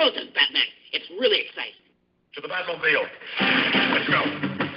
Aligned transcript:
cruising, 0.00 0.32
Batman. 0.34 0.62
It's 0.92 1.08
really 1.20 1.40
exciting. 1.40 1.74
To 2.34 2.40
the 2.40 2.48
Batmobile. 2.48 3.06
Let's 3.92 4.08
go. 4.08 4.69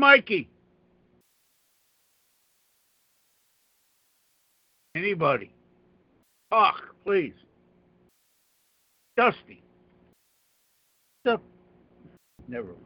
Mikey? 0.00 0.48
Anybody? 4.94 5.52
Talk, 6.50 6.94
please. 7.04 7.34
Dusty. 9.16 9.62
Never 12.48 12.66
mind. 12.66 12.76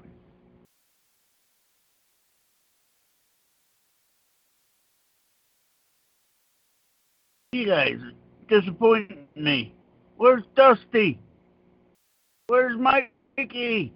You 7.53 7.67
guys 7.67 7.99
disappointing 8.49 9.27
me. 9.37 9.73
Where's 10.17 10.43
Dusty? 10.55 11.19
Where's 12.49 12.77
Mikey? 12.77 13.95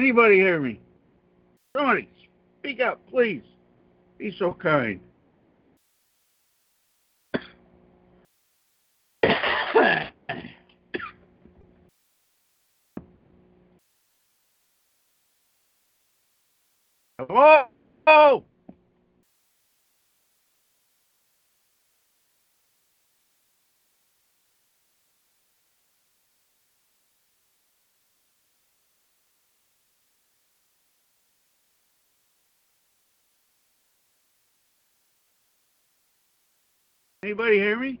Anybody 0.00 0.36
hear 0.36 0.58
me? 0.58 0.80
Somebody, 1.76 2.08
speak 2.58 2.80
up, 2.80 3.06
please. 3.10 3.42
Be 4.16 4.34
so 4.38 4.54
kind. 4.54 4.98
Hello? 17.18 17.59
Anybody 37.22 37.58
hear 37.58 37.76
me? 37.78 38.00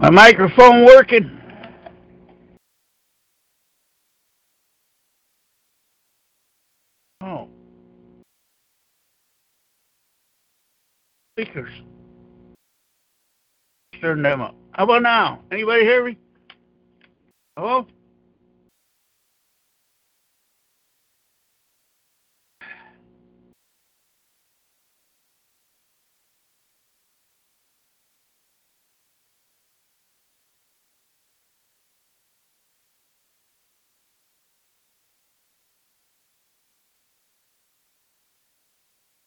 My 0.00 0.08
microphone 0.08 0.86
working? 0.86 1.38
Oh. 7.20 7.50
Speakers. 11.34 11.70
Turn 14.00 14.22
them 14.22 14.40
up. 14.40 14.54
How 14.72 14.84
about 14.84 15.02
now? 15.02 15.42
Anybody 15.50 15.82
hear 15.82 16.06
me? 16.06 16.16
Hello? 17.54 17.86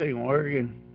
Ain't 0.01 0.88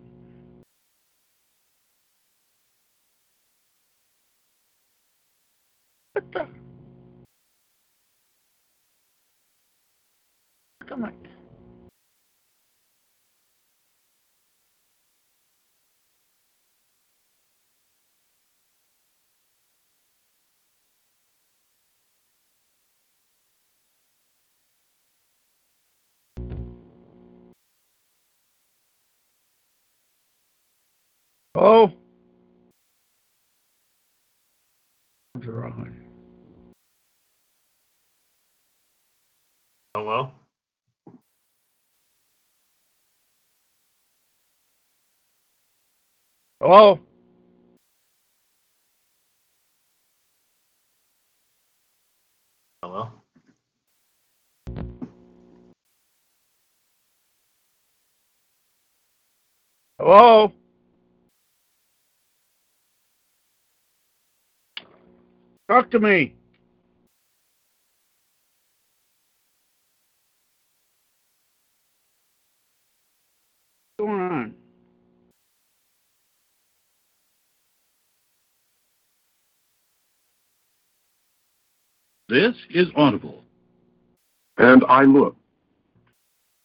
Oh. 31.56 31.92
What's 35.34 35.46
wrong? 35.46 35.94
Hello? 39.94 40.32
Oh. 46.60 46.98
Hello? 52.82 53.12
Hello? 60.00 60.52
Hello? 60.52 60.52
Talk 65.74 65.90
to 65.90 65.98
me. 65.98 66.32
What's 73.96 74.08
going 74.08 74.20
on? 74.20 74.54
This 82.28 82.54
is 82.70 82.86
Audible. 82.94 83.42
And 84.58 84.84
I 84.88 85.02
looked, 85.02 85.40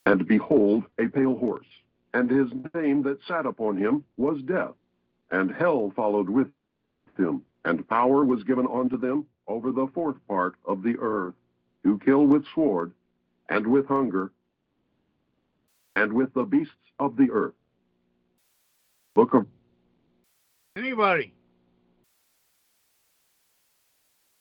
and 0.06 0.28
behold, 0.28 0.84
a 1.00 1.08
pale 1.08 1.36
horse, 1.36 1.66
and 2.14 2.30
his 2.30 2.50
name 2.76 3.02
that 3.02 3.18
sat 3.28 3.48
upon 3.48 3.76
him 3.76 4.04
was 4.18 4.40
Death, 4.44 4.76
and 5.32 5.52
hell 5.52 5.92
followed 5.96 6.30
with 6.30 6.50
him, 7.18 7.42
and 7.66 7.88
power 7.88 8.24
was 8.24 8.44
given 8.44 8.68
unto 8.72 8.98
them 8.98 9.26
over 9.48 9.72
the 9.72 9.88
fourth 9.94 10.16
part 10.28 10.56
of 10.66 10.84
the 10.84 10.96
earth, 11.00 11.34
to 11.84 12.00
kill 12.00 12.26
with 12.26 12.44
sword, 12.54 12.92
and 13.50 13.66
with 13.66 13.86
hunger, 13.88 14.32
and 15.96 16.14
with 16.14 16.34
the 16.34 16.44
beasts 16.44 16.74
of 17.00 17.16
the 17.18 17.30
earth. 17.32 17.54
Book 19.16 19.34
of 19.34 19.46
Anybody? 20.78 21.34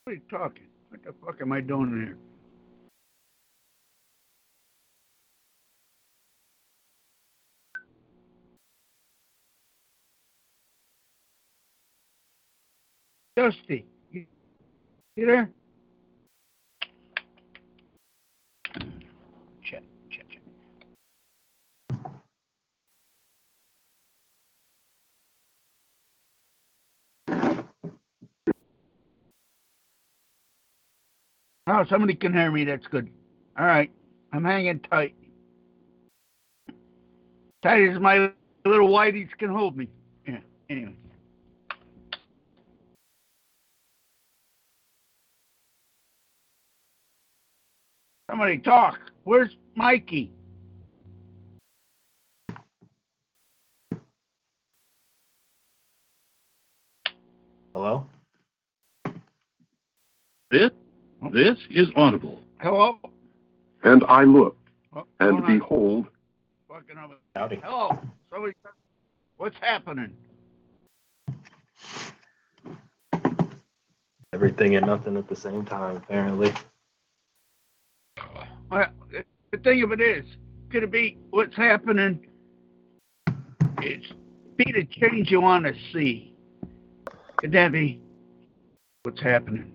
What 0.04 0.12
are 0.12 0.14
you 0.14 0.22
talking? 0.30 0.66
What 0.90 1.02
the 1.04 1.12
fuck 1.24 1.40
am 1.40 1.52
I 1.52 1.60
doing 1.60 1.90
here? 1.90 2.16
Dusty, 13.38 13.84
you, 14.10 14.26
you 15.14 15.26
there? 15.26 15.48
Check, 19.62 19.84
check, 20.10 20.26
check. 20.28 20.42
Oh, 31.68 31.84
somebody 31.88 32.16
can 32.16 32.32
hear 32.32 32.50
me. 32.50 32.64
That's 32.64 32.88
good. 32.88 33.08
All 33.56 33.66
right. 33.66 33.92
I'm 34.32 34.44
hanging 34.44 34.80
tight. 34.80 35.14
Tight 37.62 37.88
as 37.88 38.00
my 38.00 38.32
little 38.64 38.88
whiteys 38.88 39.30
can 39.38 39.50
hold 39.50 39.76
me. 39.76 39.86
Yeah. 40.26 40.40
Anyway. 40.68 40.96
Somebody 48.28 48.58
talk. 48.58 48.98
Where's 49.24 49.56
Mikey? 49.74 50.30
Hello? 57.72 58.06
This, 60.50 60.70
oh. 61.22 61.30
this 61.30 61.56
is 61.70 61.88
Audible. 61.96 62.40
Hello? 62.60 62.98
and 63.84 64.02
I 64.08 64.24
looked, 64.24 64.56
Oh, 64.94 65.04
and 65.20 65.46
behold, 65.46 66.06
Fucking 66.68 66.98
over. 66.98 67.14
Howdy. 67.34 67.60
Hello. 67.62 67.98
Somebody. 68.30 68.54
What's 69.36 69.56
happening? 69.60 70.12
Everything 74.32 74.76
and 74.76 74.86
nothing 74.86 75.16
at 75.16 75.28
the 75.28 75.36
same 75.36 75.64
time, 75.64 75.96
apparently. 75.96 76.52
Well, 78.70 78.86
the 79.50 79.58
thing 79.58 79.82
of 79.82 79.92
it 79.92 80.00
is, 80.00 80.24
could 80.70 80.82
it 80.82 80.90
be 80.90 81.16
what's 81.30 81.56
happening? 81.56 82.26
It's 83.80 84.06
be 84.56 84.72
the 84.72 84.84
change 84.84 85.30
you 85.30 85.40
want 85.40 85.64
to 85.64 85.74
see. 85.92 86.34
Could 87.36 87.52
that 87.52 87.72
be 87.72 88.00
what's 89.04 89.22
happening? 89.22 89.72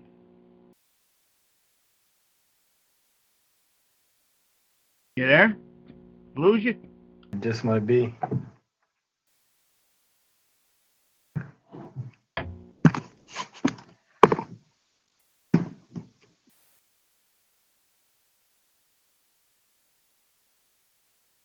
You 5.16 5.26
there? 5.26 5.56
Lose 6.36 6.62
you? 6.64 6.76
Might 7.64 7.86
be. 7.86 8.14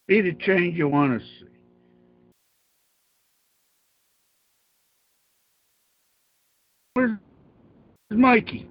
Be 0.09 0.21
the 0.21 0.33
change 0.33 0.75
you 0.75 0.88
want 0.88 1.21
to 1.21 1.23
see. 1.23 1.45
Where's 6.95 7.11
Mikey? 8.09 8.68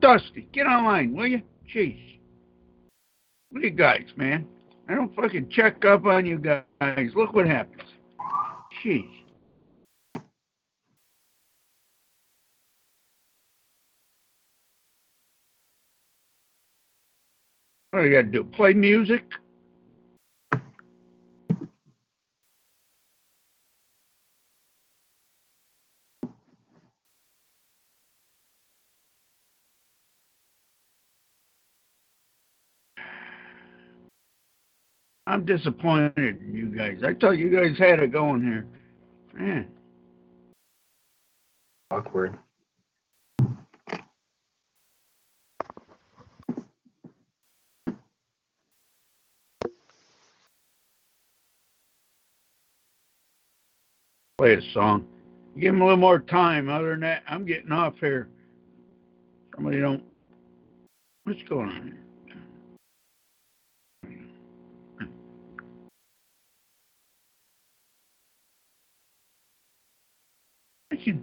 Dusty, 0.00 0.48
get 0.52 0.66
online, 0.66 1.16
will 1.16 1.28
you? 1.28 1.40
Jeez. 1.74 2.18
What 3.48 3.62
are 3.62 3.66
you 3.68 3.70
guys, 3.70 4.04
man? 4.16 4.46
I 4.86 4.94
don't 4.94 5.16
fucking 5.16 5.48
check 5.48 5.82
up 5.86 6.04
on 6.04 6.26
you 6.26 6.36
guys. 6.38 7.10
Look 7.16 7.32
what 7.32 7.46
happens. 7.46 7.88
Jeez. 8.84 9.08
What 17.92 18.02
do 18.02 18.08
you 18.08 18.12
gotta 18.12 18.24
do? 18.24 18.44
Play 18.44 18.74
music? 18.74 19.24
I'm 35.32 35.46
disappointed 35.46 36.12
in 36.18 36.54
you 36.54 36.66
guys. 36.66 36.98
I 37.02 37.14
thought 37.14 37.38
you 37.38 37.48
guys 37.48 37.78
had 37.78 38.00
it 38.00 38.12
going 38.12 38.42
here. 38.42 38.66
Man, 39.32 39.66
Awkward. 41.90 42.38
play 54.36 54.54
a 54.54 54.72
song. 54.74 55.06
Give 55.58 55.74
him 55.74 55.80
a 55.80 55.84
little 55.84 55.96
more 55.96 56.18
time. 56.18 56.68
Other 56.68 56.90
than 56.90 57.00
that, 57.00 57.22
I'm 57.26 57.46
getting 57.46 57.72
off 57.72 57.94
here. 58.00 58.28
Somebody 59.54 59.80
don't. 59.80 60.02
What's 61.24 61.42
going 61.48 61.70
on 61.70 61.82
here? 61.84 62.11
Can. 71.02 71.20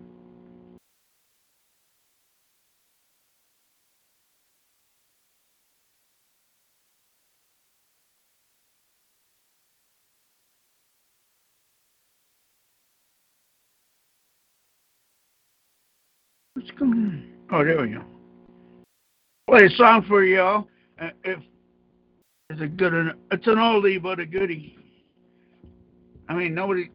What's 16.56 16.72
going 16.72 16.92
on? 16.92 17.32
Oh, 17.52 17.64
there 17.64 17.82
we 17.82 17.90
go. 17.90 18.04
Play 19.50 19.66
a 19.66 19.70
song 19.78 20.04
for 20.08 20.24
y'all. 20.24 20.68
Uh, 21.02 21.10
if 21.24 21.40
it's 22.50 22.62
a 22.62 22.68
good, 22.68 23.16
it's 23.32 23.48
an 23.48 23.56
oldie 23.56 24.02
but 24.02 24.20
a 24.20 24.26
goodie. 24.26 24.78
I 26.28 26.34
mean, 26.34 26.54
nobody, 26.54 26.90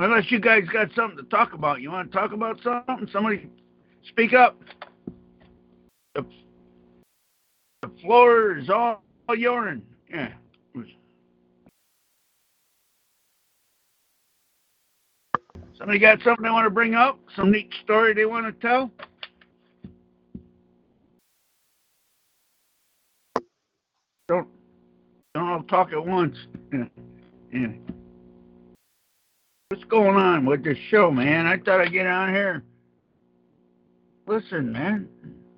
Unless 0.00 0.30
you 0.30 0.40
guys 0.40 0.62
got 0.72 0.88
something 0.96 1.18
to 1.18 1.24
talk 1.24 1.52
about. 1.52 1.82
You 1.82 1.90
want 1.90 2.10
to 2.10 2.18
talk 2.18 2.32
about 2.32 2.58
something? 2.62 3.06
Somebody 3.12 3.50
speak 4.08 4.32
up. 4.32 4.58
The, 6.14 6.24
the 7.82 7.90
floor 8.00 8.56
is 8.56 8.70
all, 8.70 9.02
all. 9.28 9.36
Yeah. 9.36 10.32
Somebody 15.76 15.98
got 15.98 16.22
something 16.22 16.44
they 16.44 16.50
want 16.50 16.64
to 16.64 16.70
bring 16.70 16.94
up? 16.94 17.18
Some 17.36 17.50
neat 17.50 17.70
story 17.84 18.14
they 18.14 18.24
want 18.24 18.46
to 18.46 18.52
tell? 18.66 18.90
Don't 24.28 24.48
don't 25.34 25.48
all 25.48 25.62
talk 25.64 25.92
at 25.92 26.06
once. 26.06 26.36
Yeah. 26.72 26.84
yeah. 27.52 27.68
What's 29.70 29.84
going 29.84 30.16
on 30.16 30.46
with 30.46 30.64
this 30.64 30.78
show, 30.88 31.12
man? 31.12 31.46
I 31.46 31.56
thought 31.56 31.80
I'd 31.80 31.92
get 31.92 32.04
on 32.04 32.34
here. 32.34 32.64
Listen, 34.26 34.72
man. 34.72 35.08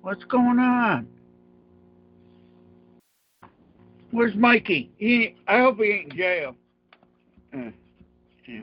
What's 0.01 0.23
going 0.25 0.59
on? 0.59 1.07
Where's 4.11 4.35
Mikey? 4.35 4.91
He, 4.97 5.35
I 5.47 5.61
hope 5.61 5.79
he 5.79 5.85
ain't 5.85 6.11
in 6.11 6.17
jail. 6.17 6.55
Uh, 7.55 7.71
yeah. 8.47 8.61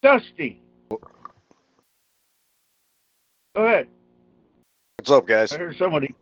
Dusty. 0.00 0.62
Go 0.88 1.00
ahead. 3.56 3.88
What's 4.98 5.10
up, 5.10 5.26
guys? 5.26 5.52
I 5.52 5.58
heard 5.58 5.76
somebody. 5.76 6.14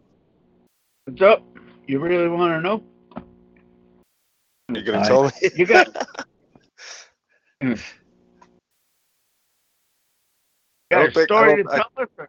What's 1.09 1.23
up? 1.23 1.43
You 1.87 2.00
really 2.00 2.29
want 2.29 2.53
to 2.53 2.61
know? 2.61 2.85
You're 4.71 4.83
gonna 4.85 4.99
Hi. 4.99 5.09
tell 5.09 5.25
me? 5.25 5.31
You 5.57 5.65
got. 5.65 5.88
I 7.62 7.77
Got 10.91 11.09
a 11.09 11.11
think- 11.11 11.29
story 11.29 11.65
to 11.65 11.71
I- 11.71 11.77
tell 11.77 11.88
us? 11.97 12.09
or- 12.19 12.29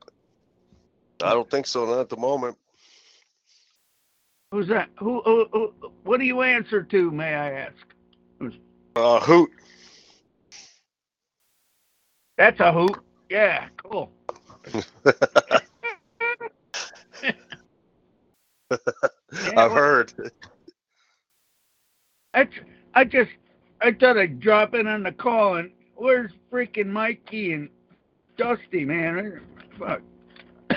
I 1.21 1.33
don't 1.33 1.51
think 1.51 1.67
so. 1.67 1.85
Not 1.85 1.99
at 1.99 2.07
the 2.07 2.15
moment. 2.15 2.57
Who's 4.53 4.69
that? 4.69 4.87
Who, 4.97 5.21
who, 5.25 5.47
who? 5.51 5.73
What 6.03 6.21
do 6.21 6.25
you 6.25 6.41
answer 6.43 6.81
to? 6.81 7.11
May 7.11 7.33
I 7.35 7.51
ask? 7.51 7.75
Uh, 8.95 9.19
hoot. 9.19 9.51
That's 12.37 12.61
a 12.61 12.71
hoot. 12.71 12.97
Yeah, 13.29 13.67
cool. 13.75 14.09
Yeah, 17.21 17.31
I've 19.57 19.71
heard. 19.71 20.13
That's, 22.33 22.53
I 22.93 23.03
just, 23.05 23.31
I 23.81 23.91
thought 23.91 24.17
I'd 24.17 24.39
drop 24.39 24.75
in 24.75 24.87
on 24.87 25.03
the 25.03 25.11
call 25.11 25.55
and 25.57 25.71
where's 25.95 26.31
freaking 26.51 26.87
Mikey 26.87 27.53
and 27.53 27.69
Dusty, 28.37 28.85
man? 28.85 29.41
Fuck. 29.77 30.01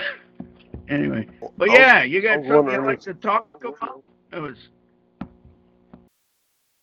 anyway, 0.89 1.27
but 1.57 1.69
I 1.69 1.73
yeah, 1.75 2.03
you 2.03 2.21
got 2.21 2.39
I 2.39 2.47
something 2.47 2.73
you'd 2.73 2.85
like 2.85 3.01
to 3.01 3.13
talk 3.13 3.47
about? 3.63 4.03
It 4.31 4.39
was, 4.39 4.57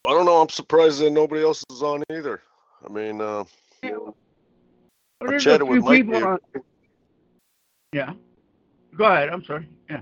I 0.07 0.12
don't 0.12 0.25
know. 0.25 0.40
I'm 0.40 0.49
surprised 0.49 1.00
that 1.00 1.11
nobody 1.11 1.43
else 1.43 1.62
is 1.71 1.83
on 1.83 2.02
either. 2.11 2.40
I 2.88 2.93
mean, 2.93 3.21
uh, 3.21 3.45
well, 3.83 4.17
I 5.21 5.38
chatted 5.38 5.69
with 5.69 5.85
Mike 5.85 6.05
people 6.05 6.26
on. 6.26 6.38
Yeah. 7.93 8.14
Go 8.97 9.05
ahead. 9.05 9.29
I'm 9.29 9.45
sorry. 9.45 9.69
Yeah. 9.88 10.00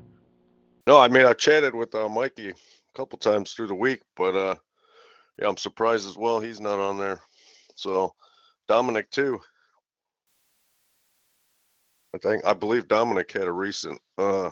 No, 0.88 0.98
I 0.98 1.06
mean, 1.06 1.26
I 1.26 1.34
chatted 1.34 1.74
with 1.74 1.94
uh, 1.94 2.08
Mikey 2.08 2.48
a 2.48 2.54
couple 2.96 3.18
times 3.18 3.52
through 3.52 3.66
the 3.66 3.74
week, 3.74 4.00
but 4.16 4.34
uh, 4.34 4.54
yeah, 5.38 5.46
I'm 5.46 5.58
surprised 5.58 6.08
as 6.08 6.16
well. 6.16 6.40
He's 6.40 6.60
not 6.60 6.78
on 6.78 6.96
there. 6.96 7.20
So 7.74 8.14
Dominic 8.68 9.10
too. 9.10 9.38
I 12.14 12.18
think 12.18 12.42
I 12.46 12.54
believe 12.54 12.88
Dominic 12.88 13.30
had 13.30 13.42
a 13.42 13.52
recent 13.52 14.00
uh 14.16 14.48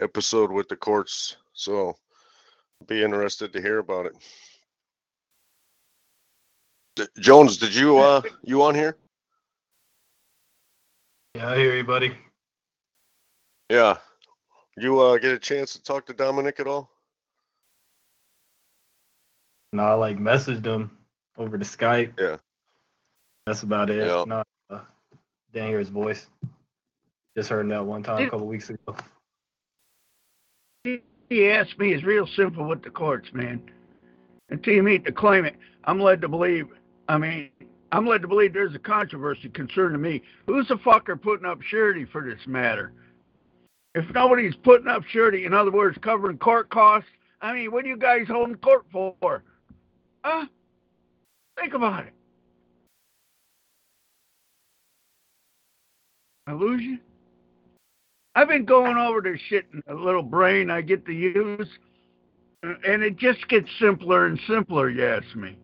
episode 0.00 0.52
with 0.52 0.68
the 0.68 0.76
courts, 0.76 1.38
so 1.54 1.96
be 2.86 3.02
interested 3.02 3.52
to 3.52 3.60
hear 3.60 3.78
about 3.78 4.06
it. 4.06 4.12
D- 6.94 7.08
Jones, 7.18 7.56
did 7.56 7.74
you 7.74 7.98
uh 7.98 8.22
you 8.44 8.62
on 8.62 8.76
here? 8.76 8.96
Yeah, 11.34 11.50
I 11.50 11.56
hear 11.56 11.76
you, 11.76 11.82
buddy. 11.82 12.16
Yeah. 13.68 13.96
You 14.76 15.00
uh 15.00 15.18
get 15.18 15.32
a 15.32 15.38
chance 15.38 15.72
to 15.72 15.82
talk 15.82 16.06
to 16.06 16.12
Dominic 16.12 16.60
at 16.60 16.66
all? 16.66 16.90
No, 19.72 19.82
I 19.84 19.94
like 19.94 20.18
messaged 20.18 20.64
him 20.64 20.90
over 21.38 21.58
to 21.58 21.64
Skype. 21.64 22.12
Yeah. 22.18 22.36
That's 23.46 23.62
about 23.62 23.90
it. 23.90 24.06
Yeah. 24.06 24.24
No, 24.26 24.42
uh, 24.70 24.80
didn't 25.52 25.68
hear 25.68 25.78
his 25.78 25.88
voice. 25.88 26.26
Just 27.36 27.48
heard 27.50 27.70
that 27.70 27.84
one 27.84 28.02
time 28.02 28.26
a 28.26 28.30
couple 28.30 28.46
weeks 28.46 28.70
ago. 28.70 28.96
He 30.84 31.48
asked 31.48 31.78
me 31.78 31.92
is 31.92 32.04
real 32.04 32.26
simple 32.26 32.66
with 32.68 32.82
the 32.82 32.90
courts, 32.90 33.28
man. 33.32 33.62
Until 34.48 34.74
you 34.74 34.82
meet 34.82 35.04
the 35.04 35.12
claimant, 35.12 35.56
I'm 35.84 36.00
led 36.00 36.20
to 36.20 36.28
believe. 36.28 36.68
I 37.08 37.18
mean, 37.18 37.50
I'm 37.92 38.06
led 38.06 38.22
to 38.22 38.28
believe 38.28 38.52
there's 38.52 38.74
a 38.74 38.78
controversy 38.78 39.48
concerning 39.48 40.00
me. 40.00 40.22
Who's 40.46 40.68
the 40.68 40.76
fucker 40.76 41.20
putting 41.20 41.46
up 41.46 41.62
surety 41.62 42.04
for 42.04 42.22
this 42.22 42.46
matter? 42.46 42.92
If 43.96 44.04
nobody's 44.12 44.54
putting 44.56 44.88
up 44.88 45.04
surety, 45.10 45.46
in 45.46 45.54
other 45.54 45.70
words, 45.70 45.96
covering 46.02 46.36
court 46.36 46.68
costs, 46.68 47.08
I 47.40 47.54
mean, 47.54 47.72
what 47.72 47.86
are 47.86 47.88
you 47.88 47.96
guys 47.96 48.26
holding 48.28 48.56
court 48.56 48.84
for? 48.92 49.42
Huh? 50.22 50.44
Think 51.58 51.72
about 51.72 52.04
it. 52.04 52.12
I 56.46 56.52
lose 56.52 56.82
you? 56.82 56.98
I've 58.34 58.48
been 58.48 58.66
going 58.66 58.98
over 58.98 59.22
this 59.22 59.40
shit 59.48 59.64
in 59.72 59.82
a 59.88 59.94
little 59.94 60.22
brain 60.22 60.70
I 60.70 60.82
get 60.82 61.06
to 61.06 61.12
use, 61.12 61.66
and 62.62 63.02
it 63.02 63.16
just 63.16 63.48
gets 63.48 63.68
simpler 63.80 64.26
and 64.26 64.38
simpler. 64.46 64.90
You 64.90 65.06
ask 65.06 65.34
me. 65.34 65.56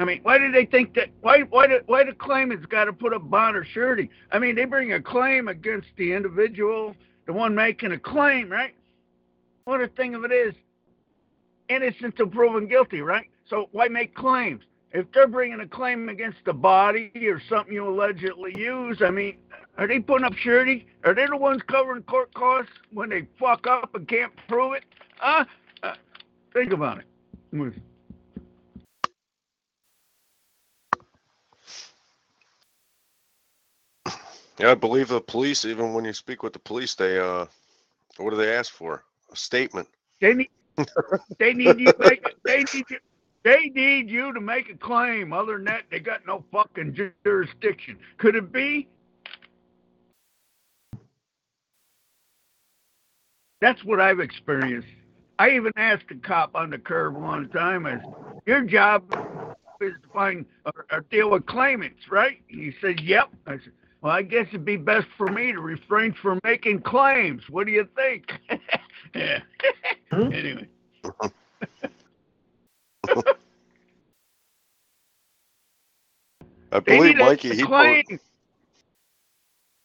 I 0.00 0.04
mean, 0.06 0.20
why 0.22 0.38
do 0.38 0.50
they 0.50 0.64
think 0.64 0.94
that? 0.94 1.10
Why 1.20 1.40
why 1.42 1.66
do 1.66 1.80
why 1.84 2.04
the 2.04 2.14
claimant's 2.14 2.64
got 2.64 2.84
to 2.84 2.92
put 2.92 3.12
up 3.12 3.28
bond 3.28 3.54
or 3.54 3.66
surety? 3.66 4.08
I 4.32 4.38
mean, 4.38 4.56
they 4.56 4.64
bring 4.64 4.94
a 4.94 5.00
claim 5.00 5.48
against 5.48 5.88
the 5.98 6.14
individual, 6.14 6.96
the 7.26 7.34
one 7.34 7.54
making 7.54 7.92
a 7.92 7.98
claim, 7.98 8.50
right? 8.50 8.74
Well, 9.66 9.78
the 9.78 9.88
thing 9.88 10.14
of 10.14 10.24
it 10.24 10.32
is, 10.32 10.54
innocent 11.68 12.16
till 12.16 12.28
proven 12.28 12.66
guilty, 12.66 13.02
right? 13.02 13.26
So 13.46 13.68
why 13.72 13.88
make 13.88 14.14
claims? 14.14 14.62
If 14.92 15.06
they're 15.12 15.28
bringing 15.28 15.60
a 15.60 15.68
claim 15.68 16.08
against 16.08 16.38
the 16.46 16.54
body 16.54 17.12
or 17.14 17.40
something 17.48 17.72
you 17.72 17.86
allegedly 17.86 18.54
use, 18.56 19.02
I 19.02 19.10
mean, 19.10 19.36
are 19.76 19.86
they 19.86 20.00
putting 20.00 20.24
up 20.24 20.32
surety? 20.34 20.86
Are 21.04 21.14
they 21.14 21.26
the 21.26 21.36
ones 21.36 21.60
covering 21.68 22.02
court 22.04 22.32
costs 22.32 22.72
when 22.92 23.10
they 23.10 23.26
fuck 23.38 23.66
up 23.66 23.94
and 23.94 24.08
can't 24.08 24.32
prove 24.48 24.74
it? 24.74 24.84
Huh? 25.18 25.44
Uh, 25.82 25.94
think 26.54 26.72
about 26.72 26.98
it. 26.98 27.04
Yeah, 34.60 34.72
I 34.72 34.74
believe 34.76 35.08
the 35.08 35.22
police, 35.22 35.64
even 35.64 35.94
when 35.94 36.04
you 36.04 36.12
speak 36.12 36.42
with 36.42 36.52
the 36.54 36.60
police, 36.60 36.94
they 36.94 37.18
uh 37.18 37.46
what 38.18 38.30
do 38.30 38.36
they 38.36 38.54
ask 38.54 38.72
for? 38.72 39.04
A 39.32 39.36
statement. 39.36 39.88
They 40.20 40.34
need, 40.34 40.50
they 41.38 41.54
need 41.54 41.80
you 41.80 41.92
to 41.92 41.98
make, 42.00 42.24
they 42.44 42.64
need 42.74 42.86
you, 42.90 42.98
they 43.44 43.70
need 43.74 44.10
you 44.10 44.32
to 44.34 44.40
make 44.40 44.70
a 44.70 44.76
claim. 44.76 45.32
Other 45.32 45.56
than 45.56 45.64
that, 45.66 45.84
they 45.90 46.00
got 46.00 46.26
no 46.26 46.44
fucking 46.52 46.98
jurisdiction. 47.24 47.98
Could 48.18 48.36
it 48.36 48.52
be? 48.52 48.88
That's 53.60 53.84
what 53.84 54.00
I've 54.00 54.20
experienced. 54.20 54.88
I 55.38 55.50
even 55.52 55.72
asked 55.76 56.06
a 56.10 56.16
cop 56.16 56.54
on 56.56 56.70
the 56.70 56.78
curb 56.78 57.16
one 57.16 57.48
time, 57.50 57.86
"Is 57.86 58.02
your 58.46 58.62
job 58.62 59.04
is 59.80 59.94
to 60.02 60.08
find 60.12 60.46
or, 60.66 60.86
or 60.92 61.00
deal 61.10 61.30
with 61.30 61.46
claimants, 61.46 62.10
right?" 62.10 62.42
He 62.48 62.74
said, 62.80 63.00
"Yep." 63.00 63.30
I 63.46 63.52
said, 63.58 63.72
"Well, 64.00 64.12
I 64.12 64.22
guess 64.22 64.46
it'd 64.48 64.64
be 64.64 64.76
best 64.76 65.06
for 65.16 65.26
me 65.28 65.52
to 65.52 65.60
refrain 65.60 66.12
from 66.12 66.38
making 66.44 66.82
claims. 66.82 67.48
What 67.48 67.66
do 67.66 67.72
you 67.72 67.88
think?" 67.94 68.32
yeah. 69.14 69.40
Hmm? 70.10 70.32
anyway. 70.32 70.68
I 76.72 76.78
believe 76.80 77.16
need 77.16 77.18
Mikey 77.18 77.54
he 77.54 77.64
po- 77.64 78.02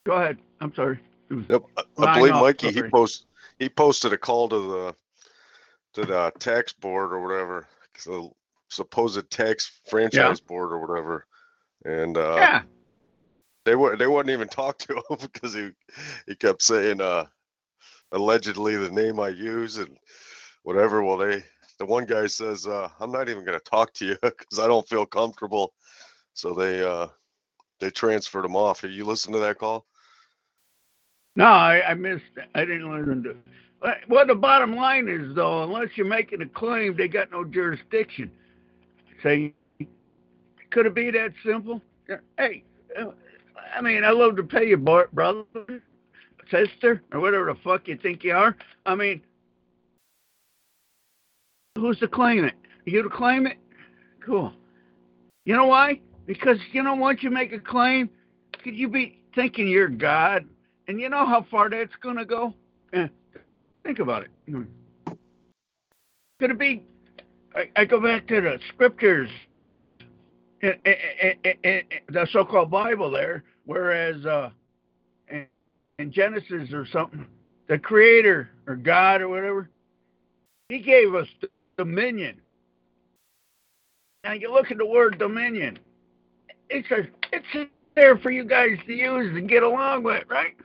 Go 0.06 0.14
ahead. 0.14 0.38
I'm 0.62 0.74
sorry. 0.76 1.00
Yep, 1.50 1.64
I- 1.78 1.84
I 2.06 2.20
believe 2.20 2.34
up, 2.34 2.42
Mikey 2.44 2.68
he 2.68 2.74
sorry. 2.80 2.90
post 2.92 3.26
he 3.58 3.70
posted 3.70 4.14
a 4.14 4.18
call 4.18 4.48
to 4.50 4.60
the 4.60 4.96
to 5.94 6.06
the 6.06 6.32
tax 6.40 6.74
board 6.74 7.12
or 7.12 7.22
whatever, 7.26 7.68
the 8.06 8.30
supposed 8.70 9.30
tax 9.32 9.72
franchise 9.90 10.40
board 10.40 10.72
or 10.72 10.80
whatever, 10.86 11.26
and 11.86 12.18
uh, 12.18 12.36
yeah. 12.38 12.62
They 13.66 13.76
were 13.76 13.98
they 13.98 14.08
wouldn't 14.08 14.34
even 14.34 14.48
talk 14.48 14.78
to 14.80 14.94
him 15.10 15.18
because 15.22 15.54
he 15.54 15.72
he 16.28 16.36
kept 16.36 16.62
saying 16.62 17.02
uh 17.02 17.26
allegedly 18.12 18.76
the 18.78 18.90
name 18.92 19.20
I 19.20 19.30
use 19.30 19.78
and 19.78 19.98
whatever. 20.64 21.04
Well, 21.04 21.18
they 21.18 21.44
the 21.80 21.86
one 21.86 22.06
guy 22.06 22.28
says 22.28 22.66
uh, 22.68 22.90
I'm 23.00 23.12
not 23.12 23.28
even 23.30 23.44
going 23.44 23.60
to 23.60 23.70
talk 23.70 23.94
to 23.96 24.06
you 24.06 24.18
because 24.24 24.60
I 24.60 24.68
don't 24.68 24.88
feel 24.88 25.06
comfortable. 25.06 25.74
So 26.34 26.54
they 26.54 26.84
uh, 26.84 27.08
they 27.80 27.90
transferred 27.90 28.46
him 28.46 28.56
off. 28.56 28.82
Have 28.82 28.92
you 28.92 29.06
listened 29.06 29.34
to 29.34 29.40
that 29.40 29.58
call? 29.58 29.86
No, 31.36 31.46
I, 31.46 31.90
I 31.90 31.94
missed. 31.96 32.24
it. 32.38 32.46
I 32.56 32.62
didn't 32.62 32.92
listen 32.98 33.24
to. 33.24 33.36
But- 33.82 33.98
Well, 34.08 34.26
the 34.26 34.36
bottom 34.36 34.76
line 34.76 35.08
is 35.10 35.36
though, 35.36 35.64
unless 35.64 35.90
you're 35.96 36.06
making 36.08 36.42
a 36.42 36.48
claim, 36.48 36.96
they 36.96 37.08
got 37.08 37.32
no 37.32 37.44
jurisdiction. 37.44 38.32
Say, 39.22 39.54
could 40.70 40.86
it 40.86 40.94
be 40.94 41.12
that 41.12 41.34
simple? 41.46 41.82
Hey, 42.38 42.64
uh, 43.00 43.12
I 43.76 43.82
mean, 43.82 44.04
I 44.04 44.12
love 44.12 44.36
to 44.38 44.44
pay 44.44 44.68
you, 44.68 44.78
brother, 44.78 45.44
sister, 46.50 47.04
or 47.12 47.20
whatever 47.20 47.46
the 47.46 47.60
fuck 47.64 47.88
you 47.88 47.98
think 47.98 48.24
you 48.24 48.34
are. 48.34 48.56
I 48.86 48.96
mean, 48.96 49.22
who's 51.78 52.00
to 52.00 52.08
claim 52.08 52.46
it? 52.46 52.56
You 52.86 53.04
to 53.04 53.10
claim 53.10 53.48
it? 53.48 53.58
Cool. 54.26 54.54
You 55.46 55.56
know 55.56 55.68
why? 55.68 56.00
Because 56.26 56.58
you 56.72 56.84
know, 56.84 56.96
once 56.96 57.22
you 57.22 57.30
make 57.30 57.54
a 57.54 57.60
claim, 57.60 58.10
could 58.64 58.76
you 58.76 58.90
be 58.90 59.22
thinking 59.36 59.68
you're 59.68 59.88
God? 59.88 60.46
And 60.88 61.00
you 61.00 61.10
know 61.10 61.26
how 61.26 61.46
far 61.50 61.70
that's 61.70 61.92
to 62.04 62.26
go? 62.26 62.54
Eh, 62.94 63.08
think 63.84 64.00
about 64.00 64.24
it. 64.24 64.30
Hmm. 64.48 64.64
Could 66.40 66.52
it 66.52 66.60
be? 66.60 66.84
I, 67.56 67.70
I 67.76 67.86
go 67.86 68.00
back 68.02 68.28
to 68.28 68.42
the 68.42 68.60
scriptures, 68.74 69.30
in, 70.62 70.74
in, 70.86 71.54
in 71.64 71.82
the 72.10 72.28
so-called 72.32 72.70
Bible 72.70 73.10
there, 73.10 73.44
whereas 73.66 74.26
uh, 74.26 74.50
in, 75.30 75.46
in 76.00 76.12
Genesis 76.12 76.72
or 76.72 76.86
something, 76.92 77.26
the 77.68 77.78
Creator 77.78 78.50
or 78.68 78.76
God 78.76 79.22
or 79.22 79.30
whatever, 79.30 79.70
He 80.70 80.80
gave 80.80 81.14
us 81.16 81.28
dominion. 81.78 82.40
Now 84.24 84.34
you 84.34 84.52
look 84.52 84.72
at 84.72 84.78
the 84.78 84.86
word 84.86 85.20
dominion. 85.20 85.78
It's 86.70 86.90
a, 86.90 87.08
it's 87.32 87.70
there 87.96 88.18
for 88.18 88.32
you 88.32 88.44
guys 88.44 88.78
to 88.88 88.94
use 88.94 89.36
and 89.36 89.48
get 89.48 89.64
along 89.64 90.04
with, 90.04 90.24
right? 90.28 90.56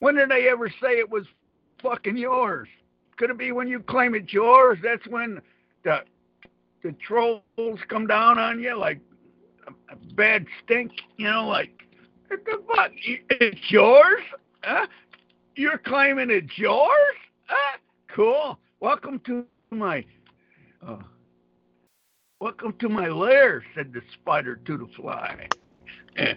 When 0.00 0.14
did 0.14 0.30
they 0.30 0.48
ever 0.48 0.68
say 0.80 0.98
it 0.98 1.10
was 1.10 1.24
fucking 1.82 2.16
yours? 2.16 2.68
Could 3.16 3.30
it 3.30 3.38
be 3.38 3.52
when 3.52 3.68
you 3.68 3.80
claim 3.80 4.14
it's 4.14 4.32
yours? 4.32 4.78
That's 4.82 5.06
when 5.08 5.40
the 5.84 6.02
the 6.82 6.92
trolls 6.92 7.42
come 7.88 8.06
down 8.06 8.38
on 8.38 8.60
you 8.60 8.78
like 8.78 9.00
a, 9.68 9.92
a 9.92 9.96
bad 10.14 10.46
stink, 10.62 10.92
you 11.16 11.30
know, 11.30 11.46
like 11.46 11.70
what 12.28 12.44
the 12.44 12.62
fuck? 12.74 12.90
It's 13.30 13.70
yours? 13.70 14.22
Huh? 14.62 14.86
You're 15.56 15.78
claiming 15.78 16.30
it's 16.30 16.56
yours? 16.58 17.16
Huh? 17.46 17.78
Cool. 18.14 18.58
Welcome 18.80 19.20
to 19.26 19.44
my 19.70 20.04
uh, 20.86 20.98
welcome 22.40 22.74
to 22.80 22.88
my 22.88 23.08
lair, 23.08 23.64
said 23.74 23.92
the 23.92 24.02
spider 24.12 24.56
to 24.56 24.78
the 24.78 24.86
fly. 24.96 25.48
Eh. 26.16 26.34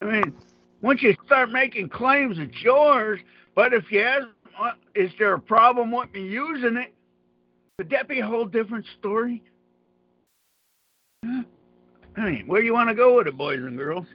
I 0.00 0.04
mean, 0.04 0.34
once 0.80 1.02
you 1.02 1.14
start 1.26 1.50
making 1.50 1.88
claims, 1.90 2.38
it's 2.38 2.60
yours. 2.62 3.20
But 3.54 3.72
if 3.72 3.84
you 3.90 4.02
ask, 4.02 4.26
uh, 4.60 4.72
is 4.94 5.10
there 5.18 5.34
a 5.34 5.40
problem 5.40 5.92
with 5.92 6.12
me 6.12 6.22
using 6.22 6.76
it? 6.76 6.92
Would 7.78 7.90
that 7.90 8.08
be 8.08 8.20
a 8.20 8.26
whole 8.26 8.46
different 8.46 8.86
story? 8.98 9.42
Huh? 11.24 11.42
Mean, 12.16 12.44
where 12.46 12.62
you 12.62 12.74
want 12.74 12.88
to 12.90 12.94
go 12.94 13.16
with 13.16 13.26
it, 13.26 13.36
boys 13.36 13.58
and 13.58 13.76
girls? 13.76 14.06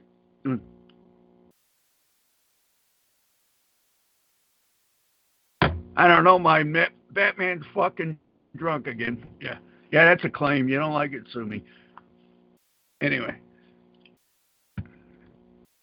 I 5.96 6.06
don't 6.06 6.22
know. 6.22 6.38
My 6.38 6.62
Batman's 7.10 7.64
fucking 7.74 8.16
drunk 8.56 8.86
again. 8.86 9.26
Yeah, 9.40 9.58
yeah, 9.90 10.04
that's 10.04 10.24
a 10.24 10.30
claim. 10.30 10.68
You 10.68 10.78
don't 10.78 10.92
like 10.92 11.12
it, 11.12 11.24
sue 11.32 11.44
me. 11.44 11.64
Anyway. 13.00 13.34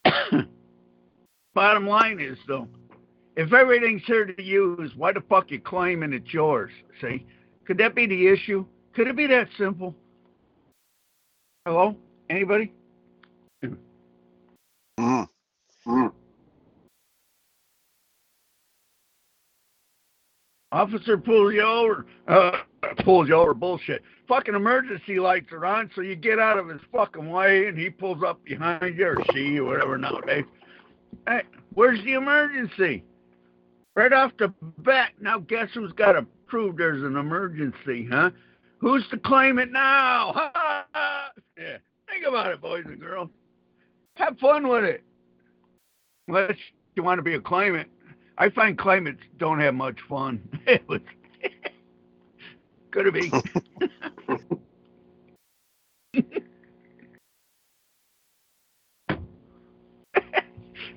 Bottom 1.53 1.87
line 1.87 2.21
is 2.21 2.37
though, 2.47 2.69
if 3.35 3.51
everything's 3.51 4.03
here 4.05 4.25
to 4.25 4.41
use, 4.41 4.91
why 4.95 5.11
the 5.11 5.21
fuck 5.21 5.51
you 5.51 5.59
claiming 5.59 6.13
it's 6.13 6.33
yours? 6.33 6.71
See, 7.01 7.25
could 7.65 7.77
that 7.79 7.93
be 7.93 8.07
the 8.07 8.27
issue? 8.27 8.65
Could 8.93 9.07
it 9.07 9.17
be 9.17 9.27
that 9.27 9.49
simple? 9.57 9.93
Hello, 11.65 11.97
anybody? 12.29 12.71
Mm. 14.99 15.27
Officer 20.71 21.17
pulls 21.17 21.53
you 21.53 21.61
over. 21.61 22.05
Uh, 22.27 22.51
pulls 23.03 23.29
you 23.29 23.35
over. 23.35 23.53
Bullshit. 23.53 24.03
Fucking 24.27 24.55
emergency 24.55 25.19
lights 25.19 25.51
are 25.51 25.65
on, 25.65 25.89
so 25.95 26.01
you 26.01 26.15
get 26.15 26.37
out 26.37 26.57
of 26.57 26.67
his 26.67 26.81
fucking 26.91 27.29
way, 27.29 27.67
and 27.67 27.77
he 27.77 27.89
pulls 27.89 28.23
up 28.23 28.43
behind 28.43 28.97
you 28.97 29.07
or 29.07 29.17
she 29.31 29.57
or 29.57 29.65
whatever 29.65 29.97
nowadays. 29.97 30.43
Hey, 31.27 31.43
where's 31.75 32.03
the 32.03 32.13
emergency? 32.13 33.03
Right 33.95 34.11
off 34.11 34.33
the 34.37 34.53
bat. 34.79 35.11
Now 35.21 35.39
guess 35.39 35.69
who's 35.73 35.93
got 35.93 36.13
to 36.13 36.25
prove 36.47 36.75
there's 36.75 37.03
an 37.03 37.15
emergency, 37.15 38.07
huh? 38.11 38.31
Who's 38.79 39.07
to 39.11 39.17
claim 39.17 39.59
it 39.59 39.71
now? 39.71 40.33
Ha, 40.33 40.51
ha, 40.53 40.85
ha. 40.93 41.31
yeah. 41.57 41.77
Think 42.15 42.27
about 42.27 42.47
it, 42.47 42.61
boys 42.61 42.85
and 42.85 42.97
girls. 42.97 43.29
Have 44.15 44.39
fun 44.39 44.69
with 44.69 44.85
it. 44.85 45.03
Unless 46.29 46.55
you 46.95 47.03
want 47.03 47.19
to 47.19 47.21
be 47.21 47.33
a 47.33 47.41
claimant. 47.41 47.89
I 48.37 48.49
find 48.49 48.77
claimants 48.77 49.21
don't 49.37 49.59
have 49.59 49.75
much 49.75 49.99
fun. 50.07 50.41
It 50.65 50.87
was 50.87 51.01
could 52.91 53.07
it 53.07 53.13
be? 53.13 53.29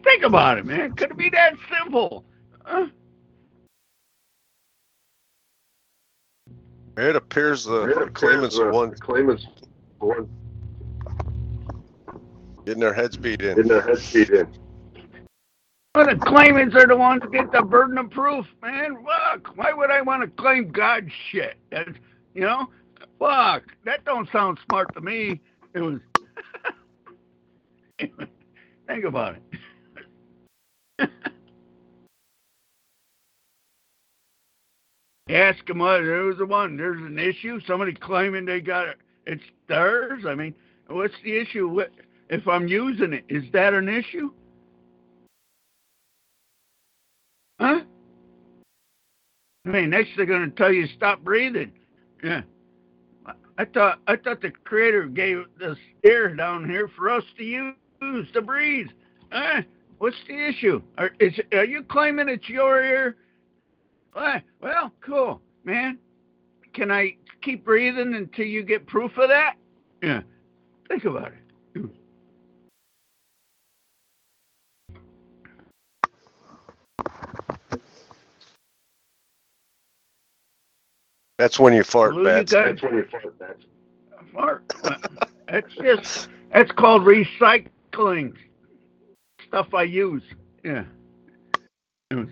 Think 0.05 0.23
about 0.23 0.59
it, 0.59 0.67
man. 0.67 0.95
Could 0.95 1.11
it 1.11 1.17
be 1.17 1.31
that 1.31 1.55
simple? 1.77 2.25
Huh? 2.65 2.87
It 6.97 7.17
appears 7.17 7.65
the 7.65 8.09
claimants 8.15 8.57
are 8.61 8.71
one 8.71 8.95
Claimants 8.95 9.49
one 9.99 10.29
getting 12.69 12.81
their 12.83 12.93
heads 12.93 13.17
beat 13.17 13.41
in. 13.41 13.59
in 13.59 13.67
their 13.67 13.81
heads 13.81 14.13
beat 14.13 14.29
in. 14.29 14.47
Well, 15.95 16.07
the 16.07 16.17
claimants 16.17 16.77
are 16.77 16.87
the 16.87 16.99
ones 16.99 17.23
that 17.23 17.33
get 17.33 17.51
the 17.51 17.63
burden 17.63 17.97
of 17.97 18.11
proof, 18.11 18.45
man. 18.63 18.99
Fuck. 19.05 19.57
Why 19.57 19.73
would 19.73 19.91
I 19.91 20.03
want 20.03 20.23
to 20.23 20.29
claim 20.43 20.69
God's 20.71 21.11
shit? 21.31 21.57
That's, 21.71 21.91
you 22.35 22.43
know? 22.43 22.69
Fuck. 23.19 23.63
That 23.87 24.05
don't 24.05 24.31
sound 24.31 24.59
smart 24.69 24.93
to 24.95 25.01
me. 25.01 25.41
It 25.75 25.81
was. 25.81 25.99
Think 28.87 29.05
about 29.05 29.37
it. 30.99 31.11
Ask 35.31 35.67
them 35.67 35.79
what 35.79 36.03
who's 36.03 36.37
the 36.37 36.45
one. 36.45 36.77
There's 36.77 37.01
an 37.01 37.19
issue. 37.19 37.61
Somebody 37.67 37.95
claiming 37.95 38.45
they 38.45 38.61
got 38.61 38.89
it. 38.89 38.99
It's 39.27 39.43
theirs. 39.69 40.25
I 40.27 40.35
mean, 40.35 40.55
what's 40.87 41.15
the 41.25 41.37
issue? 41.37 41.69
What 41.69 41.91
if 42.31 42.47
I'm 42.47 42.69
using 42.69 43.13
it? 43.13 43.25
Is 43.29 43.45
that 43.53 43.75
an 43.75 43.89
issue? 43.89 44.31
Huh? 47.61 47.81
I 49.67 49.69
mean, 49.69 49.91
next 49.91 50.11
they're 50.17 50.27
going 50.27 50.51
to 50.51 50.57
tell 50.57 50.73
you 50.73 50.87
stop 50.97 51.23
breathing. 51.23 51.73
Yeah. 52.23 52.43
I- 53.27 53.65
thought 53.65 53.99
I 54.07 54.17
thought 54.17 54.41
the 54.41 54.53
Creator 54.65 55.07
gave 55.09 55.45
this 55.59 55.77
air 56.05 56.35
down 56.35 56.69
here 56.69 56.89
for 56.97 57.11
us 57.11 57.25
to 57.37 57.45
use 57.45 57.75
to 58.33 58.41
breathe. 58.41 58.89
Huh? 59.31 59.63
What's 59.99 60.17
the 60.29 60.49
issue? 60.49 60.81
Are, 60.97 61.11
is, 61.19 61.35
are 61.53 61.65
you 61.65 61.83
claiming 61.83 62.29
it's 62.29 62.49
your 62.49 62.83
ear? 62.83 63.17
Well, 64.61 64.93
cool, 65.01 65.41
man. 65.65 65.99
Can 66.73 66.91
I 66.91 67.17
keep 67.43 67.65
breathing 67.65 68.15
until 68.15 68.47
you 68.47 68.63
get 68.63 68.87
proof 68.87 69.17
of 69.19 69.29
that? 69.29 69.55
Yeah. 70.03 70.23
Think 70.89 71.05
about 71.05 71.29
it. 71.29 71.48
That's 81.39 81.59
when 81.59 81.73
you 81.73 81.85
fart, 81.85 82.15
Well, 82.17 82.25
bats. 82.25 82.53
got- 82.53 82.65
That's 82.67 82.83
when 82.83 82.95
you 82.97 83.05
fart 83.05 83.39
that. 83.39 83.57
Fart. 84.33 84.65
That's 85.49 85.75
just 85.77 86.29
that's 86.53 86.71
called 86.73 87.03
recycling. 87.03 88.35
Stuff 89.47 89.73
I 89.73 89.85
use. 89.85 90.23
Yeah. 90.65 90.85
Yes. 92.13 92.27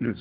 Yes. 0.00 0.16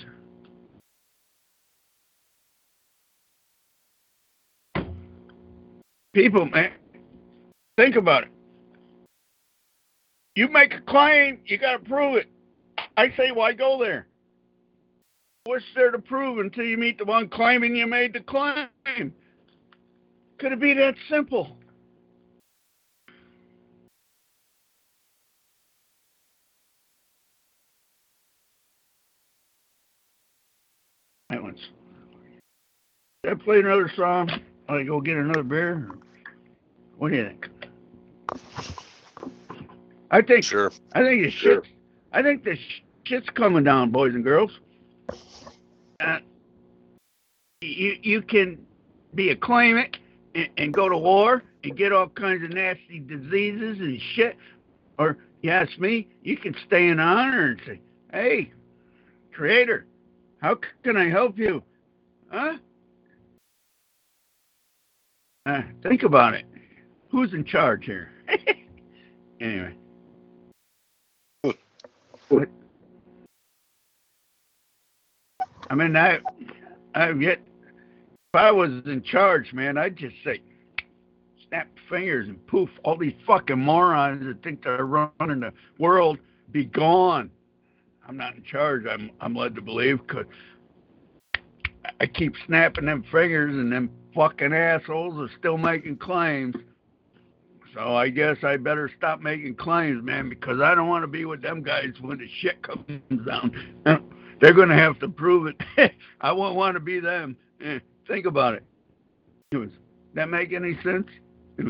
People, 6.14 6.46
man, 6.46 6.72
think 7.78 7.96
about 7.96 8.24
it. 8.24 8.30
You 10.36 10.48
make 10.48 10.74
a 10.76 10.82
claim, 10.82 11.40
you 11.46 11.58
got 11.58 11.74
to 11.84 11.90
prove 11.90 12.18
it. 12.18 12.28
I 12.98 13.12
say, 13.18 13.32
why 13.32 13.54
go 13.54 13.80
there? 13.84 14.08
What's 15.46 15.66
there 15.76 15.92
to 15.92 16.00
prove 16.00 16.40
until 16.40 16.64
you 16.64 16.78
meet 16.78 16.98
the 16.98 17.04
one 17.04 17.28
claiming 17.28 17.76
you 17.76 17.86
made 17.86 18.14
the 18.14 18.22
claim? 18.22 19.14
Could 20.38 20.54
it 20.54 20.60
be 20.62 20.74
that 20.74 20.96
simple? 21.10 21.58
One's. 31.30 31.60
Should 33.26 33.34
I 33.34 33.44
play 33.44 33.60
another 33.60 33.92
song? 33.98 34.30
Oh, 34.70 34.76
I 34.78 34.84
go 34.84 35.02
get 35.02 35.18
another 35.18 35.44
beer? 35.44 35.90
What 36.98 37.12
do 37.12 37.18
you 37.18 37.26
think? 37.26 37.50
I 40.10 40.22
think 40.22 40.46
Sure. 40.46 40.72
I 40.94 41.04
think 41.04 41.26
it's 41.26 41.36
Sure. 41.36 41.64
shit. 41.66 41.74
I 42.14 42.22
think 42.22 42.46
the 42.46 42.56
sh- 42.56 42.82
shit's 43.04 43.30
coming 43.32 43.66
down, 43.66 43.90
boys 43.90 44.14
and 44.16 44.24
girls. 44.24 44.58
You 47.62 47.98
you 48.02 48.22
can 48.22 48.66
be 49.16 49.30
a 49.30 49.36
claimant 49.36 49.98
and, 50.36 50.50
and 50.58 50.74
go 50.74 50.90
to 50.90 50.98
war 50.98 51.44
and 51.64 51.78
get 51.78 51.92
all 51.92 52.10
kinds 52.10 52.44
of 52.44 52.50
nasty 52.52 53.00
diseases 53.00 53.80
and 53.80 54.02
shit, 54.16 54.38
or 55.00 55.18
you 55.42 55.50
ask 55.50 55.78
me, 55.80 56.08
you 56.24 56.38
can 56.38 56.56
stay 56.68 56.88
in 56.88 57.00
honor 57.00 57.48
and 57.52 57.62
say, 57.66 57.80
"Hey, 58.12 58.52
Creator, 59.34 59.86
how 60.42 60.60
can 60.84 60.98
I 60.98 61.10
help 61.10 61.38
you?" 61.38 61.64
Huh? 62.30 62.58
Uh, 65.46 65.62
think 65.82 66.04
about 66.04 66.34
it. 66.34 66.46
Who's 67.10 67.34
in 67.34 67.44
charge 67.44 67.86
here? 67.86 68.12
anyway. 69.40 69.76
I 75.70 75.76
mean, 75.76 75.96
I, 75.96 76.20
I've 76.96 77.22
yet, 77.22 77.40
if 77.98 78.36
I 78.36 78.52
was 78.52 78.72
in 78.86 79.04
charge, 79.04 79.54
man, 79.54 79.78
I'd 79.78 79.96
just 79.96 80.16
say, 80.24 80.42
snap 81.48 81.68
fingers 81.90 82.28
and 82.28 82.46
poof, 82.48 82.70
all 82.84 82.98
these 82.98 83.14
fucking 83.28 83.60
morons 83.60 84.26
that 84.26 84.42
think 84.44 84.64
they're 84.64 84.86
running 84.86 85.40
the 85.40 85.54
world 85.78 86.18
be 86.52 86.66
gone. 86.66 87.30
I'm 88.08 88.18
not 88.18 88.36
in 88.36 88.44
charge. 88.44 88.86
I'm, 88.90 89.12
I'm 89.22 89.36
led 89.36 89.56
to 89.56 89.62
believe 89.62 90.00
because 90.06 90.26
I 92.00 92.06
keep 92.06 92.36
snapping 92.46 92.86
them 92.86 93.04
fingers 93.12 93.56
and 93.56 93.72
them 93.72 93.90
fucking 94.16 94.54
assholes 94.54 95.16
are 95.18 95.34
still 95.38 95.58
making 95.58 95.98
claims. 95.98 96.56
So 97.74 97.96
I 97.96 98.10
guess 98.10 98.38
I 98.44 98.58
better 98.58 98.92
stop 98.98 99.22
making 99.22 99.56
claims, 99.56 100.04
man, 100.04 100.30
because 100.30 100.60
I 100.62 100.76
don't 100.76 100.88
want 100.88 101.04
to 101.04 101.08
be 101.08 101.26
with 101.26 101.42
them 101.42 101.64
guys 101.64 101.94
when 102.02 102.20
the 102.20 102.28
shit 102.40 102.62
comes 102.62 102.86
down. 103.26 104.13
They're 104.42 104.54
going 104.54 104.70
to 104.70 104.76
have 104.76 105.00
to 105.00 105.08
prove 105.08 105.48
it. 105.48 105.92
I 106.22 106.32
won't 106.32 106.56
want 106.56 106.76
to 106.76 106.80
be 106.80 107.00
them. 107.00 107.36
Eh, 107.64 107.80
think 108.08 108.26
about 108.26 108.56
it. 108.56 108.64
Was, 109.54 109.70
that 110.16 110.30
make 110.30 110.54
any 110.54 110.78
sense? 110.84 111.08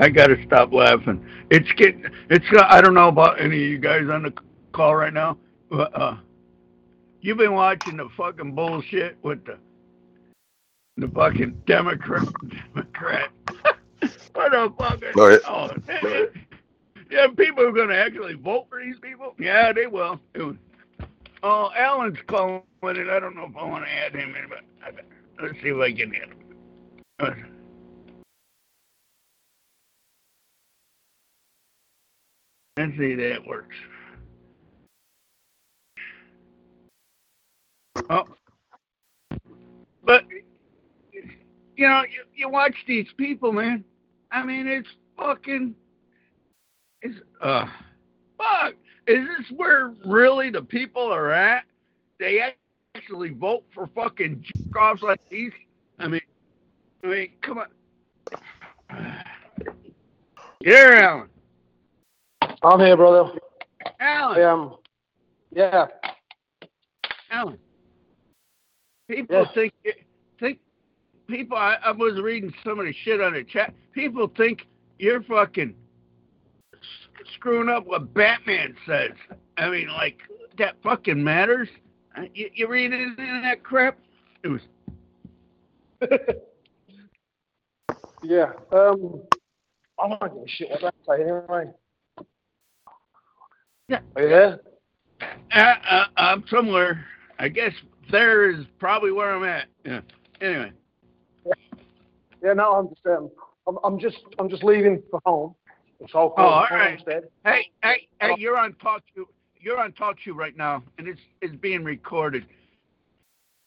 I 0.00 0.08
got 0.08 0.26
to 0.28 0.42
stop 0.44 0.72
laughing. 0.72 1.24
It's 1.50 1.70
getting, 1.72 2.04
it's, 2.30 2.44
I 2.52 2.80
don't 2.80 2.94
know 2.94 3.08
about 3.08 3.40
any 3.40 3.62
of 3.64 3.70
you 3.70 3.78
guys 3.78 4.08
on 4.10 4.24
the 4.24 4.32
call 4.72 4.96
right 4.96 5.12
now, 5.12 5.38
but, 5.70 5.94
uh, 5.94 6.16
you've 7.20 7.38
been 7.38 7.52
watching 7.52 7.96
the 7.96 8.08
fucking 8.16 8.54
bullshit 8.54 9.16
with 9.22 9.44
the, 9.44 9.56
the 10.96 11.06
fucking 11.08 11.62
Democrat, 11.66 12.26
Democrat. 12.74 13.30
what 14.32 14.54
a 14.54 14.70
fucking, 14.76 15.12
Oh, 15.16 15.70
yeah. 17.14 17.26
people 17.36 17.64
are 17.64 17.72
going 17.72 17.88
to 17.88 17.96
actually 17.96 18.34
vote 18.34 18.66
for 18.68 18.82
these 18.82 18.98
people? 19.00 19.34
Yeah, 19.38 19.72
they 19.72 19.86
will. 19.86 20.20
Was- 20.34 20.56
Oh, 21.46 21.68
Alan's 21.76 22.16
calling 22.26 22.62
with 22.82 22.96
it. 22.96 23.10
I 23.10 23.20
don't 23.20 23.36
know 23.36 23.44
if 23.44 23.54
I 23.54 23.64
want 23.64 23.84
to 23.84 23.90
add 23.90 24.14
him 24.14 24.34
in, 24.34 24.48
but 24.48 24.60
let's 25.42 25.54
see 25.62 25.68
if 25.68 25.76
I 25.76 25.92
can 25.92 26.14
add 26.14 27.36
him. 27.36 27.54
Let's 32.78 32.92
see 32.96 33.12
if 33.12 33.18
that 33.18 33.46
works. 33.46 33.76
Oh. 38.08 38.24
But, 40.02 40.24
you 41.76 41.88
know, 41.88 42.04
you, 42.10 42.24
you 42.34 42.48
watch 42.48 42.74
these 42.88 43.06
people, 43.18 43.52
man. 43.52 43.84
I 44.32 44.42
mean, 44.42 44.66
it's 44.66 44.88
fucking 45.18 45.74
is 47.04 47.14
uh 47.40 47.66
fuck 48.38 48.74
is 49.06 49.26
this 49.38 49.46
where 49.56 49.94
really 50.04 50.50
the 50.50 50.62
people 50.62 51.02
are 51.12 51.30
at? 51.30 51.64
They 52.18 52.40
actually 52.96 53.30
vote 53.30 53.64
for 53.74 53.86
fucking 53.94 54.42
jerk-offs 54.72 55.02
like 55.02 55.20
these? 55.30 55.52
I 55.98 56.08
mean 56.08 56.20
i 57.02 57.06
mean 57.06 57.28
come 57.42 57.58
on. 57.58 57.66
Here 60.60 60.88
alan. 60.92 61.28
I'm 62.62 62.80
here, 62.80 62.96
brother. 62.96 63.32
alan. 64.00 64.42
Um, 64.42 64.76
yeah, 65.54 65.86
alan. 67.30 67.58
People 69.08 69.36
Yes. 69.42 69.48
think 69.54 69.74
think 70.40 70.58
people 71.28 71.56
I, 71.58 71.76
I 71.84 71.90
was 71.92 72.18
reading 72.20 72.52
some 72.64 72.78
of 72.80 72.86
the 72.86 72.92
shit 73.04 73.20
on 73.20 73.34
the 73.34 73.44
chat. 73.44 73.74
People 73.92 74.32
think 74.36 74.66
you're 74.98 75.22
fucking 75.22 75.74
screwing 77.34 77.68
up 77.68 77.86
what 77.86 78.12
Batman 78.14 78.74
says. 78.86 79.12
I 79.56 79.68
mean, 79.70 79.88
like 79.88 80.18
that 80.58 80.76
fucking 80.82 81.22
matters. 81.22 81.68
Uh, 82.16 82.22
You, 82.34 82.50
you 82.54 82.68
read 82.68 82.92
into 82.92 83.40
that 83.42 83.62
crap? 83.62 83.98
It 84.42 84.48
was 84.48 84.60
yeah. 88.22 88.52
Um, 88.72 89.22
I'm 89.98 90.10
not 90.10 90.20
giving 90.20 90.44
a 90.44 90.48
shit 90.48 90.70
what 90.70 90.80
that 90.82 90.94
say 91.08 91.22
anyway. 91.22 91.70
Yeah. 93.88 94.00
You 94.16 94.28
there? 94.28 94.60
uh, 95.54 95.74
uh, 95.88 96.04
I'm 96.16 96.44
somewhere. 96.48 97.04
I 97.38 97.48
guess 97.48 97.72
there 98.10 98.50
is 98.50 98.64
probably 98.78 99.12
where 99.12 99.34
I'm 99.34 99.44
at. 99.44 99.66
Yeah. 99.84 100.00
Anyway, 100.40 100.72
Yeah, 102.42 102.52
no, 102.54 102.72
I'm 102.72 102.88
just 102.88 103.06
um, 103.06 103.30
I'm, 103.66 103.78
I'm 103.84 103.98
just 103.98 104.18
I'm 104.38 104.48
just 104.50 104.64
leaving 104.64 105.02
for 105.10 105.20
home. 105.24 105.54
It's 106.04 106.14
all 106.14 106.34
Oh, 106.36 106.42
all 106.42 106.66
called. 106.66 106.80
Homestead. 106.80 107.28
hey, 107.44 107.70
hey, 107.82 108.08
hey, 108.20 108.34
you're 108.38 108.58
on 108.58 108.74
talk 108.74 109.02
to 109.14 109.26
you're 109.58 109.80
on 109.80 109.92
talk 109.92 110.16
to 110.24 110.34
right 110.34 110.54
now, 110.56 110.82
and 110.98 111.08
it's 111.08 111.20
it's 111.40 111.54
being 111.56 111.82
recorded. 111.82 112.44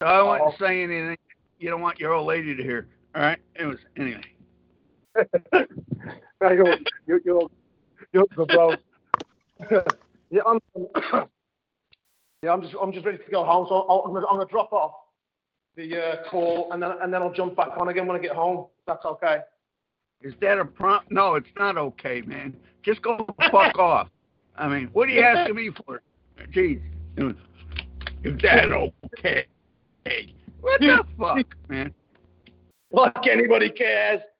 So 0.00 0.06
I 0.06 0.22
won't 0.22 0.42
Oh. 0.42 0.54
say 0.58 0.82
anything. 0.84 1.18
You 1.58 1.70
don't 1.70 1.80
want 1.80 1.98
your 1.98 2.12
old 2.12 2.28
lady 2.28 2.54
to 2.54 2.62
hear. 2.62 2.86
All 3.16 3.22
right. 3.22 3.38
It 3.56 3.66
was 3.66 3.78
anyway. 3.96 4.22
No, 6.40 6.50
you're 6.52 6.76
you're 7.08 7.20
you're, 7.24 7.48
you're 8.12 8.26
good, 8.36 8.48
bro. 8.48 8.74
yeah, 10.30 10.40
I'm. 10.46 10.60
yeah, 12.42 12.52
I'm 12.52 12.62
just 12.62 12.76
I'm 12.80 12.92
just 12.92 13.04
ready 13.04 13.18
to 13.18 13.30
go 13.32 13.44
home. 13.44 13.66
So 13.68 13.74
I'll, 13.88 14.04
I'm 14.06 14.14
gonna 14.14 14.26
I'm 14.28 14.36
gonna 14.38 14.48
drop 14.48 14.72
off 14.72 14.92
the 15.74 15.96
uh, 16.00 16.30
call 16.30 16.70
and 16.72 16.80
then 16.80 16.92
and 17.02 17.12
then 17.12 17.22
I'll 17.22 17.32
jump 17.32 17.56
back 17.56 17.70
on 17.76 17.88
again 17.88 18.06
when 18.06 18.16
I 18.16 18.20
get 18.20 18.36
home. 18.36 18.66
That's 18.86 19.04
okay. 19.04 19.38
Is 20.22 20.34
that 20.40 20.58
a 20.58 20.64
prompt? 20.64 21.10
No, 21.10 21.34
it's 21.36 21.48
not 21.56 21.76
okay, 21.76 22.22
man. 22.22 22.54
Just 22.82 23.02
go 23.02 23.26
fuck 23.50 23.78
off. 23.78 24.08
I 24.56 24.68
mean, 24.68 24.88
what 24.92 25.08
are 25.08 25.12
you 25.12 25.20
asking 25.22 25.54
me 25.54 25.70
for? 25.84 26.02
Jeez. 26.52 26.82
Is 28.24 28.36
that 28.42 28.72
okay? 28.72 29.46
What 30.60 30.80
the 30.80 31.04
fuck, 31.18 31.46
man? 31.68 31.94
Like 32.90 33.26
anybody 33.30 33.70
cares. 33.70 34.20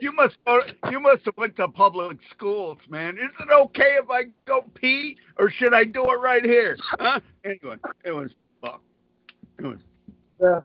You 0.00 0.12
must 0.12 0.36
go, 0.46 0.60
you 0.90 1.00
must 1.00 1.24
have 1.24 1.36
went 1.38 1.56
to 1.56 1.68
public 1.68 2.18
schools, 2.30 2.76
man. 2.88 3.16
Is 3.16 3.30
it 3.40 3.50
okay 3.50 3.96
if 4.02 4.10
I 4.10 4.24
go 4.46 4.64
pee, 4.74 5.16
or 5.38 5.50
should 5.50 5.72
I 5.72 5.84
do 5.84 6.04
it 6.10 6.20
right 6.20 6.44
here? 6.44 6.76
Huh? 6.98 7.20
Anyway, 7.44 7.76
it 8.04 8.12
was 8.12 8.30
fuck. 8.60 8.82
It 9.58 9.64
was. 9.64 9.78
Yeah. 10.40 10.60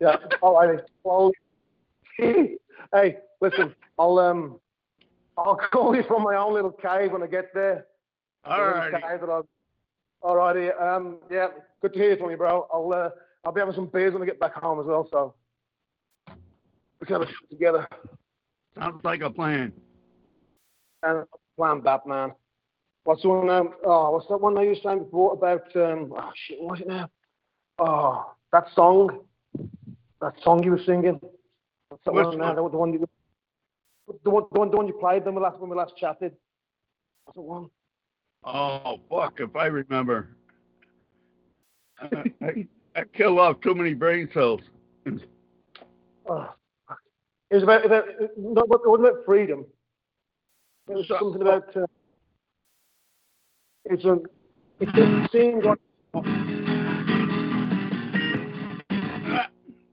Yeah. 0.00 0.16
All 0.40 0.54
righty. 0.54 0.82
Well, 1.02 1.32
hey, 2.92 3.16
listen, 3.40 3.74
I'll 3.98 4.18
um, 4.18 4.58
I'll 5.36 5.56
call 5.72 5.94
you 5.96 6.02
from 6.04 6.22
my 6.22 6.36
own 6.36 6.54
little 6.54 6.72
cave 6.72 7.12
when 7.12 7.22
I 7.22 7.26
get 7.26 7.52
there. 7.54 7.86
All 8.44 8.58
The 8.58 8.64
little 8.64 8.80
right. 8.80 8.92
cave 8.92 9.20
that 9.20 9.30
I've- 9.30 9.48
All 10.22 10.36
righty. 10.36 10.70
Um, 10.70 11.18
yeah, 11.30 11.48
good 11.82 11.92
to 11.94 11.98
hear 11.98 12.16
from 12.16 12.30
you, 12.30 12.36
bro. 12.36 12.66
I'll 12.72 12.92
uh, 12.92 13.10
I'll 13.44 13.52
be 13.52 13.60
having 13.60 13.74
some 13.74 13.86
beers 13.86 14.12
when 14.14 14.22
I 14.22 14.26
get 14.26 14.40
back 14.40 14.54
home 14.54 14.80
as 14.80 14.86
well, 14.86 15.06
so 15.10 15.34
we 17.00 17.06
can 17.06 17.20
have 17.20 17.28
a 17.28 17.32
together 17.50 17.86
Sounds 18.78 19.04
like 19.04 19.20
a 19.20 19.30
plan. 19.30 19.72
and 21.02 21.24
plan 21.56 21.80
Batman. 21.80 22.32
What's 23.04 23.22
the 23.22 23.28
one? 23.28 23.50
Um, 23.50 23.74
oh, 23.84 24.10
what's 24.12 24.26
that 24.28 24.38
one 24.40 24.56
I 24.56 24.62
used 24.62 24.82
to 24.82 24.88
saying 24.88 25.04
before 25.04 25.34
about? 25.34 25.64
Um, 25.76 26.12
oh 26.16 26.30
shit, 26.34 26.60
what 26.60 26.70
was 26.70 26.80
it 26.80 26.88
now? 26.88 27.08
Oh, 27.78 28.32
that 28.52 28.64
song. 28.74 29.20
That 30.22 30.32
song 30.42 30.62
you 30.62 30.70
were 30.70 30.80
singing. 30.86 31.20
What's 31.94 32.04
that 32.06 32.14
Which 32.14 32.26
one 32.26 32.38
now? 32.38 32.46
one? 32.46 32.56
The, 32.56 32.70
the 32.70 32.76
one 32.78 32.92
you, 32.92 32.98
the 34.24 34.30
one, 34.30 34.44
the 34.52 34.58
one, 34.58 34.70
the 34.70 34.76
one 34.76 34.86
you 34.88 34.94
played 34.94 35.24
we 35.24 35.40
last 35.40 35.58
when 35.60 35.70
we 35.70 35.76
last 35.76 35.96
chatted. 35.96 36.32
Was 37.26 37.36
it 37.36 37.40
one? 37.42 37.70
Oh, 38.42 38.98
fuck, 39.08 39.34
if 39.38 39.54
I 39.54 39.66
remember. 39.66 40.36
I, 42.00 42.24
I, 42.42 42.66
I 42.96 43.04
kill 43.16 43.38
off 43.38 43.60
too 43.60 43.74
many 43.76 43.94
brain 43.94 44.28
cells. 44.34 44.60
Oh, 46.28 46.48
fuck. 46.88 46.98
it 47.50 47.54
was 47.54 47.62
about, 47.62 47.86
about 47.86 48.04
not, 48.36 48.64
it 48.64 48.68
wasn't 48.88 49.08
about 49.08 49.24
freedom. 49.24 49.64
It 50.88 50.96
was 50.96 51.06
So- 51.08 51.18
something 51.20 51.42
about. 51.42 51.76
Uh, 51.76 51.86
it's 53.84 54.04
a. 54.04 54.18
It, 54.80 55.30
seemed 55.30 55.64
like 55.64 55.78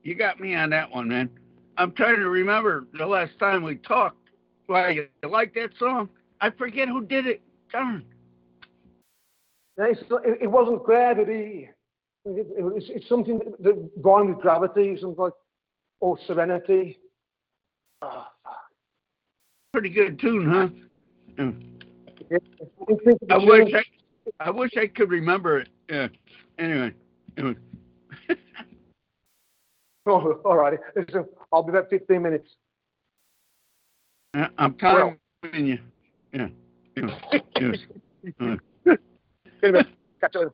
You 0.04 0.16
got 0.16 0.40
me 0.40 0.56
on 0.56 0.72
that 0.72 0.90
one, 0.90 1.08
man. 1.08 1.30
I'm 1.78 1.92
trying 1.94 2.18
to 2.18 2.30
remember 2.30 2.86
the 2.98 3.06
last 3.06 3.38
time 3.40 3.64
we 3.64 3.76
talked. 3.76 4.30
Why, 4.68 4.90
you 4.90 5.08
like 5.28 5.54
that 5.56 5.72
song? 5.80 6.10
I 6.40 6.50
forget 6.50 6.88
who 6.88 7.06
did 7.06 7.28
it. 7.28 7.42
Darn. 7.72 8.06
it, 9.78 10.50
wasn't 10.52 10.84
gravity. 10.84 11.70
It, 12.26 12.48
it's 12.58 13.08
something 13.10 13.40
that, 13.40 13.64
that 13.64 14.28
with 14.30 14.42
gravity, 14.42 14.98
something 15.00 15.24
like 15.24 15.34
or 16.02 16.18
serenity. 16.28 17.00
Oh. 18.02 18.26
Pretty 19.74 19.90
good 19.90 20.20
tune, 20.20 20.50
huh? 20.50 20.68
Yeah. 21.38 21.52
I 22.32 22.86
didn't 22.88 23.04
think 23.06 23.22
of 23.22 23.32
I 23.32 23.38
wish. 23.38 23.74
I, 23.74 23.84
I 24.40 24.50
wish 24.50 24.72
I 24.78 24.88
could 24.88 25.10
remember 25.10 25.60
it. 25.60 25.70
Yeah. 25.90 26.08
Anyway, 26.60 26.94
anyway. 27.38 27.56
Oh, 30.08 30.42
all 30.46 30.58
right. 30.58 30.80
I'll 31.52 31.64
be 31.64 31.72
back 31.72 31.90
15 31.90 32.22
minutes. 32.22 32.50
I'm 34.34 34.76
timing 34.76 35.18
you. 35.44 35.80
Yeah. 36.34 36.48
yeah. 36.96 37.08
yeah. 37.60 37.72
See 38.24 38.34
you 38.40 38.60
in 39.64 39.70
a 39.70 39.80
bit. 39.80 39.88
Catch 40.22 40.36
you 40.36 40.40
later. 40.40 40.54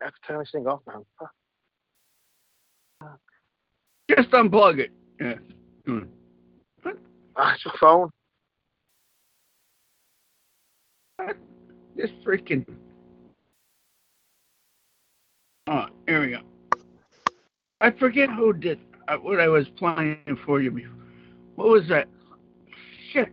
I 0.00 0.04
have 0.04 0.14
to 0.14 0.20
turn 0.26 0.38
this 0.38 0.50
thing 0.52 0.66
off 0.66 0.80
now. 0.86 1.04
Just 4.08 4.30
unplug 4.30 4.78
it. 4.78 4.90
Yeah. 5.20 5.34
Mm. 5.88 6.08
Ah, 7.36 7.54
it's 7.54 7.64
your 7.64 7.74
phone. 7.80 8.10
This 11.96 12.10
freaking. 12.24 12.66
Oh, 15.66 15.86
here 16.06 16.20
we 16.20 16.30
go. 16.30 16.40
I 17.80 17.90
forget 17.90 18.28
who 18.30 18.52
did 18.52 18.80
uh, 19.08 19.16
what 19.16 19.40
I 19.40 19.48
was 19.48 19.68
playing 19.70 20.38
for 20.44 20.60
you. 20.60 20.70
before. 20.70 20.92
What 21.54 21.68
was 21.68 21.88
that? 21.88 22.08
Shit. 23.12 23.32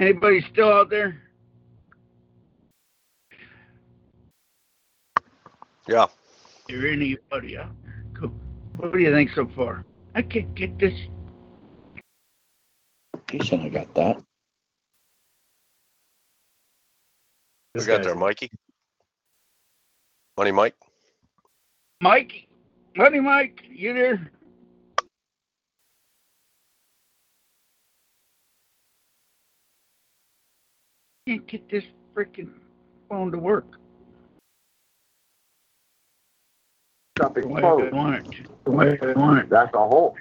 Anybody 0.00 0.44
still 0.52 0.72
out 0.72 0.88
there? 0.90 1.20
Yeah. 5.88 6.06
There 6.68 6.86
anybody 6.86 7.58
out 7.58 7.70
there? 7.84 8.04
Cool. 8.14 8.32
What 8.76 8.92
do 8.92 8.98
you 8.98 9.12
think 9.12 9.30
so 9.34 9.48
far? 9.54 9.84
I 10.14 10.22
can't 10.22 10.54
get 10.54 10.78
this. 10.78 10.94
You 13.32 13.42
shouldn't 13.42 13.64
have 13.64 13.72
got 13.72 13.94
that. 13.94 14.16
We 17.74 17.78
This 17.80 17.86
got 17.86 18.02
there, 18.02 18.14
Mikey. 18.14 18.50
Money 20.36 20.52
Mike. 20.52 20.74
Mike, 22.00 22.48
Money 22.96 23.20
Mike, 23.20 23.62
you 23.68 23.94
there? 23.94 24.30
Can't 31.26 31.46
get 31.46 31.70
this 31.70 31.84
freaking 32.14 32.50
phone 33.08 33.30
to 33.30 33.38
work 33.38 33.78
the 37.34 37.46
way 37.46 37.62
I 37.62 37.72
want 37.90 38.16
it. 38.16 38.46
The 38.64 38.70
way 38.70 38.98
I 39.00 39.12
want 39.12 39.38
it. 39.40 39.48
That's 39.48 39.72
a 39.74 39.78
hole. 39.78 40.16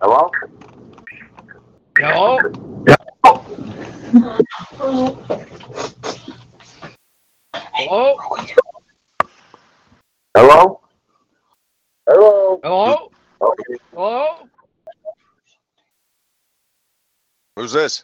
Hello? 0.00 0.30
Hello? 1.98 2.38
Hello? 4.76 5.18
Hello? 7.88 8.16
Hello? 10.34 10.80
Hello? 12.08 13.10
Hello? 13.94 14.48
Who's 17.54 17.72
this? 17.72 18.02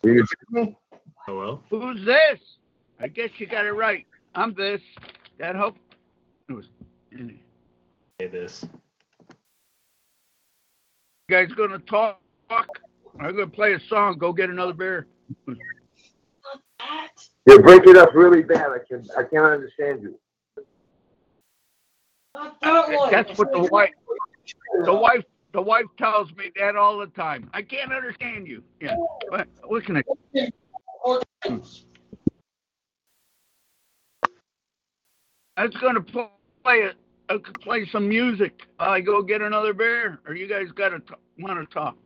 Hello? 1.27 1.61
Who's 1.69 2.05
this? 2.05 2.39
I 3.01 3.09
guess 3.09 3.31
you 3.39 3.49
got 3.49 3.67
it 3.67 3.73
right. 3.73 4.07
I'm 4.37 4.55
this. 4.55 4.81
That 5.39 5.57
hope. 5.57 5.77
It 6.49 6.53
was. 6.53 6.69
You 7.11 7.35
Hey, 8.21 8.29
this. 8.29 8.65
You 11.29 11.37
guys 11.37 11.49
gonna 11.55 11.81
talk? 11.81 12.21
I'm 12.49 13.35
gonna 13.35 13.49
play 13.49 13.75
a 13.75 13.81
song. 13.81 14.17
Go 14.17 14.33
get 14.33 14.49
another 14.49 14.75
beer. 14.75 15.09
You're 17.47 17.63
breaking 17.63 17.97
up 17.97 18.15
really 18.15 18.43
bad. 18.43 18.67
I 18.71 18.79
can 18.87 19.07
I 19.17 19.23
can't 19.25 19.45
understand 19.45 20.03
you. 20.03 20.19
That's 23.11 23.39
what 23.39 23.53
the 23.53 23.69
wife. 23.71 23.91
The 24.85 24.95
wife. 24.95 25.25
The 25.53 25.61
wife 25.61 25.85
tells 25.99 26.33
me 26.33 26.51
that 26.57 26.77
all 26.77 26.99
the 26.99 27.09
time. 27.09 27.51
I 27.53 27.61
can't 27.61 27.93
understand 27.93 28.49
you. 28.49 28.65
Yeah. 28.81 28.97
What, 29.29 29.47
what 29.65 29.85
can 29.85 29.99
I? 29.99 30.03
I 35.59 35.67
was 35.67 35.77
gonna 35.77 36.01
pl- 36.01 36.31
play 36.65 36.79
it. 36.79 36.97
I 37.29 37.37
could 37.37 37.61
play 37.61 37.87
some 37.93 38.09
music. 38.09 38.63
I 38.79 39.01
go 39.01 39.23
get 39.23 39.43
another 39.43 39.75
beer, 39.75 40.21
or 40.27 40.35
you 40.35 40.47
guys 40.47 40.69
gotta 40.75 41.01
t- 41.01 41.15
want 41.39 41.59
to 41.69 41.75
talk. 41.75 41.97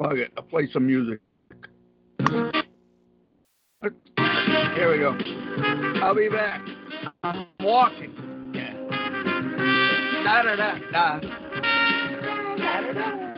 Fuck 0.00 0.12
it. 0.14 0.32
I'll 0.34 0.42
play 0.44 0.66
some 0.72 0.86
music. 0.86 1.20
Here 4.74 4.90
we 4.90 4.98
go. 4.98 5.14
I'll 6.02 6.14
be 6.14 6.30
back. 6.30 6.66
I'm 7.22 7.46
walking. 7.60 8.14
Yeah. 8.54 8.72
Da 10.24 10.42
da 10.42 10.56
da 10.56 10.78
da. 10.90 11.20
Da 12.56 12.80
da 12.80 12.92
da. 12.92 13.29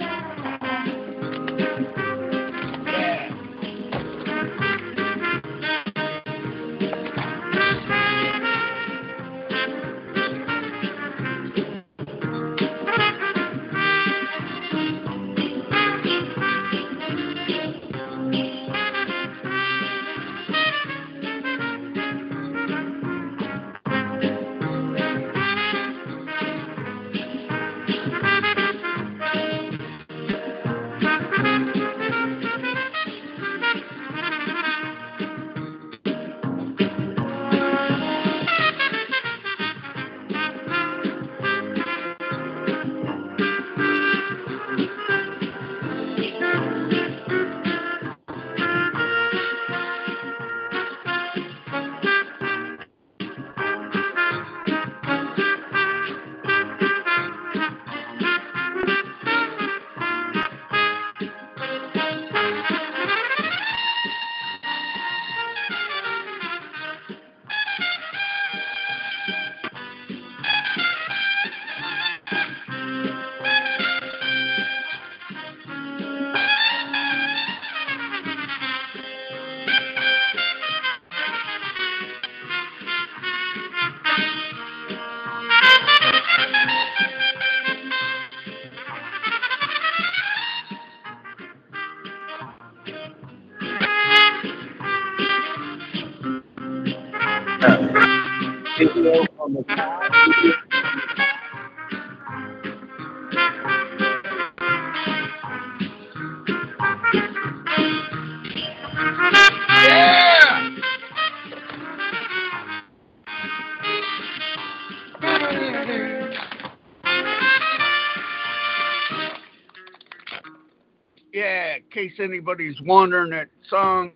Case 122.02 122.18
anybody's 122.18 122.80
wondering, 122.80 123.30
that 123.30 123.46
song 123.70 124.10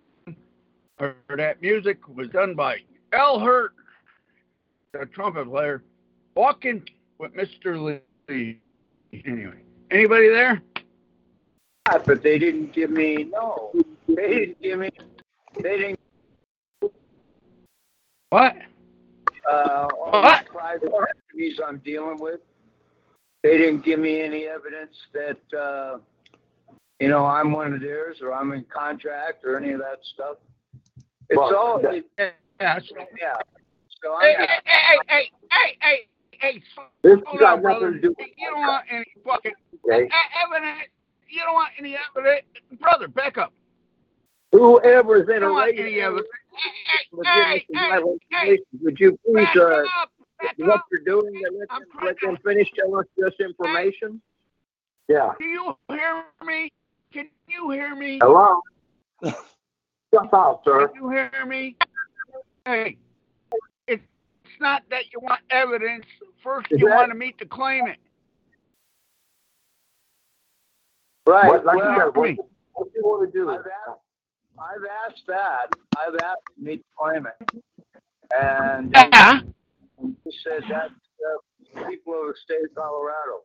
or 0.99 1.15
that 1.37 1.61
music 1.61 2.05
was 2.13 2.27
done 2.27 2.53
by 2.53 2.79
Al 3.13 3.39
Hirt, 3.39 3.71
the 4.91 5.05
trumpet 5.05 5.47
player, 5.47 5.81
walking 6.35 6.83
with 7.17 7.31
Mr. 7.33 8.01
Lee. 8.27 8.59
Anyway, 9.25 9.61
anybody 9.89 10.27
there? 10.27 10.61
But 12.05 12.21
they 12.23 12.37
didn't 12.37 12.73
give 12.73 12.89
me, 12.91 13.29
no, 13.31 13.71
they 14.09 14.15
didn't 14.35 14.61
give 14.61 14.79
me, 14.79 14.89
they 15.63 15.77
didn't, 15.77 15.99
What? 18.31 18.57
uh, 19.49 19.87
all 19.97 20.23
What? 20.23 20.43
the 20.43 20.51
private 20.51 20.91
entities 21.31 21.61
I'm 21.65 21.77
dealing 21.77 22.19
with, 22.19 22.41
they 23.43 23.57
didn't 23.57 23.85
give 23.85 24.01
me 24.01 24.19
any 24.19 24.45
evidence 24.45 24.97
that, 25.13 25.57
uh, 25.57 25.99
you 26.99 27.07
know, 27.09 27.25
I'm 27.25 27.51
one 27.51 27.73
of 27.73 27.81
theirs 27.81 28.17
or 28.21 28.33
I'm 28.33 28.51
in 28.53 28.65
contract 28.65 29.43
or 29.45 29.57
any 29.57 29.71
of 29.73 29.79
that 29.79 29.99
stuff. 30.13 30.37
It's 31.29 31.37
Well, 31.37 31.55
all, 31.55 31.81
that- 31.81 31.93
it, 31.93 32.05
Yeah, 32.59 32.79
so- 32.79 32.95
yeah. 33.19 33.37
So 34.01 34.17
Hey, 34.21 34.35
I'm, 34.35 34.47
hey, 34.47 34.57
hey, 34.65 34.97
hey, 35.07 35.31
hey, 35.51 35.77
hey, 35.81 36.07
hey, 36.39 36.63
This 37.03 37.19
Hold 37.25 37.39
got 37.39 37.53
on, 37.55 37.61
brother. 37.61 37.91
nothing 37.91 38.01
to 38.01 38.07
do 38.07 38.15
with 38.17 38.27
You 38.37 38.49
don't 38.51 38.61
want 38.61 38.85
any 38.89 39.05
fucking 39.25 39.53
okay? 39.85 40.09
evidence. 40.45 40.87
You 41.29 41.41
don't 41.41 41.53
want 41.55 41.71
any 41.79 41.97
evidence. 41.97 42.45
Brother, 42.79 43.07
back 43.07 43.37
up. 43.37 43.53
Whoever's 44.51 45.27
You 45.27 45.33
in 45.35 45.37
a 45.37 45.45
don't 45.47 45.53
want 45.53 45.71
relationship 45.77 46.25
Hey, 47.23 47.65
hey, 47.73 48.01
hey, 48.31 48.59
would 48.81 48.99
you 48.99 49.19
please, 49.25 49.45
back 49.45 49.55
uh, 49.57 49.83
up. 50.01 50.11
What 50.57 50.69
up. 50.69 50.85
you're 50.91 51.01
doing, 51.01 51.41
and 51.45 51.57
let 51.59 51.67
them, 51.69 51.81
let 52.03 52.15
them 52.21 52.37
finish 52.45 52.67
telling 52.75 52.99
us 52.99 53.05
this 53.17 53.33
information? 53.39 54.21
Yeah. 55.07 55.33
Do 55.39 55.45
you 55.45 55.75
hear 55.89 56.23
me? 56.45 56.71
Can 57.13 57.29
you 57.47 57.69
hear 57.71 57.95
me? 57.95 58.19
Hello? 58.21 58.59
Step 59.23 60.33
out, 60.33 60.61
sir. 60.65 60.87
Can 60.89 61.03
you 61.03 61.09
hear 61.09 61.31
me? 61.47 61.75
Hey, 62.65 62.97
it's 63.87 64.03
not 64.59 64.83
that 64.89 65.03
you 65.13 65.19
want 65.21 65.41
evidence. 65.49 66.05
First, 66.43 66.67
Is 66.71 66.79
you 66.79 66.89
that- 66.89 66.95
want 66.95 67.11
to 67.11 67.17
meet 67.17 67.37
the 67.39 67.45
claimant. 67.45 67.97
right, 71.25 71.47
What, 71.47 71.65
like 71.65 71.77
you 71.77 71.81
well, 71.83 71.97
said, 71.99 72.15
what, 72.15 72.29
me. 72.29 72.37
what 72.73 72.87
you 72.95 73.01
wanna 73.03 73.31
do? 73.31 73.49
I've 73.49 73.59
asked, 73.59 73.99
I've 74.59 74.85
asked 75.09 75.23
that, 75.27 75.67
I've 75.97 76.15
asked 76.23 76.41
to 76.57 76.63
meet 76.63 76.79
the 76.79 76.85
claimant. 76.97 77.35
And 78.39 78.91
they 78.93 79.09
Yeah. 79.13 79.39
He 80.23 80.31
said 80.43 80.63
that 80.69 80.89
the 81.75 81.85
people 81.87 82.13
of 82.21 82.27
the 82.27 82.33
state 82.43 82.63
of 82.69 82.75
Colorado. 82.75 83.43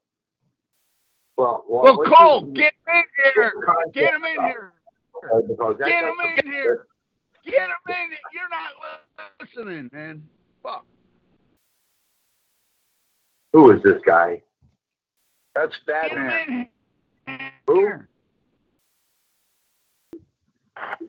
Well, 1.36 1.64
well, 1.68 1.96
Well, 1.96 2.14
Cole, 2.14 2.46
you- 2.48 2.52
get 2.54 2.74
in 2.94 3.02
here. 3.34 3.52
Get 3.92 4.14
him 4.14 4.24
in 4.24 4.40
here. 4.44 4.72
Because 5.48 5.78
that- 5.78 5.88
Get 5.88 6.04
him 6.04 6.20
in 6.20 6.52
here. 6.52 6.86
Get 7.44 7.68
him 7.68 7.76
in. 7.88 8.16
You're 8.32 8.48
not 8.48 8.72
listening, 9.40 9.90
man. 9.92 10.28
Fuck. 10.62 10.84
Who 13.52 13.70
is 13.72 13.82
this 13.82 14.00
guy? 14.06 14.42
That's 15.54 15.78
him 15.80 15.86
Batman. 15.86 16.68
Who? 17.66 17.92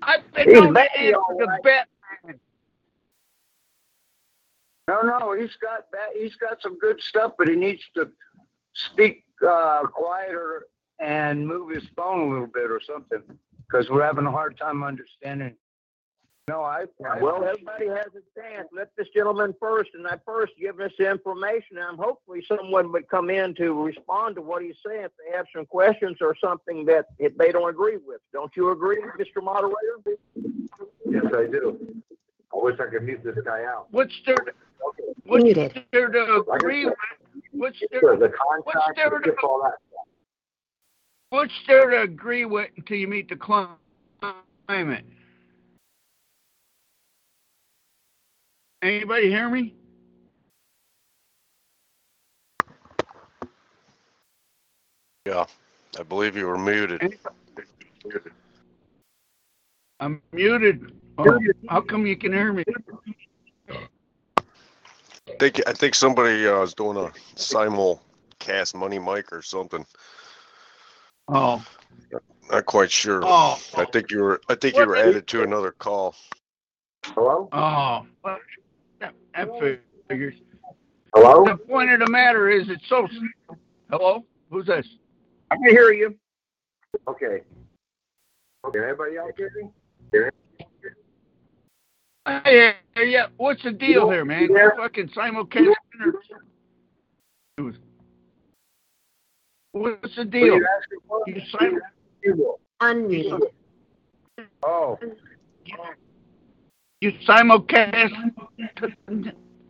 I've 0.01 0.31
been 0.33 0.49
He's 0.49 0.59
Batman, 0.73 1.13
the 1.37 1.45
right. 1.45 1.63
Batman. 1.63 2.39
No, 4.89 5.01
no, 5.01 5.33
he's 5.33 5.55
got 5.61 5.89
that, 5.91 6.09
he's 6.13 6.35
got 6.35 6.61
some 6.61 6.77
good 6.77 6.99
stuff, 7.01 7.33
but 7.37 7.47
he 7.47 7.55
needs 7.55 7.81
to 7.95 8.11
speak, 8.73 9.22
uh, 9.43 9.83
quieter 9.87 10.67
and 10.99 11.47
move 11.47 11.69
his 11.69 11.83
phone 11.95 12.27
a 12.27 12.33
little 12.33 12.47
bit 12.47 12.71
or 12.71 12.79
something. 12.85 13.21
Cause 13.71 13.89
we're 13.89 14.03
having 14.03 14.25
a 14.25 14.31
hard 14.31 14.57
time 14.57 14.83
understanding. 14.83 15.55
No, 16.49 16.61
I, 16.61 16.83
I, 17.09 17.21
Well, 17.21 17.41
everybody 17.45 17.87
has 17.87 18.07
a 18.07 18.39
chance. 18.39 18.67
Let 18.75 18.89
this 18.97 19.07
gentleman 19.15 19.55
first, 19.61 19.91
and 19.93 20.05
that 20.05 20.23
first 20.25 20.51
give 20.59 20.81
us 20.81 20.91
the 20.99 21.09
information, 21.09 21.77
and 21.77 21.97
hopefully 21.97 22.43
someone 22.45 22.91
would 22.91 23.07
come 23.07 23.29
in 23.29 23.55
to 23.55 23.71
respond 23.81 24.35
to 24.35 24.41
what 24.41 24.61
he's 24.61 24.75
saying 24.85 25.05
if 25.05 25.11
they 25.17 25.35
have 25.35 25.45
some 25.55 25.65
questions 25.65 26.17
or 26.19 26.35
something 26.43 26.83
that 26.85 27.05
if 27.17 27.35
they 27.37 27.53
don't 27.53 27.69
agree 27.69 27.95
with. 27.95 28.19
Don't 28.33 28.51
you 28.57 28.71
agree, 28.71 29.01
Mr. 29.17 29.41
Moderator? 29.41 30.19
Yes, 31.09 31.23
I 31.33 31.45
do. 31.49 31.79
I 32.53 32.57
wish 32.57 32.77
I 32.77 32.89
could 32.91 33.03
mute 33.03 33.23
this 33.23 33.37
guy 33.45 33.63
out. 33.63 33.87
What's 33.91 34.13
there, 34.25 34.35
what's 35.23 35.43
Muted. 35.45 35.85
there 35.93 36.09
to 36.09 36.43
agree 36.53 36.85
with? 36.85 36.95
What's 37.53 37.77
Sure, 37.77 38.17
there, 38.17 38.17
the 38.17 38.33
contract, 38.35 38.95
there 38.95 39.09
the 39.11 39.17
to- 39.17 39.23
gift, 39.23 39.43
all 39.43 39.61
that. 39.63 39.77
what's 41.29 41.53
there 41.67 41.89
to 41.91 42.01
agree 42.01 42.45
with 42.45 42.69
until 42.77 42.97
you 42.97 43.07
meet 43.07 43.29
the 43.29 43.35
claimant? 43.35 45.05
Anybody 48.81 49.29
hear 49.29 49.49
me? 49.49 49.75
Yeah, 55.25 55.45
I 55.97 56.03
believe 56.03 56.35
you 56.35 56.47
were 56.47 56.57
muted. 56.57 57.17
I'm 59.99 60.21
muted. 60.33 60.99
Oh, 61.17 61.39
how 61.69 61.79
come 61.81 62.05
you 62.05 62.17
can 62.17 62.33
hear 62.33 62.51
me? 62.51 62.63
I 65.43 65.49
think, 65.49 65.67
I 65.67 65.73
think 65.73 65.93
somebody, 65.93 66.47
uh, 66.47 66.61
is 66.61 66.73
doing 66.73 66.95
a 66.95 67.11
simulcast 67.35 68.75
money 68.75 68.97
mic 68.97 69.33
or 69.33 69.41
something. 69.41 69.85
Oh, 71.27 71.61
Not 72.49 72.65
quite 72.65 72.89
sure. 72.89 73.19
oh, 73.25 73.59
I 73.75 73.83
think 73.83 74.09
you 74.09 74.21
were, 74.21 74.39
I 74.47 74.55
think 74.55 74.77
you 74.77 74.87
were 74.87 74.95
added 74.95 75.27
to 75.27 75.43
another 75.43 75.71
call. 75.71 76.15
Hello? 77.07 77.49
oh. 77.51 78.07
Well, 78.23 78.39
That, 79.01 79.13
that 79.35 79.79
figures. 80.07 80.35
Hello? 81.13 81.43
The 81.43 81.57
point 81.57 81.91
of 81.91 81.99
the 81.99 82.09
matter 82.09 82.49
is, 82.49 82.69
it's 82.69 82.87
so. 82.87 83.05
Hello, 83.91 84.23
who's 84.49 84.67
this? 84.67 84.87
I 85.51 85.57
can 85.57 85.67
hear 85.67 85.91
you. 85.91 86.15
Okay. 87.05 87.41
Okay, 88.63 88.79
everybody 88.79 89.17
out 89.17 89.33
hear 89.35 89.51
me? 90.13 90.29
Hey, 92.25 92.73
hey, 92.95 93.09
yeah. 93.09 93.25
What's 93.37 93.63
the 93.63 93.71
deal 93.71 94.09
here, 94.09 94.23
man? 94.23 94.49
Yeah. 94.49 94.63
You 94.63 94.71
fucking 94.77 95.09
simulcast. 95.09 95.73
What's 99.73 100.15
the 100.15 100.25
deal? 100.25 100.55
you 100.55 100.67
asking 100.77 100.99
for? 101.07 101.23
You 101.27 101.41
sim- 101.51 101.81
Unmuted. 102.81 103.41
Oh, 104.63 104.97
you 107.01 107.11
simulcast 107.27 108.11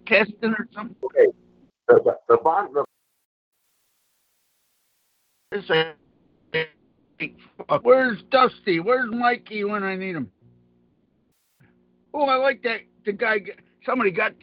casting 0.06 0.52
or 0.52 0.68
something? 0.74 0.96
The, 1.12 1.32
the, 1.88 2.18
the 2.30 2.38
bond, 2.38 2.76
the, 2.76 2.86
This. 6.52 7.32
Where's 7.82 8.22
Dusty? 8.30 8.80
Where's 8.80 9.10
Mikey 9.12 9.64
when 9.64 9.84
I 9.84 9.96
need 9.96 10.16
him? 10.16 10.32
Oh, 12.14 12.26
I 12.26 12.36
like 12.36 12.62
that. 12.64 12.82
The 13.06 13.14
guy, 13.14 13.40
somebody 13.86 14.12
got 14.12 14.34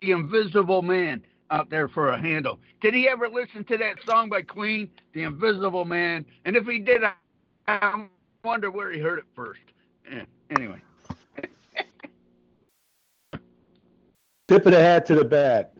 the 0.00 0.12
Invisible 0.12 0.82
Man 0.82 1.22
out 1.50 1.70
there 1.70 1.88
for 1.88 2.10
a 2.10 2.20
handle. 2.20 2.58
Did 2.80 2.94
he 2.94 3.08
ever 3.08 3.28
listen 3.28 3.64
to 3.64 3.76
that 3.78 3.96
song 4.06 4.28
by 4.28 4.42
Queen, 4.42 4.90
The 5.12 5.24
Invisible 5.24 5.84
Man? 5.84 6.24
And 6.44 6.56
if 6.56 6.66
he 6.66 6.78
did, 6.78 7.02
I, 7.04 7.12
I 7.68 8.06
wonder 8.44 8.70
where 8.70 8.92
he 8.92 8.98
heard 8.98 9.18
it 9.18 9.24
first. 9.34 9.60
Yeah, 10.10 10.24
anyway. 10.56 10.80
Tip 14.48 14.66
of 14.66 14.72
the 14.72 14.80
hat 14.80 15.06
to 15.06 15.16
the 15.16 15.24
bat. 15.24 15.72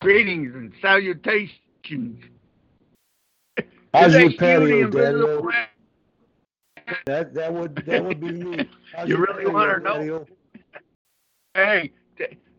Greetings 0.00 0.54
and 0.54 0.72
salutations. 0.80 2.24
How's 3.92 4.14
your 4.14 4.32
patio? 4.32 4.88
Man? 4.88 5.66
That 7.06 7.34
that 7.34 7.52
would 7.52 7.76
that 7.86 8.04
would 8.04 8.20
be 8.20 8.32
me. 8.32 8.68
How's 8.94 9.08
You 9.08 9.16
really 9.16 9.46
wanna 9.46 9.78
know? 9.78 9.98
Daddy-o? 9.98 10.26
Hey, 11.54 11.92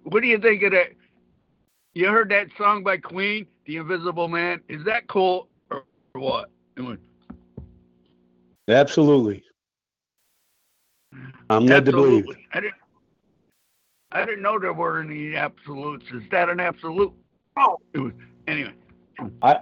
what 0.04 0.22
do 0.22 0.28
you 0.28 0.38
think 0.38 0.64
of 0.64 0.72
that? 0.72 0.90
You 1.94 2.08
heard 2.08 2.30
that 2.30 2.48
song 2.58 2.84
by 2.84 2.98
Queen, 2.98 3.46
The 3.66 3.78
Invisible 3.78 4.28
Man? 4.28 4.62
Is 4.70 4.84
that 4.86 5.08
cool 5.08 5.48
or, 5.70 5.84
or 6.16 6.22
what? 6.22 6.50
Absolutely. 8.68 9.44
I'm 11.50 11.66
led 11.66 11.86
to 11.86 11.92
believe. 11.92 12.26
I 12.54 12.62
didn't, 12.62 12.76
I 14.14 14.26
didn't 14.26 14.42
know 14.42 14.58
there 14.58 14.74
were 14.74 15.02
any 15.02 15.36
absolutes. 15.36 16.06
Is 16.14 16.24
that 16.32 16.50
an 16.50 16.60
absolute? 16.60 17.12
Oh. 17.58 17.78
It 17.94 18.00
was, 18.00 18.14
anyway. 18.48 18.74
I 19.42 19.60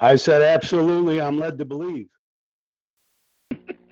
I 0.00 0.16
said, 0.16 0.42
absolutely, 0.42 1.20
I'm 1.20 1.38
led 1.38 1.58
to 1.58 1.64
believe. 1.64 2.08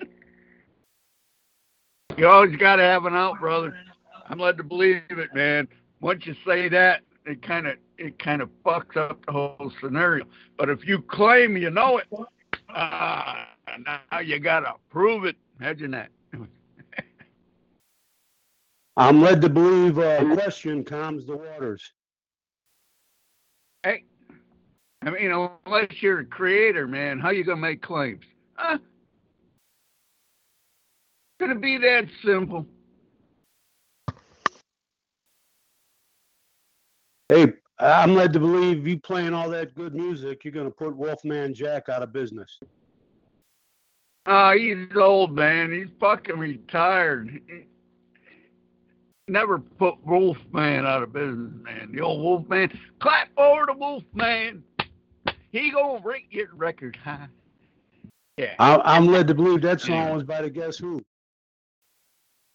You 2.17 2.27
always 2.27 2.55
got 2.57 2.75
to 2.75 2.83
have 2.83 3.05
an 3.05 3.15
out, 3.15 3.39
brother. 3.39 3.75
I'm 4.29 4.37
led 4.37 4.57
to 4.57 4.63
believe 4.63 5.01
it, 5.09 5.33
man. 5.33 5.67
Once 5.99 6.25
you 6.25 6.35
say 6.45 6.69
that, 6.69 7.01
it 7.25 7.41
kind 7.41 7.65
of 7.67 7.77
it 7.97 8.19
kind 8.19 8.41
of 8.41 8.49
fucks 8.63 8.95
up 8.97 9.25
the 9.25 9.31
whole 9.31 9.71
scenario. 9.81 10.25
But 10.57 10.69
if 10.69 10.85
you 10.85 11.01
claim 11.01 11.57
you 11.57 11.69
know 11.69 11.97
it, 11.97 12.07
ah, 12.69 13.47
now 14.11 14.19
you 14.19 14.39
gotta 14.39 14.73
prove 14.89 15.25
it. 15.25 15.35
Imagine 15.59 15.91
that. 15.91 16.09
I'm 18.97 19.21
led 19.21 19.41
to 19.41 19.49
believe 19.49 19.97
a 19.97 20.35
question 20.35 20.83
calms 20.83 21.25
the 21.25 21.35
waters. 21.37 21.93
Hey, 23.81 24.03
I 25.01 25.09
mean, 25.09 25.31
unless 25.31 26.01
you're 26.01 26.19
a 26.19 26.25
creator, 26.25 26.87
man, 26.87 27.19
how 27.19 27.31
you 27.31 27.43
gonna 27.43 27.59
make 27.59 27.81
claims? 27.81 28.23
Huh? 28.53 28.77
Could 31.43 31.51
it 31.51 31.61
be 31.61 31.77
that 31.79 32.05
simple? 32.23 32.65
Hey, 37.27 37.51
I'm 37.79 38.15
led 38.15 38.31
to 38.31 38.39
believe 38.39 38.87
you 38.87 38.97
playing 38.97 39.33
all 39.33 39.49
that 39.49 39.75
good 39.75 39.93
music, 39.93 40.45
you're 40.45 40.53
gonna 40.53 40.71
put 40.71 40.95
Wolfman 40.95 41.53
Jack 41.53 41.89
out 41.89 42.01
of 42.01 42.13
business. 42.13 42.61
Ah, 44.25 44.53
he's 44.53 44.87
old, 44.95 45.35
man. 45.35 45.73
He's 45.73 45.89
fucking 45.99 46.39
retired. 46.39 47.41
He- 47.45 47.65
Never 49.27 49.59
put 49.59 50.01
Wolfman 50.05 50.85
out 50.85 51.03
of 51.03 51.11
business, 51.11 51.51
man. 51.61 51.91
The 51.91 51.99
old 51.99 52.21
Wolfman. 52.21 52.71
Clap 52.99 53.27
for 53.35 53.65
the 53.65 53.73
Wolfman. 53.73 54.63
He 55.51 55.71
gonna 55.71 55.99
break 55.99 56.27
your 56.29 56.55
record 56.55 56.95
high. 56.95 57.27
Yeah. 58.37 58.55
I, 58.59 58.77
I'm 58.85 59.07
led 59.07 59.27
to 59.27 59.33
believe 59.33 59.61
that 59.63 59.81
song 59.81 60.13
was 60.13 60.23
by 60.23 60.41
the 60.41 60.49
Guess 60.49 60.77
Who. 60.77 61.01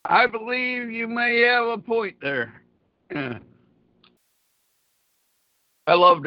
I 0.09 0.27
believe 0.27 0.91
you 0.91 1.07
may 1.07 1.41
have 1.43 1.67
a 1.67 1.79
point 1.79 2.17
there. 2.21 2.63
Yeah. 3.13 3.39
I 5.87 5.95
loved 5.95 6.27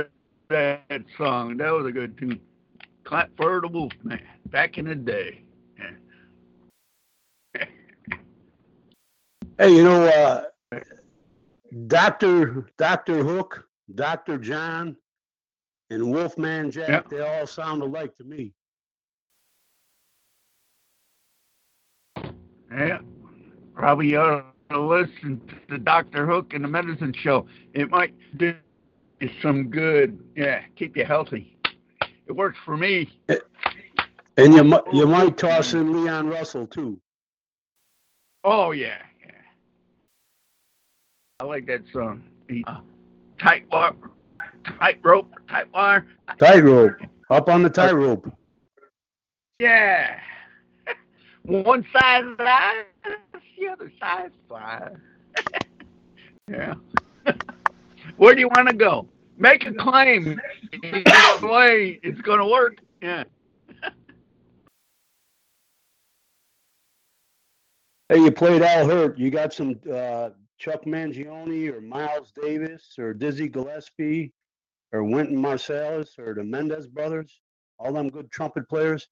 that, 0.49 0.84
that 0.89 1.01
song. 1.17 1.57
That 1.57 1.71
was 1.71 1.86
a 1.88 1.91
good 1.91 2.17
tune. 2.17 2.39
Clap 3.03 3.29
for 3.36 3.59
the 3.61 3.67
Wolfman 3.67 4.21
back 4.47 4.77
in 4.77 4.86
the 4.86 4.95
day. 4.95 5.43
Yeah. 5.79 7.65
Hey, 9.57 9.75
you 9.75 9.84
know, 9.84 10.05
uh, 10.05 10.45
Doctor 11.86 12.65
Doctor 12.79 13.23
Hook, 13.23 13.67
Doctor 13.93 14.39
John, 14.39 14.95
and 15.91 16.11
Wolfman 16.11 16.71
Jack, 16.71 16.89
Yeah. 16.89 17.01
they 17.11 17.19
all 17.19 17.45
sound 17.45 17.84
alike 17.84 18.17
to 18.17 18.23
me. 18.23 18.53
Yeah. 22.71 22.99
Probably 23.82 24.15
ought 24.15 24.45
to 24.69 24.79
listen 24.79 25.41
to 25.67 25.79
Dr. 25.79 26.27
Hook 26.27 26.53
and 26.53 26.63
the 26.63 26.67
Medicine 26.67 27.15
Show. 27.19 27.47
It 27.73 27.89
might 27.89 28.13
do 28.38 28.53
you 29.19 29.29
some 29.41 29.71
good. 29.71 30.19
Yeah, 30.36 30.61
keep 30.75 30.95
you 30.95 31.03
healthy. 31.03 31.57
It 32.27 32.32
works 32.34 32.59
for 32.63 32.77
me. 32.77 33.09
And 34.38 34.53
you 34.53 34.63
might 34.63 34.84
you 34.93 35.07
might 35.07 35.36
toss 35.36 35.73
in 35.73 35.91
Leon 36.05 36.29
Russell 36.29 36.67
too. 36.67 36.99
Oh 38.43 38.69
yeah, 38.69 38.99
yeah. 39.25 39.32
I 41.39 41.45
like 41.45 41.65
that 41.65 41.82
song. 41.91 42.21
Uh, 42.67 42.82
tight 43.39 43.65
wire, 43.71 43.93
tight 44.79 44.99
rope, 45.01 45.34
tight 45.49 45.73
wire. 45.73 46.05
Tightrope, 46.38 46.97
up 47.32 47.49
on 47.49 47.63
the 47.63 47.69
tightrope. 47.71 48.32
Yeah. 49.59 50.19
One 51.41 51.84
side 51.91 52.25
rise, 52.38 52.86
the 52.86 52.90
other 53.68 53.91
side 53.99 54.32
fly. 54.47 54.89
yeah. 56.49 56.74
Where 58.18 58.34
do 58.34 58.41
you 58.41 58.47
want 58.47 58.68
to 58.70 58.76
go? 58.76 59.07
Make 59.38 59.66
a 59.66 59.74
claim. 59.74 60.39
Either 60.84 61.47
way, 61.47 61.99
it's 62.03 62.22
going 62.22 62.39
to 62.39 62.47
work. 62.47 62.78
Yeah. 63.01 63.24
Hey, 68.09 68.18
you 68.18 68.30
played 68.30 68.62
Al 68.62 68.89
Hirt. 68.89 69.18
You 69.18 69.32
got 69.32 69.53
some 69.53 69.80
uh, 69.89 70.32
Chuck 70.59 70.84
Mangione 70.84 71.74
or 71.74 71.80
Miles 71.80 72.34
Davis 72.41 72.95
or 72.99 73.14
Dizzy 73.14 73.47
Gillespie 73.47 74.34
or 74.91 75.05
Wynton 75.05 75.38
Marsalis 75.38 76.20
or 76.20 76.34
the 76.34 76.43
Mendez 76.43 76.88
brothers. 76.88 77.39
All 77.80 77.93
them 77.93 78.09
good 78.09 78.30
trumpet 78.30 78.68
players. 78.68 79.07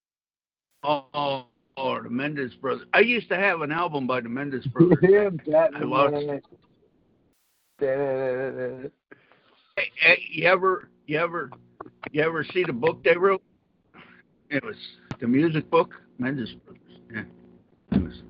Oh, 0.82 1.46
oh, 1.76 1.96
oh, 1.96 2.02
the 2.02 2.10
Mendes 2.10 2.54
brothers. 2.54 2.86
I 2.94 3.00
used 3.00 3.28
to 3.30 3.36
have 3.36 3.60
an 3.62 3.72
album 3.72 4.06
by 4.06 4.20
the 4.20 4.28
Mendes 4.28 4.66
brothers. 4.72 4.98
that 5.46 5.70
I 5.74 5.78
lost- 5.80 6.14
Hey, 7.80 8.90
hey, 10.00 10.22
you 10.30 10.46
ever, 10.46 10.88
you 11.06 11.18
ever, 11.18 11.50
you 12.12 12.22
ever 12.22 12.44
see 12.52 12.64
the 12.64 12.72
book 12.72 13.02
they 13.02 13.16
wrote? 13.16 13.42
It 14.50 14.62
was 14.64 14.76
the 15.20 15.26
music 15.26 15.70
book, 15.70 15.94
Mendes 16.18 16.52
brothers. 16.66 16.82
Yeah. 17.12 17.22
It 17.96 18.02
was, 18.02 18.22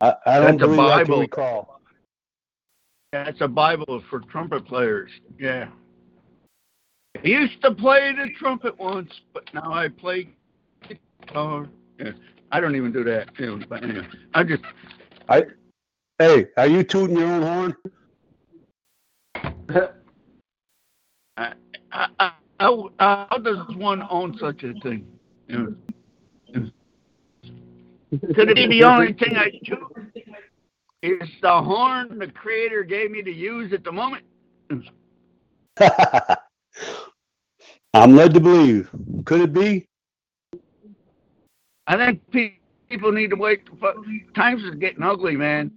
I, 0.00 0.14
I 0.26 0.40
don't 0.40 0.58
That's 0.58 0.64
a 0.64 0.66
believe 0.66 0.80
I 0.80 1.02
Bible. 1.04 1.20
recall. 1.20 1.80
that's 3.12 3.40
a 3.40 3.48
Bible 3.48 4.02
for 4.10 4.20
trumpet 4.20 4.66
players. 4.66 5.10
Yeah. 5.38 5.68
I 7.16 7.26
used 7.26 7.62
to 7.62 7.72
play 7.72 8.12
the 8.14 8.28
trumpet 8.38 8.78
once, 8.78 9.10
but 9.32 9.44
now 9.54 9.72
I 9.72 9.88
play 9.88 10.28
guitar. 11.20 11.68
Yeah. 11.98 12.10
I 12.52 12.60
don't 12.60 12.76
even 12.76 12.92
do 12.92 13.02
that. 13.04 13.40
Know, 13.40 13.58
but 13.68 13.82
anyway, 13.82 14.06
I 14.34 14.44
just 14.44 14.62
I. 15.28 15.44
Hey, 16.18 16.46
are 16.58 16.66
you 16.66 16.84
tooting 16.84 17.16
your 17.16 17.26
own 17.26 17.42
horn? 17.42 17.74
I, 21.38 21.54
I, 21.90 22.08
I, 22.20 22.32
how 22.60 23.38
does 23.42 23.66
one 23.76 24.06
own 24.10 24.36
such 24.38 24.62
a 24.62 24.74
thing? 24.80 25.06
You 25.48 25.76
know, 26.52 26.70
Could 28.34 28.50
it 28.50 28.56
be 28.56 28.66
the 28.66 28.84
only 28.84 29.14
thing 29.14 29.36
I 29.36 29.50
choose? 29.64 29.80
Is 31.02 31.28
the 31.40 31.62
horn 31.62 32.18
the 32.18 32.28
creator 32.28 32.84
gave 32.84 33.10
me 33.10 33.22
to 33.22 33.32
use 33.32 33.72
at 33.72 33.82
the 33.82 33.90
moment? 33.90 34.24
I'm 37.94 38.14
led 38.14 38.34
to 38.34 38.40
believe. 38.40 38.90
Could 39.24 39.40
it 39.40 39.52
be? 39.54 39.88
I 41.86 41.96
think 41.96 42.22
people 42.88 43.12
need 43.12 43.30
to 43.30 43.36
wait. 43.36 43.62
Times 44.34 44.62
is 44.62 44.74
getting 44.76 45.02
ugly, 45.02 45.36
man. 45.36 45.70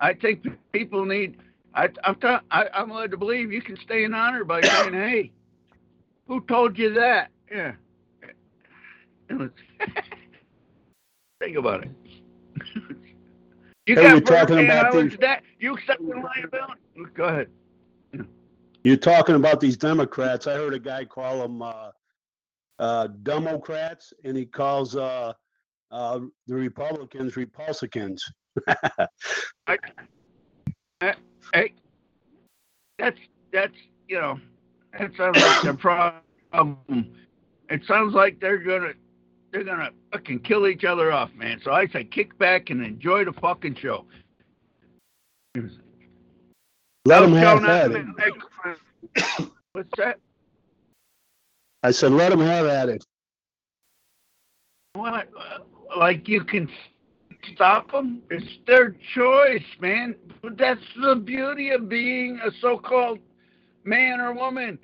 I 0.00 0.14
think 0.14 0.46
people 0.72 1.04
need. 1.04 1.36
I, 1.74 1.88
I'm 2.04 2.14
t- 2.16 2.28
I, 2.50 2.66
I'm 2.72 2.90
led 2.90 3.10
to 3.10 3.16
believe 3.16 3.52
you 3.52 3.60
can 3.62 3.76
stay 3.76 4.04
in 4.04 4.14
honor 4.14 4.44
by 4.44 4.60
saying, 4.68 4.92
"Hey, 4.94 5.32
who 6.26 6.40
told 6.42 6.78
you 6.78 6.92
that?" 6.94 7.30
Yeah. 7.50 7.72
Think 11.40 11.56
about 11.56 11.84
it. 11.84 11.90
you 13.86 13.94
Hey, 13.96 14.02
got 14.02 14.10
you're 14.12 14.20
talking 14.20 14.64
about 14.64 14.92
knowledge 14.94 15.12
the- 15.12 15.18
that. 15.18 15.42
You 15.58 15.74
accept 15.74 16.00
the 16.00 16.14
liability. 16.16 16.80
Go 17.14 17.24
ahead. 17.24 17.48
You're 18.84 18.96
talking 18.98 19.34
about 19.34 19.60
these 19.60 19.76
Democrats. 19.78 20.46
I 20.46 20.54
heard 20.54 20.74
a 20.74 20.78
guy 20.78 21.04
call 21.06 21.40
them 21.40 21.62
uh, 21.62 21.90
uh, 22.78 23.08
Democrats, 23.22 24.12
and 24.24 24.36
he 24.36 24.46
calls 24.46 24.96
uh, 24.96 25.32
uh, 25.90 26.20
the 26.46 26.54
Republicans 26.54 27.34
Repulsicans. 27.34 28.20
Hey, 31.52 31.74
that's 32.98 33.18
that's 33.52 33.74
you 34.08 34.20
know 34.20 34.38
that 34.98 35.10
sounds 35.16 35.36
like 35.36 35.62
the 35.62 35.74
problem. 35.74 37.14
It 37.68 37.82
sounds 37.86 38.14
like 38.14 38.40
they're 38.40 38.58
gonna 38.58 38.92
they're 39.52 39.64
gonna 39.64 39.90
fucking 40.12 40.40
kill 40.40 40.66
each 40.66 40.84
other 40.84 41.12
off, 41.12 41.32
man. 41.34 41.60
So 41.62 41.72
I 41.72 41.86
say 41.88 42.04
kick 42.04 42.36
back 42.38 42.70
and 42.70 42.84
enjoy 42.84 43.24
the 43.24 43.32
fucking 43.34 43.76
show. 43.76 44.06
Let 47.06 47.20
them 47.20 47.34
have 47.34 47.60
show, 47.60 47.66
at 47.66 47.92
it. 47.92 49.50
What's 49.72 49.90
that? 49.98 50.18
I 51.84 51.90
said, 51.90 52.12
let 52.12 52.30
them 52.30 52.40
have 52.40 52.66
at 52.66 52.88
it. 52.88 53.04
What? 54.94 55.28
Like 55.96 56.26
you 56.28 56.42
can 56.42 56.70
stop 57.52 57.92
them? 57.92 58.22
It's 58.30 58.58
their 58.66 58.96
choice, 59.14 59.62
man. 59.80 60.14
But 60.40 60.56
that's 60.56 60.80
the 61.00 61.14
beauty 61.14 61.70
of 61.70 61.90
being 61.90 62.40
a 62.42 62.50
so-called 62.62 63.18
man 63.84 64.18
or 64.18 64.32
woman. 64.32 64.78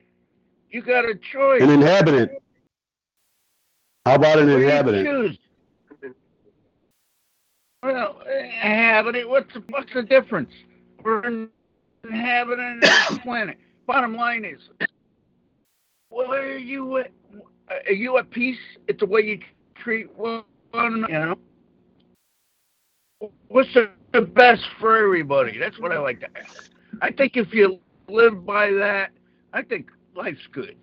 You 0.71 0.83
got 0.83 1.07
a 1.07 1.15
choice. 1.15 1.63
An 1.63 1.71
inhabitant. 1.71 2.33
How 4.05 4.17
about 4.17 4.39
an 4.39 4.51
What 4.51 4.61
inhabitant? 4.61 5.07
choose? 5.07 5.39
Well, 7.83 8.21
inhabitant. 8.29 9.31
What's 9.31 9.55
the, 9.55 9.63
what's 9.71 9.93
the 9.95 10.03
difference? 10.03 10.51
We're 11.03 11.49
inhabitant 12.05 12.85
of 12.85 12.91
this 13.09 13.19
planet. 13.21 13.57
Bottom 13.87 14.15
line 14.15 14.45
is, 14.45 14.61
well, 16.11 16.33
are 16.33 16.57
you 16.57 16.99
at, 16.99 17.11
are 17.87 17.93
you 17.93 18.19
at 18.19 18.31
peace 18.31 18.59
at 18.89 18.99
the 18.99 19.07
way 19.07 19.23
you 19.23 19.41
treat 19.77 20.15
one, 20.17 20.45
you 20.73 21.09
know? 21.09 21.37
What's 23.49 23.73
the, 23.75 23.91
the 24.13 24.23
best 24.23 24.63
for 24.79 24.97
everybody? 24.97 25.59
That's 25.59 25.79
what 25.79 25.93
I 25.93 25.99
like 25.99 26.21
to 26.21 26.27
ask. 26.37 26.71
I 27.03 27.11
think 27.11 27.37
if 27.37 27.53
you 27.53 27.79
live 28.09 28.45
by 28.45 28.73
that, 28.73 29.11
I 29.53 29.63
think 29.63 29.91
life's 30.15 30.47
good. 30.53 30.77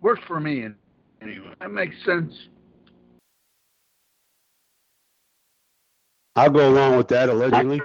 Works 0.00 0.22
for 0.26 0.40
me, 0.40 0.62
and 0.62 0.74
anyway, 1.22 1.52
that 1.60 1.70
makes 1.70 1.96
sense. 2.04 2.32
I'll 6.34 6.50
go 6.50 6.68
along 6.68 6.98
with 6.98 7.08
that 7.08 7.28
allegedly. 7.28 7.80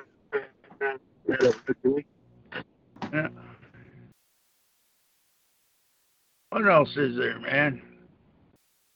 Yeah. 3.14 3.28
What 6.52 6.68
else 6.68 6.98
is 6.98 7.16
there, 7.16 7.40
man? 7.40 7.82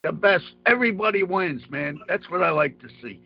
The 0.04 0.12
best. 0.12 0.46
Everybody 0.66 1.24
wins, 1.24 1.62
man. 1.70 2.00
That's 2.08 2.30
what 2.30 2.44
I 2.44 2.50
like 2.50 2.80
to 2.82 2.90
see. 3.02 3.22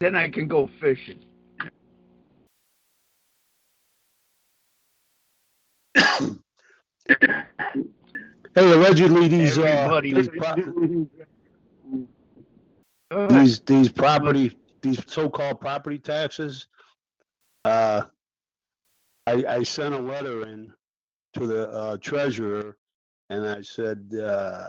Then 0.00 0.16
I 0.16 0.28
can 0.28 0.48
go 0.48 0.68
fishing. 0.80 1.20
Hey, 8.54 8.72
allegedly 8.72 9.28
these 9.28 9.58
uh 9.58 9.62
Everybody 9.62 10.12
these, 10.14 10.28
was- 10.28 10.38
pro- 13.10 13.28
these 13.28 13.60
these 13.60 13.88
property 13.90 14.58
these 14.82 15.00
so-called 15.06 15.60
property 15.60 15.98
taxes. 15.98 16.66
Uh, 17.64 18.02
I 19.26 19.44
I 19.48 19.62
sent 19.62 19.94
a 19.94 19.98
letter 19.98 20.46
in 20.46 20.72
to 21.34 21.46
the 21.46 21.68
uh, 21.70 21.96
treasurer, 21.98 22.76
and 23.30 23.46
I 23.46 23.62
said 23.62 24.10
uh, 24.20 24.68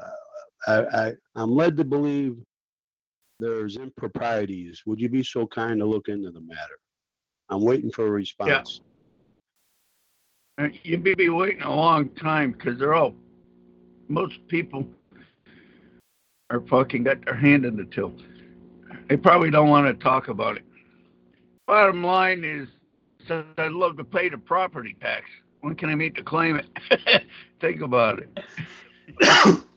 I, 0.67 0.77
I 0.77 1.13
I'm 1.35 1.51
led 1.51 1.77
to 1.77 1.83
believe 1.83 2.37
there's 3.39 3.77
improprieties. 3.77 4.83
Would 4.85 4.99
you 4.99 5.09
be 5.09 5.23
so 5.23 5.45
kind 5.47 5.79
to 5.79 5.85
look 5.85 6.07
into 6.07 6.31
the 6.31 6.41
matter? 6.41 6.79
I'm 7.49 7.61
waiting 7.61 7.91
for 7.91 8.07
a 8.07 8.11
response. 8.11 8.81
You'd 10.83 11.03
be 11.03 11.13
be 11.13 11.29
waiting 11.29 11.61
a 11.61 11.73
long 11.73 12.09
time 12.09 12.51
because 12.51 12.79
they're 12.79 12.95
all, 12.95 13.13
most 14.07 14.45
people 14.47 14.87
are 16.49 16.61
fucking 16.61 17.03
got 17.03 17.23
their 17.25 17.35
hand 17.35 17.63
in 17.63 17.77
the 17.77 17.85
till. 17.85 18.13
They 19.07 19.17
probably 19.17 19.51
don't 19.51 19.69
want 19.69 19.87
to 19.87 19.93
talk 19.93 20.29
about 20.29 20.57
it. 20.57 20.63
Bottom 21.67 22.03
line 22.03 22.43
is, 22.43 22.67
says 23.27 23.45
I'd 23.57 23.71
love 23.71 23.97
to 23.97 24.03
pay 24.03 24.29
the 24.29 24.37
property 24.37 24.95
tax. 25.01 25.25
When 25.61 25.75
can 25.75 25.89
I 25.89 25.95
meet 25.95 26.15
to 26.15 26.23
claim 26.23 26.57
it? 26.57 27.23
Think 27.61 27.81
about 27.81 28.19
it. 28.19 29.63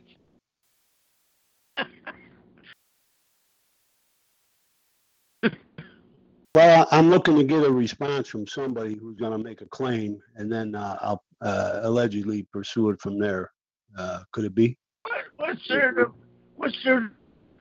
Well, 6.57 6.89
I'm 6.91 7.11
looking 7.11 7.37
to 7.37 7.45
get 7.45 7.63
a 7.63 7.71
response 7.71 8.29
from 8.29 8.45
somebody 8.45 8.97
who's 8.97 9.17
gonna 9.17 9.39
make 9.39 9.61
a 9.61 9.67
claim, 9.67 10.21
and 10.35 10.51
then 10.51 10.75
uh, 10.75 10.99
I'll 11.01 11.23
uh, 11.41 11.81
allegedly 11.85 12.43
pursue 12.53 12.91
it 12.91 13.01
from 13.01 13.21
there. 13.21 13.53
Uh, 13.97 14.23
could 14.33 14.45
it 14.45 14.55
be? 14.55 14.77
What, 15.05 15.25
what's 15.37 15.69
there 15.69 15.93
to, 15.93 16.13
what's 16.57 16.77
there 16.85 17.13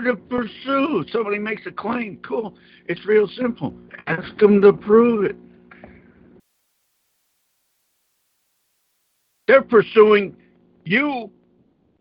to 0.03 0.15
pursue? 0.15 1.05
Somebody 1.11 1.37
makes 1.37 1.67
a 1.67 1.71
claim. 1.71 2.17
Cool. 2.23 2.57
It's 2.87 3.05
real 3.05 3.27
simple. 3.27 3.75
Ask 4.07 4.35
them 4.39 4.59
to 4.61 4.73
prove 4.73 5.25
it. 5.25 5.35
They're 9.49 9.63
pursuing 9.63 10.37
you 10.85 11.31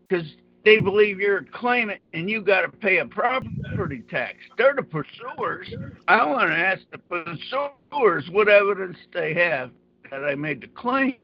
because 0.07 0.27
they 0.63 0.79
believe 0.79 1.19
you're 1.19 1.39
a 1.39 1.45
claimant 1.45 1.99
and 2.13 2.29
you 2.29 2.43
got 2.43 2.61
to 2.61 2.69
pay 2.69 2.99
a 2.99 3.05
property 3.07 4.03
tax. 4.07 4.35
They're 4.55 4.75
the 4.75 4.83
pursuers. 4.83 5.67
I 6.07 6.27
want 6.27 6.51
to 6.51 6.55
ask 6.55 6.83
the 6.91 6.99
pursuers 6.99 8.29
what 8.29 8.49
evidence 8.49 8.99
they 9.15 9.33
have 9.33 9.71
that 10.11 10.23
I 10.23 10.35
made 10.35 10.61
the 10.61 10.67
claim. 10.67 11.15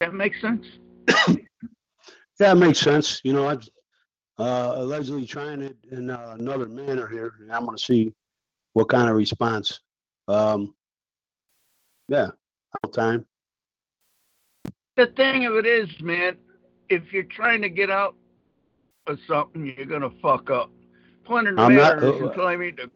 That 0.00 0.14
makes 0.14 0.40
sense? 0.40 0.66
It 2.40 2.56
makes 2.56 2.80
sense. 2.80 3.20
You 3.24 3.34
know, 3.34 3.46
I've 3.46 3.68
uh, 4.38 4.72
allegedly 4.76 5.26
trying 5.26 5.60
it 5.60 5.76
in 5.90 6.08
uh, 6.08 6.34
another 6.38 6.66
manner 6.66 7.06
here, 7.06 7.34
and 7.40 7.52
I'm 7.52 7.66
gonna 7.66 7.78
see 7.78 8.12
what 8.72 8.88
kind 8.88 9.10
of 9.10 9.16
response. 9.16 9.78
Um, 10.28 10.74
yeah, 12.08 12.28
all 12.82 12.90
time. 12.90 13.26
The 14.96 15.06
thing 15.16 15.46
of 15.46 15.56
it 15.56 15.66
is, 15.66 15.88
man, 16.00 16.36
if 16.88 17.12
you're 17.12 17.22
trying 17.24 17.62
to 17.62 17.68
get 17.68 17.90
out 17.90 18.14
of 19.06 19.18
something, 19.26 19.74
you're 19.76 19.86
gonna 19.86 20.10
fuck 20.22 20.50
up. 20.50 20.70
Point 21.24 21.48
of 21.48 21.56
the 21.56 21.62
I'm 21.62 21.74
not- 21.74 21.96
matter 21.96 22.08
uh, 22.08 22.28
until 22.28 22.46
I 22.46 22.56
meet 22.56 22.76
the 22.76 22.90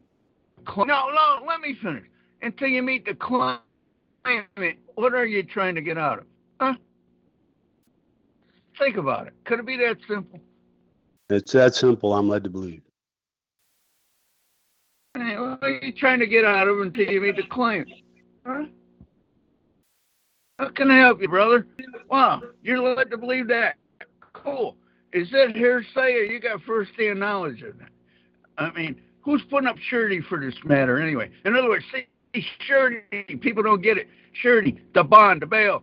cl- 0.70 0.86
no, 0.86 1.10
no, 1.10 1.44
let 1.46 1.60
me 1.60 1.74
finish. 1.82 2.04
Until 2.42 2.68
you 2.68 2.82
meet 2.82 3.04
the 3.06 3.14
claimant, 3.14 3.62
what 4.94 5.14
are 5.14 5.26
you 5.26 5.42
trying 5.42 5.74
to 5.74 5.80
get 5.80 5.96
out 5.98 6.18
of? 6.20 6.26
Huh? 6.60 6.74
Think 8.78 8.98
about 8.98 9.26
it. 9.28 9.32
Could 9.44 9.60
it 9.60 9.66
be 9.66 9.76
that 9.78 9.96
simple? 10.06 10.38
It's 11.30 11.52
that 11.52 11.74
simple. 11.74 12.12
I'm 12.14 12.28
led 12.28 12.44
to 12.44 12.50
believe. 12.50 12.82
Hey, 15.16 15.38
What 15.38 15.62
are 15.62 15.70
you 15.70 15.92
trying 15.92 16.18
to 16.20 16.26
get 16.26 16.44
out 16.44 16.68
of 16.68 16.80
until 16.80 17.06
you 17.06 17.22
meet 17.22 17.36
the 17.36 17.42
claimant? 17.44 17.90
Huh? 18.44 18.64
How 20.58 20.68
can 20.70 20.90
I 20.90 20.98
help 20.98 21.22
you, 21.22 21.28
brother? 21.28 21.66
Wow, 22.10 22.42
you're 22.62 22.80
led 22.80 23.10
to 23.10 23.16
believe 23.16 23.48
that. 23.48 23.76
Cool. 24.34 24.76
Is 25.12 25.30
that 25.30 25.56
hearsay 25.56 26.14
or 26.14 26.24
you 26.24 26.38
got 26.38 26.62
first-hand 26.62 27.18
knowledge 27.18 27.62
of 27.62 27.78
that? 27.78 27.88
I 28.58 28.70
mean, 28.72 29.00
who's 29.22 29.42
putting 29.48 29.68
up 29.68 29.76
surety 29.88 30.20
for 30.28 30.38
this 30.38 30.54
matter 30.64 31.00
anyway? 31.00 31.30
In 31.44 31.56
other 31.56 31.68
words, 31.68 31.84
see, 31.92 32.44
surety, 32.66 33.38
people 33.40 33.62
don't 33.62 33.82
get 33.82 33.96
it. 33.96 34.08
Surety, 34.42 34.78
the 34.94 35.02
bond, 35.02 35.42
the 35.42 35.46
bail. 35.46 35.82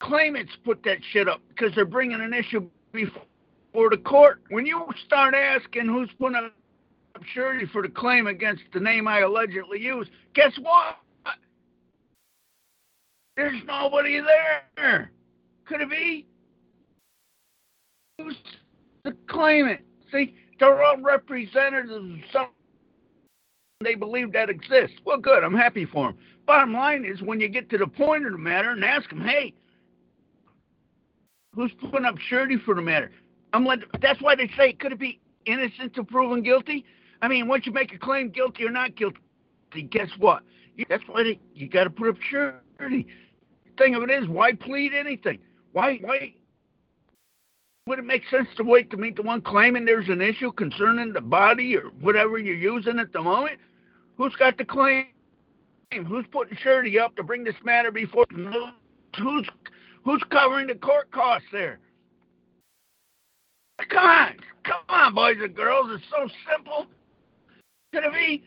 Claimants 0.00 0.52
put 0.64 0.82
that 0.84 0.98
shit 1.12 1.28
up 1.28 1.40
because 1.48 1.72
they're 1.76 1.84
bringing 1.84 2.20
an 2.20 2.34
issue 2.34 2.68
before 2.92 3.90
the 3.90 4.00
court. 4.04 4.42
When 4.50 4.66
you 4.66 4.86
start 5.06 5.34
asking 5.34 5.86
who's 5.86 6.10
putting 6.18 6.36
up 6.36 6.52
surety 7.34 7.66
for 7.72 7.82
the 7.82 7.88
claim 7.88 8.26
against 8.26 8.62
the 8.72 8.80
name 8.80 9.06
I 9.08 9.20
allegedly 9.20 9.80
used, 9.80 10.10
guess 10.34 10.52
what? 10.60 10.96
There's 13.36 13.62
nobody 13.66 14.20
there. 14.20 15.10
Could 15.64 15.80
it 15.80 15.90
be? 15.90 16.26
Who's 18.18 18.36
the 19.04 19.16
claimant? 19.28 19.80
See, 20.12 20.34
they're 20.60 20.82
all 20.82 20.98
representatives 20.98 21.90
of 21.90 22.02
some 22.32 22.48
they 23.82 23.94
believe 23.94 24.32
that 24.32 24.48
exists. 24.48 24.96
Well, 25.04 25.18
good. 25.18 25.42
I'm 25.42 25.54
happy 25.54 25.86
for 25.86 26.08
them. 26.08 26.18
Bottom 26.46 26.72
line 26.72 27.04
is, 27.04 27.20
when 27.22 27.40
you 27.40 27.48
get 27.48 27.68
to 27.70 27.78
the 27.78 27.86
point 27.86 28.26
of 28.26 28.32
the 28.32 28.38
matter 28.38 28.70
and 28.70 28.84
ask 28.84 29.08
them, 29.10 29.20
hey, 29.20 29.54
who's 31.54 31.72
putting 31.90 32.04
up 32.06 32.16
surety 32.28 32.58
for 32.64 32.74
the 32.74 32.82
matter? 32.82 33.10
I'm 33.52 33.66
let, 33.66 33.80
That's 34.00 34.20
why 34.22 34.34
they 34.34 34.50
say, 34.56 34.72
could 34.72 34.92
it 34.92 34.98
be 34.98 35.20
innocent 35.46 35.94
to 35.94 36.04
proven 36.04 36.42
guilty? 36.42 36.84
I 37.22 37.28
mean, 37.28 37.46
once 37.46 37.66
you 37.66 37.72
make 37.72 37.94
a 37.94 37.98
claim, 37.98 38.30
guilty 38.30 38.64
or 38.64 38.70
not 38.70 38.96
guilty, 38.96 39.18
guess 39.90 40.08
what? 40.18 40.42
You, 40.76 40.84
that's 40.88 41.04
why 41.06 41.22
they, 41.22 41.40
you 41.54 41.68
got 41.68 41.84
to 41.84 41.90
put 41.90 42.08
up 42.08 42.16
surety. 42.28 43.06
Thing 43.78 43.94
of 43.94 44.02
it 44.02 44.10
is, 44.10 44.28
why 44.28 44.52
plead 44.52 44.92
anything? 44.92 45.38
Why, 45.70 45.98
why? 46.02 46.34
Would 47.86 48.00
it 48.00 48.04
make 48.04 48.22
sense 48.28 48.48
to 48.56 48.64
wait 48.64 48.90
to 48.90 48.96
meet 48.96 49.16
the 49.16 49.22
one 49.22 49.40
claiming 49.40 49.84
there's 49.84 50.08
an 50.08 50.20
issue 50.20 50.52
concerning 50.52 51.12
the 51.12 51.20
body 51.20 51.76
or 51.76 51.84
whatever 52.00 52.38
you're 52.38 52.54
using 52.54 52.98
at 52.98 53.12
the 53.12 53.22
moment? 53.22 53.58
Who's 54.16 54.34
got 54.36 54.58
the 54.58 54.64
claim? 54.64 55.06
Who's 55.92 56.26
putting 56.32 56.56
surety 56.62 56.98
up 56.98 57.16
to 57.16 57.22
bring 57.22 57.44
this 57.44 57.54
matter 57.64 57.90
before? 57.90 58.26
Who's 59.18 59.46
who's 60.04 60.22
covering 60.30 60.68
the 60.68 60.74
court 60.74 61.10
costs 61.10 61.48
there? 61.52 61.80
Come 63.90 64.04
on, 64.04 64.36
come 64.64 64.80
on, 64.88 65.14
boys 65.14 65.36
and 65.40 65.54
girls. 65.54 65.88
It's 65.90 66.04
so 66.10 66.28
simple. 66.50 66.86
Could 67.92 68.04
it 68.04 68.12
be? 68.12 68.44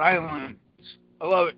Silence. 0.00 0.58
I 1.20 1.26
love 1.26 1.48
it. 1.48 1.56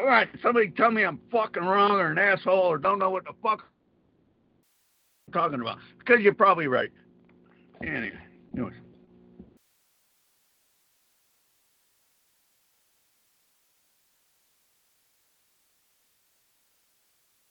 All 0.00 0.06
right, 0.06 0.28
somebody 0.42 0.70
tell 0.70 0.90
me 0.90 1.04
I'm 1.04 1.20
fucking 1.30 1.62
wrong 1.62 1.92
or 1.92 2.10
an 2.10 2.18
asshole 2.18 2.58
or 2.58 2.78
don't 2.78 2.98
know 2.98 3.10
what 3.10 3.24
the 3.24 3.32
fuck 3.42 3.64
I'm 5.28 5.32
talking 5.32 5.60
about. 5.60 5.78
Because 5.98 6.20
you're 6.20 6.34
probably 6.34 6.66
right. 6.68 6.90
Anyway, 7.82 8.12
anyways. 8.54 8.83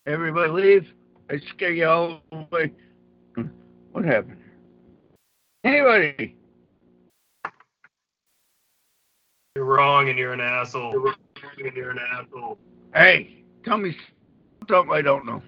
Everybody 0.05 0.51
leave? 0.51 0.87
I 1.29 1.39
scare 1.49 1.71
you 1.71 1.87
all 1.87 2.21
away. 2.31 2.71
What 3.91 4.05
happened? 4.05 4.37
Anybody? 5.63 6.35
You're 9.55 9.65
wrong 9.65 10.09
and 10.09 10.17
you're 10.17 10.33
an 10.33 10.41
asshole. 10.41 10.91
You're 10.91 11.01
wrong 11.03 11.15
and 11.63 11.75
you're 11.75 11.91
an 11.91 11.99
asshole. 11.99 12.57
Hey, 12.93 13.43
tell 13.63 13.77
me 13.77 13.95
something 14.67 14.91
I 14.91 15.01
don't 15.01 15.25
know. 15.25 15.41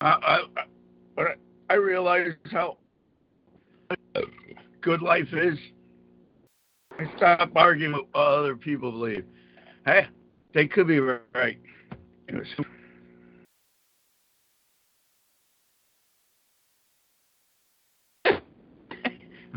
I, 0.00 0.06
I, 0.10 0.60
I- 0.60 0.64
but 1.14 1.26
I, 1.26 1.34
I 1.70 1.74
realize 1.74 2.32
how 2.50 2.78
good 4.80 5.02
life 5.02 5.28
is. 5.32 5.58
I 6.98 7.04
stop 7.16 7.50
arguing 7.54 7.92
with 7.92 8.06
what 8.12 8.20
other 8.20 8.56
people 8.56 8.90
believe. 8.90 9.24
Hey, 9.84 10.06
they 10.54 10.68
could 10.68 10.86
be 10.86 11.00
right. 11.00 11.58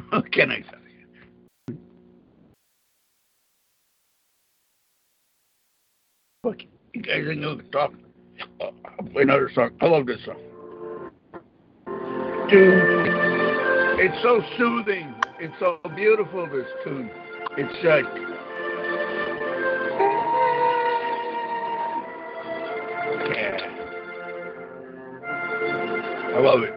What 0.09 0.31
can 0.31 0.51
I 0.51 0.61
say? 0.61 1.75
Look, 6.43 6.61
you 6.93 7.01
guys 7.01 7.25
ain't 7.29 7.41
gonna 7.41 7.63
talk. 7.63 7.91
I'll 8.61 9.07
play 9.11 9.23
another 9.23 9.49
song. 9.53 9.71
I 9.81 9.87
love 9.87 10.05
this 10.05 10.23
song. 10.23 10.37
Dude, 12.49 12.73
it's 13.99 14.21
so 14.21 14.41
soothing. 14.57 15.15
It's 15.39 15.53
so 15.59 15.79
beautiful, 15.95 16.47
this 16.47 16.67
tune. 16.83 17.09
It's 17.57 17.85
uh, 17.85 18.34
I 26.35 26.39
love 26.39 26.63
it. 26.63 26.73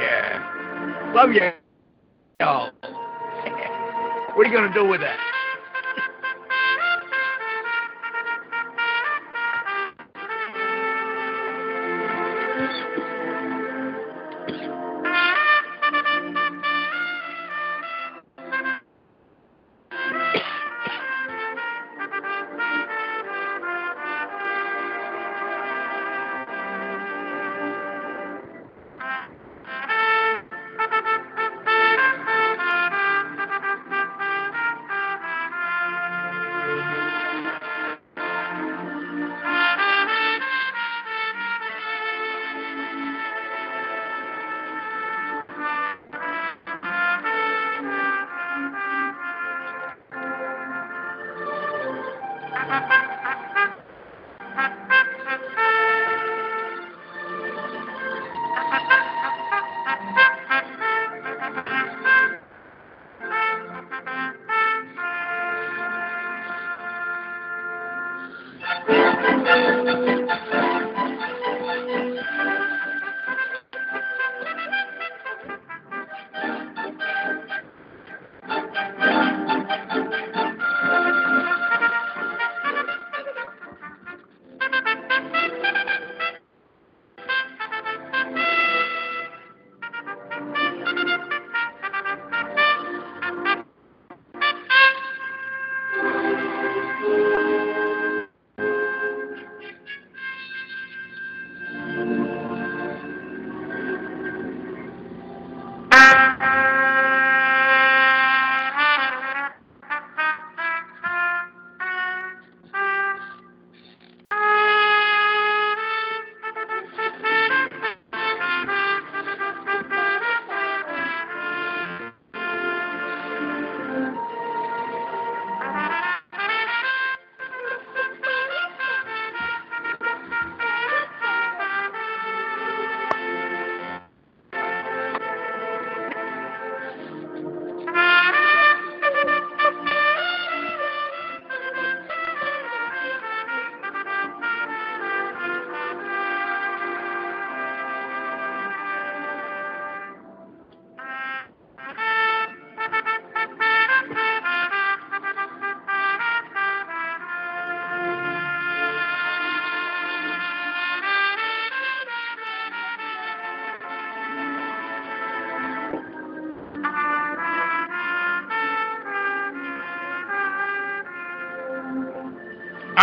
Yeah. 0.00 1.12
Love 1.14 1.32
you. 1.32 1.50
y'all. 2.40 2.70
What 4.34 4.46
are 4.46 4.50
you 4.50 4.56
gonna 4.56 4.72
do 4.72 4.86
with 4.86 5.02
that? 5.02 5.18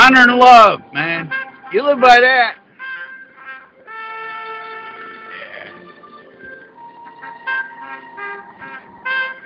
Honor 0.10 0.22
and 0.22 0.40
love, 0.40 0.82
man. 0.92 1.32
You 1.72 1.84
live 1.84 2.02
by 2.02 2.20
that. 2.20 2.56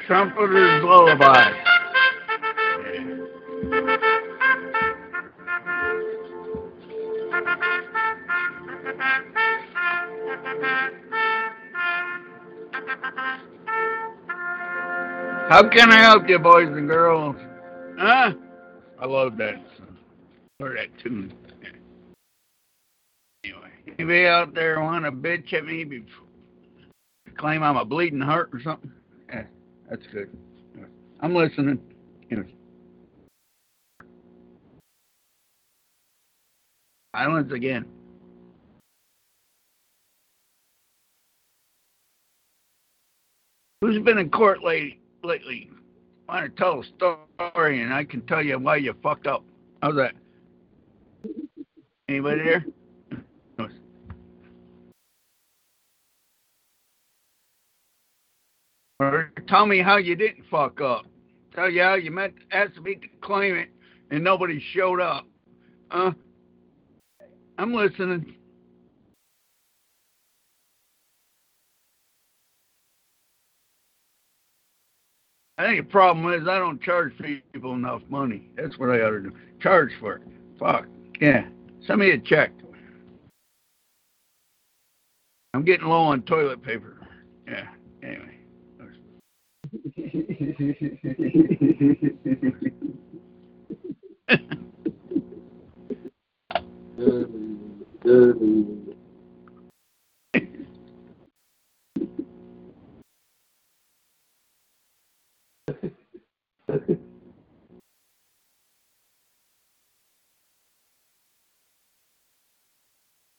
Trumpeter's 0.08 0.82
lullaby. 0.86 1.52
How 15.50 15.68
can 15.68 15.92
I 15.92 16.00
help 16.00 16.30
you, 16.30 16.40
boys 16.40 16.70
and 16.70 16.88
girls? 16.88 17.36
Huh? 18.00 18.32
I 18.98 19.06
love 19.06 19.36
that 19.36 19.56
tune. 21.04 21.34
Anyway, 23.44 23.70
anybody 23.88 24.26
out 24.26 24.54
there 24.54 24.80
want 24.82 25.06
to 25.06 25.12
bitch 25.12 25.54
at 25.54 25.66
me 25.66 25.84
before 25.84 26.24
claim 27.38 27.64
I'm 27.64 27.78
a 27.78 27.86
bleeding 27.86 28.22
heart 28.22 28.50
or 28.54 28.62
something? 28.62 28.92
Yeah, 29.30 29.44
that's 29.90 30.06
good. 30.14 30.30
I'm 31.20 31.36
listening. 31.36 31.80
Anyway. 32.32 32.54
Again. 37.52 37.86
Who 43.82 43.88
Who's 43.94 44.02
been 44.02 44.18
in 44.18 44.30
court 44.30 44.64
lately? 44.64 45.00
Lately, 45.24 45.70
want 46.28 46.44
to 46.44 46.62
tell 46.62 46.82
a 46.82 46.84
story, 47.54 47.82
and 47.82 47.94
I 47.94 48.04
can 48.04 48.22
tell 48.22 48.42
you 48.42 48.60
why 48.60 48.78
you 48.78 48.94
fucked 49.02 49.28
up. 49.28 49.46
How's 49.82 49.96
that? 49.96 50.16
Anybody 52.14 52.44
there? 52.44 52.64
Tell 59.48 59.66
me 59.66 59.82
how 59.82 59.98
you 59.98 60.16
didn't 60.16 60.46
fuck 60.52 60.80
up. 60.80 61.08
Tell 61.56 61.72
you 61.72 61.82
how 61.82 61.96
you 61.96 62.12
meant 62.12 62.36
to 62.38 62.56
ask 62.56 62.80
me 62.84 62.94
to 62.96 63.08
claim 63.22 63.56
it 63.56 63.70
and 64.12 64.24
nobody 64.24 64.64
showed 64.76 65.02
up. 65.02 65.26
Uh, 65.90 66.12
I'm 67.58 67.74
listening. 67.74 68.36
I 75.58 75.66
think 75.66 75.84
the 75.84 75.92
problem 75.92 76.32
is 76.32 76.48
I 76.48 76.60
don't 76.60 76.80
charge 76.80 77.14
people 77.52 77.74
enough 77.74 78.04
money. 78.08 78.50
That's 78.56 78.78
what 78.78 78.92
I 78.92 79.02
ought 79.02 79.12
to 79.12 79.22
do. 79.22 79.34
Charge 79.60 79.90
for 80.00 80.18
it. 80.18 80.22
Fuck. 80.60 80.86
Yeah. 81.20 81.48
Send 81.86 82.00
me 82.00 82.12
a 82.12 82.18
check. 82.18 82.52
I'm 85.54 85.64
getting 85.64 85.88
low 85.88 86.02
on 86.02 86.22
toilet 86.24 86.64
paper. 86.64 86.98
Yeah. 87.48 87.68
Anyway. 88.02 88.40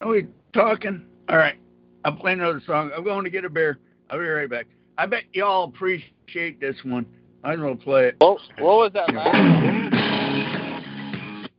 Are 0.05 0.09
we 0.11 0.27
talking? 0.53 1.07
All 1.31 1.39
right. 1.39 1.59
I'll 2.05 2.13
play 2.15 2.35
another 2.35 2.61
song. 2.67 2.91
I'm 2.95 3.05
going 3.05 3.25
to 3.25 3.31
get 3.31 3.47
a 3.47 3.49
beer. 3.49 3.79
I'll 4.11 4.19
be 4.19 4.27
right 4.27 4.51
back. 4.51 4.67
I 4.99 5.07
bet 5.07 5.23
y'all 5.33 5.65
appreciate 5.65 6.61
this 6.61 6.77
one. 6.85 7.07
I'm 7.43 7.59
gonna 7.61 7.75
play 7.75 8.09
it. 8.09 8.17
What, 8.19 8.39
what 8.59 8.77
was 8.77 8.93
that 8.93 9.13
last? 9.15 9.35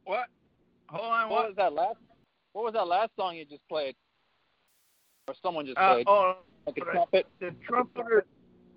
What? 0.05 0.27
Hold 0.89 1.11
on. 1.11 1.29
What 1.29 1.31
What? 1.31 1.47
was 1.47 1.55
that 1.57 1.73
last? 1.73 1.97
What 2.53 2.65
was 2.65 2.73
that 2.73 2.87
last 2.87 3.11
song 3.17 3.35
you 3.35 3.45
just 3.45 3.67
played? 3.67 3.95
Or 5.27 5.33
someone 5.41 5.65
just 5.65 5.77
Uh, 5.79 5.95
played? 5.95 6.07
oh, 6.07 6.37
like 6.67 6.77
a 6.77 6.81
trumpet. 6.81 7.25
the 7.39 7.49
trumpeter, 7.67 8.25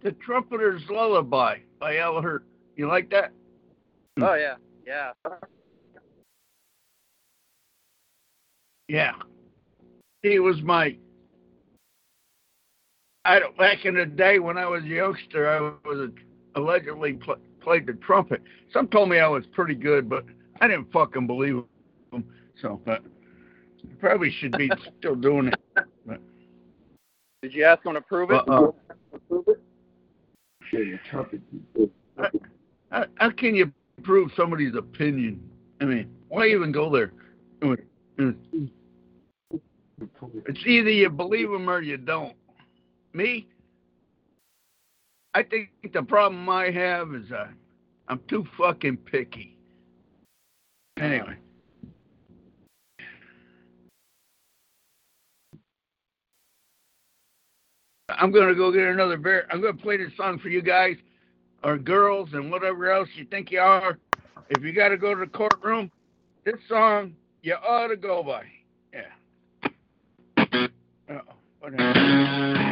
the 0.02 0.12
trumpeter's 0.12 0.82
lullaby 0.88 1.58
by 1.78 1.98
Al 1.98 2.22
Hirt. 2.22 2.44
You 2.76 2.88
like 2.88 3.10
that? 3.10 3.32
Oh 4.22 4.34
yeah, 4.34 4.56
yeah. 4.86 5.12
Yeah. 8.88 9.12
He 10.22 10.38
was 10.38 10.60
my. 10.62 10.96
I 13.24 13.38
don't, 13.38 13.56
back 13.56 13.84
in 13.84 13.94
the 13.94 14.06
day 14.06 14.38
when 14.38 14.56
I 14.56 14.66
was 14.66 14.82
a 14.84 14.86
youngster, 14.86 15.48
I 15.48 15.60
was 15.88 16.08
a, 16.08 16.58
allegedly 16.58 17.14
pl- 17.14 17.36
played 17.60 17.86
the 17.86 17.92
trumpet. 17.94 18.42
Some 18.72 18.88
told 18.88 19.10
me 19.10 19.18
I 19.18 19.28
was 19.28 19.44
pretty 19.52 19.74
good, 19.74 20.08
but 20.08 20.24
I 20.60 20.68
didn't 20.68 20.90
fucking 20.92 21.26
believe 21.26 21.62
them. 22.10 22.24
So, 22.60 22.80
but 22.84 23.02
probably 24.00 24.34
should 24.40 24.52
be 24.56 24.70
still 24.98 25.14
doing 25.14 25.48
it. 25.48 25.60
But, 26.06 26.20
Did 27.42 27.54
you 27.54 27.64
ask 27.64 27.84
him 27.84 27.94
to 27.94 28.00
prove 28.00 28.30
it? 28.30 28.40
uh, 28.48 28.68
how, 32.90 33.04
how 33.16 33.30
can 33.30 33.54
you 33.54 33.72
prove 34.02 34.30
somebody's 34.36 34.74
opinion? 34.74 35.40
I 35.80 35.84
mean, 35.84 36.10
why 36.28 36.46
even 36.48 36.72
go 36.72 36.90
there? 36.90 37.12
It's 40.46 40.66
either 40.66 40.90
you 40.90 41.10
believe 41.10 41.50
them 41.50 41.68
or 41.68 41.80
you 41.80 41.96
don't. 41.96 42.34
Me, 43.12 43.48
I 45.34 45.42
think 45.42 45.70
the 45.92 46.02
problem 46.02 46.48
I 46.48 46.70
have 46.70 47.14
is 47.14 47.30
uh, 47.32 47.48
I'm 48.08 48.20
too 48.28 48.46
fucking 48.56 48.98
picky. 48.98 49.56
Anyway. 50.98 51.36
I'm 58.08 58.32
gonna 58.32 58.54
go 58.54 58.72
get 58.72 58.82
another 58.82 59.16
beer. 59.16 59.46
I'm 59.50 59.60
gonna 59.60 59.74
play 59.74 59.96
this 59.96 60.12
song 60.16 60.38
for 60.38 60.48
you 60.48 60.62
guys, 60.62 60.96
or 61.62 61.76
girls, 61.76 62.30
and 62.32 62.50
whatever 62.50 62.90
else 62.90 63.08
you 63.14 63.24
think 63.26 63.50
you 63.50 63.60
are. 63.60 63.98
If 64.48 64.64
you 64.64 64.72
gotta 64.72 64.96
go 64.96 65.14
to 65.14 65.20
the 65.20 65.26
courtroom, 65.26 65.90
this 66.44 66.56
song 66.68 67.14
you 67.42 67.54
ought 67.54 67.88
to 67.88 67.96
go 67.96 68.22
by. 68.22 68.44
Uh-oh. 71.08 71.34
Whatever. 71.60 72.64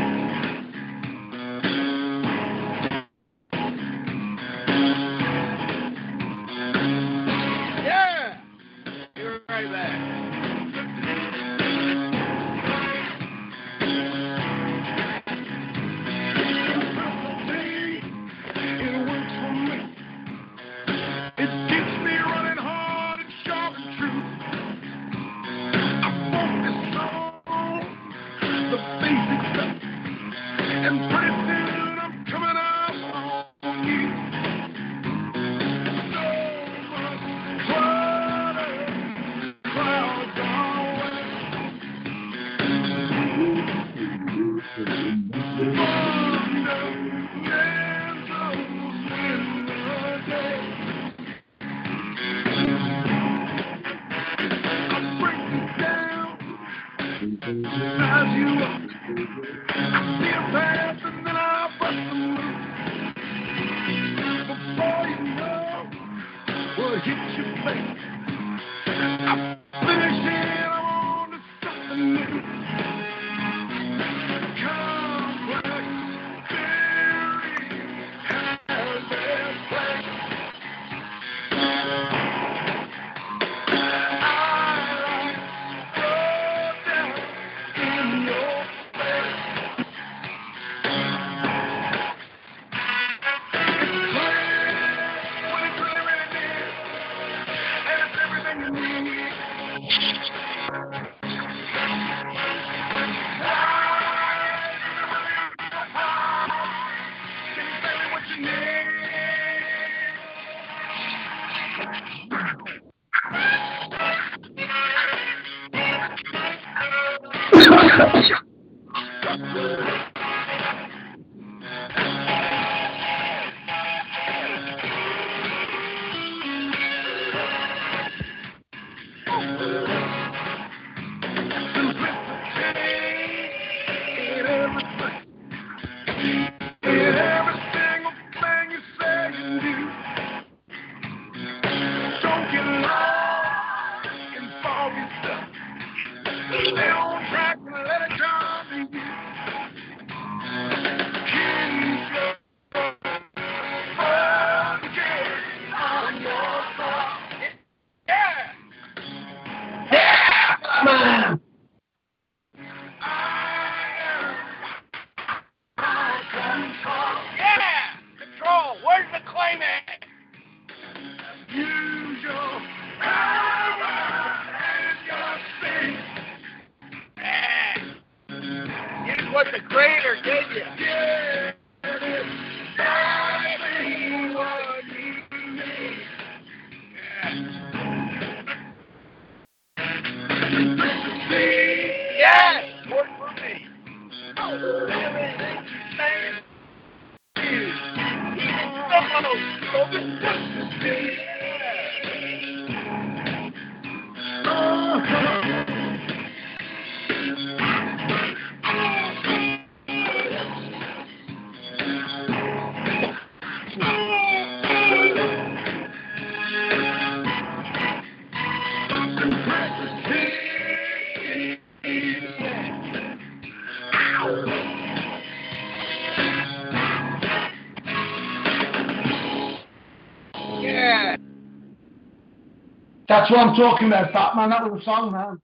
That's 233.28 233.38
what 233.38 233.48
I'm 233.48 233.56
talking 233.56 233.88
about, 233.88 234.12
Batman. 234.12 234.50
That 234.50 234.70
was 234.70 234.82
a 234.82 234.84
song, 234.84 235.10
man. 235.10 235.40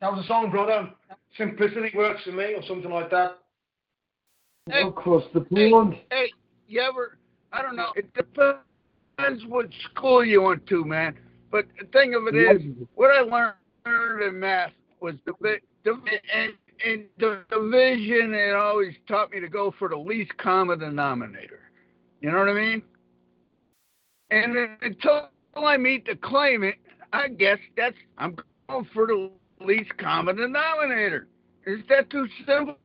That 0.00 0.12
was 0.12 0.24
a 0.24 0.28
song, 0.28 0.52
brother. 0.52 0.88
Simplicity 1.36 1.90
works 1.96 2.22
for 2.22 2.30
me, 2.30 2.54
or 2.54 2.62
something 2.68 2.92
like 2.92 3.10
that. 3.10 3.38
Hey. 4.70 4.82
Across 4.82 5.24
the 5.34 5.40
pond. 5.40 5.96
Hey, 6.12 6.30
you 6.68 6.80
ever? 6.80 7.18
I 7.52 7.60
don't 7.60 7.74
know. 7.74 7.88
It 7.96 8.06
depends 8.14 9.44
what 9.48 9.66
school 9.90 10.24
you 10.24 10.42
went 10.42 10.64
to, 10.68 10.84
man. 10.84 11.18
But 11.50 11.66
the 11.80 11.86
thing 11.86 12.14
of 12.14 12.32
it 12.32 12.36
is, 12.36 12.62
what 12.94 13.10
I 13.10 13.22
learned 13.22 14.22
in 14.22 14.38
math 14.38 14.70
was 15.00 15.14
the 15.26 15.34
and 15.42 16.52
in 16.86 17.06
the 17.18 17.40
division. 17.50 18.32
It 18.32 18.54
always 18.54 18.94
taught 19.08 19.32
me 19.32 19.40
to 19.40 19.48
go 19.48 19.74
for 19.76 19.88
the 19.88 19.98
least 19.98 20.36
common 20.36 20.78
denominator. 20.78 21.62
You 22.20 22.30
know 22.30 22.38
what 22.38 22.48
I 22.48 22.54
mean? 22.54 22.82
And 24.30 24.56
until 24.82 25.30
I 25.56 25.76
meet 25.76 26.06
the 26.06 26.14
claimant, 26.14 26.76
I 27.14 27.28
guess 27.28 27.58
that's 27.76 27.94
I'm 28.18 28.36
going 28.68 28.88
for 28.92 29.06
the 29.06 29.30
least 29.64 29.96
common 29.98 30.34
denominator. 30.36 31.28
Is 31.64 31.78
that 31.88 32.10
too 32.10 32.26
simple? 32.44 32.76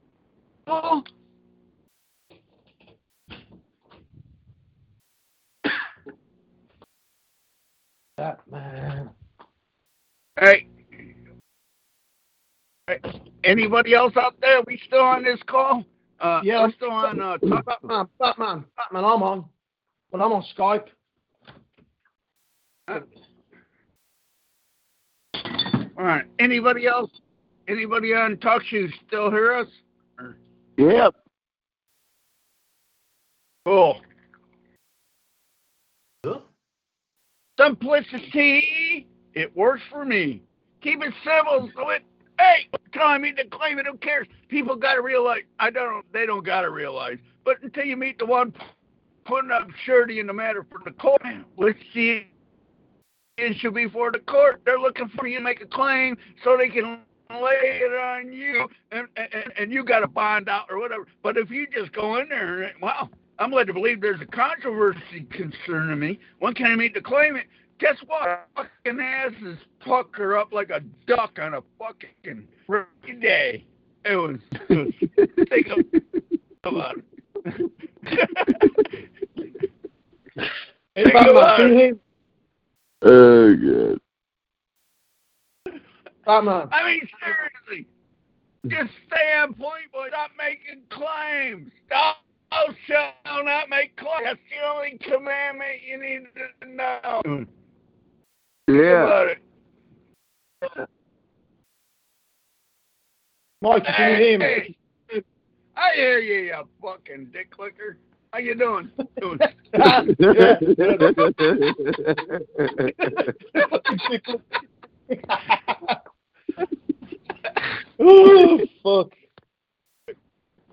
Batman. 8.17 9.09
Hey. 10.39 10.67
Hey, 12.87 12.99
Anybody 13.43 13.95
else 13.95 14.13
out 14.15 14.35
there? 14.41 14.61
We 14.67 14.79
still 14.85 14.99
on 14.99 15.23
this 15.23 15.39
call? 15.47 15.83
Uh, 16.19 16.41
Yeah, 16.43 16.61
we're 16.65 16.73
still 16.73 16.91
on. 16.91 17.19
Uh, 17.19 17.37
talk, 17.37 17.65
Batman, 17.65 18.07
Batman, 18.19 18.65
Batman. 18.77 19.03
I'm 19.05 19.23
on, 19.23 19.45
but 20.11 20.21
I'm 20.21 20.31
on 20.33 20.43
Skype. 20.55 20.85
All 25.99 26.05
right. 26.05 26.25
Anybody 26.39 26.87
else? 26.87 27.11
Anybody 27.67 28.13
on 28.13 28.37
talk 28.37 28.63
shoes 28.63 28.91
still 29.05 29.29
hear 29.29 29.53
us? 29.53 29.67
Yep. 30.77 31.13
Cool. 33.65 34.01
Simplicity. 37.59 39.07
It 39.33 39.55
works 39.55 39.81
for 39.91 40.05
me. 40.05 40.41
Keep 40.81 41.03
it 41.03 41.13
simple. 41.25 41.69
So 41.75 41.89
it. 41.89 42.03
Hey, 42.39 42.69
time 42.93 43.23
me 43.23 43.33
to 43.33 43.43
claim 43.49 43.77
it. 43.79 43.85
Who 43.85 43.97
cares? 43.97 44.27
People 44.47 44.77
got 44.77 44.93
to 44.93 45.01
realize. 45.01 45.41
I 45.59 45.69
don't. 45.69 46.05
They 46.13 46.25
don't 46.25 46.45
got 46.45 46.61
to 46.61 46.69
realize. 46.69 47.17
But 47.43 47.61
until 47.61 47.83
you 47.83 47.97
meet 47.97 48.17
the 48.17 48.25
one 48.25 48.53
putting 49.25 49.51
up 49.51 49.67
surety 49.85 50.21
in 50.21 50.27
the 50.27 50.33
matter 50.33 50.65
for 50.71 50.79
the 50.85 50.91
court, 50.91 51.21
issue 53.39 53.71
before 53.71 54.11
the 54.11 54.19
court? 54.19 54.61
They're 54.65 54.79
looking 54.79 55.09
for 55.09 55.27
you 55.27 55.37
to 55.37 55.43
make 55.43 55.61
a 55.61 55.65
claim 55.65 56.17
so 56.43 56.57
they 56.57 56.69
can 56.69 56.99
lay 57.29 57.81
it 57.81 57.93
on 57.93 58.31
you, 58.31 58.67
and 58.91 59.07
and, 59.15 59.53
and 59.57 59.71
you 59.71 59.83
got 59.83 59.99
to 59.99 60.07
bond 60.07 60.49
out 60.49 60.65
or 60.69 60.79
whatever. 60.79 61.05
But 61.23 61.37
if 61.37 61.49
you 61.49 61.67
just 61.67 61.91
go 61.93 62.17
in 62.17 62.29
there 62.29 62.63
and 62.63 62.73
well, 62.81 63.09
I'm 63.39 63.51
led 63.51 63.67
to 63.67 63.73
believe 63.73 64.01
there's 64.01 64.21
a 64.21 64.25
controversy 64.25 65.25
concerning 65.31 65.99
me. 65.99 66.19
When 66.39 66.53
can 66.53 66.67
I 66.67 66.75
meet 66.75 66.93
the 66.93 67.01
claimant? 67.01 67.45
Guess 67.79 67.97
what? 68.07 68.47
Fucking 68.55 68.99
asses 68.99 69.57
pucker 69.79 70.37
up 70.37 70.51
like 70.51 70.69
a 70.69 70.81
duck 71.07 71.39
on 71.41 71.53
a 71.53 71.61
fucking 71.77 72.47
rainy 72.67 73.21
day. 73.21 73.65
It 74.03 74.15
was. 74.15 74.39
It 74.69 74.77
was 74.77 74.93
think 75.49 75.67
of, 75.67 75.79
about 76.63 76.97
it. 76.97 77.71
Think 80.95 81.15
about 81.15 81.61
it. 81.61 81.99
Uh, 83.01 83.09
hear 83.09 83.15
me? 83.15 83.21
Oh, 83.27 83.55
good. 83.55 83.99
Batman. 86.25 86.69
I 86.71 86.85
mean, 86.85 87.07
seriously, 87.23 87.87
just 88.67 88.91
stay 89.07 89.39
on 89.41 89.53
point, 89.53 89.91
boy. 89.91 90.07
Stop 90.09 90.31
making 90.37 90.83
claims. 90.89 91.71
Thou 91.89 92.13
oh, 92.51 92.73
shalt 92.85 93.45
not 93.45 93.69
make 93.69 93.95
claims. 93.95 94.23
That's 94.23 94.39
the 94.49 94.67
only 94.67 94.97
commandment 94.99 95.81
you 95.87 95.97
need 96.01 96.27
to 96.35 96.69
know. 96.69 97.21
Think 97.23 97.49
Yeah. 98.67 99.05
about 99.05 99.27
it. 99.27 99.39
Mike, 103.61 103.85
can 103.85 104.11
you 104.11 104.17
hear 104.17 104.39
me? 104.39 104.77
I 105.75 105.95
hear 105.95 106.19
you, 106.19 106.47
you 106.47 106.67
fucking 106.81 107.29
dick 107.31 107.51
clicker. 107.51 107.97
How 108.31 108.39
you 108.39 108.55
doing? 108.55 108.91
Doing- 109.19 109.39
oh, 117.99 118.59
fuck. 118.83 119.11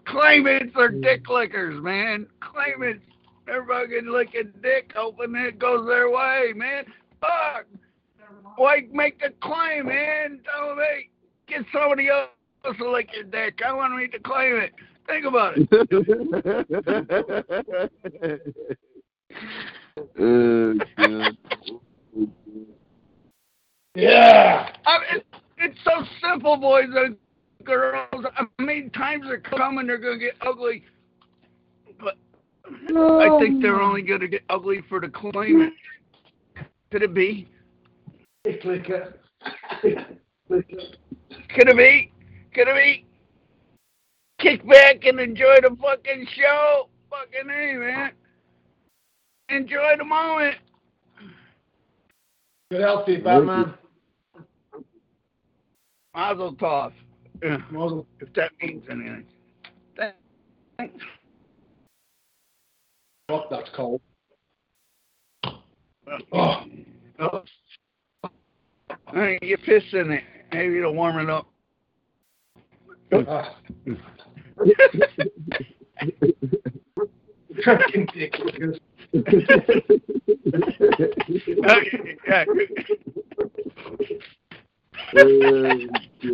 Claimants 0.06 0.74
are 0.76 0.90
dick 0.90 1.28
lickers, 1.30 1.82
man. 1.82 2.26
Claimants, 2.40 3.04
they're 3.46 3.64
fucking 3.64 4.06
licking 4.06 4.52
dick, 4.62 4.92
hoping 4.94 5.34
it 5.34 5.58
goes 5.58 5.86
their 5.86 6.10
way, 6.10 6.52
man. 6.54 6.84
Fuck. 7.20 7.64
Like 8.58 8.90
make 8.92 9.18
the 9.20 9.30
claim, 9.40 9.86
man? 9.86 10.40
Tell 10.44 10.76
hey, 10.76 11.08
get 11.48 11.62
somebody 11.72 12.08
else 12.08 12.28
to 12.64 12.90
lick 12.90 13.08
your 13.14 13.24
dick. 13.24 13.60
I 13.66 13.72
want 13.72 13.96
me 13.96 14.08
to 14.08 14.18
claim 14.18 14.56
it. 14.56 14.72
Think 15.06 15.24
about 15.24 15.54
it. 15.56 15.70
God. 20.96 21.36
Yeah. 23.94 24.68
I 24.84 24.98
mean, 24.98 25.06
it, 25.14 25.24
it's 25.58 25.78
so 25.84 26.04
simple, 26.22 26.56
boys 26.56 26.88
and 26.94 27.16
girls. 27.64 28.24
I 28.36 28.44
mean, 28.62 28.90
times 28.90 29.26
are 29.26 29.38
coming, 29.38 29.86
they're 29.86 29.98
going 29.98 30.18
to 30.18 30.24
get 30.24 30.34
ugly. 30.46 30.84
But 31.98 32.16
I 32.66 33.38
think 33.40 33.62
they're 33.62 33.80
only 33.80 34.02
going 34.02 34.20
to 34.20 34.28
get 34.28 34.42
ugly 34.50 34.82
for 34.88 35.00
the 35.00 35.08
claimant. 35.08 35.72
Could 36.90 37.02
it 37.02 37.14
be? 37.14 37.48
Could 38.44 38.54
it 41.68 41.76
be? 41.76 42.12
Could 42.54 42.68
it 42.68 42.74
be? 42.74 43.05
Kick 44.38 44.66
back 44.68 45.04
and 45.04 45.18
enjoy 45.18 45.56
the 45.62 45.76
fucking 45.80 46.26
show. 46.36 46.88
Fucking 47.10 47.48
hey, 47.48 47.74
man. 47.74 48.10
Enjoy 49.48 49.94
the 49.96 50.04
moment. 50.04 50.56
Good 52.70 52.80
health, 52.80 53.06
healthy, 53.06 53.22
Batman. 53.22 53.74
Mazel 56.14 56.54
tov. 56.54 56.92
Yeah, 57.42 57.58
Mazel. 57.70 58.06
if 58.20 58.32
that 58.34 58.50
means 58.60 58.84
anything. 58.90 59.24
Thanks. 60.76 61.04
Fuck, 63.28 63.50
that's 63.50 63.70
cold. 63.74 64.00
Oh. 66.32 66.64
oh. 67.18 67.42
Hey, 69.12 69.38
you 69.42 69.56
piss 69.58 69.82
in 69.92 70.12
it. 70.12 70.24
Maybe 70.52 70.78
it'll 70.78 70.94
warm 70.94 71.18
it 71.18 71.30
up. 71.30 71.46
Ah. 73.12 73.56
Dick. 78.14 78.34
Okay, 81.64 82.16
yeah. 82.26 82.44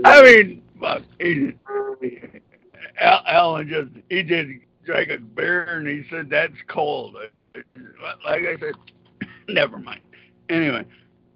I 0.04 0.22
mean, 0.22 0.62
he, 1.18 1.52
Al, 3.00 3.22
Alan 3.26 3.68
just, 3.68 3.90
he 4.08 4.22
did 4.22 4.60
drink 4.84 5.10
a 5.10 5.18
beer 5.18 5.78
and 5.78 5.86
he 5.86 6.02
said 6.10 6.28
that's 6.30 6.52
cold. 6.68 7.16
Like 8.24 8.42
I 8.42 8.56
said, 8.58 8.74
never 9.48 9.78
mind. 9.78 10.00
Anyway, 10.48 10.84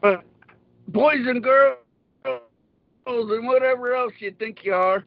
but 0.00 0.24
boys 0.88 1.26
and 1.26 1.42
girls 1.42 1.78
and 3.06 3.46
whatever 3.46 3.94
else 3.94 4.12
you 4.18 4.32
think 4.38 4.64
you 4.64 4.74
are, 4.74 5.04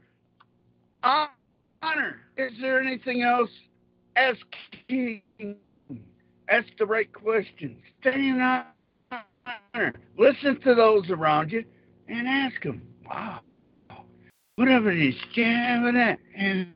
honor. 1.89 2.21
Is 2.37 2.51
there 2.61 2.79
anything 2.79 3.21
else? 3.21 3.49
Ask 4.15 4.39
King. 4.87 5.21
Ask 6.49 6.67
the 6.77 6.85
right 6.85 7.11
questions. 7.11 7.77
Stay 8.01 8.29
in 8.29 8.41
honor. 8.41 9.93
Listen 10.17 10.59
to 10.61 10.75
those 10.75 11.09
around 11.09 11.51
you 11.51 11.63
and 12.07 12.27
ask 12.27 12.61
them, 12.63 12.81
wow, 13.05 13.39
whatever 14.55 14.91
it 14.91 14.99
is, 14.99 15.15
jam 15.33 15.93
that. 15.93 16.19
And, 16.35 16.73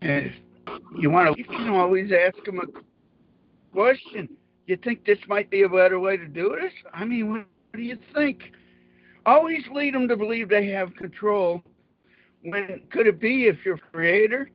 and 0.00 0.32
you 0.98 1.10
want 1.10 1.34
to, 1.34 1.38
you 1.40 1.44
can 1.44 1.68
always 1.68 2.10
ask 2.12 2.42
them 2.44 2.60
a 2.60 2.66
question. 3.72 4.28
You 4.66 4.76
think 4.76 5.04
this 5.04 5.18
might 5.28 5.50
be 5.50 5.62
a 5.62 5.68
better 5.68 6.00
way 6.00 6.16
to 6.16 6.26
do 6.26 6.56
this? 6.60 6.72
I 6.92 7.04
mean, 7.04 7.30
what, 7.30 7.38
what 7.70 7.76
do 7.76 7.82
you 7.82 7.98
think? 8.14 8.52
Always 9.24 9.62
lead 9.72 9.94
them 9.94 10.08
to 10.08 10.16
believe 10.16 10.48
they 10.48 10.68
have 10.70 10.94
control. 10.94 11.62
When 12.46 12.82
could 12.90 13.08
it 13.08 13.18
be 13.18 13.48
if 13.48 13.56
you're 13.64 13.76
creator? 13.76 14.48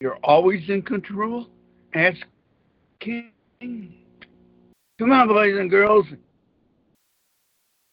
You're 0.00 0.18
always 0.24 0.68
in 0.68 0.82
control. 0.82 1.46
Ask 1.94 2.18
King. 2.98 3.30
Come 4.98 5.12
on, 5.12 5.28
boys 5.28 5.56
and 5.56 5.70
girls. 5.70 6.06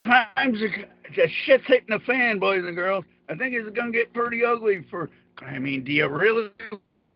Times 0.04 0.58
the 0.58 1.28
shit's 1.44 1.64
hitting 1.68 1.86
the 1.88 2.00
fan, 2.00 2.40
boys 2.40 2.64
and 2.64 2.74
girls. 2.74 3.04
I 3.28 3.36
think 3.36 3.54
it's 3.54 3.72
to 3.72 3.92
get 3.92 4.12
pretty 4.12 4.44
ugly 4.44 4.84
for. 4.90 5.08
I 5.38 5.60
mean, 5.60 5.84
do 5.84 5.92
you 5.92 6.08
really 6.08 6.50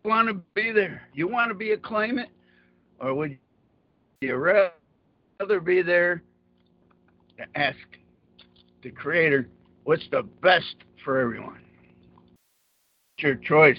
want 0.05 0.29
to 0.29 0.35
be 0.53 0.71
there? 0.71 1.09
You 1.13 1.27
want 1.27 1.49
to 1.49 1.55
be 1.55 1.71
a 1.71 1.77
claimant, 1.77 2.29
or 3.01 3.13
would 3.15 3.37
you 4.21 4.35
rather 4.35 5.59
be 5.59 5.81
there 5.81 6.23
to 7.37 7.45
ask 7.55 7.77
the 8.81 8.91
Creator 8.91 9.49
what's 9.83 10.07
the 10.09 10.23
best 10.41 10.75
for 11.03 11.19
everyone? 11.19 11.61
It's 13.17 13.23
your 13.23 13.35
choice. 13.35 13.77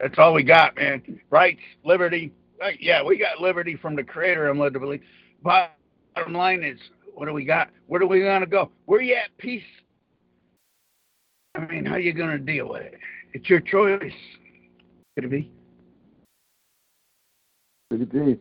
That's 0.00 0.18
all 0.18 0.34
we 0.34 0.42
got, 0.42 0.76
man. 0.76 1.20
Rights, 1.30 1.60
liberty. 1.84 2.32
Right, 2.60 2.78
yeah, 2.80 3.02
we 3.02 3.18
got 3.18 3.40
liberty 3.40 3.76
from 3.76 3.96
the 3.96 4.04
Creator. 4.04 4.48
I'm 4.48 4.58
led 4.58 4.72
to 4.74 4.80
believe. 4.80 5.02
Bottom 5.42 6.32
line 6.32 6.62
is, 6.62 6.78
what 7.14 7.26
do 7.26 7.32
we 7.32 7.44
got? 7.44 7.70
Where 7.86 8.00
do 8.00 8.06
we 8.06 8.20
gonna 8.20 8.46
go? 8.46 8.70
Where 8.86 9.00
you 9.00 9.14
at 9.14 9.36
peace? 9.38 9.62
I 11.54 11.66
mean, 11.66 11.84
how 11.84 11.96
you 11.96 12.12
gonna 12.12 12.38
deal 12.38 12.68
with 12.68 12.82
it? 12.82 12.94
It's 13.34 13.48
your 13.50 13.60
choice. 13.60 14.12
Could 15.14 15.24
it 15.24 15.30
be? 15.30 15.50
Could 17.90 18.02
it 18.02 18.12
be? 18.12 18.38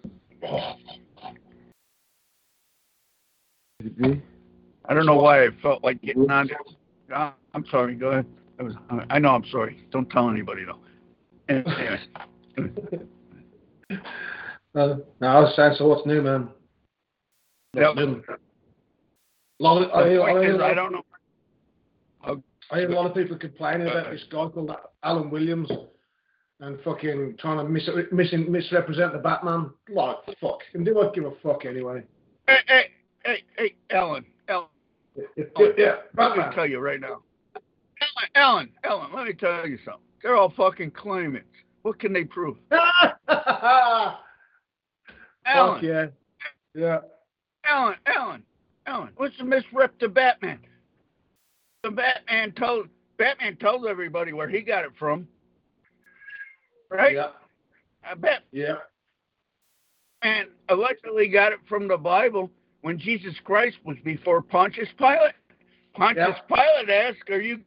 Could 3.79 3.87
it 3.87 3.97
be? 4.01 4.21
I 4.85 4.93
don't 4.93 5.05
know 5.05 5.17
why 5.17 5.45
I 5.45 5.49
felt 5.61 5.83
like 5.83 6.01
getting 6.01 6.29
on. 6.29 6.49
Uh, 7.13 7.31
I'm 7.53 7.65
sorry. 7.69 7.95
Go 7.95 8.09
ahead. 8.09 8.25
I 8.59 8.63
was. 8.63 8.73
I 9.09 9.19
know. 9.19 9.29
I'm 9.29 9.45
sorry. 9.51 9.85
Don't 9.91 10.09
tell 10.09 10.29
anybody 10.29 10.63
though. 10.65 10.79
Anyway. 11.49 11.99
Uh, 14.73 14.95
no, 15.19 15.27
I 15.27 15.39
was 15.41 15.53
saying, 15.55 15.73
so 15.77 15.87
what's 15.87 16.05
new, 16.05 16.21
man? 16.21 16.47
Yep. 17.75 17.95
New. 17.95 18.23
Of, 19.59 19.91
I, 19.93 20.09
hear, 20.09 20.23
I, 20.23 20.41
hear, 20.41 20.61
I 20.63 20.73
don't 20.73 20.93
know. 20.93 21.03
I 22.71 22.79
hear 22.79 22.89
a 22.89 22.95
lot 22.95 23.05
of 23.05 23.13
people 23.13 23.37
complaining 23.37 23.87
about 23.87 24.11
this 24.11 24.23
guy 24.31 24.47
called 24.47 24.71
Alan 25.03 25.29
Williams 25.29 25.69
and 26.61 26.79
fucking 26.83 27.35
trying 27.39 27.57
to 27.57 27.65
mis- 27.65 27.89
mis- 28.11 28.33
misrepresent 28.47 29.11
the 29.11 29.19
Batman. 29.19 29.71
Like, 29.89 30.17
fuck. 30.39 30.59
And 30.73 30.85
do 30.85 31.01
I 31.01 31.13
give 31.13 31.25
a 31.25 31.31
fuck 31.43 31.65
anyway? 31.65 32.03
Hey, 32.47 32.57
hey, 32.67 32.83
hey, 33.25 33.43
hey, 33.57 33.75
Ellen, 33.89 34.25
Ellen. 34.47 34.67
Yeah, 35.17 35.23
yeah, 35.35 35.43
Let 35.57 35.77
me 35.77 35.85
Batman. 36.15 36.53
tell 36.53 36.65
you 36.65 36.79
right 36.79 37.01
now. 37.01 37.23
Ellen, 38.35 38.69
Ellen, 38.83 39.07
let 39.13 39.27
me 39.27 39.33
tell 39.33 39.67
you 39.67 39.77
something. 39.83 40.01
They're 40.21 40.37
all 40.37 40.53
fucking 40.55 40.91
claimants. 40.91 41.47
What 41.81 41.99
can 41.99 42.13
they 42.13 42.23
prove? 42.23 42.57
Ellen, 42.71 44.15
Fuck 45.45 45.81
yeah. 45.81 46.07
Yeah. 46.75 46.99
Ellen, 47.69 47.95
Ellen, 48.05 48.43
Ellen. 48.85 49.09
What's 49.17 49.37
the 49.37 49.43
misrep 49.43 49.97
to 49.99 50.09
Batman? 50.09 50.59
The 51.83 51.91
Batman 51.91 52.51
told 52.53 52.87
Batman 53.17 53.55
told 53.57 53.87
everybody 53.87 54.33
where 54.33 54.49
he 54.49 54.61
got 54.61 54.83
it 54.83 54.91
from. 54.97 55.27
Right? 56.89 57.15
Yeah. 57.15 57.29
I 58.07 58.15
bet. 58.15 58.43
Yeah. 58.51 58.75
And 60.21 60.49
allegedly 60.69 61.27
got 61.27 61.51
it 61.51 61.59
from 61.67 61.87
the 61.87 61.97
Bible 61.97 62.51
when 62.81 62.99
Jesus 62.99 63.33
Christ 63.43 63.77
was 63.83 63.97
before 64.03 64.41
Pontius 64.41 64.89
Pilate. 64.97 65.33
Pontius 65.95 66.37
Pilate 66.47 66.89
asked, 66.89 67.29
"Are 67.29 67.41
you 67.41 67.61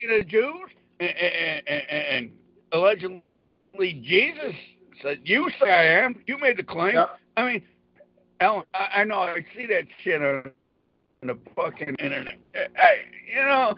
the 0.00 0.24
Jews?" 0.24 0.70
And, 1.00 1.10
and, 1.10 1.90
and, 1.90 2.30
allegedly 2.72 3.22
Jesus 4.02 4.54
said, 5.02 5.20
"You 5.24 5.50
say 5.60 5.70
I 5.70 6.04
am. 6.04 6.16
You 6.26 6.38
made 6.38 6.56
the 6.56 6.64
claim." 6.64 6.94
Yeah. 6.94 7.06
I 7.36 7.44
mean, 7.44 7.62
Ellen, 8.40 8.64
I, 8.74 9.00
I 9.00 9.04
know 9.04 9.20
I 9.20 9.44
see 9.56 9.66
that 9.66 9.84
shit 10.02 10.20
on 10.20 10.52
the 11.22 11.38
fucking 11.54 11.96
internet. 11.98 12.38
I, 12.54 12.96
you 13.26 13.42
know, 13.44 13.74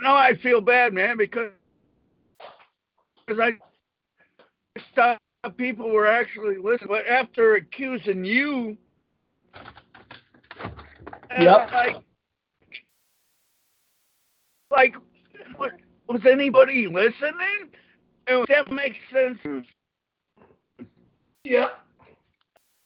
no, 0.00 0.14
I 0.14 0.34
feel 0.42 0.60
bad, 0.60 0.92
man, 0.92 1.16
because 1.16 1.50
because 3.26 3.40
I 3.40 4.80
thought 4.94 5.56
people 5.56 5.90
were 5.90 6.06
actually 6.06 6.56
listening, 6.56 6.88
but 6.88 7.06
after 7.06 7.54
accusing 7.56 8.24
you, 8.24 8.76
Yep. 11.38 11.72
like, 11.72 11.96
like, 14.70 14.94
what, 15.56 15.72
was 16.08 16.20
anybody 16.30 16.86
listening? 16.86 17.70
And 18.26 18.46
that 18.48 18.70
makes 18.70 18.96
sense. 19.12 19.38
Yeah. 21.44 21.68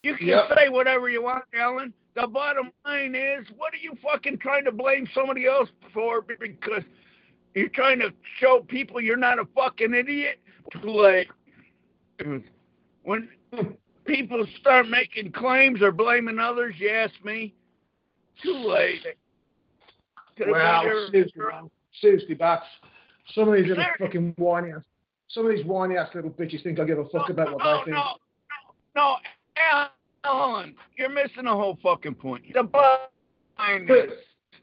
You 0.03 0.15
can 0.15 0.27
Yep. 0.27 0.51
say 0.55 0.69
whatever 0.69 1.09
you 1.09 1.21
want, 1.23 1.45
Alan. 1.53 1.93
The 2.15 2.27
bottom 2.27 2.71
line 2.85 3.15
is, 3.15 3.45
what 3.55 3.73
are 3.73 3.77
you 3.77 3.95
fucking 4.01 4.39
trying 4.39 4.65
to 4.65 4.71
blame 4.71 5.07
somebody 5.13 5.45
else 5.45 5.69
for? 5.93 6.21
Because 6.21 6.83
you're 7.55 7.69
trying 7.69 7.99
to 7.99 8.13
show 8.39 8.61
people 8.61 8.99
you're 8.99 9.17
not 9.17 9.39
a 9.39 9.45
fucking 9.55 9.93
idiot. 9.93 10.39
Too 10.71 10.89
late. 10.89 11.29
When 13.03 13.29
people 14.05 14.45
start 14.59 14.89
making 14.89 15.31
claims 15.31 15.81
or 15.81 15.91
blaming 15.91 16.39
others, 16.39 16.75
you 16.77 16.89
ask 16.89 17.13
me. 17.23 17.53
Too 18.41 18.53
late. 18.53 19.05
Could've 20.37 20.53
Wow, 20.53 21.09
been 21.11 21.29
your- 21.35 21.69
seriously, 21.99 22.35
man. 22.35 22.35
Seriously, 22.35 22.35
Bats. 22.35 22.65
Some 23.35 23.49
of 23.49 23.55
these 23.55 23.67
little 23.67 23.85
fucking 23.99 24.33
whiny 24.37 24.71
ass, 24.71 24.81
some 25.29 25.45
of 25.45 25.55
these 25.55 25.65
whiny 25.65 25.97
ass 25.97 26.09
little 26.15 26.31
bitches 26.31 26.63
think 26.63 26.79
I 26.79 26.83
give 26.85 26.97
a 26.97 27.05
fuck 27.09 27.29
about 27.29 27.53
what 27.53 27.63
no, 27.63 27.77
they 27.77 27.83
think. 27.85 27.95
no, 27.95 28.13
no, 28.95 29.15
no, 29.65 29.85
Alan, 30.23 30.75
you're 30.97 31.09
missing 31.09 31.43
the 31.45 31.51
whole 31.51 31.77
fucking 31.83 32.15
point. 32.15 32.43
The 32.53 32.63
bottom 32.63 33.07
line 33.59 33.87
is, 33.89 34.11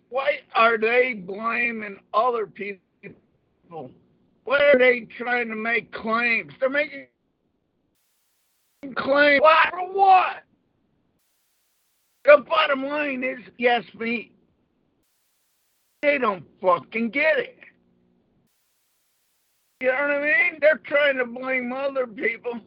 why 0.09 0.41
are 0.55 0.79
they 0.79 1.14
blaming 1.14 1.99
other 2.12 2.47
people? 2.47 2.81
Why 4.45 4.59
are 4.72 4.79
they 4.79 5.07
trying 5.16 5.49
to 5.49 5.57
make 5.57 5.93
claims? 5.93 6.53
They're 6.61 6.68
making 6.68 7.07
claims. 8.97 9.41
What? 9.41 9.70
For 9.70 9.93
what? 9.93 10.37
The 12.24 12.45
bottom 12.49 12.85
line 12.85 13.22
is, 13.22 13.39
yes, 13.59 13.85
me. 13.99 14.33
They 16.07 16.18
don't 16.18 16.44
fucking 16.62 17.11
get 17.11 17.36
it. 17.36 17.59
You 19.80 19.88
know 19.88 19.94
what 19.94 20.11
I 20.12 20.20
mean? 20.20 20.59
They're 20.61 20.80
trying 20.84 21.16
to 21.16 21.24
blame 21.24 21.72
other 21.72 22.07
people. 22.07 22.61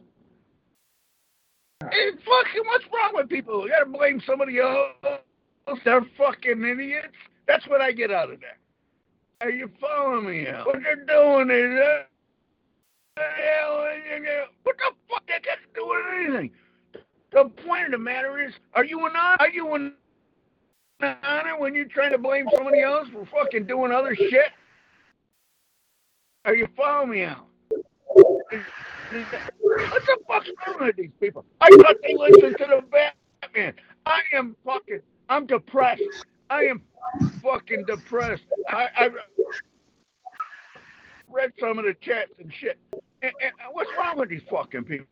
Hey, 1.90 2.10
fucking, 2.10 2.66
what's 2.66 2.84
wrong 2.92 3.12
with 3.14 3.30
people? 3.30 3.64
You 3.64 3.70
gotta 3.70 3.86
blame 3.86 4.20
somebody 4.26 4.58
else. 4.58 4.92
They're 5.86 6.04
fucking 6.18 6.62
idiots. 6.62 7.16
That's 7.48 7.66
what 7.66 7.80
I 7.80 7.92
get 7.92 8.10
out 8.10 8.30
of 8.30 8.40
that. 8.40 8.58
Are 9.40 9.50
you 9.50 9.70
following 9.80 10.26
me 10.26 10.46
out? 10.46 10.66
What 10.66 10.80
they're 10.82 10.96
doing 10.96 11.48
is, 11.48 11.80
uh, 11.80 13.22
what 14.64 14.76
the 14.76 14.92
fuck 15.08 15.26
that 15.28 15.46
got 15.46 15.56
to 15.56 15.66
do 15.74 15.88
with 15.88 16.04
anything? 16.14 16.50
The 17.32 17.48
point 17.66 17.86
of 17.86 17.92
the 17.92 17.98
matter 17.98 18.38
is, 18.38 18.52
are 18.74 18.84
you 18.84 19.06
an? 19.06 19.12
Are 19.16 19.48
you 19.48 19.72
an 19.72 19.94
honor 21.02 21.58
when 21.58 21.74
you're 21.74 21.86
trying 21.86 22.12
to 22.12 22.18
blame 22.18 22.46
somebody 22.54 22.80
else 22.80 23.08
for 23.12 23.26
fucking 23.26 23.66
doing 23.66 23.92
other 23.92 24.14
shit? 24.14 24.52
Are 26.44 26.54
you 26.54 26.68
following 26.76 27.10
me 27.10 27.22
out? 27.24 27.46
What 27.72 28.46
the 29.10 30.18
fuck's 30.26 30.50
wrong 30.66 30.86
with 30.86 30.96
these 30.96 31.10
people? 31.20 31.44
I 31.60 31.68
thought 31.70 31.96
they 32.02 32.16
listened 32.16 32.56
to 32.58 32.66
the 32.66 32.84
Batman. 32.90 33.74
I 34.06 34.20
am 34.32 34.56
fucking. 34.64 35.00
I'm 35.28 35.46
depressed. 35.46 36.02
I 36.48 36.64
am 36.64 36.82
fucking 37.42 37.84
depressed. 37.86 38.42
I, 38.68 38.88
I 38.96 39.08
read 41.28 41.52
some 41.60 41.78
of 41.78 41.84
the 41.84 41.94
chats 42.00 42.32
and 42.38 42.52
shit. 42.52 42.78
And, 43.22 43.32
and 43.42 43.52
what's 43.72 43.90
wrong 43.98 44.18
with 44.18 44.30
these 44.30 44.42
fucking 44.50 44.84
people? 44.84 45.06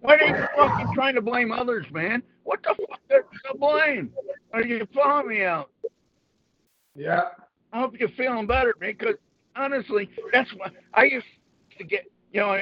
Why 0.00 0.16
are 0.16 0.26
you 0.26 0.46
fucking 0.56 0.94
trying 0.94 1.14
to 1.14 1.22
blame 1.22 1.52
others, 1.52 1.86
man? 1.92 2.22
What 2.44 2.62
the 2.62 2.74
fuck 2.88 3.00
is 3.10 3.40
to 3.50 3.58
blame? 3.58 4.10
Are 4.52 4.62
you 4.62 4.86
following 4.94 5.28
me 5.28 5.44
out? 5.44 5.70
Yeah. 6.94 7.28
I 7.72 7.80
hope 7.80 7.98
you're 7.98 8.08
feeling 8.10 8.46
better, 8.46 8.74
man, 8.80 8.94
because 8.98 9.16
honestly, 9.56 10.10
that's 10.32 10.50
what 10.56 10.72
I 10.94 11.04
used 11.04 11.26
to 11.78 11.84
get, 11.84 12.06
you 12.32 12.40
know, 12.40 12.58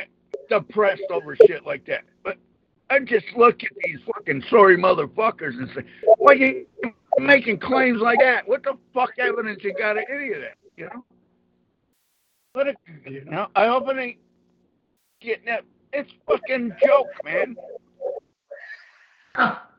depressed 0.51 1.03
over 1.11 1.36
shit 1.47 1.64
like 1.64 1.86
that. 1.86 2.03
But 2.22 2.36
I 2.91 2.99
just 3.01 3.26
look 3.36 3.62
at 3.62 3.70
these 3.84 3.99
fucking 4.07 4.43
sorry 4.51 4.76
motherfuckers 4.76 5.57
and 5.59 5.68
say, 5.74 5.82
why 6.18 6.34
you 6.34 6.66
making 7.18 7.61
claims 7.61 8.01
like 8.01 8.18
that? 8.20 8.47
What 8.49 8.62
the 8.64 8.76
fuck 8.93 9.11
evidence 9.18 9.61
you 9.62 9.74
got 9.74 9.97
of 9.97 10.05
any 10.12 10.32
of 10.32 10.41
that, 10.41 10.57
you 10.76 10.86
know? 10.86 11.05
But, 12.53 12.68
it, 12.68 12.76
you 13.07 13.24
know, 13.24 13.49
I 13.55 13.66
hope 13.66 13.89
it 13.89 13.99
ain't 13.99 14.18
getting 15.20 15.47
that. 15.47 15.64
It's 15.93 16.11
fucking 16.26 16.72
joke, 16.84 17.09
man. 17.24 17.57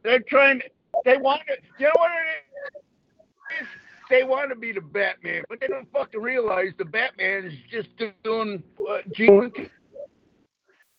They're 0.03 0.23
trying 0.27 0.59
to, 0.59 0.65
they 1.05 1.17
want 1.17 1.41
to, 1.47 1.55
you 1.77 1.87
know 1.87 1.93
what 1.95 2.11
it 2.11 3.61
is? 3.61 3.67
They 4.09 4.23
want 4.23 4.49
to 4.49 4.55
be 4.55 4.71
the 4.71 4.81
Batman, 4.81 5.43
but 5.49 5.59
they 5.59 5.67
don't 5.67 5.91
fucking 5.91 6.19
realize 6.19 6.69
the 6.77 6.85
Batman 6.85 7.45
is 7.45 7.53
just 7.69 7.89
doing 8.23 8.63
what 8.77 9.11
Gene 9.13 9.51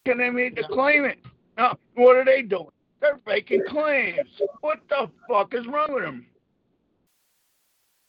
and 0.07 0.21
they 0.21 0.31
made 0.31 0.57
to 0.57 0.65
claim 0.65 1.05
it. 1.05 1.19
Now, 1.57 1.79
what 1.95 2.17
are 2.17 2.25
they 2.25 2.43
doing? 2.43 2.71
They're 3.01 3.21
making 3.27 3.65
claims. 3.69 4.29
What 4.61 4.81
the 4.89 5.11
fuck 5.29 5.55
is 5.55 5.67
wrong 5.67 5.95
with 5.95 6.05
them? 6.05 6.27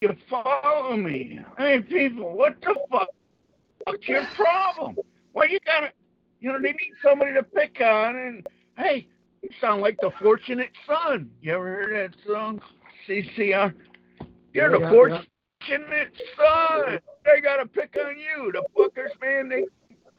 You 0.01 0.15
follow 0.29 0.97
me? 0.97 1.39
I 1.57 1.61
Hey, 1.61 1.79
people, 1.81 2.35
what 2.35 2.59
the 2.61 2.75
fuck? 2.89 3.09
What's 3.85 4.07
your 4.07 4.25
problem? 4.35 4.97
Why 5.33 5.45
you 5.45 5.59
gotta, 5.65 5.91
you 6.41 6.51
know, 6.51 6.59
they 6.59 6.71
need 6.71 6.93
somebody 7.03 7.33
to 7.33 7.43
pick 7.43 7.79
on, 7.81 8.15
and 8.15 8.47
hey, 8.77 9.07
you 9.41 9.49
sound 9.61 9.81
like 9.81 9.97
the 10.01 10.11
fortunate 10.19 10.71
son. 10.87 11.29
You 11.41 11.53
ever 11.53 11.65
heard 11.65 12.11
that 12.11 12.19
song? 12.27 12.59
CCR? 13.07 13.73
You're 14.53 14.71
Yeah, 14.71 14.77
the 14.77 14.79
yeah, 14.79 14.89
fortunate 14.89 16.11
son. 16.35 16.99
They 17.25 17.41
gotta 17.41 17.67
pick 17.67 17.95
on 18.03 18.15
you. 18.17 18.51
The 18.51 18.63
fuckers, 18.75 19.21
man, 19.21 19.49
they 19.49 19.65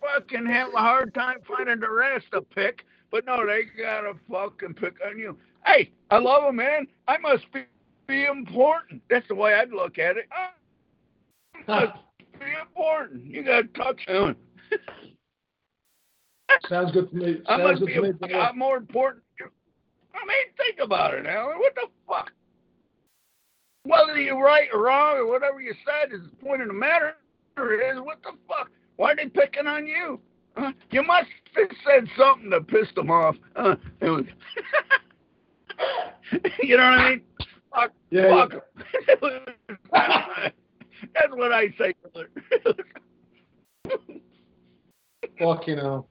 fucking 0.00 0.46
have 0.46 0.68
a 0.74 0.78
hard 0.78 1.12
time 1.12 1.38
finding 1.46 1.80
the 1.80 1.90
rest 1.90 2.26
to 2.32 2.40
pick, 2.40 2.84
but 3.10 3.26
no, 3.26 3.44
they 3.44 3.64
gotta 3.80 4.14
fucking 4.30 4.74
pick 4.74 4.94
on 5.04 5.18
you. 5.18 5.36
Hey, 5.66 5.90
I 6.10 6.18
love 6.18 6.44
them, 6.44 6.56
man. 6.56 6.86
I 7.08 7.18
must 7.18 7.44
be, 7.52 7.64
be 8.06 8.24
important. 8.24 9.02
That's 9.10 9.26
the 9.26 9.34
way 9.34 9.54
I'd 9.54 9.70
look 9.70 9.98
at 9.98 10.16
it. 10.16 10.28
I 10.32 10.50
must 11.66 11.98
be 12.38 12.46
important. 12.60 13.26
You 13.26 13.42
gotta 13.42 13.66
talk 13.68 13.96
to 14.06 14.12
them. 14.12 14.36
Sounds 16.68 16.92
good 16.92 17.10
to 17.10 17.16
me. 17.16 17.40
I 17.48 17.58
Sounds 17.58 17.62
must 17.62 17.80
good 17.80 17.86
be 17.86 17.94
to 17.94 18.26
me. 18.28 18.34
a, 18.34 18.38
I'm 18.40 18.58
more 18.58 18.76
important. 18.76 19.22
I 19.40 20.26
mean, 20.26 20.36
think 20.56 20.78
about 20.80 21.14
it, 21.14 21.26
Alan. 21.26 21.58
What 21.58 21.74
the 21.74 21.86
fuck? 22.06 22.30
Whether 23.84 24.20
you're 24.20 24.40
right 24.42 24.68
or 24.72 24.82
wrong 24.84 25.16
or 25.16 25.26
whatever 25.26 25.60
you 25.60 25.74
said 25.84 26.12
is 26.12 26.20
the 26.22 26.36
point 26.44 26.62
of 26.62 26.68
the 26.68 26.74
matter 26.74 27.16
is 27.58 27.98
what 28.00 28.22
the 28.22 28.32
fuck? 28.48 28.70
Why 28.96 29.12
are 29.12 29.16
they 29.16 29.26
picking 29.26 29.66
on 29.66 29.86
you? 29.86 30.20
Huh? 30.56 30.72
You 30.90 31.02
must 31.02 31.28
have 31.56 31.68
said 31.84 32.06
something 32.16 32.50
that 32.50 32.68
pissed 32.68 32.94
them 32.94 33.10
off. 33.10 33.36
Uh, 33.56 33.74
was- 34.00 34.24
you 36.62 36.76
know 36.76 36.84
what 36.84 36.98
I 37.00 37.10
mean? 37.10 37.22
Fuck, 37.74 37.92
Yeah, 38.10 38.46
fuck. 38.48 38.52
That's 41.14 41.32
what 41.32 41.52
I 41.52 41.68
say. 41.78 41.94
brother. 42.12 42.28
you 45.66 45.76
hell. 45.76 46.08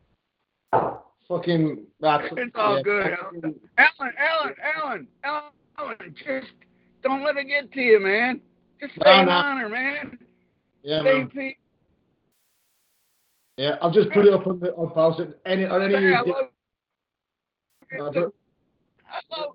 Fucking 1.27 1.85
that's 1.99 2.25
It's 2.35 2.51
all 2.55 2.77
yeah, 2.77 2.81
good. 2.83 3.17
fucking- 3.19 3.59
Alan, 3.77 4.13
Alan, 4.17 4.55
Alan, 4.75 5.07
Alan, 5.23 5.51
Alan, 5.77 6.15
just 6.25 6.51
don't 7.03 7.23
let 7.23 7.37
it 7.37 7.45
get 7.45 7.71
to 7.71 7.81
you, 7.81 7.99
man. 7.99 8.41
Just 8.79 8.97
No, 8.97 9.03
stay 9.03 9.19
in 9.19 9.25
no. 9.27 9.31
honor, 9.31 9.69
man. 9.69 10.17
Yeah, 10.83 11.01
Stay 11.01 11.13
man. 11.19 11.29
pe- 11.29 11.55
Yeah, 13.57 13.77
I've 13.81 13.93
just 13.93 14.09
put 14.11 14.25
it 14.25 14.33
up 14.33 14.47
on 14.47 14.59
the 14.59 14.73
on 14.75 14.89
post 14.91 15.19
it. 15.19 15.39
Any 15.45 15.65
on 15.65 15.81
any 15.81 16.13
I 16.13 16.21
love, 16.21 16.35
I 17.91 17.95
I 17.97 17.99
love, 19.37 19.53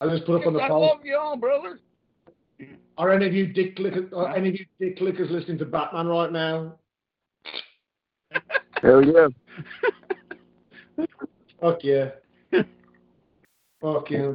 I 0.00 0.08
just 0.08 0.24
put 0.26 0.40
up 0.40 0.46
on 0.46 0.52
the 0.54 0.60
I 0.60 0.68
post. 0.68 0.90
love 0.94 1.04
you 1.04 1.16
all, 1.16 1.36
brothers. 1.36 1.80
Are 2.96 3.10
any 3.12 3.26
of 3.26 3.34
you 3.34 3.46
dick 3.48 3.76
clickers 3.76 4.12
are 4.12 4.34
any 4.34 4.48
of 4.50 4.54
you 4.58 4.66
dick 4.80 4.98
clickers 4.98 5.30
listening 5.30 5.58
to 5.58 5.64
Batman 5.66 6.06
right 6.08 6.32
now? 6.32 6.78
Hell 8.84 9.02
yeah. 9.02 9.28
Fuck 11.60 11.78
yeah. 11.82 12.10
Fuck 13.80 14.10
yeah. 14.10 14.32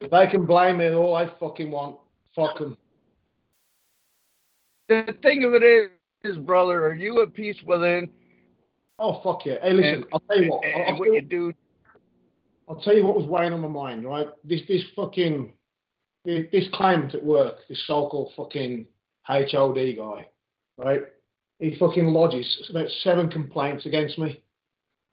They 0.00 0.26
can 0.26 0.44
blame 0.46 0.78
me 0.78 0.90
all 0.90 1.14
I 1.14 1.30
fucking 1.38 1.70
want. 1.70 1.98
Fuck 2.34 2.58
them. 2.58 2.76
The 4.88 5.16
thing 5.22 5.44
of 5.44 5.54
it 5.54 5.62
is, 5.62 5.90
is, 6.24 6.36
brother, 6.36 6.84
are 6.86 6.94
you 6.94 7.22
at 7.22 7.32
peace 7.32 7.56
within? 7.64 8.10
Oh 8.98 9.20
fuck 9.22 9.46
yeah. 9.46 9.54
Hey 9.62 9.72
listen, 9.72 9.94
And- 9.94 10.04
I'll 10.12 10.20
tell 10.20 10.40
you 10.42 10.50
what. 10.50 10.64
I'll, 10.64 10.82
I'll, 10.82 10.98
what 10.98 11.04
tell 11.04 11.14
you 11.14 11.14
you, 11.14 11.22
do, 11.22 11.52
I'll 12.68 12.80
tell 12.80 12.96
you 12.96 13.06
what 13.06 13.16
was 13.16 13.26
weighing 13.26 13.52
on 13.52 13.60
my 13.60 13.68
mind, 13.68 14.04
right? 14.04 14.26
This 14.42 14.60
this 14.66 14.82
fucking 14.96 15.52
this 16.24 16.46
this 16.52 16.64
claimant 16.72 17.14
at 17.14 17.24
work, 17.24 17.58
this 17.68 17.82
so-called 17.86 18.32
fucking 18.36 18.86
HOD 19.22 19.96
guy, 19.96 20.26
right? 20.78 21.02
He 21.58 21.76
fucking 21.78 22.06
lodges 22.06 22.68
about 22.70 22.88
seven 23.02 23.30
complaints 23.30 23.86
against 23.86 24.18
me. 24.18 24.42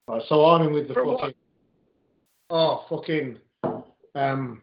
Right, 0.08 0.22
so 0.28 0.46
I'm 0.46 0.68
in 0.68 0.74
with 0.74 0.88
the 0.88 0.94
For 0.94 1.06
what? 1.06 1.20
fucking 1.20 1.36
oh 2.50 2.86
fucking 2.90 3.38
um 4.16 4.62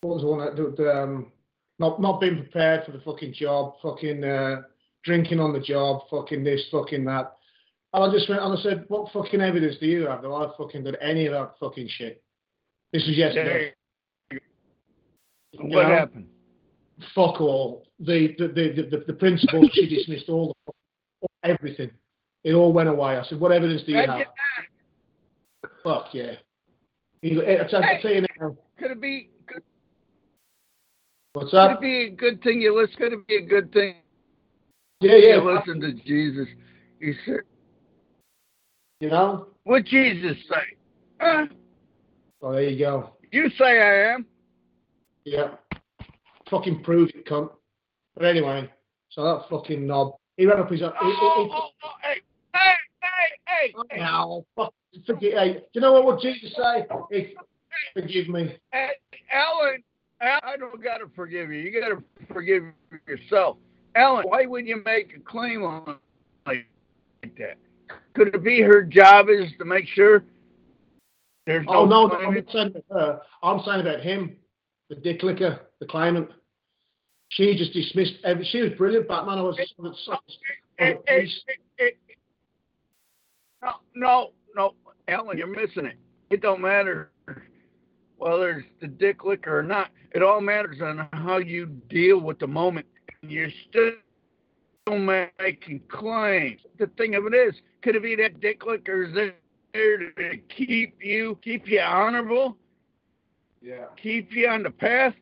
what 0.00 0.14
was 0.14 0.22
the 0.22 0.28
one 0.28 0.38
that 0.38 0.56
the, 0.56 0.74
the, 0.76 0.90
um 0.90 1.32
not 1.78 2.00
not 2.00 2.20
being 2.20 2.36
prepared 2.36 2.84
for 2.84 2.92
the 2.92 3.00
fucking 3.00 3.34
job, 3.34 3.74
fucking 3.82 4.22
uh 4.24 4.62
drinking 5.04 5.40
on 5.40 5.52
the 5.52 5.60
job, 5.60 6.02
fucking 6.10 6.44
this, 6.44 6.64
fucking 6.70 7.04
that. 7.04 7.36
And 7.92 8.04
I 8.04 8.10
just 8.12 8.28
went 8.28 8.42
and 8.42 8.58
I 8.58 8.62
said, 8.62 8.84
What 8.88 9.12
fucking 9.12 9.40
evidence 9.40 9.76
do 9.80 9.86
you 9.86 10.06
have 10.06 10.22
that 10.22 10.28
I've 10.28 10.56
fucking 10.56 10.84
did 10.84 10.96
any 11.00 11.26
of 11.26 11.32
that 11.32 11.54
fucking 11.60 11.88
shit? 11.90 12.22
This 12.92 13.06
was 13.06 13.16
yesterday. 13.16 13.72
what 15.58 15.88
know? 15.88 15.94
happened? 15.94 16.26
Fuck 17.14 17.40
all. 17.40 17.86
The 17.98 18.34
the 18.38 18.48
the 18.48 18.88
the, 18.90 19.04
the 19.06 19.12
principal 19.12 19.68
she 19.72 19.88
dismissed 19.88 20.28
all 20.28 20.56
the 20.66 20.72
everything. 21.44 21.90
It 22.42 22.52
all 22.54 22.72
went 22.72 22.88
away. 22.88 23.16
I 23.16 23.24
said, 23.24 23.40
What 23.40 23.52
evidence 23.52 23.82
do 23.84 23.92
you 23.92 23.98
have? 23.98 24.26
Fuck 25.82 26.08
yeah. 26.12 26.32
He, 27.22 27.40
eh, 27.40 27.62
I 27.62 27.68
tell 27.70 27.82
I 27.82 28.00
tell 28.02 28.10
you 28.12 28.26
now. 28.40 28.56
Could 28.78 28.90
it 28.92 29.00
be? 29.00 29.30
Could, 29.46 29.62
What's 31.32 31.50
could 31.50 31.56
that? 31.56 31.70
it 31.72 31.80
be 31.80 32.04
a 32.04 32.10
good 32.10 32.42
thing 32.42 32.60
you 32.60 32.78
listen? 32.78 32.96
Could 32.96 33.12
it 33.14 33.26
be 33.26 33.36
a 33.36 33.46
good 33.46 33.72
thing 33.72 33.96
Yeah, 35.00 35.16
yeah. 35.16 35.34
you 35.36 35.54
listen 35.54 35.80
to 35.80 35.92
Jesus? 35.92 36.48
He 37.00 37.12
said, 37.24 37.40
You 39.00 39.10
know? 39.10 39.48
"What 39.64 39.84
Jesus 39.84 40.36
say? 40.48 40.76
Huh? 41.20 41.46
Oh, 42.42 42.52
there 42.52 42.68
you 42.68 42.78
go. 42.78 43.10
You 43.30 43.48
say 43.58 43.64
I 43.80 44.14
am." 44.14 44.26
Yeah. 45.24 45.48
Fucking 46.50 46.82
prove 46.82 47.08
it, 47.14 47.26
cunt. 47.26 47.50
But 48.14 48.26
anyway, 48.26 48.70
so 49.08 49.24
that 49.24 49.48
fucking 49.48 49.86
knob. 49.86 50.14
He 50.36 50.46
ran 50.46 50.60
up 50.60 50.70
his. 50.70 50.80
He, 50.80 50.86
he, 50.86 50.90
Oh, 51.00 51.48
oh, 51.52 51.68
oh, 51.84 51.88
hey, 52.02 52.20
hey, 52.54 52.74
hey, 53.00 53.08
hey, 53.46 53.74
oh, 53.76 53.84
hey. 53.90 53.98
Now, 53.98 54.44
fuck, 54.56 54.74
forgive, 55.06 55.32
hey, 55.34 55.52
do 55.54 55.60
you 55.72 55.80
know 55.80 55.92
what 55.92 56.06
would 56.06 56.20
Jesus 56.20 56.52
say? 56.56 56.86
He, 57.10 57.34
forgive 57.92 58.28
me. 58.28 58.56
Hey, 58.72 58.90
Alan, 59.32 59.82
I 60.20 60.56
don't 60.58 60.82
got 60.82 60.98
to 60.98 61.08
forgive 61.14 61.52
you. 61.52 61.60
You 61.60 61.80
got 61.80 61.88
to 61.88 62.02
forgive 62.32 62.64
yourself. 63.06 63.58
Alan, 63.94 64.24
why 64.26 64.46
wouldn't 64.46 64.68
you 64.68 64.82
make 64.84 65.14
a 65.16 65.20
claim 65.20 65.62
on 65.62 65.96
like 66.46 66.66
that? 67.38 67.56
Could 68.14 68.34
it 68.34 68.42
be 68.42 68.60
her 68.60 68.82
job 68.82 69.28
is 69.28 69.50
to 69.58 69.64
make 69.64 69.86
sure 69.88 70.24
there's 71.46 71.66
Oh 71.68 71.84
no, 71.84 72.06
no 72.06 72.18
no 72.18 72.28
I'm 72.28 72.46
saying 72.52 72.74
about 72.88 73.00
her. 73.00 73.20
I'm 73.42 73.60
saying 73.64 73.80
about 73.80 74.00
him, 74.00 74.36
the 74.88 74.96
dick 74.96 75.22
licker, 75.22 75.60
the 75.80 75.86
claimant. 75.86 76.30
She 77.34 77.56
just 77.56 77.72
dismissed 77.72 78.14
every. 78.24 78.44
She 78.44 78.60
was 78.62 78.72
brilliant, 78.72 79.08
Batman. 79.08 79.38
I 79.38 79.42
was. 79.42 79.58
I 79.58 79.82
was, 79.82 80.38
It- 80.78 81.02
it- 81.06 81.30
it- 81.46 81.58
it- 81.78 81.98
no, 83.62 83.72
no, 83.94 84.32
no, 84.54 84.74
Ellen, 85.08 85.38
you're 85.38 85.46
missing 85.46 85.86
it. 85.86 85.96
It 86.30 86.40
don't 86.40 86.60
matter 86.60 87.10
whether 88.18 88.58
it's 88.58 88.68
the 88.80 88.88
dick 88.88 89.24
licker 89.24 89.58
or 89.58 89.62
not. 89.62 89.90
It 90.12 90.22
all 90.22 90.40
matters 90.40 90.80
on 90.80 91.08
how 91.12 91.38
you 91.38 91.66
deal 91.66 92.18
with 92.20 92.38
the 92.38 92.46
moment. 92.46 92.86
You're 93.22 93.50
still 93.68 93.92
making 94.88 95.80
claims. 95.88 96.60
The 96.78 96.86
thing 96.98 97.14
of 97.14 97.26
it 97.26 97.34
is, 97.34 97.54
could 97.82 97.96
it 97.96 98.02
be 98.02 98.14
that 98.16 98.40
dick 98.40 98.64
licker 98.66 99.04
is 99.04 99.14
there 99.14 99.98
to 99.98 100.36
keep 100.54 101.02
you, 101.02 101.38
keep 101.42 101.66
you 101.66 101.80
honorable, 101.80 102.56
yeah. 103.60 103.86
keep 104.00 104.32
you 104.32 104.48
on 104.48 104.62
the 104.62 104.70
path? 104.70 105.14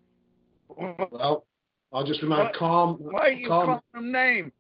Well, 0.69 1.45
I'll 1.93 2.05
just 2.05 2.23
remain 2.23 2.39
Why- 2.41 2.53
calm. 2.53 2.97
Why 2.99 3.21
are 3.21 3.31
you 3.31 3.49
calm. 3.49 3.67
calling 3.67 3.81
them 3.93 4.13
names? 4.13 4.53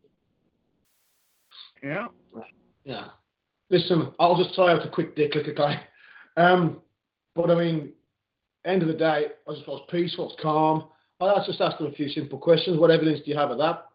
Yeah. 1.82 2.06
Yeah. 2.84 3.08
Listen, 3.70 4.12
I'll 4.18 4.36
just 4.36 4.54
try 4.54 4.72
out 4.72 4.86
a 4.86 4.90
quick 4.90 5.16
dick 5.16 5.34
lick, 5.34 5.48
okay? 5.48 5.80
Um, 6.36 6.80
but 7.34 7.50
I 7.50 7.54
mean, 7.54 7.92
end 8.64 8.82
of 8.82 8.88
the 8.88 8.94
day, 8.94 9.04
I 9.48 9.50
I 9.50 9.52
was 9.66 9.86
peaceful, 9.90 10.24
I 10.24 10.28
was 10.28 10.36
calm. 10.40 10.88
I 11.20 11.44
just 11.46 11.60
asked 11.60 11.78
them 11.78 11.86
a 11.86 11.92
few 11.92 12.08
simple 12.08 12.38
questions. 12.38 12.78
What 12.78 12.90
evidence 12.90 13.20
do 13.24 13.30
you 13.30 13.36
have 13.38 13.50
of 13.50 13.58
that? 13.58 13.86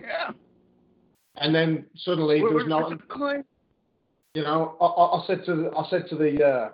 Yeah. 0.00 0.30
And 1.36 1.54
then 1.54 1.86
suddenly 1.96 2.38
there 2.38 2.46
was 2.50 2.64
What- 2.64 2.68
no, 2.68 2.78
what's 2.78 2.90
the 2.90 3.06
claim? 3.08 3.44
you 4.34 4.42
know, 4.42 4.76
I, 4.80 4.84
I, 4.86 5.22
I 5.22 5.26
said 5.26 5.44
to 5.46 5.54
the, 5.56 5.70
I 5.76 5.88
said 5.90 6.06
to 6.08 6.16
the, 6.16 6.44
uh, 6.46 6.68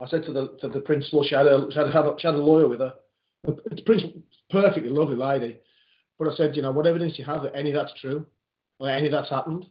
I 0.00 0.08
said 0.08 0.24
to 0.24 0.32
the 0.32 0.56
to 0.60 0.68
the 0.68 0.80
principal, 0.80 1.24
she 1.24 1.34
had 1.34 1.46
a 1.46 1.66
she 1.70 1.76
had 1.78 1.88
a, 1.88 2.14
she 2.18 2.26
had 2.26 2.34
a 2.34 2.38
lawyer 2.38 2.68
with 2.68 2.80
her. 2.80 2.94
The 3.48 3.82
principal, 3.82 4.22
perfectly 4.50 4.90
lovely 4.90 5.16
lady, 5.16 5.56
but 6.18 6.28
I 6.28 6.34
said, 6.34 6.54
you 6.54 6.62
know, 6.62 6.70
what 6.70 6.86
evidence 6.86 7.18
you 7.18 7.24
have 7.24 7.42
that 7.42 7.56
any 7.56 7.70
of 7.70 7.76
that's 7.76 7.98
true, 8.00 8.26
or 8.78 8.90
any 8.90 9.06
of 9.06 9.12
that's 9.12 9.30
happened, 9.30 9.64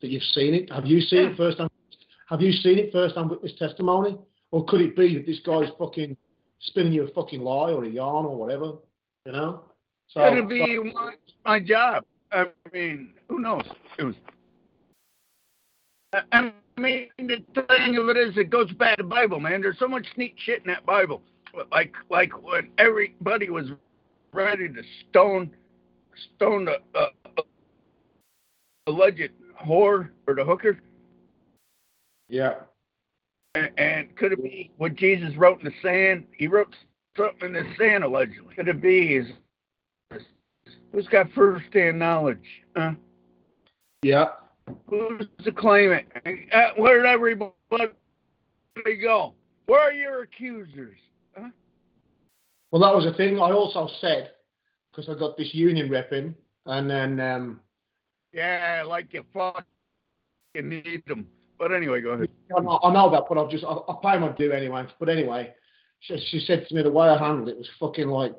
that 0.00 0.10
you've 0.10 0.22
seen 0.22 0.54
it? 0.54 0.70
Have 0.72 0.86
you 0.86 1.00
seen 1.00 1.30
it 1.30 1.36
first 1.36 1.58
hand? 1.58 1.70
Have 2.28 2.40
you 2.40 2.52
seen 2.52 2.78
it 2.78 2.92
first 2.92 3.14
hand 3.16 3.30
witness 3.30 3.52
testimony, 3.58 4.18
or 4.50 4.64
could 4.64 4.80
it 4.80 4.96
be 4.96 5.14
that 5.14 5.26
this 5.26 5.38
guy's 5.46 5.68
fucking 5.78 6.16
spinning 6.60 6.92
you 6.92 7.04
a 7.04 7.08
fucking 7.08 7.40
lie 7.40 7.70
or 7.70 7.84
a 7.84 7.88
yarn 7.88 8.26
or 8.26 8.36
whatever? 8.36 8.72
You 9.26 9.32
know. 9.32 9.64
So 10.08 10.28
Could 10.28 10.38
it 10.38 10.48
be 10.48 10.92
my, 10.92 11.12
my 11.44 11.60
job? 11.60 12.04
I 12.32 12.46
mean, 12.72 13.10
who 13.28 13.38
knows? 13.38 13.62
It 13.98 14.04
was. 14.04 14.14
I- 16.12 16.50
I 16.76 16.80
mean, 16.80 17.08
the 17.18 17.36
thing 17.54 17.96
of 17.96 18.08
it 18.08 18.16
is, 18.16 18.36
it 18.36 18.50
goes 18.50 18.72
back 18.72 18.96
to 18.96 19.04
the 19.04 19.08
Bible, 19.08 19.38
man. 19.38 19.62
There's 19.62 19.78
so 19.78 19.86
much 19.86 20.06
neat 20.16 20.34
shit 20.44 20.62
in 20.62 20.66
that 20.66 20.84
Bible. 20.84 21.22
Like, 21.70 21.94
like 22.10 22.32
when 22.42 22.70
everybody 22.78 23.50
was 23.50 23.66
ready 24.32 24.68
to 24.68 24.82
stone, 25.08 25.50
stone 26.36 26.64
the 26.66 26.78
uh, 26.94 27.06
alleged 28.86 29.30
whore 29.64 30.10
or 30.26 30.34
the 30.34 30.44
hooker, 30.44 30.78
yeah. 32.28 32.54
and, 33.54 33.70
and 33.78 34.16
could 34.16 34.32
it 34.32 34.42
be 34.42 34.70
what 34.76 34.94
Jesus 34.94 35.36
wrote 35.36 35.60
in 35.60 35.66
the 35.66 35.74
sand? 35.82 36.26
He 36.36 36.48
wrote 36.48 36.74
something 37.16 37.48
in 37.48 37.52
the 37.52 37.74
sand 37.78 38.04
allegedly. 38.04 38.54
Could 38.54 38.68
it 38.68 38.80
be 38.80 39.14
his 39.14 39.26
Who's 40.94 41.08
got 41.08 41.32
first-hand 41.32 41.98
knowledge? 41.98 42.62
Huh? 42.76 42.92
Yeah. 44.02 44.26
Who's 44.88 45.26
the 45.44 45.50
claimant? 45.50 46.06
Uh, 46.52 46.68
where 46.76 47.02
did 47.02 47.06
everybody 47.06 47.52
go? 49.02 49.34
Where 49.66 49.80
are 49.80 49.92
your 49.92 50.22
accusers? 50.22 50.96
Huh? 51.36 51.48
Well, 52.70 52.82
that 52.82 52.94
was 52.94 53.04
the 53.04 53.16
thing. 53.16 53.38
I 53.38 53.52
also 53.52 53.88
said 54.00 54.30
because 54.90 55.08
I 55.08 55.18
got 55.18 55.36
this 55.36 55.52
union 55.54 55.90
rep 55.90 56.12
in, 56.12 56.34
and 56.66 56.88
then 56.88 57.20
um, 57.20 57.60
Yeah, 58.32 58.84
like 58.86 59.12
you 59.12 59.24
fucking 59.32 59.64
need 60.68 61.02
them. 61.06 61.26
But 61.58 61.72
anyway, 61.72 62.00
go 62.00 62.10
ahead. 62.10 62.28
I 62.56 62.60
know, 62.60 62.80
I 62.82 62.92
know 62.92 63.10
that, 63.10 63.24
but 63.28 63.38
I've 63.38 63.50
just 63.50 63.64
I, 63.64 63.72
I 63.72 63.94
pay 64.02 64.18
my 64.18 64.28
due 64.32 64.52
anyway. 64.52 64.84
But 64.98 65.08
anyway, 65.08 65.54
she, 66.00 66.16
she 66.30 66.40
said 66.40 66.66
to 66.68 66.74
me 66.74 66.82
the 66.82 66.90
way 66.90 67.08
I 67.08 67.18
handled 67.18 67.48
it 67.48 67.56
was 67.58 67.68
fucking 67.80 68.08
like. 68.08 68.34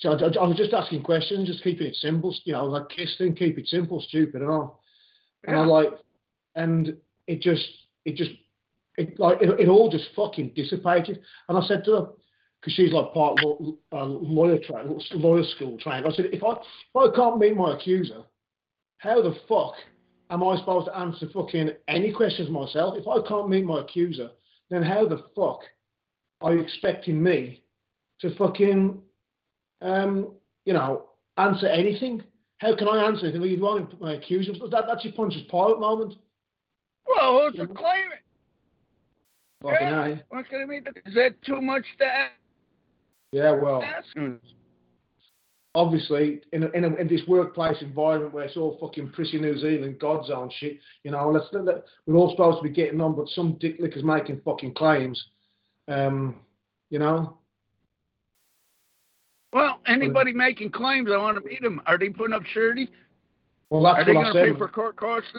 So 0.00 0.10
I, 0.12 0.14
I 0.14 0.46
was 0.46 0.56
just 0.56 0.72
asking 0.72 1.02
questions, 1.02 1.48
just 1.48 1.62
keeping 1.62 1.86
it 1.86 1.94
simple, 1.96 2.34
you 2.44 2.54
know, 2.54 2.64
like 2.64 2.88
kiss 2.88 3.14
thing, 3.18 3.34
keep 3.34 3.58
it 3.58 3.68
simple, 3.68 4.00
stupid, 4.08 4.40
and 4.40 4.50
all. 4.50 4.80
And 5.44 5.56
I 5.56 5.60
Yeah. 5.60 5.66
like, 5.66 5.88
and 6.56 6.96
it 7.26 7.40
just, 7.40 7.68
it 8.04 8.16
just, 8.16 8.30
it 8.96 9.18
like 9.18 9.40
it, 9.40 9.48
it 9.60 9.68
all 9.68 9.90
just 9.90 10.08
fucking 10.14 10.52
dissipated. 10.54 11.20
And 11.48 11.58
I 11.58 11.62
said 11.66 11.84
to 11.84 11.92
her, 11.92 12.06
because 12.60 12.74
she's 12.74 12.92
like 12.92 13.12
part 13.12 13.42
law, 13.42 13.58
uh, 13.92 14.04
lawyer 14.04 14.58
train, 14.58 15.00
lawyer 15.14 15.44
school 15.56 15.78
trained. 15.78 16.06
I 16.06 16.10
said, 16.12 16.26
if 16.26 16.42
I 16.42 16.52
if 16.52 17.12
I 17.12 17.14
can't 17.14 17.38
meet 17.38 17.56
my 17.56 17.74
accuser, 17.74 18.22
how 18.98 19.20
the 19.20 19.34
fuck 19.48 19.74
am 20.30 20.42
I 20.42 20.56
supposed 20.58 20.86
to 20.86 20.96
answer 20.96 21.26
fucking 21.32 21.70
any 21.88 22.12
questions 22.12 22.48
myself? 22.50 22.96
If 22.96 23.08
I 23.08 23.26
can't 23.26 23.48
meet 23.48 23.64
my 23.64 23.80
accuser, 23.80 24.30
then 24.70 24.82
how 24.82 25.06
the 25.06 25.24
fuck 25.34 25.60
are 26.40 26.54
you 26.54 26.60
expecting 26.60 27.22
me 27.22 27.62
to 28.20 28.34
fucking, 28.36 29.00
um, 29.80 30.32
you 30.64 30.72
know, 30.72 31.08
answer 31.36 31.66
anything? 31.66 32.22
How 32.58 32.76
can 32.76 32.88
I 32.88 33.04
answer 33.04 33.24
anything? 33.24 33.40
Well, 33.40 33.50
you 33.50 33.60
want 33.60 34.00
my 34.00 34.14
accuser? 34.14 34.52
That, 34.70 34.84
that's 34.86 35.04
your 35.04 35.14
Pontius 35.14 35.42
Pilate 35.50 35.80
moment. 35.80 36.14
Well, 37.06 37.50
who's 37.50 37.58
the 37.58 37.66
claimant? 37.66 38.21
Fucking 39.62 39.88
Yeah. 39.88 40.06
yeah. 40.06 40.16
What 40.28 40.48
can 40.48 40.62
I 40.62 40.64
mean? 40.66 40.84
Is 41.06 41.14
that 41.14 41.40
too 41.42 41.60
much 41.60 41.84
to 41.98 42.04
ask? 42.04 42.32
yeah, 43.32 43.52
well, 43.52 43.82
obviously, 45.74 46.42
in, 46.52 46.64
a, 46.64 46.68
in, 46.70 46.84
a, 46.84 46.94
in 46.96 47.08
this 47.08 47.22
workplace 47.26 47.76
environment 47.80 48.34
where 48.34 48.44
it's 48.44 48.56
all 48.56 48.76
fucking 48.80 49.10
prissy 49.12 49.38
New 49.38 49.58
Zealand 49.58 49.98
God's 49.98 50.30
own 50.30 50.50
shit, 50.58 50.78
you 51.04 51.10
know, 51.10 51.30
let's, 51.30 51.46
let, 51.52 51.84
we're 52.06 52.16
all 52.16 52.30
supposed 52.30 52.58
to 52.58 52.62
be 52.62 52.74
getting 52.74 53.00
on, 53.00 53.14
but 53.16 53.28
some 53.28 53.56
dick 53.60 53.76
licker's 53.78 54.04
making 54.04 54.40
fucking 54.44 54.74
claims. 54.74 55.22
Um, 55.88 56.36
you 56.90 56.98
know, 56.98 57.38
Well, 59.52 59.80
anybody 59.86 60.32
making 60.32 60.70
claims, 60.70 61.08
I 61.12 61.16
want 61.16 61.42
to 61.42 61.48
meet 61.48 61.62
them. 61.62 61.80
Are 61.86 61.98
they 61.98 62.10
putting 62.10 62.34
up 62.34 62.44
surety? 62.52 62.90
well, 63.70 63.82
that's 63.82 64.00
Are 64.00 64.04
they 64.04 64.12
going 64.12 64.26
to 64.26 64.32
pay 64.32 64.58
for 64.58 64.68
court 64.68 64.96
costs? 64.96 65.30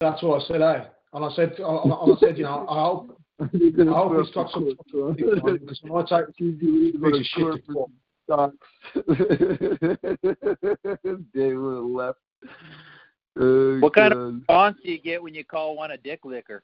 That's 0.00 0.22
what 0.22 0.42
I 0.42 0.46
said, 0.46 0.62
eh? 0.62 0.84
And 1.16 1.24
I 1.24 1.30
said, 1.30 1.54
and 1.58 1.92
I 1.94 2.20
said, 2.20 2.36
you 2.36 2.44
know, 2.44 2.66
I 2.68 2.84
hope, 2.84 3.18
I 3.40 3.44
hope 3.44 4.22
he's 4.22 4.34
got 4.34 4.50
some 4.52 4.66
because 4.66 5.80
I 5.82 5.88
might 5.88 6.06
take 6.08 6.36
piece 6.36 6.62
of 7.02 7.24
shit 7.24 7.54
to 7.54 7.72
court. 7.72 8.52
Dave 11.32 11.58
would 11.58 11.76
have 11.76 11.84
left. 11.84 12.18
Oh, 13.40 13.78
What 13.80 13.94
kind 13.94 14.12
of 14.12 14.18
God. 14.18 14.34
response 14.34 14.76
do 14.84 14.90
you 14.92 14.98
get 14.98 15.22
when 15.22 15.32
you 15.32 15.42
call 15.42 15.74
one 15.74 15.90
a 15.92 15.96
dick 15.96 16.26
licker? 16.26 16.62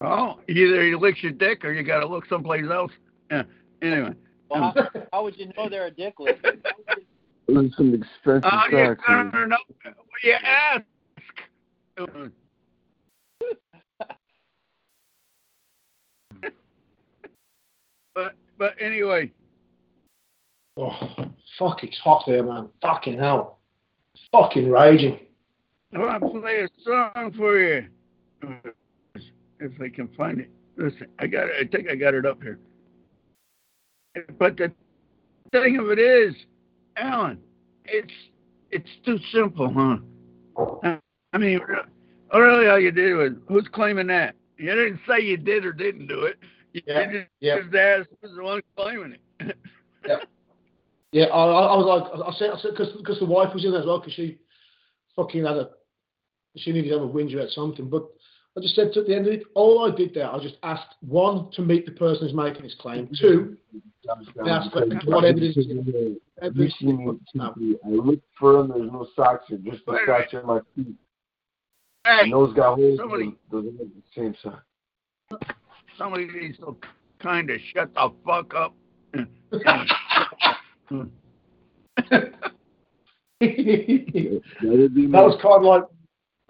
Oh, 0.00 0.38
either 0.48 0.84
he 0.84 0.94
licks 0.94 1.20
your 1.20 1.32
dick 1.32 1.64
or 1.64 1.72
you 1.72 1.82
got 1.82 1.98
to 1.98 2.06
look 2.06 2.26
someplace 2.28 2.66
else. 2.70 2.92
Yeah. 3.28 3.42
Anyway. 3.82 4.14
Well, 4.48 4.72
how, 4.76 4.88
how 5.12 5.24
would 5.24 5.36
you 5.36 5.50
know 5.56 5.68
they're 5.68 5.86
a 5.86 5.90
dick 5.90 6.20
licker? 6.20 6.52
Those 7.54 7.74
some 7.76 7.94
expensive 7.94 8.50
Oh, 8.52 8.62
you 8.70 8.76
taxes. 8.76 9.04
don't 9.08 9.48
know. 9.48 9.56
Well, 9.84 9.94
you 10.22 10.32
ask. 10.32 10.82
but 18.14 18.34
but 18.58 18.74
anyway, 18.80 19.30
Oh, 20.76 20.92
fuck, 21.58 21.82
it's 21.82 21.98
hot 21.98 22.24
there, 22.26 22.42
man. 22.42 22.68
Fucking 22.80 23.18
hell. 23.18 23.58
It's 24.14 24.22
Fucking 24.32 24.70
raging. 24.70 25.18
I 25.94 25.98
want 25.98 26.22
to 26.22 26.40
play 26.40 26.62
a 26.62 26.68
song 26.84 27.34
for 27.36 27.58
you 27.58 27.86
if 29.58 29.72
I 29.80 29.88
can 29.88 30.08
find 30.16 30.40
it. 30.40 30.50
Listen, 30.76 31.08
I 31.18 31.26
got 31.26 31.48
it. 31.48 31.52
I 31.60 31.76
think 31.76 31.88
I 31.90 31.96
got 31.96 32.14
it 32.14 32.24
up 32.24 32.40
here. 32.42 32.58
But 34.38 34.56
the 34.56 34.72
thing 35.52 35.78
of 35.78 35.90
it 35.90 35.98
is, 35.98 36.34
Alan, 37.00 37.38
it's 37.84 38.12
it's 38.70 38.88
too 39.04 39.18
simple, 39.32 39.72
huh? 39.72 40.96
I 41.32 41.38
mean, 41.38 41.60
re- 41.66 42.38
really, 42.38 42.66
all 42.68 42.78
you 42.78 42.90
did 42.90 43.14
was 43.14 43.32
who's 43.48 43.66
claiming 43.72 44.06
that? 44.08 44.34
You 44.58 44.74
didn't 44.74 45.00
say 45.08 45.20
you 45.20 45.36
did 45.36 45.64
or 45.64 45.72
didn't 45.72 46.06
do 46.06 46.24
it. 46.24 46.38
You 46.72 46.82
Yeah, 46.86 47.10
just, 47.10 47.28
yeah. 47.40 47.60
just 47.60 47.74
asked 47.74 48.08
who's 48.22 48.36
the 48.36 48.42
one 48.42 48.60
claiming 48.76 49.16
it. 49.40 49.56
Yeah, 51.12 51.24
I, 51.24 51.44
I, 51.44 51.62
I 51.74 51.76
was 51.76 51.86
like, 51.86 52.22
I 52.24 52.38
said, 52.38 52.50
I 52.50 52.60
said, 52.60 52.70
because 52.96 53.18
the 53.18 53.26
wife 53.26 53.52
was 53.52 53.64
in 53.64 53.72
there 53.72 53.80
as 53.80 53.86
well, 53.86 53.98
because 53.98 54.12
she 54.14 54.38
fucking 55.16 55.44
had 55.44 55.56
a, 55.56 55.70
she 56.56 56.70
needed 56.70 56.86
to 56.90 56.94
have 56.94 57.02
a 57.02 57.06
whinger 57.08 57.40
at 57.40 57.50
something. 57.50 57.90
But 57.90 58.04
I 58.60 58.62
just 58.62 58.74
said 58.74 58.92
to 58.92 59.02
the 59.02 59.16
end 59.16 59.26
of 59.26 59.32
it, 59.32 59.42
all 59.54 59.90
I 59.90 59.96
did 59.96 60.12
there, 60.12 60.30
I 60.30 60.38
just 60.38 60.56
asked 60.62 60.96
one 61.00 61.50
to 61.52 61.62
meet 61.62 61.86
the 61.86 61.92
person 61.92 62.26
who's 62.26 62.36
making 62.36 62.62
his 62.62 62.74
claim. 62.74 63.08
Two, 63.18 63.56
I 64.44 64.48
asked 64.50 64.74
what 64.74 64.86
what 65.06 65.24
evidence. 65.24 65.56
You 65.56 66.20
evidence 66.42 66.74
see 66.78 66.92
me. 66.92 67.08
I 67.82 67.88
look 67.88 68.20
for 68.38 68.52
them. 68.58 68.68
There's 68.68 68.92
no 68.92 69.08
socks 69.16 69.44
here, 69.48 69.56
just 69.64 69.86
the 69.86 69.92
Wait, 69.92 70.02
socks 70.06 70.34
on 70.34 70.46
my 70.46 70.60
feet. 70.76 70.94
Hey, 72.04 72.18
And 72.24 72.32
those 72.34 72.52
got 72.52 72.74
holes. 72.76 72.98
somebody- 72.98 73.34
Those 73.50 73.64
are 73.64 73.70
the 73.70 73.90
same 74.14 74.34
size. 74.42 75.40
somebody 75.96 76.26
needs 76.26 76.58
to 76.58 76.76
kind 77.18 77.48
of 77.48 77.58
shut 77.72 77.94
the 77.94 78.12
fuck 78.26 78.52
up. 78.54 78.74
That 83.40 84.42
would 84.62 84.94
be 84.94 85.06
That 85.06 85.24
was 85.24 85.38
kind 85.40 85.54
of 85.56 85.62
like 85.62 85.84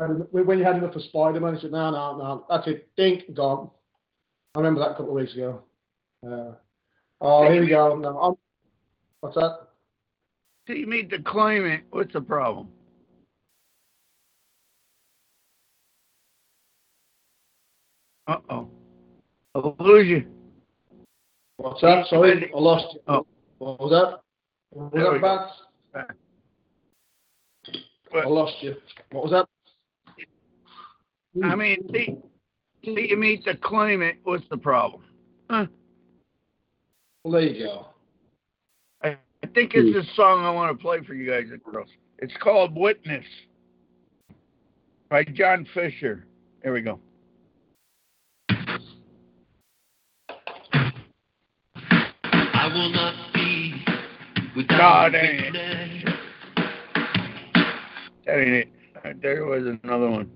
um, 0.01 0.27
when 0.31 0.59
you 0.59 0.65
had 0.65 0.77
enough 0.77 0.95
of 0.95 1.03
Spider-Man. 1.03 1.55
He 1.55 1.61
said, 1.61 1.73
"No, 1.73 1.91
no, 1.91 2.17
no, 2.17 2.47
that's 2.49 2.67
it. 2.67 2.89
Dink, 2.97 3.35
gone." 3.35 3.71
I 4.55 4.59
remember 4.59 4.81
that 4.81 4.93
a 4.93 4.95
couple 4.95 5.11
of 5.11 5.15
weeks 5.15 5.35
ago. 5.35 5.63
Uh, 6.27 6.53
oh, 7.21 7.51
here 7.51 7.61
we 7.61 7.69
go. 7.69 7.97
No, 7.97 8.19
I'm, 8.19 8.35
what's 9.21 9.37
that? 9.37 9.69
Till 10.67 10.77
you 10.77 10.87
meet 10.87 11.11
the 11.11 11.19
claimant, 11.19 11.85
what's 11.91 12.13
the 12.13 12.21
problem? 12.21 12.69
Uh 18.27 18.37
oh. 18.51 18.69
I'll 19.55 19.77
lose 19.81 20.07
you. 20.07 20.27
What's 21.57 21.81
that? 21.81 22.07
Sorry, 22.09 22.53
I 22.55 22.59
lost 22.59 22.95
you. 22.95 23.01
Oh. 23.09 23.27
What 23.59 23.81
was 23.81 23.91
that? 23.91 24.21
What 24.71 24.93
There 24.93 25.05
was 25.05 25.13
we 25.13 25.19
that, 25.19 25.21
go. 25.21 25.47
Bats? 25.93 26.15
I 28.15 28.29
lost 28.29 28.55
you. 28.61 28.77
What 29.11 29.25
was 29.25 29.33
that? 29.33 29.49
I 31.45 31.55
mean, 31.55 31.89
see, 31.93 32.17
till 32.85 32.99
you 32.99 33.17
meet 33.17 33.45
the 33.45 33.55
claimant, 33.55 34.19
what's 34.25 34.45
the 34.51 34.57
problem? 34.57 35.03
Huh? 35.49 35.67
Well, 37.25 37.33
there 37.35 37.43
you 37.43 37.65
go. 37.67 37.87
I, 39.03 39.17
I 39.43 39.47
think 39.55 39.73
it's 39.75 39.95
this 39.95 40.17
song 40.17 40.45
I 40.45 40.51
want 40.51 40.77
to 40.77 40.83
play 40.83 41.01
for 41.07 41.15
you 41.15 41.31
guys 41.31 41.45
and 41.51 41.63
girls. 41.63 41.89
It's 42.19 42.35
called 42.41 42.77
Witness 42.77 43.25
by 45.09 45.25
John 45.25 45.67
Fisher. 45.73 46.27
There 46.63 46.73
we 46.73 46.83
go. 46.83 46.99
I 52.23 52.67
will 52.73 52.91
not 52.91 53.15
be 53.33 53.85
without 54.57 54.79
God 54.79 55.15
ain't 55.15 55.53
witness. 55.53 56.15
That 58.27 58.39
ain't 58.39 58.49
it. 58.49 58.69
Uh, 59.05 59.13
There 59.21 59.47
was 59.47 59.67
another 59.83 60.11
one. 60.11 60.31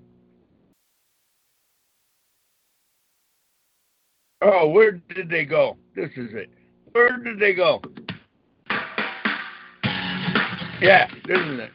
Oh, 4.47 4.69
where 4.69 4.93
did 5.15 5.31
they 5.31 5.47
go? 5.47 5.79
This 5.97 6.11
is 6.19 6.29
it. 6.35 6.51
Where 6.93 7.17
did 7.17 7.41
they 7.41 7.55
go? 7.55 7.81
Yeah, 10.83 11.09
this 11.27 11.39
is 11.39 11.61
it. 11.61 11.71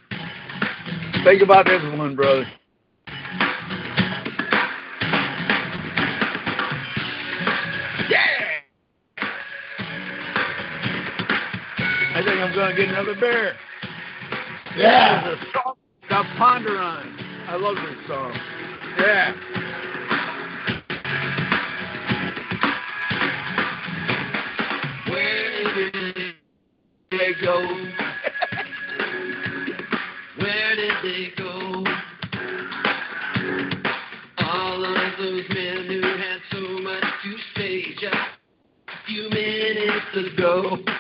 Think 1.24 1.42
about 1.42 1.66
this 1.66 1.82
one, 1.98 2.16
brother. 2.16 2.46
Yeah! 8.08 8.28
I 12.14 12.22
think 12.24 12.40
I'm 12.40 12.54
gonna 12.54 12.76
get 12.76 12.90
another 12.90 13.16
bear. 13.20 13.56
Yeah. 14.78 15.24
There's 15.24 15.40
a 15.40 15.46
song 15.54 15.74
got 16.08 16.26
Ponder 16.38 16.78
on. 16.78 17.18
I 17.48 17.56
love 17.56 17.78
this 17.78 18.08
song. 18.08 18.32
Yeah. 19.00 19.59
They 27.30 27.46
go? 27.46 27.60
Where 30.38 30.76
did 30.76 30.94
they 31.04 31.32
go? 31.38 31.84
All 34.40 34.86
of 34.86 35.18
those 35.20 35.44
men 35.50 35.86
who 35.88 36.02
had 36.02 36.40
so 36.52 36.62
much 36.80 37.04
to 37.04 37.36
say 37.56 37.84
just 37.94 38.16
a 38.88 39.06
few 39.08 39.30
minutes 39.30 40.34
ago. 40.34 40.99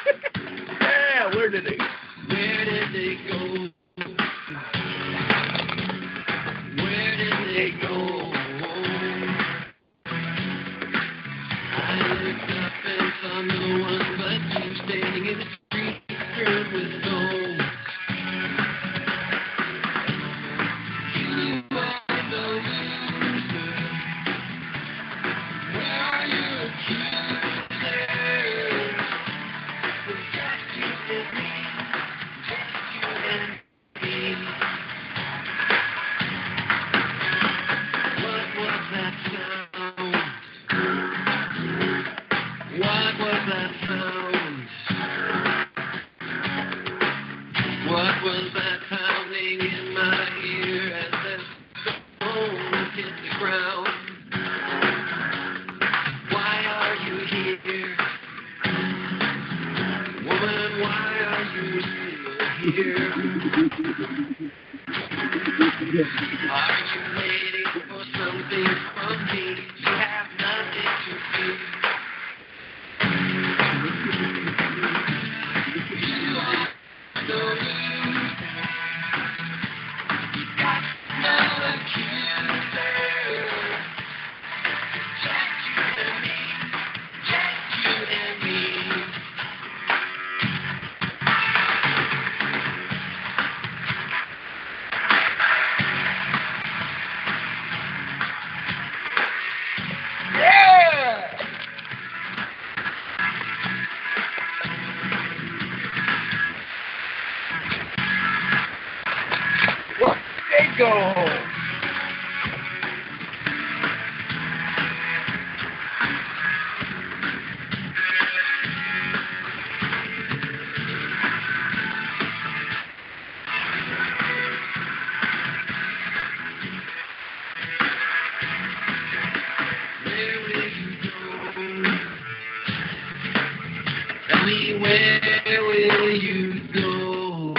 Where 134.90 135.62
will 135.62 136.16
you 136.16 136.62
go? 136.74 137.54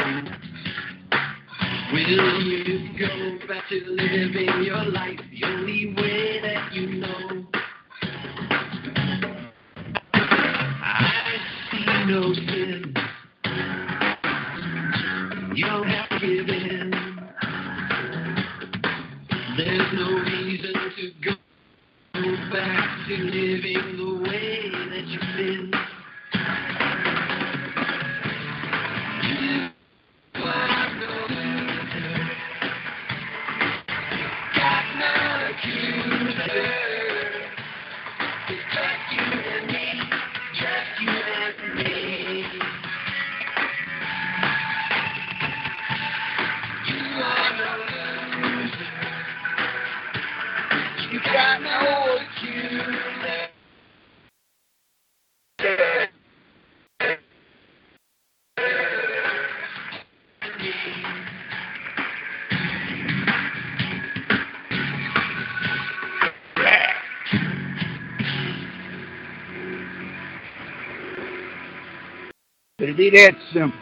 Will 1.93 2.43
you 2.43 2.99
go 2.99 3.47
back 3.47 3.69
to 3.69 3.77
living 3.87 4.65
your 4.65 4.85
life 4.87 5.21
Be 73.01 73.09
that 73.09 73.35
simple? 73.55 73.81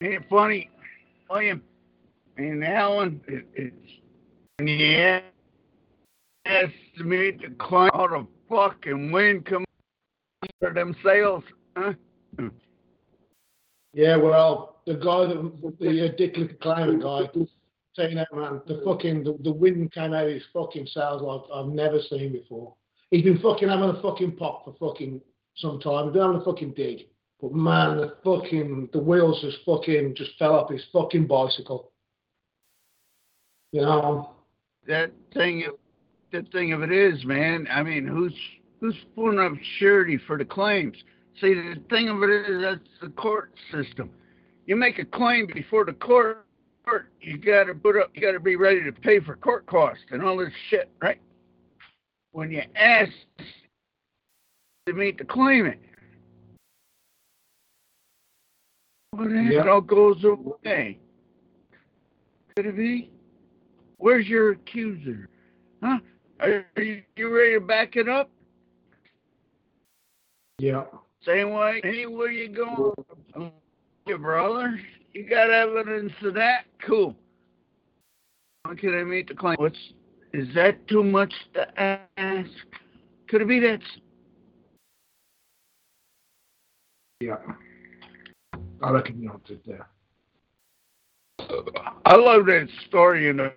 Ain't 0.00 0.14
it 0.14 0.22
funny, 0.30 0.70
William 1.28 1.60
and 2.36 2.64
Alan? 2.64 3.20
It, 3.26 3.48
it's 3.54 3.74
when 4.58 4.68
you 4.68 5.22
estimate 6.46 7.40
the 7.40 7.50
climb 7.58 7.90
out 7.94 8.12
of 8.12 8.28
fucking 8.48 9.10
wind 9.10 9.44
come 9.44 9.64
for 10.60 10.72
them 10.72 10.94
sails, 11.04 11.42
huh? 11.76 11.94
Yeah, 13.92 14.14
well, 14.18 14.76
the 14.86 14.94
guy 14.94 15.26
that 15.26 15.78
the 15.80 16.04
uh, 16.04 16.12
Dick 16.16 16.60
Climate 16.60 17.02
guy 17.02 17.26
saying 17.98 18.16
that 18.16 18.28
man, 18.32 18.62
the 18.66 18.80
fucking 18.84 19.24
the, 19.24 19.36
the 19.42 19.52
wind 19.52 19.92
came 19.92 20.14
out 20.14 20.26
of 20.26 20.32
his 20.32 20.42
fucking 20.52 20.86
sails 20.86 21.22
like 21.22 21.42
I've 21.52 21.72
never 21.72 22.00
seen 22.08 22.32
before. 22.32 22.74
He's 23.10 23.24
been 23.24 23.40
fucking 23.40 23.68
having 23.68 23.90
a 23.90 24.00
fucking 24.00 24.36
pop 24.36 24.64
for 24.64 24.74
fucking 24.78 25.20
some 25.56 25.80
time. 25.80 26.06
He's 26.06 26.12
been 26.14 26.22
having 26.22 26.40
a 26.40 26.44
fucking 26.44 26.74
dig. 26.74 27.06
But 27.40 27.52
man, 27.52 27.98
the 27.98 28.14
fucking 28.24 28.90
the 28.92 28.98
wheels 28.98 29.40
just 29.42 29.58
fucking 29.66 30.14
just 30.16 30.32
fell 30.38 30.54
off 30.54 30.70
his 30.70 30.84
fucking 30.92 31.26
bicycle. 31.26 31.92
You 33.72 33.82
know, 33.82 34.30
that 34.86 35.12
thing 35.34 35.64
the 36.32 36.42
thing 36.52 36.72
of 36.72 36.82
it 36.82 36.92
is, 36.92 37.24
man, 37.24 37.66
I 37.70 37.82
mean, 37.82 38.06
who's 38.06 38.34
who's 38.80 38.96
pulling 39.14 39.38
up 39.38 39.52
surety 39.78 40.18
for 40.26 40.38
the 40.38 40.44
claims? 40.44 40.96
See, 41.40 41.54
the 41.54 41.76
thing 41.90 42.08
of 42.08 42.22
it 42.22 42.30
is 42.30 42.62
that's 42.62 42.80
the 43.00 43.10
court 43.10 43.52
system. 43.72 44.10
You 44.66 44.76
make 44.76 44.98
a 44.98 45.04
claim 45.04 45.46
before 45.52 45.84
the 45.84 45.92
court, 45.92 46.47
you 47.20 47.38
gotta 47.38 47.74
put 47.74 47.96
up, 47.96 48.10
you 48.14 48.22
gotta 48.22 48.40
be 48.40 48.56
ready 48.56 48.82
to 48.84 48.92
pay 48.92 49.20
for 49.20 49.36
court 49.36 49.66
costs 49.66 50.04
and 50.10 50.22
all 50.22 50.36
this 50.36 50.52
shit, 50.70 50.90
right? 51.00 51.20
When 52.32 52.50
you 52.50 52.62
ask 52.76 53.12
to 54.86 54.92
meet 54.92 55.18
the 55.18 55.24
claimant, 55.24 55.80
then 59.12 59.50
Yeah. 59.50 59.62
it 59.62 59.68
all 59.68 59.80
goes 59.80 60.22
away. 60.24 60.98
Could 62.54 62.66
it 62.66 62.76
be? 62.76 63.10
Where's 63.98 64.28
your 64.28 64.52
accuser? 64.52 65.28
Huh? 65.82 65.98
Are 66.40 66.64
you, 66.76 67.02
you 67.16 67.36
ready 67.36 67.54
to 67.54 67.60
back 67.60 67.96
it 67.96 68.08
up? 68.08 68.30
yeah. 70.58 70.84
Same 71.24 71.50
way, 71.50 71.80
anywhere 71.82 72.30
you 72.30 72.48
go, 72.48 72.94
um, 73.34 73.50
your 74.06 74.18
brother, 74.18 74.80
you 75.12 75.28
got 75.28 75.50
evidence 75.50 76.12
of 76.22 76.34
that? 76.34 76.64
Cool. 76.86 77.16
When 78.64 78.76
can 78.76 78.98
I 78.98 79.04
meet 79.04 79.28
the 79.28 79.34
claim? 79.34 79.56
What's 79.58 79.78
is 80.32 80.48
that 80.54 80.86
too 80.88 81.02
much 81.02 81.32
to 81.54 81.66
ask? 81.80 82.50
Could 83.28 83.42
it 83.42 83.48
be 83.48 83.60
that? 83.60 83.80
Yeah. 87.20 87.36
I 88.82 88.90
reckon 88.90 89.22
you 89.22 89.32
answered 89.32 89.60
there. 89.66 89.88
I 92.04 92.16
love 92.16 92.46
that 92.46 92.68
story 92.88 93.28
in 93.28 93.38
the, 93.38 93.52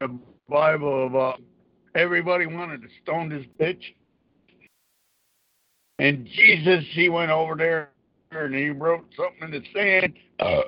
the 0.00 0.18
Bible 0.48 1.06
about 1.06 1.40
everybody 1.94 2.46
wanted 2.46 2.82
to 2.82 2.88
stone 3.02 3.28
this 3.28 3.46
bitch. 3.58 3.94
And 5.98 6.26
Jesus, 6.26 6.84
he 6.92 7.08
went 7.08 7.30
over 7.30 7.54
there 7.54 7.90
and 8.30 8.54
he 8.54 8.70
wrote 8.70 9.06
something 9.16 9.42
in 9.42 9.50
the 9.50 9.62
sand. 9.74 10.14
Uh, 10.40 10.62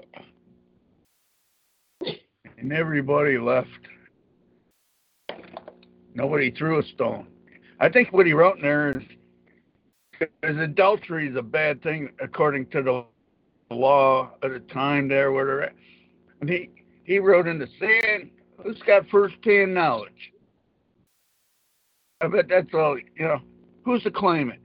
and 2.59 2.72
everybody 2.72 3.39
left. 3.39 3.68
Nobody 6.14 6.51
threw 6.51 6.80
a 6.80 6.82
stone. 6.82 7.26
I 7.80 7.89
think 7.89 8.12
what 8.12 8.26
he 8.26 8.32
wrote 8.32 8.56
in 8.56 8.62
there 8.62 8.90
is 8.90 9.02
because 10.18 10.59
adultery 10.59 11.28
is 11.28 11.36
a 11.36 11.43
bad 11.43 11.82
thing 11.82 12.10
according 12.20 12.66
to 12.66 12.82
the 12.82 13.05
law 13.74 14.32
at 14.43 14.51
the 14.51 14.60
time 14.72 15.09
there 15.09 15.32
where 15.32 15.47
they're 15.47 15.62
at. 15.62 15.74
And 16.40 16.51
he, 16.51 16.70
he 17.05 17.18
wrote 17.18 17.47
in 17.47 17.59
the 17.59 17.68
sand, 17.78 18.30
who's 18.62 18.80
got 18.86 19.09
first 19.09 19.36
hand 19.44 19.74
knowledge? 19.74 20.32
I 22.20 22.26
bet 22.26 22.48
that's 22.48 22.74
all, 22.74 22.98
you 22.98 23.24
know, 23.24 23.40
who's 23.85 24.02
the 24.02 24.10
claimant? 24.10 24.60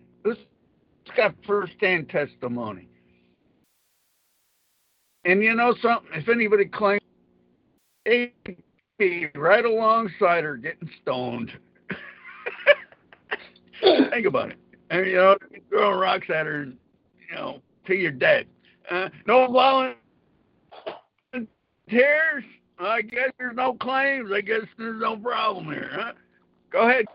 Who's 1.06 1.16
got 1.16 1.36
first 1.46 1.74
hand 1.80 2.10
testimony? 2.10 2.88
And 5.26 5.42
you 5.42 5.56
know 5.56 5.76
something? 5.82 6.10
If 6.14 6.30
anybody 6.30 6.66
claims, 6.66 7.02
they'd 8.06 8.34
be 8.98 9.28
right 9.36 9.64
alongside 9.64 10.44
her 10.44 10.58
getting 10.58 10.90
stoned. 11.02 11.52
Think 14.12 14.26
about 14.26 14.52
it. 14.52 14.58
And, 14.90 15.06
you 15.06 15.16
know, 15.16 15.38
throwing 15.70 16.00
rocks 16.00 16.30
at 16.30 16.46
her, 16.46 16.66
you 16.66 17.36
know, 17.36 17.62
till 17.86 17.96
you're 17.96 18.12
dead. 18.12 18.48
Uh, 18.92 19.10
no 19.26 19.48
volunteers? 19.52 19.96
I 22.80 23.02
guess 23.02 23.32
there's 23.40 23.56
no 23.56 23.74
claims. 23.74 24.30
I 24.34 24.42
guess 24.42 24.62
there's 24.78 25.02
no 25.02 25.16
problem 25.16 25.66
here, 25.66 25.90
huh? 25.94 26.14
Go 26.70 26.90
ahead. 26.90 27.06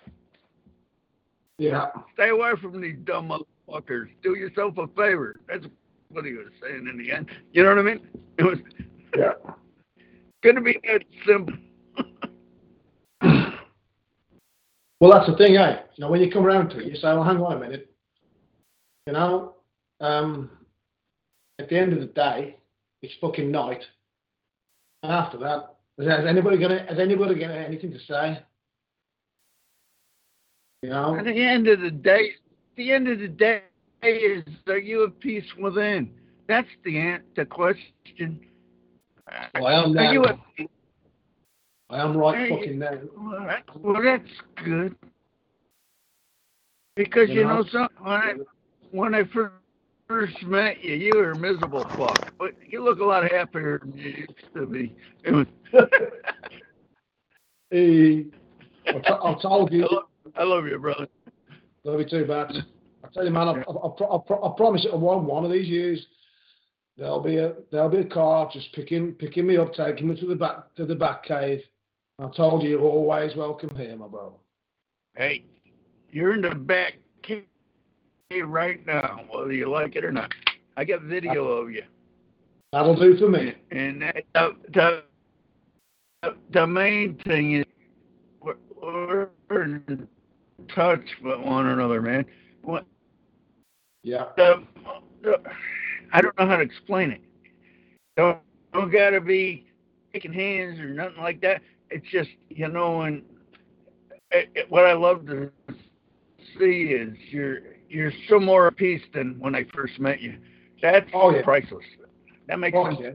Yeah. 1.58 1.88
Stay 2.14 2.30
away 2.30 2.52
from 2.60 2.80
these 2.80 2.96
dumb 3.04 3.28
motherfuckers. 3.68 4.08
Do 4.22 4.34
yourself 4.34 4.78
a 4.78 4.86
favor. 4.88 5.40
That's 5.48 5.66
what 6.10 6.24
he 6.24 6.32
was 6.32 6.46
saying 6.62 6.88
in 6.90 6.98
the 6.98 7.12
end. 7.12 7.28
You 7.52 7.62
know 7.62 7.70
what 7.70 7.78
I 7.78 7.82
mean? 7.82 8.00
It 8.38 8.44
was 8.44 8.58
Yeah. 9.16 9.32
gonna 10.44 10.60
be 10.60 10.78
that 10.84 11.04
simple. 11.26 11.54
Well, 15.00 15.12
that's 15.12 15.30
the 15.30 15.36
thing, 15.36 15.56
eh? 15.56 15.78
You 15.94 16.02
know, 16.04 16.10
when 16.10 16.20
you 16.20 16.28
come 16.28 16.44
around 16.44 16.70
to 16.70 16.80
it, 16.80 16.86
you 16.86 16.96
say, 16.96 17.04
well, 17.04 17.22
hang 17.22 17.36
on 17.36 17.56
a 17.56 17.60
minute. 17.60 17.94
You 19.06 19.12
know, 19.12 19.54
um, 20.00 20.50
at 21.60 21.68
the 21.68 21.78
end 21.78 21.92
of 21.92 22.00
the 22.00 22.06
day, 22.06 22.56
it's 23.00 23.14
fucking 23.20 23.48
night. 23.48 23.84
And 25.04 25.12
after 25.12 25.38
that, 25.38 25.76
has 26.00 26.26
anybody 26.26 26.58
gonna 26.58 26.84
has 26.88 26.98
anybody 26.98 27.36
got 27.36 27.50
anything 27.52 27.92
to 27.92 27.98
say? 28.00 28.42
You 30.82 30.90
know? 30.90 31.16
At 31.16 31.26
the 31.26 31.44
end 31.44 31.68
of 31.68 31.80
the 31.80 31.92
day, 31.92 32.32
the 32.78 32.92
end 32.92 33.08
of 33.08 33.18
the 33.18 33.28
day 33.28 33.60
is 34.02 34.42
are 34.68 34.78
you 34.78 35.04
at 35.04 35.20
peace 35.20 35.44
within? 35.60 36.10
That's 36.46 36.68
the 36.84 37.18
the 37.36 37.44
question. 37.44 38.40
Well, 39.54 39.66
I 39.66 39.72
am 39.84 39.92
now. 39.92 40.22
at 40.24 40.38
I 41.90 41.98
am 42.00 42.16
right 42.16 42.48
fucking 42.48 42.78
now. 42.78 42.92
Well, 43.16 43.46
that- 43.46 43.80
well, 43.82 44.02
that's 44.02 44.30
good. 44.64 44.96
Because 46.96 47.28
You 47.28 47.36
you, 47.36 47.44
know? 47.44 47.58
know, 47.58 47.64
something 47.70 47.96
when 48.02 48.12
I 48.12 48.34
when 48.90 49.14
I 49.14 49.22
first 50.08 50.42
met 50.42 50.82
you, 50.82 50.94
you 50.94 51.12
were 51.16 51.32
a 51.32 51.38
miserable 51.38 51.84
fuck, 51.96 52.32
but 52.38 52.54
you 52.66 52.82
look 52.82 53.00
a 53.00 53.04
lot 53.04 53.30
happier 53.30 53.78
than 53.80 53.96
you 53.96 54.10
used 54.10 54.54
to 54.54 54.66
be. 54.66 54.94
It 55.24 55.32
was, 55.32 55.46
Hey, 57.70 58.24
I 58.86 58.92
t- 58.92 59.02
I 59.06 59.34
told 59.42 59.72
you. 59.72 59.84
I, 59.86 59.94
love, 59.94 60.04
I 60.36 60.42
love 60.44 60.66
you, 60.66 60.78
brother. 60.78 61.06
Love 61.84 61.98
be 61.98 62.04
too, 62.04 62.24
Bats. 62.24 62.56
I 63.04 63.08
tell 63.14 63.24
you, 63.24 63.30
man, 63.30 63.48
I, 63.48 63.52
I, 63.52 63.72
I, 63.72 64.16
I, 64.16 64.18
pro- 64.26 64.44
I 64.44 64.56
promise 64.56 64.84
you, 64.84 64.96
one 64.96 65.26
one 65.26 65.44
of 65.44 65.52
these 65.52 65.68
years, 65.68 66.04
there'll 66.96 67.22
be 67.22 67.36
a 67.36 67.54
there'll 67.70 67.88
be 67.88 67.98
a 67.98 68.04
car 68.04 68.50
just 68.52 68.72
picking 68.74 69.12
picking 69.12 69.46
me 69.46 69.56
up, 69.56 69.72
taking 69.74 70.08
me 70.08 70.20
to 70.20 70.26
the 70.26 70.34
back 70.34 70.74
to 70.76 70.84
the 70.84 70.94
back 70.94 71.24
cave. 71.24 71.60
I 72.18 72.28
told 72.36 72.62
you, 72.62 72.70
you're 72.70 72.80
always 72.80 73.36
welcome 73.36 73.74
here, 73.76 73.96
my 73.96 74.08
bro. 74.08 74.34
Hey, 75.16 75.44
you're 76.10 76.34
in 76.34 76.42
the 76.42 76.54
back 76.54 76.94
cave 77.22 77.44
right 78.44 78.84
now, 78.86 79.24
whether 79.30 79.52
you 79.52 79.70
like 79.70 79.94
it 79.94 80.04
or 80.04 80.12
not. 80.12 80.32
I 80.76 80.84
got 80.84 81.02
video 81.02 81.46
of 81.46 81.70
you. 81.70 81.82
That'll 82.72 82.94
do 82.94 83.16
for 83.16 83.28
me. 83.28 83.54
And 83.70 84.02
that, 84.02 84.16
the, 84.34 85.02
the, 86.22 86.36
the 86.52 86.66
main 86.66 87.16
thing 87.24 87.54
is 87.54 87.64
we're, 88.40 88.56
we're 89.48 89.80
touch 90.74 91.04
with 91.22 91.40
one 91.40 91.66
another, 91.66 92.00
man. 92.02 92.24
What, 92.62 92.84
Yeah. 94.02 94.26
the, 94.36 94.64
the, 95.22 95.40
I 96.12 96.20
don't 96.20 96.36
know 96.38 96.46
how 96.46 96.56
to 96.56 96.62
explain 96.62 97.10
it. 97.12 97.20
Don't, 98.16 98.38
don't 98.72 98.90
gotta 98.92 99.20
be 99.20 99.66
shaking 100.12 100.32
hands 100.32 100.78
or 100.80 100.88
nothing 100.88 101.22
like 101.22 101.40
that. 101.42 101.62
It's 101.90 102.06
just 102.10 102.30
you 102.50 102.68
know, 102.68 103.02
and 103.02 103.22
it, 104.30 104.50
it- 104.54 104.70
what 104.70 104.84
I 104.86 104.92
love 104.92 105.26
to 105.26 105.50
see 106.58 106.92
is 106.92 107.16
you're 107.30 107.58
you're 107.88 108.12
still 108.26 108.40
more 108.40 108.66
at 108.66 108.76
peace 108.76 109.02
than 109.14 109.36
when 109.38 109.54
I 109.54 109.64
first 109.74 109.98
met 109.98 110.20
you. 110.20 110.36
That's 110.82 111.08
Oh, 111.14 111.30
yeah. 111.34 111.42
priceless. 111.42 111.84
That 112.46 112.58
makes 112.58 112.76
Fuck 112.76 112.92
sense. 112.92 113.00
yeah. 113.02 113.10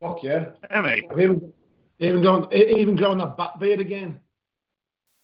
Fuck 0.00 0.18
yeah. 0.22 0.44
That 0.70 0.82
makes 0.82 1.06
I've 1.10 1.20
even, 1.20 1.52
even 1.98 2.22
gone, 2.22 2.48
even 2.54 2.96
growing 2.96 3.18
that 3.18 3.36
back 3.36 3.58
beard 3.60 3.80
again. 3.80 4.18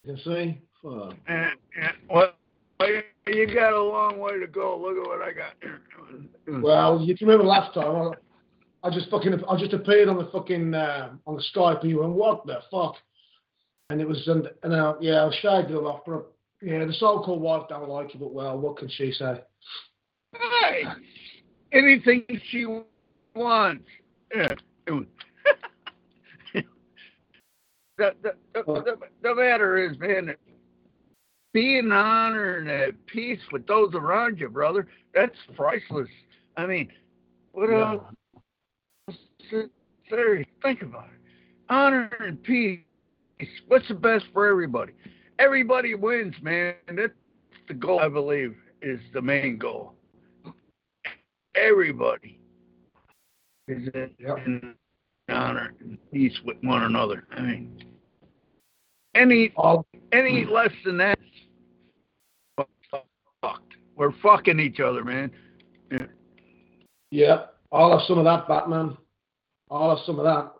You 0.03 0.13
can 0.15 0.23
see. 0.23 0.61
Fuck. 0.83 1.15
And, 1.27 1.51
and 1.81 1.93
well, 2.09 2.33
you 3.27 3.53
got 3.53 3.73
a 3.73 3.81
long 3.81 4.19
way 4.19 4.39
to 4.39 4.47
go. 4.47 4.77
Look 4.79 4.97
at 4.97 5.09
what 5.09 5.21
I 5.21 5.33
got 5.33 5.53
here. 5.61 5.81
Well, 6.61 7.01
you 7.01 7.17
can 7.17 7.27
remember 7.27 7.47
last 7.47 7.73
time, 7.73 8.13
I, 8.83 8.87
I 8.87 8.89
just 8.91 9.09
fucking, 9.09 9.33
I 9.49 9.57
just 9.57 9.73
appeared 9.73 10.07
on 10.07 10.17
the 10.17 10.29
fucking, 10.31 10.73
uh, 10.73 11.09
on 11.25 11.35
the 11.35 11.43
Skype 11.53 11.81
and 11.81 11.89
you 11.89 12.01
went, 12.01 12.13
what 12.13 12.45
the 12.45 12.59
fuck? 12.71 12.95
And 13.89 14.01
it 14.01 14.07
was, 14.07 14.27
and, 14.27 14.47
and 14.63 14.73
uh, 14.73 14.95
yeah, 14.99 15.25
I 15.25 15.31
shaved 15.41 15.71
it 15.71 15.75
all 15.75 15.87
off, 15.87 16.01
but 16.05 16.31
yeah, 16.61 16.83
the 16.85 16.93
so-called 16.93 17.41
wife 17.41 17.67
don't 17.69 17.89
like 17.89 18.13
you, 18.13 18.19
but 18.19 18.33
well, 18.33 18.57
what 18.57 18.77
can 18.77 18.89
she 18.89 19.11
say? 19.11 19.41
Hey, 20.33 20.83
anything 21.71 22.25
she 22.49 22.65
wants. 23.35 23.85
Yeah. 24.35 24.47
the, 24.87 26.63
the, 27.97 28.33
the, 28.53 28.63
the, 28.63 28.97
the 29.21 29.35
matter 29.35 29.77
is, 29.77 29.97
man, 29.99 30.35
be 31.57 31.79
in 31.79 31.91
honor 31.91 32.57
and 32.57 32.69
at 32.69 33.05
peace 33.07 33.39
with 33.51 33.65
those 33.65 33.91
around 33.95 34.39
you, 34.39 34.47
brother. 34.47 34.87
That's 35.15 35.35
priceless. 35.55 36.07
I 36.55 36.67
mean, 36.67 36.93
what 37.51 37.67
Yeah. 37.69 37.97
else? 39.09 39.17
Seriously, 40.07 40.45
think 40.61 40.83
about 40.83 41.09
it. 41.09 41.19
Honor 41.67 42.15
and 42.19 42.41
peace. 42.43 42.81
What's 43.67 43.87
the 43.87 43.95
best 43.95 44.27
for 44.33 44.45
everybody? 44.45 44.93
Everybody 45.39 45.95
wins, 45.95 46.39
man. 46.43 46.75
That's 46.85 47.13
the 47.67 47.73
goal, 47.73 48.01
I 48.01 48.09
believe, 48.09 48.55
is 48.83 48.99
the 49.13 49.21
main 49.23 49.57
goal. 49.57 49.95
Everybody 51.55 52.39
is 53.67 53.87
in, 53.95 54.75
honor 55.27 55.73
and 55.79 55.97
peace 56.11 56.39
with 56.45 56.57
one 56.61 56.83
another. 56.83 57.25
I 57.31 57.41
mean, 57.41 57.83
any 59.15 59.51
any 60.11 60.45
less 60.45 60.71
than 60.85 60.97
that. 60.97 61.17
We're 63.97 64.11
fucking 64.21 64.59
each 64.59 64.79
other, 64.79 65.03
man. 65.03 65.31
Yeah. 65.91 65.97
Yeah, 67.09 67.45
I'll 67.71 67.97
have 67.97 68.07
some 68.07 68.19
of 68.19 68.25
that, 68.25 68.47
Batman. 68.47 68.95
I'll 69.71 69.95
have 69.95 70.05
some 70.05 70.19
of 70.19 70.25
that. 70.25 70.51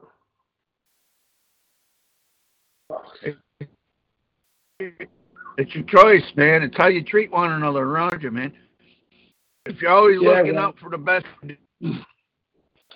It's 4.79 5.73
your 5.73 5.83
choice, 5.85 6.23
man. 6.35 6.63
It's 6.63 6.75
how 6.77 6.87
you 6.87 7.03
treat 7.03 7.31
one 7.31 7.51
another 7.51 7.83
around 7.83 8.21
you, 8.21 8.31
man. 8.31 8.53
If 9.65 9.81
you're 9.81 9.91
always 9.91 10.19
Yeah, 10.21 10.29
looking 10.29 10.55
well- 10.55 10.65
out 10.65 10.79
for 10.79 10.89
the 10.89 10.97
best, 10.97 11.25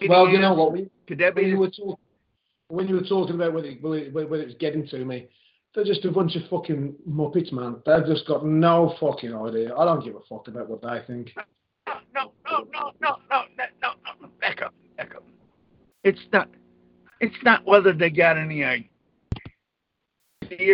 Well, 0.08 0.30
you 0.30 0.40
know 0.40 0.54
what? 0.56 0.72
We, 0.74 0.90
could 1.08 1.20
that 1.20 1.36
when 1.36 1.44
be? 1.44 1.50
you 1.52 1.58
were 1.60 1.70
talking, 1.70 1.96
when 2.70 2.88
you 2.88 2.96
were 2.96 3.04
talking 3.04 3.36
about 3.36 3.54
whether 3.54 3.70
whether, 3.74 3.98
it- 3.98 4.14
whether 4.14 4.42
it 4.42 4.46
was 4.48 4.56
getting 4.56 4.88
to 4.88 5.06
me, 5.06 5.28
they're 5.74 5.86
just 5.86 6.06
a 6.06 6.12
bunch 6.12 6.36
of 6.36 6.44
fucking 6.50 6.96
muppets, 7.10 7.52
man. 7.52 7.78
They've 7.86 8.06
just 8.06 8.28
got 8.28 8.46
no 8.46 8.96
fucking 9.00 9.34
idea. 9.34 9.76
I 9.76 9.86
don't 9.86 10.04
give 10.04 10.16
a 10.16 10.20
fuck 10.28 10.48
about 10.48 10.70
what 10.70 10.82
they 10.82 11.00
think. 11.08 11.32
No, 11.88 11.94
no, 12.14 12.32
no, 12.46 12.66
no, 12.74 12.92
no, 13.02 13.44
no, 13.58 13.66
no, 13.82 13.94
no. 14.22 14.28
Back 14.42 14.62
up, 14.62 14.74
back 14.98 15.16
up. 15.16 15.24
It's 16.04 16.20
not. 16.34 16.50
It's 17.22 17.36
not 17.44 17.66
whether 17.66 17.94
they 17.94 18.10
got 18.10 18.38
any 18.38 18.64
idea 18.64 18.90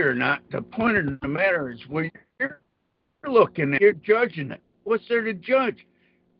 or 0.07 0.15
not. 0.15 0.41
The 0.51 0.61
point 0.61 0.97
of 0.97 1.19
the 1.21 1.27
matter 1.27 1.69
is 1.69 1.79
when 1.89 2.09
you're 2.39 2.61
looking 3.27 3.73
at, 3.73 3.81
you're 3.81 3.93
judging 3.93 4.51
it. 4.51 4.61
What's 4.83 5.07
there 5.09 5.21
to 5.23 5.33
judge? 5.33 5.85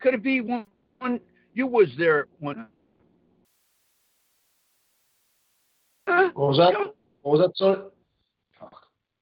Could 0.00 0.14
it 0.14 0.22
be 0.22 0.40
one? 0.40 0.66
one 0.98 1.20
you 1.54 1.66
was 1.66 1.88
there 1.98 2.26
one. 2.40 2.66
Huh? 6.08 6.30
What 6.34 6.48
was 6.48 6.56
that? 6.56 6.74
What 7.22 7.38
was 7.38 7.46
that, 7.46 7.56
sorry? 7.56 7.82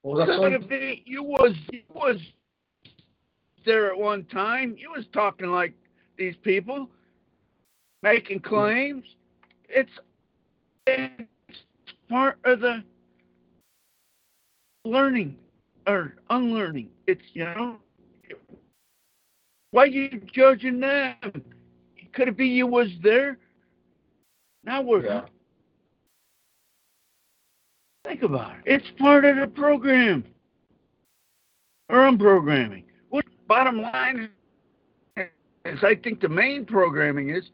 What 0.07 0.19
was 0.19 0.29
that, 0.29 0.39
Could 0.39 0.53
sorry? 0.53 0.55
it 0.55 0.69
be 0.69 1.03
you 1.05 1.25
was 1.25 1.53
you 1.73 1.83
was 1.93 2.17
there 3.65 3.91
at 3.91 3.99
one 3.99 4.25
time? 4.27 4.77
You 4.79 4.93
was 4.95 5.05
talking 5.13 5.49
like 5.49 5.75
these 6.17 6.37
people, 6.45 6.89
making 8.05 8.39
claims. 8.39 9.03
It's 9.69 9.91
it's 10.87 11.59
part 12.09 12.39
of 12.45 12.61
the 12.61 12.85
learning 14.85 15.37
or 15.89 16.15
unlearning. 16.31 16.91
It's 17.09 17.25
you 17.33 17.43
know 17.43 17.79
why 19.73 19.87
you 19.87 20.23
judging 20.33 20.79
them? 20.79 21.17
Could 22.13 22.29
it 22.29 22.37
be 22.37 22.47
you 22.47 22.69
was 22.69 22.91
there? 23.03 23.39
Now 24.63 24.83
we're 24.83 25.25
think 28.07 28.23
about 28.23 28.53
it. 28.57 28.63
It's 28.65 28.87
part 28.99 29.25
of 29.25 29.37
the 29.37 29.47
program 29.47 30.25
or 31.89 31.99
unprogramming. 31.99 32.85
What 33.11 33.25
bottom 33.49 33.81
line 33.81 34.31
is 35.17 35.83
I 35.83 35.95
think 35.97 36.21
the 36.21 36.29
main 36.29 36.65
programming 36.65 37.31
is 37.31 37.45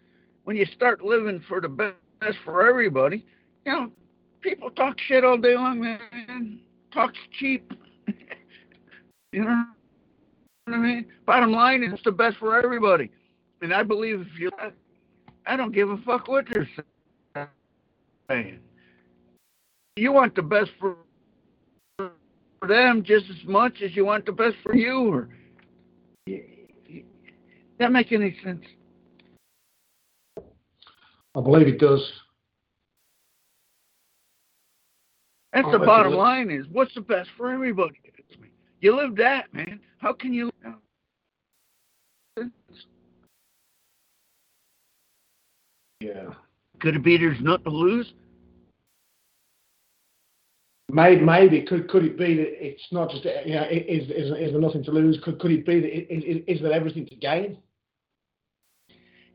when 0.44 0.56
you 0.56 0.66
start 0.66 1.02
living 1.02 1.42
for 1.48 1.60
the 1.60 1.68
best 1.68 2.36
for 2.44 2.68
everybody, 2.68 3.24
you 3.64 3.72
know, 3.72 3.90
people 4.40 4.70
talk 4.70 4.98
shit 4.98 5.24
all 5.24 5.38
day 5.38 5.54
long, 5.54 5.80
man. 5.80 6.60
Talk's 6.92 7.18
cheap. 7.38 7.72
you 9.32 9.44
know 9.44 9.64
what 10.66 10.74
I 10.74 10.78
mean? 10.78 11.06
Bottom 11.26 11.52
line 11.52 11.82
is 11.82 11.98
the 12.04 12.12
best 12.12 12.36
for 12.38 12.58
everybody. 12.62 13.10
And 13.62 13.72
I 13.72 13.82
believe 13.82 14.20
if 14.20 14.38
you 14.38 14.50
I 15.46 15.56
don't 15.56 15.72
give 15.72 15.90
a 15.90 15.96
fuck 15.98 16.28
what 16.28 16.46
they're 16.52 16.68
saying. 18.28 18.60
You 19.96 20.12
want 20.12 20.34
the 20.34 20.42
best 20.42 20.70
for 20.80 20.96
for 21.98 22.68
them 22.68 23.02
just 23.02 23.26
as 23.28 23.44
much 23.46 23.82
as 23.82 23.94
you 23.94 24.04
want 24.04 24.24
the 24.24 24.32
best 24.32 24.56
for 24.62 24.74
you 24.74 25.12
or 25.12 25.28
that 27.78 27.92
make 27.92 28.12
any 28.12 28.36
sense? 28.42 28.64
I 31.34 31.40
believe 31.40 31.66
it 31.66 31.78
does. 31.78 32.00
That's 35.52 35.66
Oh, 35.68 35.72
the 35.72 35.84
bottom 35.84 36.14
line 36.14 36.50
is 36.50 36.66
what's 36.68 36.94
the 36.94 37.00
best 37.00 37.28
for 37.36 37.50
everybody? 37.50 38.00
You 38.80 38.96
live 38.96 39.16
that, 39.16 39.52
man. 39.52 39.80
How 39.98 40.12
can 40.12 40.32
you 40.32 40.50
Yeah. 46.00 46.30
could 46.80 46.96
it 46.96 47.04
be 47.04 47.16
there's 47.16 47.40
nothing 47.40 47.64
to 47.64 47.70
lose? 47.70 48.12
Maybe, 50.94 51.22
maybe 51.22 51.62
could 51.62 51.88
could 51.88 52.04
it 52.04 52.18
be 52.18 52.36
that 52.36 52.66
it's 52.66 52.86
not 52.92 53.10
just 53.10 53.24
you 53.24 53.54
know 53.54 53.66
is 53.70 54.10
is, 54.10 54.30
is 54.30 54.52
there 54.52 54.60
nothing 54.60 54.84
to 54.84 54.90
lose? 54.90 55.18
Could 55.24 55.40
could 55.40 55.50
it 55.50 55.64
be 55.64 55.80
that 55.80 56.14
is, 56.14 56.42
is 56.46 56.60
there 56.60 56.70
everything 56.70 57.06
to 57.06 57.16
gain? 57.16 57.56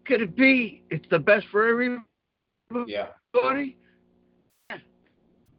Could 0.05 0.21
it 0.21 0.35
be 0.35 0.83
it's 0.91 1.07
the 1.09 1.17
best 1.17 1.47
for 1.51 1.67
everybody? 1.67 2.03
Yeah. 2.85 3.07
Yeah. 4.69 4.77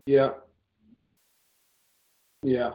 Yeah. 0.07 0.31
Yeah. 2.45 2.71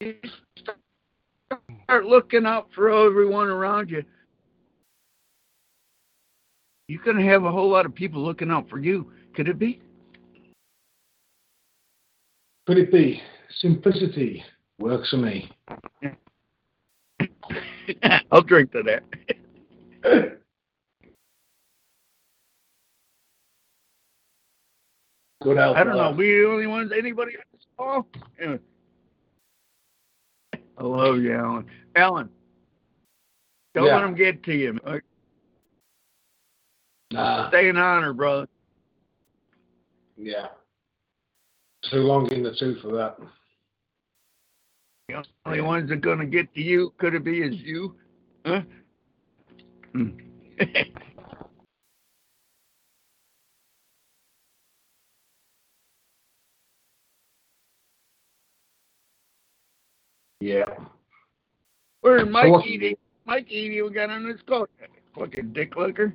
You 0.00 0.14
start 0.56 2.06
looking 2.06 2.46
out 2.46 2.70
for 2.74 2.88
everyone 2.88 3.48
around 3.48 3.90
you. 3.90 4.02
You're 6.88 7.04
gonna 7.04 7.22
have 7.22 7.44
a 7.44 7.52
whole 7.52 7.68
lot 7.68 7.84
of 7.84 7.94
people 7.94 8.24
looking 8.24 8.50
out 8.50 8.70
for 8.70 8.78
you. 8.78 9.12
Could 9.34 9.46
it 9.46 9.58
be? 9.58 9.82
Could 12.66 12.78
it 12.78 12.90
be 12.92 13.20
simplicity 13.60 14.42
works 14.78 15.10
for 15.10 15.18
me? 15.18 15.50
I'll 18.32 18.42
drink 18.42 18.72
to 18.72 18.82
that. 18.82 19.02
Good 25.42 25.58
health. 25.58 25.76
I 25.76 25.84
don't 25.84 25.92
know. 25.96 26.08
lad. 26.08 26.16
We 26.16 26.40
the 26.40 26.48
only 26.48 26.66
ones. 26.66 26.90
Anybody 26.96 27.32
on 27.36 27.42
this 27.52 27.66
call? 27.76 28.06
Yeah. 28.40 28.56
I 30.78 30.82
love 30.82 31.18
you, 31.18 31.34
Alan. 31.34 31.66
Alan, 31.94 32.30
don't 33.74 33.86
Yeah. 33.86 33.96
let 33.96 34.00
them 34.00 34.14
get 34.14 34.42
to 34.44 34.54
you. 34.54 34.80
man. 34.84 35.02
Nah. 37.12 37.48
Stay 37.50 37.68
in 37.68 37.76
honor, 37.76 38.12
brother. 38.14 38.48
Yeah 40.16 40.48
too 41.90 41.98
long 41.98 42.30
in 42.32 42.42
the 42.42 42.54
tooth 42.58 42.80
for 42.82 42.92
that. 42.96 43.16
The 45.08 45.22
only 45.44 45.60
ones 45.60 45.90
that 45.90 46.00
gonna 46.00 46.26
get 46.26 46.54
to 46.54 46.62
you 46.62 46.92
could 46.98 47.14
it 47.14 47.24
be 47.24 47.42
is 47.42 47.54
you, 47.56 47.94
huh? 48.46 48.62
yeah. 60.40 60.64
Where's 62.00 62.28
Mike 62.28 62.46
so 62.46 62.60
Edie? 62.60 62.96
Mike 63.26 63.46
Edie, 63.48 63.82
we 63.82 63.90
got 63.90 64.10
on 64.10 64.26
this 64.26 64.40
call. 64.46 64.66
Fucking 65.14 65.52
dick 65.52 65.76
licker. 65.76 66.14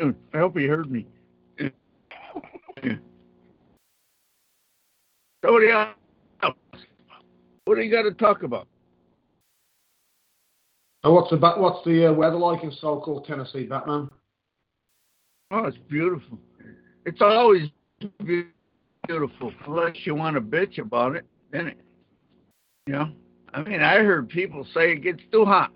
I 0.00 0.38
hope 0.38 0.56
he 0.56 0.66
heard 0.66 0.90
me. 0.90 1.06
Somebody 5.44 5.70
else. 5.70 5.88
What 7.64 7.76
do 7.76 7.82
you 7.82 7.90
got 7.90 8.02
to 8.02 8.12
talk 8.12 8.42
about? 8.42 8.66
So 11.04 11.12
what's 11.12 11.30
the 11.30 11.36
what's 11.36 11.84
the 11.84 12.10
uh, 12.10 12.12
weather 12.12 12.36
like 12.36 12.62
in 12.62 12.72
so-called 12.72 13.24
Tennessee, 13.26 13.64
Batman? 13.64 14.10
Oh, 15.50 15.64
it's 15.64 15.78
beautiful. 15.88 16.38
It's 17.06 17.22
always 17.22 17.68
beautiful, 18.18 19.52
unless 19.66 19.96
you 20.04 20.14
want 20.14 20.34
to 20.34 20.40
bitch 20.40 20.78
about 20.78 21.16
it. 21.16 21.24
Then, 21.52 21.68
it, 21.68 21.80
you 22.86 22.92
know, 22.92 23.10
I 23.54 23.62
mean, 23.62 23.82
I 23.82 23.96
heard 23.96 24.28
people 24.28 24.66
say 24.74 24.92
it 24.92 25.02
gets 25.02 25.22
too 25.32 25.44
hot, 25.44 25.72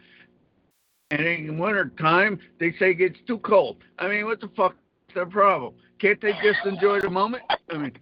and 1.11 1.23
in 1.23 1.59
winter 1.59 1.91
time 1.99 2.39
they 2.61 2.73
say 2.79 2.91
it 2.91 2.95
gets 2.95 3.19
too 3.27 3.39
cold. 3.39 3.79
I 3.99 4.09
mean, 4.09 4.27
what 4.27 4.41
the 4.41 4.51
fuck 4.57 4.75
is 5.09 5.15
their 5.15 5.27
problem? 5.27 5.75
Can't 6.01 6.21
they 6.21 6.33
just 6.43 6.67
enjoy 6.67 7.01
the 7.01 7.11
moment? 7.11 7.45
I 7.71 7.79
mean, 7.79 7.93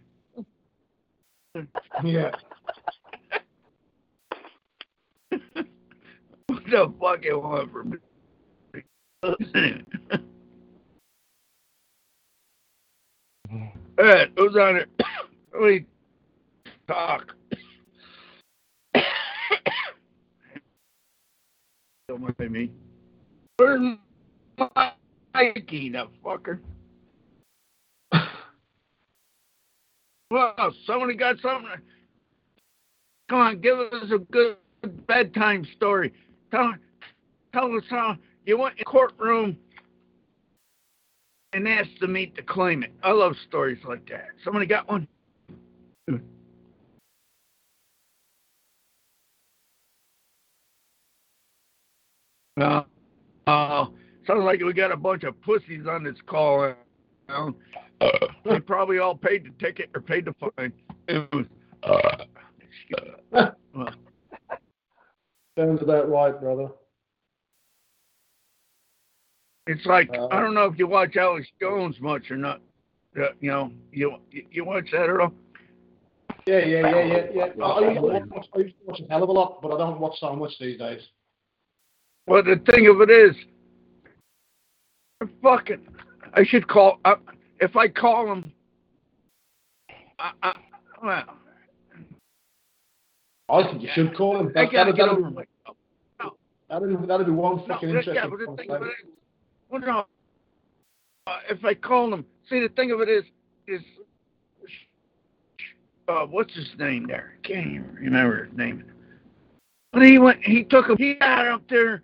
Yeah. 2.02 2.30
what 6.46 6.64
the 6.70 6.92
fuck 6.98 7.24
you 7.24 7.38
want 7.38 7.70
from 7.70 7.90
me? 7.90 7.98
All 13.98 14.04
right, 14.06 14.30
who's 14.36 14.56
on 14.56 14.76
it? 14.76 14.88
Let 15.52 15.62
me 15.62 15.84
talk. 16.88 17.34
Don't 22.08 22.22
mind 22.22 22.50
me. 22.50 22.70
Where's 23.58 23.98
Mikey, 25.34 25.90
the 25.90 26.08
fucker? 26.24 26.60
Well, 30.32 30.74
somebody 30.86 31.14
got 31.14 31.38
something. 31.42 31.68
Come 33.28 33.38
on, 33.38 33.60
give 33.60 33.78
us 33.78 34.10
a 34.10 34.16
good 34.16 34.56
bedtime 35.06 35.66
story. 35.76 36.10
Tell, 36.50 36.72
tell 37.52 37.76
us 37.76 37.84
how 37.90 38.16
you 38.46 38.56
went 38.56 38.78
in 38.78 38.84
courtroom 38.84 39.58
and 41.52 41.68
asked 41.68 42.00
to 42.00 42.08
meet 42.08 42.34
the 42.34 42.40
claimant. 42.40 42.94
I 43.02 43.12
love 43.12 43.34
stories 43.46 43.76
like 43.86 44.08
that. 44.08 44.28
Somebody 44.42 44.64
got 44.64 44.88
one? 44.88 45.06
Uh, 52.58 52.82
uh, 53.46 53.84
sounds 54.26 54.44
like 54.44 54.62
we 54.62 54.72
got 54.72 54.92
a 54.92 54.96
bunch 54.96 55.24
of 55.24 55.38
pussies 55.42 55.86
on 55.86 56.04
this 56.04 56.16
call. 56.24 56.72
Uh, 58.02 58.26
they 58.44 58.58
probably 58.58 58.98
all 58.98 59.14
paid 59.14 59.44
the 59.44 59.64
ticket 59.64 59.88
or 59.94 60.00
paid 60.00 60.24
the 60.24 60.34
fine. 60.34 60.72
It 61.06 61.28
was, 61.32 61.46
uh, 61.84 62.24
well, 63.74 63.94
Sounds 65.58 65.82
about 65.82 66.10
right, 66.10 66.40
brother. 66.40 66.68
It's 69.66 69.86
like 69.86 70.10
Uh, 70.12 70.26
I 70.32 70.40
don't 70.40 70.54
know 70.54 70.64
if 70.64 70.78
you 70.78 70.86
watch 70.88 71.16
Alex 71.16 71.46
Jones 71.60 71.96
much 72.00 72.30
or 72.30 72.36
not. 72.36 72.60
Uh, 73.16 73.28
you 73.40 73.50
know, 73.50 73.70
you 73.92 74.16
you 74.50 74.64
watch 74.64 74.86
that 74.92 75.08
at 75.08 75.20
all? 75.20 75.32
Yeah, 76.46 76.58
yeah, 76.58 76.90
yeah, 76.90 77.04
yeah, 77.04 77.26
yeah. 77.34 77.64
I, 77.64 77.68
I, 77.68 77.90
used 77.90 78.00
to 78.00 78.02
watch, 78.02 78.46
I 78.54 78.58
used 78.58 78.74
to 78.80 78.84
watch 78.86 79.00
a 79.00 79.12
hell 79.12 79.22
of 79.22 79.28
a 79.28 79.32
lot, 79.32 79.62
but 79.62 79.72
I 79.72 79.78
don't 79.78 80.00
watch 80.00 80.18
so 80.18 80.34
much 80.34 80.52
these 80.58 80.78
days. 80.78 81.02
Well, 82.26 82.42
the 82.42 82.60
thing 82.72 82.88
of 82.88 83.00
it 83.02 83.10
is, 83.10 83.36
fucking, 85.42 85.86
I 86.34 86.44
should 86.44 86.66
call. 86.66 86.98
Uh, 87.04 87.16
if 87.62 87.76
I 87.76 87.86
call 87.86 88.30
him, 88.32 88.52
I, 90.18 90.32
I, 90.42 90.56
well, 91.02 91.24
I 93.48 93.62
think 93.70 93.82
you 93.82 93.88
should 93.94 94.16
call 94.16 94.40
him. 94.40 94.48
I 94.48 94.64
That, 94.64 94.72
gotta 94.72 94.92
that'd, 94.92 94.96
get 94.96 95.08
over 95.08 95.30
be, 95.30 95.34
my. 95.34 95.44
that'd, 96.68 97.00
be, 97.00 97.06
that'd 97.06 97.26
be 97.26 97.32
one 97.32 97.56
No, 97.58 97.66
fucking 97.68 97.88
yeah, 97.90 98.26
but 98.26 98.38
the 98.38 98.56
thing 98.56 98.70
of 98.70 98.82
it 98.82 98.88
well, 99.70 99.80
no, 99.80 100.04
uh, 101.28 101.38
if 101.48 101.64
I 101.64 101.74
call 101.74 102.12
him, 102.12 102.26
see, 102.50 102.60
the 102.60 102.68
thing 102.68 102.90
of 102.90 103.00
it 103.00 103.08
is, 103.08 103.24
is, 103.66 103.80
uh, 106.08 106.26
what's 106.26 106.54
his 106.54 106.68
name 106.78 107.06
there? 107.06 107.38
Can't 107.42 107.66
even 107.66 107.94
remember 107.94 108.44
his 108.46 108.56
name. 108.56 108.84
But 109.92 110.02
he 110.02 110.18
went, 110.18 110.42
he 110.42 110.64
took 110.64 110.88
him, 110.88 110.96
he 110.98 111.14
got 111.14 111.46
up 111.46 111.62
there, 111.70 112.02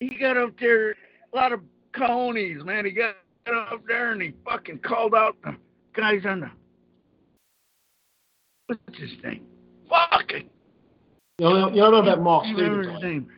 he 0.00 0.16
got 0.18 0.36
up 0.36 0.58
there, 0.58 0.90
a 0.90 1.36
lot 1.36 1.52
of 1.52 1.60
cojones, 1.92 2.64
man. 2.64 2.84
He 2.84 2.90
got 2.90 3.14
up 3.46 3.82
there 3.86 4.12
and 4.12 4.22
he 4.22 4.32
fucking 4.44 4.78
called 4.78 5.14
out 5.14 5.36
the 5.42 5.56
guys 5.94 6.22
on 6.26 6.40
the, 6.40 6.50
what's 8.66 8.98
his 8.98 9.10
name? 9.22 9.44
Fucking, 9.88 10.48
You 11.38 11.48
know, 11.48 11.68
you 11.70 11.76
know 11.76 11.94
about 11.96 12.20
Marc 12.22 12.44
Stevens? 12.46 12.86
his 12.86 13.02
name? 13.02 13.28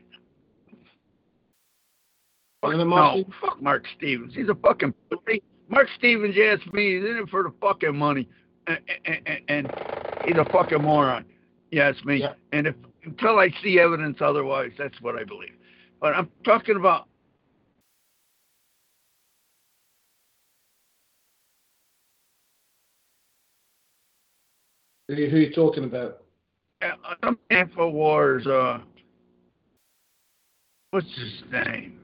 Fuck, 2.62 2.76
Marc 2.76 2.88
no, 2.88 3.10
Stevens? 3.12 3.34
fuck 3.40 3.62
Marc 3.62 3.84
Stevens. 3.96 4.34
He's 4.34 4.48
a 4.48 4.54
fucking 4.54 4.94
pussy. 5.10 5.42
Marc 5.68 5.88
Stevens 5.98 6.36
asked 6.40 6.72
me, 6.72 6.96
he's 6.96 7.04
in 7.04 7.16
it 7.16 7.28
for 7.30 7.42
the 7.42 7.52
fucking 7.60 7.96
money. 7.96 8.28
And, 8.66 8.78
and, 9.04 9.40
and 9.48 9.72
he's 10.26 10.36
a 10.36 10.44
fucking 10.50 10.82
moron. 10.82 11.24
Yes, 11.70 11.96
me. 12.04 12.18
Yeah. 12.18 12.34
And 12.52 12.66
if 12.68 12.74
until 13.04 13.38
I 13.38 13.50
see 13.62 13.78
evidence 13.80 14.18
otherwise, 14.20 14.70
that's 14.78 14.98
what 15.02 15.16
I 15.16 15.24
believe. 15.24 15.52
But 16.00 16.14
I'm 16.14 16.30
talking 16.44 16.76
about 16.76 17.08
Who, 25.08 25.14
who 25.14 25.36
are 25.36 25.40
you 25.40 25.52
talking 25.52 25.84
about? 25.84 26.22
some 27.22 27.38
Infowars, 27.50 28.46
uh, 28.46 28.82
what's 30.90 31.06
his 31.16 31.42
name? 31.50 31.98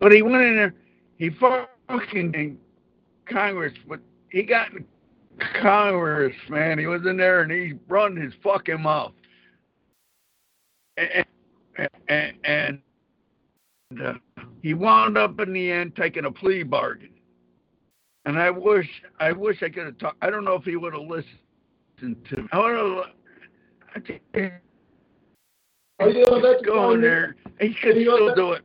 But 0.00 0.12
he 0.12 0.22
went 0.22 0.42
in 0.42 0.56
there, 0.56 0.74
he 1.16 1.30
fucking 1.30 2.34
in 2.34 2.58
Congress, 3.26 3.72
but 3.88 4.00
he 4.30 4.42
got 4.42 4.72
in 4.72 4.84
Congress, 5.60 6.34
man. 6.48 6.78
He 6.78 6.86
was 6.86 7.02
in 7.06 7.16
there 7.16 7.42
and 7.42 7.50
he 7.50 7.74
run 7.88 8.16
his 8.16 8.32
fucking 8.42 8.82
mouth. 8.82 9.12
And, 10.96 11.26
and, 12.08 12.38
and 12.44 12.82
uh, 14.04 14.14
he 14.62 14.74
wound 14.74 15.16
up 15.16 15.40
in 15.40 15.52
the 15.52 15.70
end 15.70 15.96
taking 15.96 16.24
a 16.24 16.30
plea 16.30 16.64
bargain. 16.64 17.10
And 18.24 18.38
I 18.38 18.50
wish, 18.50 18.88
I 19.20 19.32
wish 19.32 19.62
I 19.62 19.68
could 19.68 19.86
have 19.86 19.98
talked. 19.98 20.18
I 20.22 20.30
don't 20.30 20.44
know 20.44 20.54
if 20.54 20.64
he 20.64 20.76
would 20.76 20.92
have 20.92 21.02
listened 21.02 21.38
to 22.02 22.36
me. 22.42 22.48
I 22.52 22.58
would 22.58 22.76
have. 22.76 23.04
I 23.94 24.00
think 24.00 24.52
Are 26.00 26.10
you 26.10 26.24
on 26.24 26.38
about 26.40 26.58
the 26.60 26.64
go 26.66 26.74
guy 26.74 26.88
in 26.88 26.94
in- 26.94 27.00
there. 27.02 27.36
He 27.60 27.74
could 27.74 27.96
Are 27.96 28.00
you 28.00 28.10
on 28.10 28.16
still 28.16 28.26
about- 28.28 28.36
do 28.36 28.52
it. 28.52 28.62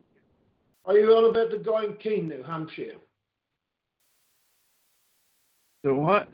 Are 0.85 0.97
you 0.97 1.11
on 1.15 1.29
about 1.29 1.51
the 1.51 1.57
guy 1.57 1.83
in 1.83 1.93
Keene, 1.97 2.29
New 2.29 2.43
Hampshire? 2.43 2.93
The 5.83 5.93
what? 5.93 6.29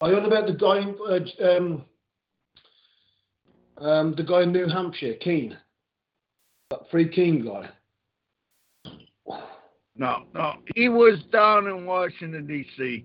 Are 0.00 0.10
you 0.10 0.16
on 0.16 0.24
about 0.24 0.46
the 0.46 0.54
guy 0.54 0.78
in, 0.80 0.96
uh, 1.06 1.56
um, 1.56 1.84
um, 3.76 4.14
the 4.14 4.22
guy 4.24 4.42
in 4.42 4.52
New 4.52 4.66
Hampshire, 4.66 5.14
Keene? 5.20 5.56
That 6.70 6.90
free 6.90 7.08
Keene 7.08 7.44
guy. 7.44 7.68
No, 9.94 10.24
no. 10.34 10.54
He 10.74 10.88
was 10.88 11.22
down 11.30 11.66
in 11.66 11.84
Washington 11.84 12.46
D.C. 12.46 13.04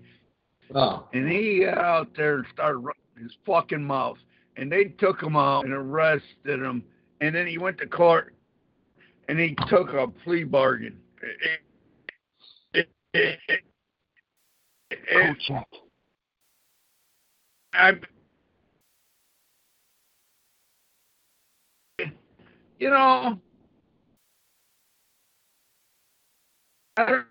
Oh. 0.74 1.08
and 1.12 1.28
he 1.30 1.64
got 1.64 1.78
out 1.78 2.08
there 2.16 2.36
and 2.36 2.46
started 2.52 2.78
running 2.78 3.00
his 3.22 3.32
fucking 3.46 3.82
mouth. 3.82 4.18
And 4.56 4.70
they 4.70 4.84
took 4.84 5.22
him 5.22 5.36
out 5.36 5.64
and 5.64 5.72
arrested 5.72 6.60
him. 6.60 6.82
And 7.20 7.34
then 7.34 7.46
he 7.46 7.58
went 7.58 7.78
to 7.78 7.86
court 7.86 8.34
and 9.28 9.38
he 9.38 9.54
took 9.68 9.92
a 9.92 10.08
plea 10.08 10.44
bargain. 10.44 10.98
It, 11.22 11.58
it, 12.74 12.88
it, 13.14 13.38
it, 14.90 15.36
I, 17.74 17.92
you 22.78 22.90
know, 22.90 23.38
I 26.96 27.22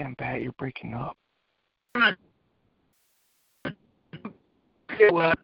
Damn, 0.00 0.16
Pat, 0.16 0.40
you're 0.40 0.52
breaking 0.52 0.94
up. 0.94 1.14
but 5.12 5.38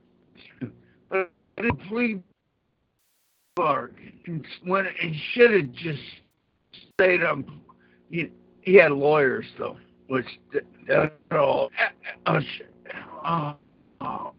a 1.11 1.75
plea 1.89 2.23
bargain 3.55 4.47
when 4.65 4.87
he 4.99 5.21
should 5.33 5.51
have 5.51 5.73
just 5.73 6.01
stayed 6.95 7.23
on. 7.23 7.61
He, 8.11 8.31
he 8.63 8.77
had 8.77 8.93
lawyers 8.93 9.45
though, 9.59 9.77
which 10.07 10.25
that 10.89 11.13
all. 11.31 11.71
Uh, 12.25 12.41
uh, 13.27 13.53
uh, 14.01 14.31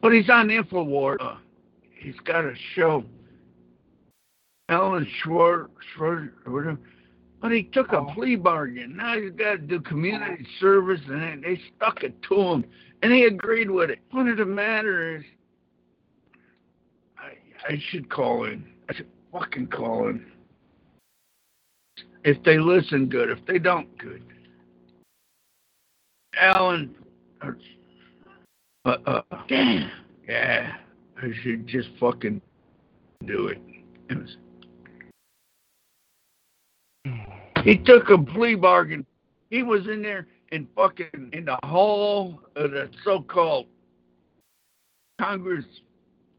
but 0.00 0.12
he's 0.12 0.30
on 0.30 0.46
Infowars. 0.46 1.16
Uh, 1.18 1.38
he's 1.98 2.20
got 2.24 2.44
a 2.44 2.54
show. 2.76 3.02
Alan 4.68 5.06
Schwartz, 5.22 5.70
Schwartz, 5.94 6.32
whatever. 6.46 6.78
But 7.40 7.52
he 7.52 7.64
took 7.64 7.92
a 7.92 8.04
plea 8.14 8.36
bargain. 8.36 8.96
Now 8.96 9.18
he's 9.18 9.30
got 9.30 9.52
to 9.52 9.58
do 9.58 9.80
community 9.80 10.46
service, 10.60 11.00
and 11.08 11.42
they 11.42 11.60
stuck 11.76 12.02
it 12.02 12.20
to 12.28 12.34
him, 12.34 12.64
and 13.02 13.12
he 13.12 13.24
agreed 13.24 13.70
with 13.70 13.90
it. 13.90 14.00
Point 14.10 14.28
of 14.28 14.38
the 14.38 14.44
matter 14.44 15.16
is, 15.16 15.24
I, 17.16 17.72
I 17.72 17.82
should 17.90 18.10
call 18.10 18.44
in. 18.44 18.64
I 18.88 18.94
should 18.94 19.08
fucking 19.32 19.68
call 19.68 20.08
in. 20.08 20.26
If 22.24 22.42
they 22.42 22.58
listen, 22.58 23.06
good. 23.06 23.30
If 23.30 23.38
they 23.46 23.58
don't, 23.58 23.96
good. 23.98 24.22
Alan, 26.40 26.94
uh, 27.40 27.52
uh, 28.84 28.96
uh, 29.06 29.22
damn, 29.48 29.90
yeah, 30.28 30.72
I 31.22 31.30
should 31.42 31.66
just 31.66 31.88
fucking 32.00 32.42
do 33.26 33.46
it. 33.46 33.58
It 34.10 34.18
was. 34.18 34.36
He 37.68 37.76
took 37.76 38.08
a 38.08 38.16
plea 38.16 38.54
bargain. 38.54 39.04
He 39.50 39.62
was 39.62 39.86
in 39.88 40.00
there 40.00 40.26
in 40.52 40.66
fucking 40.74 41.28
in 41.34 41.44
the 41.44 41.58
hall 41.64 42.40
of 42.56 42.70
the 42.70 42.88
so-called 43.04 43.66
Congress, 45.20 45.66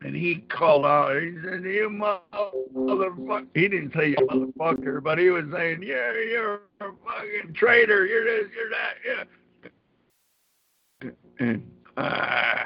and 0.02 0.16
he 0.16 0.44
called 0.50 0.88
out. 0.88 1.22
He 1.22 1.36
said, 1.44 1.62
"You 1.64 1.88
motherfucker." 1.92 3.46
He 3.54 3.68
didn't 3.68 3.94
say 3.94 4.16
you 4.18 4.28
motherfucker, 4.28 5.04
but 5.04 5.20
he 5.20 5.30
was 5.30 5.46
saying, 5.54 5.84
"Yeah, 5.84 6.14
you're 6.14 6.62
a 6.82 6.90
fucking 7.06 7.54
traitor. 7.54 8.08
You're 8.08 8.26
this. 8.26 8.50
You're 8.56 8.72
that." 8.72 8.96
Yeah. 11.04 11.12
And 11.38 11.72
uh, 11.96 12.64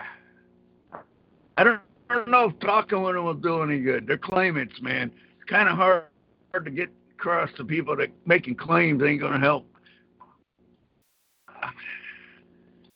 I 1.58 1.64
don't, 1.66 1.82
I 2.10 2.14
don't 2.16 2.30
know 2.30 2.46
if 2.46 2.58
talking 2.62 3.02
with 3.02 3.16
them 3.16 3.26
will 3.26 3.34
do 3.34 3.62
any 3.62 3.82
good. 3.82 4.08
They're 4.08 4.18
claimants, 4.18 4.82
man. 4.82 5.12
It's 5.36 5.50
kind 5.50 5.68
of 5.68 5.76
hard, 5.76 6.06
hard 6.54 6.64
to 6.64 6.72
get 6.72 6.90
across 7.24 7.50
to 7.56 7.64
people 7.64 7.96
that 7.96 8.10
making 8.26 8.56
claims 8.56 9.02
ain't 9.02 9.22
gonna 9.22 9.40
help. 9.40 9.66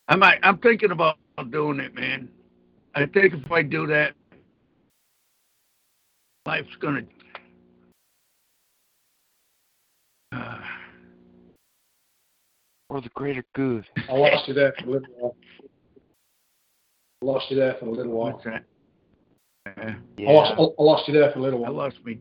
I 0.09 0.15
might. 0.17 0.39
I'm 0.43 0.57
thinking 0.57 0.91
about 0.91 1.17
doing 1.49 1.79
it, 1.79 1.95
man. 1.95 2.27
I 2.93 3.05
think 3.05 3.33
if 3.33 3.49
I 3.49 3.61
do 3.61 3.87
that, 3.87 4.15
life's 6.45 6.75
gonna. 6.81 7.03
Uh, 10.33 10.57
For 12.89 12.99
the 13.01 13.09
greater 13.15 13.45
good. 13.55 13.85
I 14.09 14.13
lost 14.13 14.47
you 14.49 14.53
there 14.53 14.73
for 14.77 14.87
a 14.87 14.91
little 14.91 15.13
while. 15.17 15.35
I 17.21 17.25
lost 17.25 17.45
you 17.49 17.55
there 17.55 17.77
for 17.79 17.85
a 17.85 17.91
little 17.91 18.11
while. 18.11 18.33
what's 18.33 18.43
that? 18.43 18.65
Uh, 19.65 19.93
I, 20.19 20.31
lost, 20.31 20.53
I 20.59 20.83
lost 20.83 21.07
you 21.07 21.13
there 21.13 21.31
for 21.31 21.39
a 21.39 21.41
little 21.41 21.59
while. 21.59 21.69
I 21.69 21.73
while. 21.73 21.85
lost 21.85 22.03
me. 22.03 22.19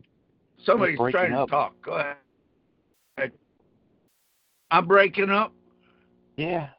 Somebody's 0.63 0.97
trying 1.11 1.33
up. 1.33 1.47
to 1.47 1.51
talk. 1.51 1.81
Go 1.83 1.93
ahead. 1.93 3.31
I'm 4.69 4.85
breaking 4.85 5.29
up. 5.29 5.53
Yeah, 6.35 6.69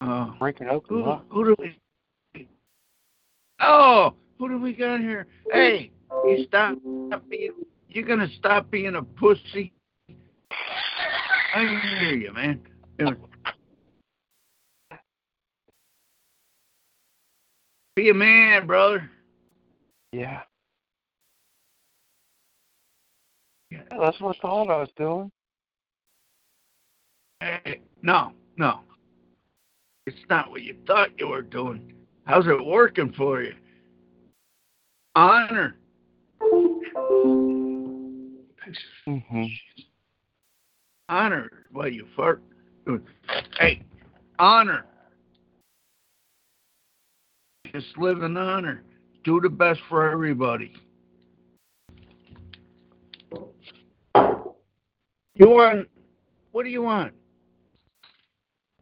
Uh, 0.00 0.32
breaking 0.38 0.68
up. 0.68 0.82
who, 0.88 1.04
Huh? 1.04 1.20
who 1.30 1.44
do 1.44 1.56
we? 1.58 2.48
Oh, 3.60 4.14
who 4.38 4.48
do 4.48 4.58
we 4.58 4.72
got 4.74 5.00
here? 5.00 5.26
Hey, 5.50 5.90
you 6.26 6.44
stop 6.48 6.76
being. 7.30 7.52
You're 7.88 8.04
gonna 8.04 8.28
stop 8.38 8.70
being 8.70 8.96
a 8.96 9.02
pussy. 9.02 9.72
I 10.50 11.60
hear 12.00 12.14
you, 12.14 12.32
man. 12.32 12.60
Be 17.96 18.10
a 18.10 18.14
man, 18.14 18.66
brother. 18.66 19.08
Yeah. 20.12 20.40
Yeah, 23.70 23.73
that's 23.90 24.20
what 24.20 24.36
I 24.36 24.40
thought 24.40 24.70
I 24.70 24.80
was 24.80 24.90
doing. 24.96 25.30
Hey, 27.40 27.80
no, 28.02 28.32
no. 28.56 28.80
It's 30.06 30.16
not 30.28 30.50
what 30.50 30.62
you 30.62 30.76
thought 30.86 31.10
you 31.18 31.28
were 31.28 31.42
doing. 31.42 31.92
How's 32.24 32.46
it 32.46 32.64
working 32.64 33.12
for 33.16 33.42
you? 33.42 33.54
Honor. 35.14 35.76
Mm-hmm. 39.06 39.44
Honor. 41.08 41.50
Well, 41.72 41.88
you 41.88 42.06
fart. 42.16 42.42
Hey, 43.58 43.82
honor. 44.38 44.84
Just 47.72 47.96
live 47.98 48.22
in 48.22 48.36
honor. 48.36 48.82
Do 49.24 49.40
the 49.40 49.48
best 49.48 49.80
for 49.88 50.10
everybody. 50.10 50.72
You 55.34 55.48
want? 55.48 55.88
What 56.52 56.64
do 56.64 56.70
you 56.70 56.82
want? 56.82 57.12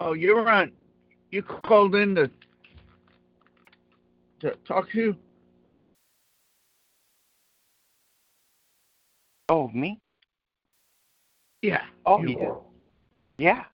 Oh, 0.01 0.12
you're 0.12 0.49
on. 0.49 0.73
You 1.31 1.43
called 1.43 1.95
in 1.95 2.15
to 2.16 2.31
to 4.41 4.57
talk 4.66 4.91
to 4.91 4.99
you. 4.99 5.16
Oh, 9.49 9.69
me? 9.69 9.99
Yeah. 11.62 11.83
Oh, 12.05 12.23
you. 12.23 12.37
yeah. 12.39 12.55
Yeah. 13.39 13.65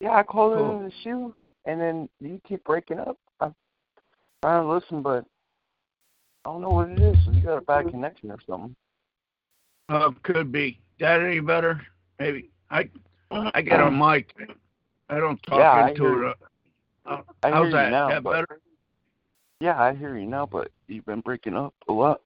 Yeah, 0.00 0.16
I 0.16 0.22
called 0.22 0.56
Cool. 0.56 0.78
in 0.78 0.84
the 0.84 0.92
shoe, 1.02 1.34
and 1.66 1.80
then 1.80 2.08
you 2.20 2.40
keep 2.46 2.64
breaking 2.64 2.98
up. 2.98 3.16
I'm 3.40 3.54
trying 4.42 4.62
to 4.62 4.72
listen, 4.72 5.02
but 5.02 5.24
I 6.44 6.50
don't 6.50 6.62
know 6.62 6.70
what 6.70 6.88
it 6.90 6.98
is. 6.98 7.16
You 7.30 7.42
got 7.42 7.58
a 7.58 7.60
bad 7.62 7.90
connection 7.90 8.30
or 8.30 8.38
something. 8.46 8.74
Uh, 9.88 10.10
could 10.22 10.50
be. 10.50 10.78
That 11.00 11.22
any 11.22 11.40
better? 11.40 11.80
Maybe. 12.18 12.50
I 12.70 12.88
I 13.30 13.62
get 13.62 13.80
on 13.80 13.98
mic. 13.98 14.34
I 15.08 15.18
don't 15.18 15.42
talk 15.44 15.58
Yeah, 15.58 15.70
I 15.70 15.88
into 15.90 16.02
hear- 16.02 16.24
it. 16.28 16.36
Uh, 17.06 17.22
I 17.42 17.46
hear 17.48 17.54
how's 17.56 17.66
you 17.66 17.72
that? 17.72 17.90
now, 17.90 18.08
that 18.10 18.22
but- 18.22 18.32
better? 18.32 18.60
Yeah, 19.60 19.80
I 19.82 19.94
hear 19.94 20.16
you 20.16 20.26
now, 20.26 20.46
but 20.46 20.70
you've 20.86 21.04
been 21.04 21.20
breaking 21.20 21.54
up 21.54 21.74
a 21.88 21.92
lot. 21.92 22.22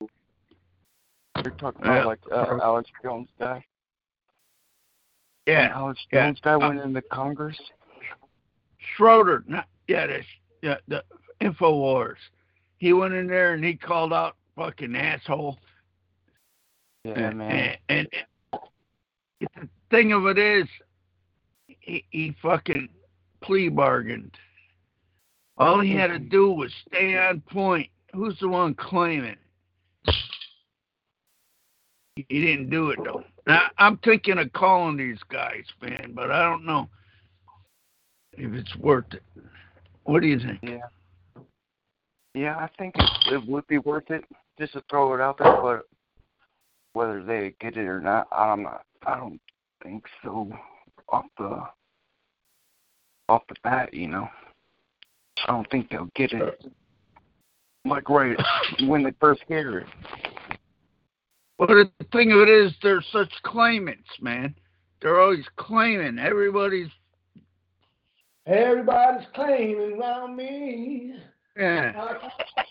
You're 0.00 1.54
talking 1.54 1.82
about 1.82 2.06
like 2.06 2.20
uh, 2.30 2.58
Alex 2.62 2.90
Jones 3.02 3.28
guy. 3.38 3.64
Yeah. 5.46 5.70
Alex 5.74 6.00
yeah. 6.12 6.26
Jones 6.26 6.40
guy 6.42 6.52
Uh, 6.54 6.58
went 6.58 6.80
into 6.80 7.02
Congress. 7.02 7.58
Shroyer. 8.96 9.46
Not, 9.48 9.66
yeah, 9.88 10.06
that's 10.06 10.26
yeah, 10.62 10.76
the 10.86 11.02
Infowars. 11.40 12.16
He 12.78 12.92
went 12.92 13.14
in 13.14 13.26
there 13.26 13.54
and 13.54 13.64
he 13.64 13.74
called 13.74 14.12
out 14.12 14.36
fucking 14.56 14.94
asshole. 14.94 15.58
Yeah, 17.04 17.12
and, 17.12 17.38
man. 17.38 17.76
And, 17.88 18.08
and 18.52 18.60
the 19.40 19.68
thing 19.90 20.12
of 20.12 20.26
it 20.26 20.38
is, 20.38 20.66
he, 21.66 22.04
he 22.10 22.36
fucking 22.42 22.88
plea 23.42 23.68
bargained. 23.68 24.36
All 25.56 25.80
he 25.80 25.94
had 25.94 26.08
to 26.08 26.14
mm-hmm. 26.14 26.28
do 26.28 26.52
was 26.52 26.72
stay 26.88 27.16
on 27.16 27.42
point. 27.42 27.88
Who's 28.14 28.38
the 28.40 28.48
one 28.48 28.74
claiming? 28.74 29.36
He 32.16 32.24
didn't 32.28 32.70
do 32.70 32.90
it 32.90 32.98
though. 33.04 33.24
Now, 33.46 33.62
I'm 33.78 33.96
thinking 33.98 34.38
of 34.38 34.52
calling 34.52 34.96
these 34.96 35.18
guys, 35.30 35.64
man, 35.80 36.12
but 36.14 36.30
I 36.30 36.42
don't 36.42 36.66
know 36.66 36.88
if 38.32 38.52
it's 38.52 38.76
worth 38.76 39.12
it. 39.12 39.22
What 40.04 40.22
do 40.22 40.28
you 40.28 40.38
think? 40.38 40.58
Yeah. 40.62 41.42
Yeah, 42.34 42.56
I 42.56 42.68
think 42.78 42.94
it, 42.96 43.32
it 43.32 43.48
would 43.48 43.66
be 43.66 43.78
worth 43.78 44.10
it 44.10 44.24
just 44.58 44.74
to 44.74 44.82
throw 44.88 45.14
it 45.14 45.20
out 45.20 45.38
there, 45.38 45.60
but 45.60 45.86
whether 46.92 47.22
they 47.22 47.54
get 47.60 47.76
it 47.76 47.86
or 47.86 48.00
not, 48.00 48.28
I'm 48.32 48.62
not. 48.62 48.84
I 49.06 49.16
don't 49.16 49.40
think 49.82 50.04
so. 50.22 50.50
Off 51.08 51.26
the 51.38 51.62
off 53.28 53.42
the 53.48 53.54
bat, 53.62 53.94
you 53.94 54.08
know, 54.08 54.28
I 55.46 55.52
don't 55.52 55.70
think 55.70 55.90
they'll 55.90 56.10
get 56.14 56.32
it. 56.32 56.64
Like 57.84 58.08
right 58.08 58.36
when 58.86 59.02
they 59.02 59.14
first 59.20 59.42
hear 59.48 59.80
it. 59.80 59.86
Well, 61.58 61.68
the 61.68 61.90
thing 62.12 62.32
of 62.32 62.40
it 62.40 62.48
is, 62.48 62.72
they're 62.82 63.04
such 63.12 63.30
claimants, 63.42 64.08
man. 64.20 64.54
They're 65.02 65.20
always 65.20 65.44
claiming. 65.56 66.18
Everybody's 66.18 66.88
Everybody's 68.46 69.26
claiming 69.34 69.98
around 70.00 70.36
me. 70.36 71.14
yeah. 71.56 71.92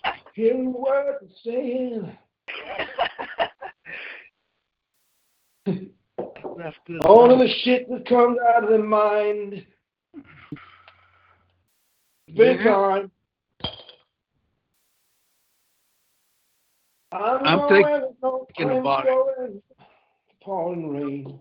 I 0.03 0.13
hear 0.33 0.57
the 0.57 0.69
word 0.69 1.19
they're 1.21 1.29
saying. 1.43 2.17
That's 6.57 6.75
good. 6.85 7.01
All 7.05 7.31
of 7.31 7.39
the 7.39 7.47
shit 7.63 7.89
that 7.89 8.07
comes 8.07 8.37
out 8.55 8.63
of 8.63 8.69
their 8.69 8.83
mind. 8.83 9.65
Big 12.27 12.59
Yeah. 12.59 12.63
time. 12.63 13.11
I'm, 17.11 17.43
I'm 17.43 17.57
going 17.57 17.83
thinking 17.83 18.15
no 18.21 18.79
about 18.79 19.05
it. 19.05 19.07
going, 19.07 19.61
Pouring 20.41 20.89
rain. 20.89 21.39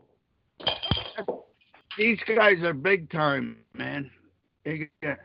these 1.98 2.18
guys 2.34 2.62
are 2.62 2.72
big 2.72 3.10
time, 3.10 3.58
man. 3.74 4.10
They 4.64 4.88
got- 5.02 5.18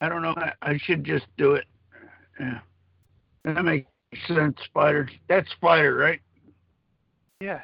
I 0.00 0.08
don't 0.08 0.22
know. 0.22 0.34
I, 0.36 0.52
I 0.62 0.78
should 0.78 1.04
just 1.04 1.26
do 1.36 1.52
it. 1.54 1.64
Yeah. 2.40 2.60
That 3.44 3.64
makes 3.64 3.88
sense, 4.26 4.56
Spider. 4.64 5.08
That's 5.28 5.50
Spider, 5.52 5.94
right? 5.96 6.20
Yeah. 7.40 7.62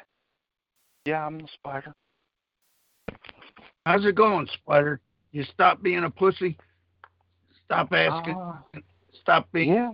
Yeah, 1.09 1.25
I'm 1.25 1.39
the 1.39 1.47
spider. 1.55 1.95
How's 3.83 4.05
it 4.05 4.13
going, 4.13 4.47
Spider? 4.61 5.01
You 5.31 5.43
stop 5.43 5.81
being 5.81 6.03
a 6.03 6.09
pussy? 6.11 6.55
Stop 7.65 7.91
asking. 7.93 8.35
Uh, 8.35 8.57
stop 9.19 9.51
being. 9.51 9.73
yeah. 9.73 9.91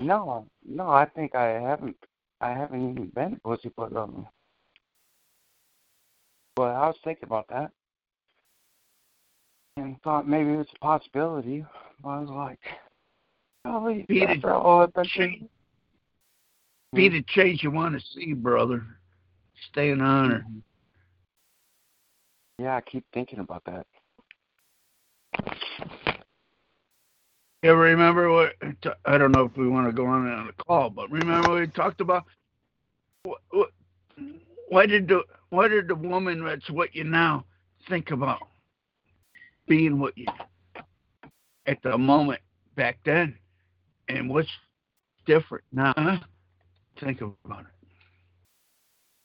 No, 0.00 0.46
no, 0.66 0.88
I 0.88 1.04
think 1.04 1.34
I 1.34 1.60
haven't. 1.60 1.98
I 2.40 2.52
haven't 2.54 2.90
even 2.90 3.08
been 3.08 3.34
a 3.34 3.40
pussy, 3.46 3.70
but 3.76 3.94
um. 3.94 4.26
But 6.56 6.70
I 6.74 6.86
was 6.86 6.96
thinking 7.04 7.24
about 7.24 7.48
that, 7.48 7.70
and 9.76 10.00
thought 10.00 10.26
maybe 10.26 10.52
it's 10.52 10.72
a 10.74 10.78
possibility. 10.78 11.66
I 12.02 12.18
was 12.20 12.30
like, 12.30 12.60
probably 13.62 14.06
Be 14.08 14.20
the 14.20 14.30
after 14.30 14.54
all 14.54 14.80
I've 14.80 14.94
been 14.94 15.04
change, 15.04 15.44
be 16.94 17.10
the 17.10 17.22
change 17.28 17.62
you 17.62 17.70
want 17.70 17.94
to 17.94 18.06
see, 18.14 18.32
brother. 18.32 18.86
Stay 19.66 19.90
an 19.90 20.00
honor. 20.00 20.44
Mm-hmm. 20.48 20.58
Yeah, 22.60 22.76
I 22.76 22.80
keep 22.80 23.04
thinking 23.12 23.38
about 23.38 23.62
that. 23.66 23.86
You 27.62 27.70
ever 27.70 27.80
remember 27.80 28.30
what? 28.30 28.54
I 29.04 29.18
don't 29.18 29.32
know 29.32 29.44
if 29.44 29.56
we 29.56 29.68
want 29.68 29.88
to 29.88 29.92
go 29.92 30.06
on 30.06 30.28
on 30.28 30.46
the 30.46 30.52
call, 30.64 30.90
but 30.90 31.10
remember 31.10 31.54
we 31.58 31.66
talked 31.66 32.00
about 32.00 32.24
what, 33.24 33.40
what, 33.50 33.70
why 34.68 34.86
did 34.86 35.08
the 35.08 35.22
why 35.50 35.66
did 35.66 35.88
the 35.88 35.94
woman 35.94 36.44
that's 36.44 36.70
what 36.70 36.94
you 36.94 37.04
now 37.04 37.44
think 37.88 38.10
about 38.10 38.40
being 39.66 39.98
what 39.98 40.16
you 40.16 40.26
at 41.66 41.82
the 41.82 41.98
moment 41.98 42.40
back 42.76 42.98
then, 43.04 43.36
and 44.08 44.30
what's 44.30 44.48
different 45.26 45.64
now? 45.72 45.94
Huh? 45.96 46.18
Think 47.00 47.20
about 47.20 47.60
it. 47.60 47.77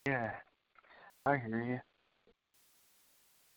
Yeah, 0.05 0.31
I 1.25 1.37
hear 1.37 1.63
you. 1.63 1.79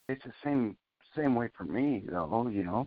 It's 0.09 0.23
the 0.25 0.33
same 0.45 0.77
same 1.17 1.35
way 1.35 1.49
for 1.57 1.65
me, 1.65 2.05
though. 2.09 2.49
You 2.49 2.63
know, 2.63 2.87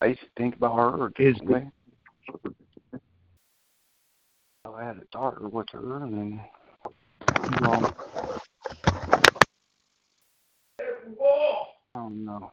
I 0.00 0.06
used 0.06 0.22
to 0.22 0.26
think 0.36 0.56
about 0.56 0.74
her 0.76 1.06
a 1.06 1.22
Is 1.22 1.36
different 1.38 1.50
way. 1.50 3.00
I 4.66 4.84
had 4.84 4.96
a 4.96 5.04
daughter 5.12 5.48
with 5.48 5.68
her, 5.70 6.02
and 6.02 6.12
then 6.12 6.40
you 7.44 7.60
know, 7.60 7.94
oh 11.94 12.08
no, 12.08 12.50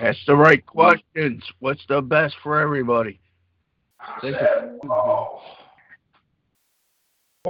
That's 0.00 0.18
the 0.26 0.34
right 0.34 0.64
questions. 0.64 1.42
What's 1.58 1.84
the 1.90 2.00
best 2.00 2.36
for 2.42 2.58
everybody? 2.58 3.20
Think 4.22 4.36
What 4.36 4.82
mm-hmm. 4.82 5.67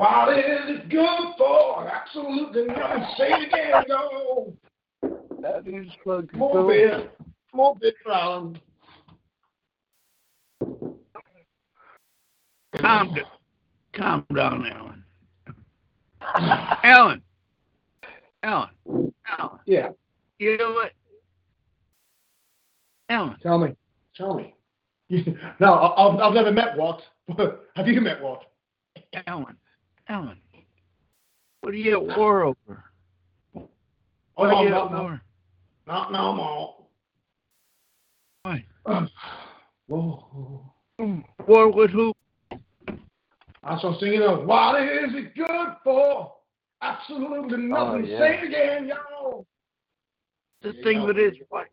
Is 0.03 0.81
it 0.81 0.89
good 0.89 1.35
for? 1.37 1.89
Absolutely 1.89 2.67
nothing. 2.67 3.05
Say 3.17 3.29
it 3.31 3.49
again, 3.49 3.85
go. 3.89 4.53
that 5.41 5.67
is 5.67 5.87
fucking 6.05 6.39
More 6.39 6.53
cool. 6.53 6.69
beer. 6.69 7.09
More 7.53 7.77
beer, 7.77 7.93
Alan. 8.13 8.59
Calm, 12.77 13.15
d- 13.15 13.23
calm 13.95 14.25
down, 14.35 14.67
Alan. 14.67 15.05
Alan. 16.85 17.23
Alan. 18.43 18.69
Alan. 19.39 19.59
Yeah. 19.67 19.89
You 20.39 20.57
know 20.59 20.73
what? 20.73 20.93
Alan. 23.09 23.37
Tell 23.43 23.59
me. 23.59 23.75
Tell 24.15 24.35
me. 24.35 24.55
no, 25.61 25.73
I- 25.75 26.07
I've, 26.09 26.21
I've 26.21 26.35
never 26.35 26.53
met 26.53 26.77
what. 26.77 27.03
Have 27.77 27.89
you 27.89 28.01
met 28.01 28.23
what? 28.23 28.43
Alan. 29.27 29.57
Alan. 30.09 30.39
What 31.61 31.75
are 31.75 31.77
you 31.77 31.93
at 31.93 32.17
war 32.19 32.43
over? 32.45 32.85
Oh, 33.57 33.69
What 34.35 34.49
no, 34.49 34.57
are 34.57 34.65
you 34.65 34.71
no, 34.71 34.87
at 34.87 34.93
no. 34.93 35.03
war? 35.03 35.21
Not 35.87 36.13
no 36.13 36.35
more. 36.35 36.75
Why? 38.43 38.65
Whoa. 39.87 40.73
War 41.47 41.71
with 41.73 41.91
who? 41.91 42.13
That's 42.51 43.83
what 43.85 43.95
I'm 43.95 43.99
singing 44.01 44.23
of. 44.23 44.47
What 44.47 44.81
is 44.83 45.15
it 45.15 45.35
good 45.35 45.69
for? 45.85 46.35
Absolutely 46.81 47.55
oh, 47.73 47.95
nothing. 47.95 48.07
yeah. 48.07 48.19
Say 48.19 48.39
it 48.39 48.45
again, 48.45 48.89
yo. 48.89 49.45
The 50.63 50.73
Yeah, 50.75 50.85
thing 50.85 50.99
no. 50.99 51.07
with 51.07 51.19
it 51.19 51.35
is, 51.35 51.39
why, 51.49 51.65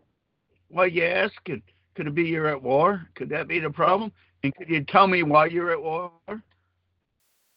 why 0.70 0.86
you 0.88 1.04
asking? 1.06 1.62
Could 1.96 2.08
it 2.08 2.16
be 2.16 2.24
you're 2.24 2.48
at 2.48 2.62
war? 2.62 3.08
Could 3.16 3.30
that 3.30 3.48
be 3.48 3.60
the 3.60 3.70
problem? 3.70 4.12
And 4.44 4.54
could 4.56 4.70
you 4.70 4.84
tell 4.84 5.08
me 5.08 5.24
why 5.24 5.46
you're 5.46 5.72
at 5.72 5.82
war? 5.82 6.12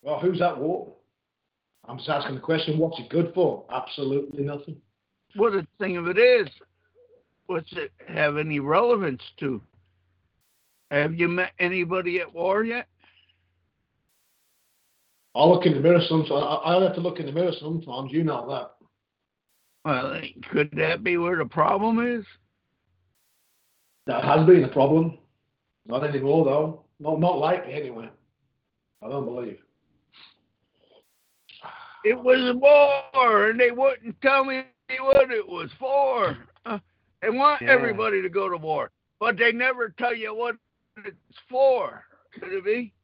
Well, 0.08 0.20
who's 0.20 0.40
at 0.40 0.58
war? 0.58 0.94
I'm 1.86 1.98
just 1.98 2.08
asking 2.08 2.36
the 2.36 2.40
question, 2.40 2.78
what's 2.78 2.98
it 2.98 3.10
good 3.10 3.30
for? 3.34 3.66
Absolutely 3.70 4.42
nothing. 4.42 4.76
Well, 5.36 5.52
the 5.52 5.66
thing 5.78 5.98
of 5.98 6.08
it 6.08 6.16
is, 6.16 6.48
what's 7.46 7.70
it 7.72 7.92
have 8.06 8.38
any 8.38 8.58
relevance 8.58 9.20
to? 9.40 9.60
Have 10.90 11.14
you 11.14 11.28
met 11.28 11.50
anybody 11.58 12.20
at 12.20 12.32
war 12.32 12.64
yet? 12.64 12.86
I 15.34 15.44
look 15.44 15.66
in 15.66 15.74
the 15.74 15.80
mirror 15.80 16.00
sometimes. 16.08 16.42
I, 16.42 16.56
I 16.64 16.82
have 16.82 16.94
to 16.94 17.02
look 17.02 17.20
in 17.20 17.26
the 17.26 17.32
mirror 17.32 17.52
sometimes. 17.60 18.10
You 18.10 18.24
know 18.24 18.48
that. 18.48 18.86
Well, 19.84 20.22
could 20.50 20.70
that 20.78 21.04
be 21.04 21.18
where 21.18 21.36
the 21.36 21.44
problem 21.44 22.00
is? 22.00 22.24
That 24.06 24.24
has 24.24 24.46
been 24.46 24.64
a 24.64 24.68
problem. 24.68 25.18
Not 25.84 26.02
anymore, 26.02 26.46
though. 26.46 26.84
Not, 26.98 27.20
not 27.20 27.38
lately, 27.38 27.74
anyway. 27.74 28.08
I 29.02 29.10
don't 29.10 29.26
believe. 29.26 29.58
It 32.08 32.18
was 32.18 32.56
war, 32.56 33.50
and 33.50 33.60
they 33.60 33.70
wouldn't 33.70 34.18
tell 34.22 34.42
me 34.42 34.62
what 35.00 35.30
it 35.30 35.46
was 35.46 35.68
for. 35.78 36.38
Uh, 36.64 36.78
they 37.20 37.28
want 37.28 37.60
Yeah. 37.60 37.68
everybody 37.68 38.22
to 38.22 38.30
go 38.30 38.48
to 38.48 38.56
war, 38.56 38.90
but 39.20 39.36
they 39.36 39.52
never 39.52 39.90
tell 39.90 40.14
you 40.14 40.34
what 40.34 40.56
it's 41.04 41.38
for. 41.50 42.02
Could 42.32 42.54
it 42.54 42.64
be? 42.64 42.94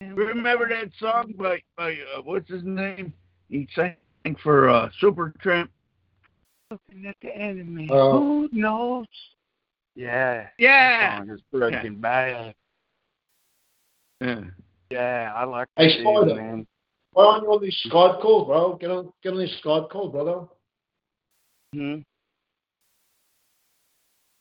Remember 0.00 0.68
that 0.68 0.90
song 0.98 1.32
by 1.38 1.62
by 1.76 1.92
uh, 2.16 2.22
what's 2.22 2.48
his 2.50 2.64
name? 2.64 3.12
He 3.48 3.68
sang 3.76 3.94
for 4.42 4.68
uh, 4.68 4.90
Supertramp. 5.00 5.68
Looking 6.72 7.06
at 7.06 7.16
the 7.22 7.32
enemy, 7.36 7.88
Uh, 7.92 8.10
who 8.10 8.48
knows? 8.50 9.06
Yeah, 9.94 10.48
Yeah. 10.58 10.98
that 10.98 11.26
song 11.26 11.30
is 11.30 11.42
freaking 11.52 12.00
bad. 12.00 12.56
Yeah. 14.20 14.40
Yeah, 14.90 15.32
I 15.34 15.44
like 15.44 15.68
Hey, 15.76 15.88
that 15.88 15.96
too, 15.96 16.02
Spider. 16.02 16.34
man. 16.34 16.66
Why 17.12 17.24
aren't 17.26 17.42
you 17.44 17.52
on 17.52 17.62
these 17.62 17.76
Skype 17.86 18.20
calls, 18.20 18.46
bro? 18.46 18.76
Get 18.76 18.90
on, 18.90 19.12
get 19.22 19.32
on 19.32 19.38
these 19.38 19.54
Skype 19.64 19.90
calls, 19.90 20.12
brother. 20.12 20.46
Hmm. 21.74 22.00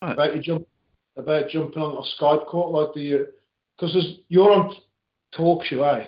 About 0.01 0.35
you 0.35 0.41
jump, 0.41 0.67
about 1.17 1.49
jumping 1.49 1.81
on 1.81 1.97
a 1.97 2.23
Skype 2.23 2.47
call 2.47 2.71
like 2.71 2.93
the, 2.93 3.27
because 3.77 3.95
you're 4.29 4.51
on 4.51 4.75
talk 5.35 5.63
show, 5.65 5.83
eh? 5.83 6.07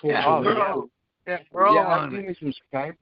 Talk 0.00 0.10
Yeah, 0.10 0.22
show. 0.22 0.40
we're 0.44 1.32
yeah, 1.32 1.38
we're 1.50 1.66
all 1.66 1.74
yeah, 1.74 1.86
on 1.86 2.10
give 2.10 2.20
it. 2.20 2.28
me 2.28 2.36
some 2.38 2.52
Skype. 2.72 2.96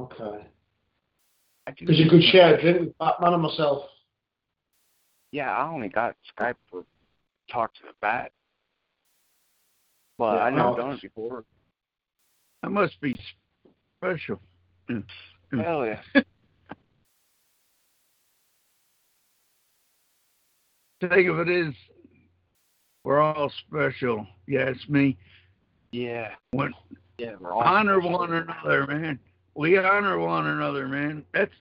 Okay. 0.00 0.46
Because 1.78 1.98
you 1.98 2.10
could 2.10 2.22
share 2.24 2.54
a 2.56 2.60
drink 2.60 2.80
with 2.80 2.98
Batman 2.98 3.34
and 3.34 3.42
myself. 3.42 3.84
Yeah, 5.34 5.50
I 5.52 5.68
only 5.68 5.88
got 5.88 6.14
Skype 6.38 6.54
for 6.70 6.84
talk 7.50 7.74
to 7.74 7.80
the 7.82 7.92
bat. 8.00 8.30
But 10.16 10.34
Yeah, 10.36 10.44
I 10.44 10.50
never 10.50 10.70
no. 10.70 10.76
done 10.76 10.90
it 10.92 11.02
before. 11.02 11.44
That 12.62 12.70
must 12.70 13.00
be 13.00 13.16
special. 13.98 14.40
Hell 15.50 15.86
yeah. 15.86 16.00
The 21.00 21.08
thing 21.08 21.28
of 21.28 21.40
it 21.40 21.48
is, 21.48 21.74
we're 23.02 23.20
all 23.20 23.50
special. 23.66 24.28
Yeah, 24.46 24.68
it's 24.68 24.88
me. 24.88 25.18
Yeah. 25.90 26.30
When, 26.52 26.72
Yeah, 27.18 27.34
we're 27.40 27.50
all 27.52 27.60
honor 27.62 28.00
special. 28.00 28.18
one 28.20 28.32
another, 28.34 28.86
man. 28.86 29.18
We 29.56 29.78
honor 29.78 30.16
one 30.20 30.46
another, 30.46 30.86
man. 30.86 31.26
That's 31.32 31.52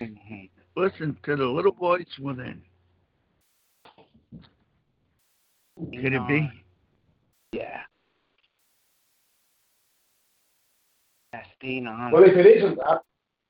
Mhm. 0.00 0.48
listen 0.76 1.18
to 1.24 1.34
the 1.34 1.44
little 1.46 1.72
voice 1.72 2.18
within. 2.20 2.62
Could 5.76 6.12
it 6.14 6.26
be? 6.28 6.50
Yeah. 7.52 7.80
Yeah, 11.32 11.42
staying 11.58 11.86
on. 11.86 12.12
Well, 12.12 12.24
if 12.24 12.34
it 12.36 12.46
isn't 12.46 12.76
that, 12.76 13.02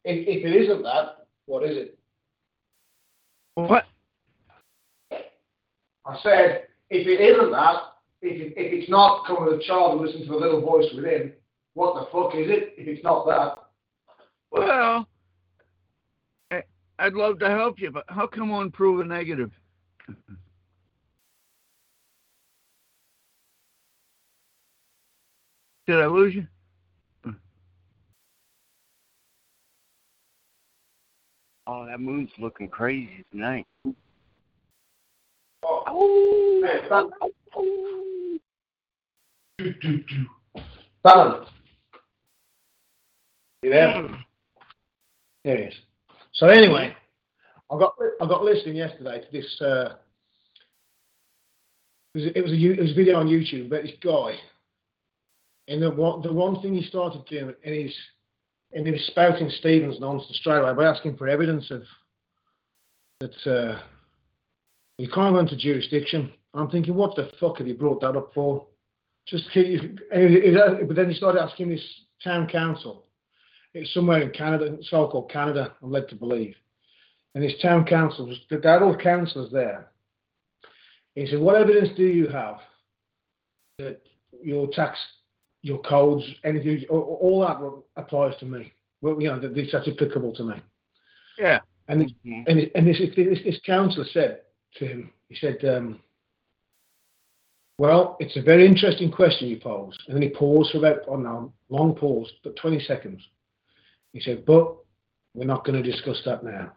if, 0.05 0.27
if 0.27 0.44
it 0.44 0.62
isn't 0.65 0.82
that, 0.82 1.27
what 1.47 1.62
is 1.62 1.77
it? 1.77 1.98
What? 3.55 3.85
I 5.12 6.19
said, 6.23 6.65
if 6.90 7.07
it 7.07 7.20
isn't 7.20 7.51
that, 7.53 7.77
if, 8.23 8.40
it, 8.40 8.55
if 8.57 8.73
it's 8.73 8.90
not 8.90 9.27
coming 9.27 9.44
with 9.44 9.61
a 9.61 9.65
child 9.65 9.93
and 9.93 10.01
listen 10.07 10.23
to 10.23 10.32
the 10.32 10.36
little 10.36 10.61
voice 10.61 10.86
within, 10.94 11.32
what 11.74 11.94
the 11.94 12.07
fuck 12.12 12.35
is 12.35 12.48
it? 12.51 12.74
If 12.77 12.89
it's 12.89 13.05
not 13.05 13.24
that, 13.27 13.59
Well, 14.51 15.07
I- 16.51 16.62
I'd 16.98 17.15
love 17.15 17.39
to 17.40 17.48
help 17.51 17.81
you, 17.81 17.90
but 17.90 18.05
how 18.09 18.27
come 18.27 18.51
one 18.51 18.70
prove 18.70 19.01
a 19.01 19.05
negative? 19.05 19.53
Did 25.86 26.00
I 26.00 26.06
lose 26.06 26.34
you? 26.34 26.46
Oh, 31.68 31.84
that 31.86 32.00
moon's 32.00 32.30
looking 32.38 32.68
crazy 32.68 33.24
tonight. 33.32 33.66
oh, 35.64 36.62
that, 36.62 37.10
Balance. 41.02 41.48
You 43.62 43.70
there? 43.70 44.08
There 45.44 45.56
he 45.56 45.62
is. 45.64 45.74
So 46.34 46.46
anyway, 46.46 46.94
I 47.70 47.78
got 47.78 47.94
I 48.20 48.26
got 48.26 48.44
listening 48.44 48.76
yesterday 48.76 49.20
to 49.20 49.26
this. 49.32 49.60
Uh, 49.60 49.94
it 52.14 52.18
was, 52.18 52.24
it 52.34 52.42
was 52.42 52.52
a 52.52 52.56
it 52.56 52.80
was 52.80 52.92
a 52.92 52.94
video 52.94 53.18
on 53.18 53.26
YouTube 53.26 53.66
about 53.66 53.82
this 53.82 53.92
guy, 54.02 54.36
and 55.68 55.82
the 55.82 55.90
one 55.90 56.22
the 56.22 56.32
one 56.32 56.60
thing 56.60 56.74
he 56.74 56.82
started 56.82 57.24
doing, 57.26 57.55
and 57.64 57.74
he's 57.74 57.97
and 58.72 58.86
he 58.86 58.93
was 58.93 59.06
spouting 59.06 59.51
Stevens 59.51 60.01
nonsense 60.01 60.36
straight 60.38 60.59
away 60.59 60.74
by 60.74 60.84
asking 60.84 61.16
for 61.16 61.28
evidence 61.28 61.70
of 61.70 61.82
that. 63.20 63.47
Uh, 63.47 63.80
he 64.98 65.06
kind 65.06 65.28
of 65.28 65.34
went 65.34 65.51
to 65.51 65.56
jurisdiction. 65.56 66.32
I'm 66.55 66.70
thinking, 66.70 66.94
what 66.94 67.16
the 67.16 67.30
fuck 67.38 67.59
have 67.59 67.66
you 67.66 67.74
brought 67.74 68.01
that 68.01 68.16
up 68.16 68.32
for? 68.34 68.66
Just 69.26 69.51
keep, 69.52 69.98
but 70.10 70.97
then 70.97 71.10
he 71.10 71.16
started 71.16 71.40
asking 71.40 71.68
this 71.68 71.84
town 72.24 72.48
council. 72.48 73.05
It's 73.74 73.93
somewhere 73.93 74.22
in 74.22 74.30
Canada, 74.30 74.78
so-called 74.88 75.30
Canada. 75.30 75.74
I'm 75.82 75.90
led 75.90 76.09
to 76.09 76.14
believe. 76.14 76.55
And 77.34 77.44
this 77.44 77.60
town 77.60 77.84
council, 77.84 78.26
was- 78.26 78.40
the 78.48 78.80
all 78.80 78.97
councillors 78.97 79.51
there. 79.52 79.90
He 81.14 81.26
said, 81.26 81.40
"What 81.40 81.56
evidence 81.56 81.94
do 81.94 82.05
you 82.05 82.28
have 82.28 82.62
that 83.78 84.01
your 84.43 84.68
tax, 84.68 84.98
your 85.66 85.80
codes, 85.80 86.24
anything, 86.44 86.84
all, 86.88 87.18
all 87.20 87.40
that 87.40 88.02
applies 88.02 88.36
to 88.38 88.47
me? 88.47 88.72
Well, 89.02 89.20
you 89.20 89.28
know, 89.28 89.40
that 89.40 89.55
this 89.55 89.68
that's 89.72 89.88
applicable 89.88 90.32
to 90.36 90.44
me." 90.44 90.55
Yeah. 91.38 91.60
And 91.88 92.01
this, 92.01 92.12
and, 92.24 92.59
this- 92.59 92.70
and 92.74 92.86
this, 92.86 92.98
this, 93.14 93.38
this 93.44 93.60
councillor 93.64 94.06
said 94.12 94.40
to 94.78 94.86
him, 94.86 95.10
he 95.28 95.36
said, 95.36 95.64
um, 95.64 96.01
well, 97.78 98.16
it's 98.20 98.36
a 98.36 98.43
very 98.43 98.66
interesting 98.66 99.10
question 99.10 99.48
you 99.48 99.59
pose. 99.59 99.97
And 100.06 100.14
then 100.16 100.22
he 100.22 100.30
paused 100.30 100.72
for 100.72 100.78
about, 100.78 101.01
oh 101.09 101.16
no, 101.16 101.52
long 101.68 101.94
pause, 101.94 102.32
but 102.43 102.56
20 102.56 102.80
seconds. 102.80 103.20
He 104.12 104.20
said, 104.20 104.44
but 104.47 104.76
we're 105.34 105.44
not 105.44 105.64
going 105.64 105.82
to 105.82 105.88
discuss 105.90 106.20
that 106.24 106.43
now. 106.43 106.72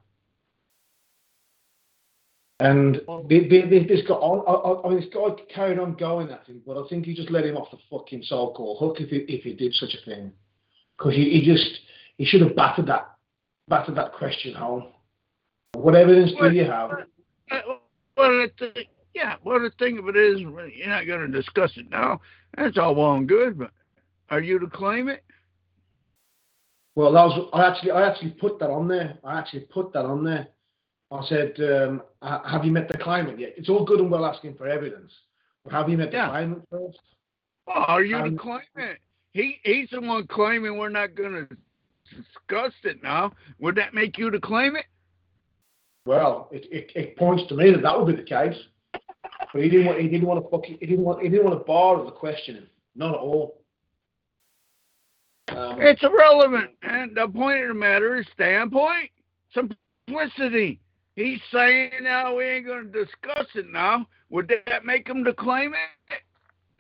And 2.61 2.95
the, 3.29 3.85
this 3.87 4.01
guy, 4.07 4.15
I, 4.15 4.17
I, 4.17 4.85
I 4.85 4.89
mean, 4.89 4.99
this 4.99 5.09
guy 5.13 5.29
carried 5.53 5.79
on 5.79 5.95
going 5.95 6.29
at 6.29 6.45
him, 6.45 6.61
but 6.67 6.77
I 6.77 6.87
think 6.89 7.05
he 7.05 7.13
just 7.13 7.31
let 7.31 7.45
him 7.45 7.55
off 7.55 7.71
the 7.71 7.77
fucking 7.89 8.23
so-called 8.23 8.79
hook 8.79 8.97
if 8.99 9.09
he, 9.09 9.17
if 9.33 9.43
he 9.43 9.53
did 9.53 9.73
such 9.73 9.93
a 9.93 10.05
thing. 10.05 10.33
Because 10.97 11.15
he, 11.15 11.29
he 11.29 11.45
just, 11.45 11.69
he 12.17 12.25
should 12.25 12.41
have 12.41 12.55
battered 12.55 12.87
that, 12.87 13.11
battered 13.69 13.95
that 13.95 14.13
question 14.13 14.53
home. 14.53 14.87
What 15.73 15.95
evidence 15.95 16.33
do 16.37 16.51
you 16.51 16.65
have? 16.65 16.91
Uh, 17.49 17.61
Well, 18.17 18.47
the 18.59 18.85
yeah, 19.15 19.35
well, 19.43 19.61
the 19.61 19.71
thing 19.79 19.97
of 19.97 20.09
it 20.09 20.17
is, 20.17 20.41
you're 20.41 20.89
not 20.89 21.07
going 21.07 21.21
to 21.21 21.27
discuss 21.27 21.71
it 21.77 21.89
now. 21.89 22.19
That's 22.57 22.77
all 22.77 22.95
well 22.95 23.13
and 23.13 23.27
good, 23.27 23.57
but 23.57 23.71
are 24.29 24.41
you 24.41 24.59
to 24.59 24.67
claim 24.67 25.07
it? 25.07 25.23
Well, 26.95 27.13
that 27.13 27.23
was 27.23 27.49
I 27.53 27.65
actually 27.65 27.91
I 27.91 28.09
actually 28.09 28.31
put 28.31 28.59
that 28.59 28.69
on 28.69 28.89
there. 28.89 29.17
I 29.23 29.39
actually 29.39 29.61
put 29.61 29.93
that 29.93 30.05
on 30.05 30.25
there. 30.25 30.49
I 31.11 31.25
said, 31.25 31.59
um, 31.59 32.03
"Have 32.21 32.63
you 32.65 32.71
met 32.71 32.87
the 32.87 32.97
claimant 32.97 33.39
yet?" 33.39 33.53
It's 33.57 33.69
all 33.69 33.83
good 33.83 33.99
and 33.99 34.11
well 34.11 34.25
asking 34.25 34.55
for 34.55 34.67
evidence, 34.67 35.11
but 35.63 35.73
have 35.73 35.89
you 35.89 35.97
met 35.97 36.11
the 36.11 36.25
claimant 36.29 36.67
first? 36.69 36.99
Well, 37.65 37.85
are 37.87 38.03
you 38.03 38.17
Um, 38.17 38.31
to 38.31 38.37
claim 38.37 38.61
it? 38.77 38.99
He 39.33 39.59
he's 39.63 39.89
the 39.89 40.01
one 40.01 40.27
claiming 40.27 40.77
we're 40.77 40.89
not 40.89 41.15
going 41.15 41.47
to 41.47 41.57
discuss 42.15 42.73
it 42.83 43.01
now. 43.03 43.31
Would 43.59 43.75
that 43.75 43.93
make 43.93 44.17
you 44.17 44.31
the 44.31 44.39
claim 44.39 44.75
it? 44.75 44.85
Well, 46.05 46.49
it, 46.51 46.65
it, 46.71 46.91
it 46.95 47.17
points 47.17 47.47
to 47.49 47.55
me 47.55 47.71
that 47.71 47.81
that 47.83 47.97
would 47.97 48.15
be 48.15 48.21
the 48.21 48.27
case. 48.27 48.57
But 48.91 49.63
he 49.63 49.69
didn't 49.69 49.85
want 49.87 49.99
he 49.99 50.07
didn't 50.07 50.27
want 50.27 50.43
to 50.43 50.49
fucking 50.49 50.77
he 50.79 50.85
didn't 50.85 51.05
want 51.05 51.21
he 51.21 51.29
didn't 51.29 51.45
want 51.45 51.59
to 51.59 51.63
bar 51.65 52.03
the 52.03 52.11
questioning, 52.11 52.67
not 52.95 53.13
at 53.15 53.19
all. 53.19 53.61
Um, 55.49 55.81
It's 55.81 56.03
irrelevant. 56.03 56.71
And 56.83 57.15
the 57.15 57.27
point 57.27 57.61
of 57.63 57.69
the 57.69 57.73
matter 57.73 58.15
is 58.17 58.25
standpoint, 58.33 59.09
simplicity. 59.53 60.79
He's 61.19 61.41
saying 61.51 61.91
now 62.03 62.33
we 62.33 62.45
ain't 62.45 62.65
going 62.65 62.93
to 62.93 63.03
discuss 63.03 63.45
it 63.53 63.65
now. 63.69 64.07
Would 64.29 64.53
that 64.67 64.85
make 64.85 65.05
him 65.05 65.25
to 65.25 65.33
claim 65.33 65.73
it? 65.73 66.21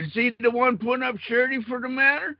Is 0.01 0.13
he 0.13 0.31
the 0.39 0.49
one 0.49 0.77
putting 0.77 1.03
up 1.03 1.17
surety 1.27 1.61
for 1.67 1.81
the 1.81 1.89
matter? 1.89 2.37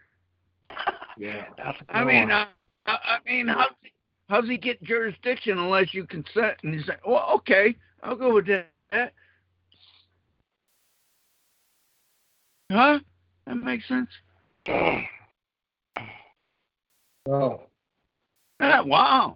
Yeah, 1.17 1.43
that's 1.57 1.77
a 1.81 1.97
I 1.97 2.05
mean, 2.05 2.29
one. 2.29 2.31
I, 2.31 2.47
I, 2.85 3.17
mean, 3.25 3.49
how's 3.49 3.73
he, 3.81 3.91
how's 4.29 4.47
he 4.47 4.57
get 4.57 4.81
jurisdiction 4.81 5.59
unless 5.59 5.93
you 5.93 6.05
consent? 6.05 6.55
And 6.63 6.73
he's 6.73 6.87
like, 6.87 7.05
well, 7.05 7.29
okay, 7.35 7.75
I'll 8.01 8.15
go 8.15 8.35
with 8.35 8.47
that. 8.47 9.11
Huh? 12.71 12.99
That 13.45 13.55
makes 13.55 13.85
sense. 13.89 14.07
oh, 17.29 17.59
Ah, 18.61 18.83
wow, 18.85 19.35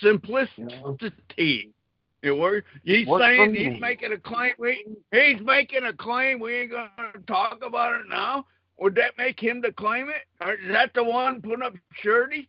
simplicity. 0.00 1.74
It 2.22 2.32
works. 2.32 2.66
He's 2.84 3.06
Works 3.06 3.24
for 3.24 3.28
saying 3.36 3.52
me. 3.52 3.70
he's 3.72 3.80
making 3.80 4.12
a 4.12 4.18
claim. 4.18 4.52
We, 4.58 4.84
he's 5.12 5.40
making 5.40 5.84
a 5.84 5.92
claim. 5.92 6.40
We 6.40 6.54
ain't 6.56 6.70
gonna 6.72 6.90
talk 7.26 7.58
about 7.64 7.94
it 8.00 8.06
now. 8.08 8.44
Would 8.80 8.94
that 8.96 9.12
make 9.18 9.38
him 9.40 9.62
to 9.62 9.72
claim 9.72 10.08
it? 10.08 10.22
Or 10.44 10.54
is 10.54 10.72
that 10.72 10.92
the 10.94 11.04
one 11.04 11.40
putting 11.40 11.62
up 11.62 11.74
surety? 12.02 12.48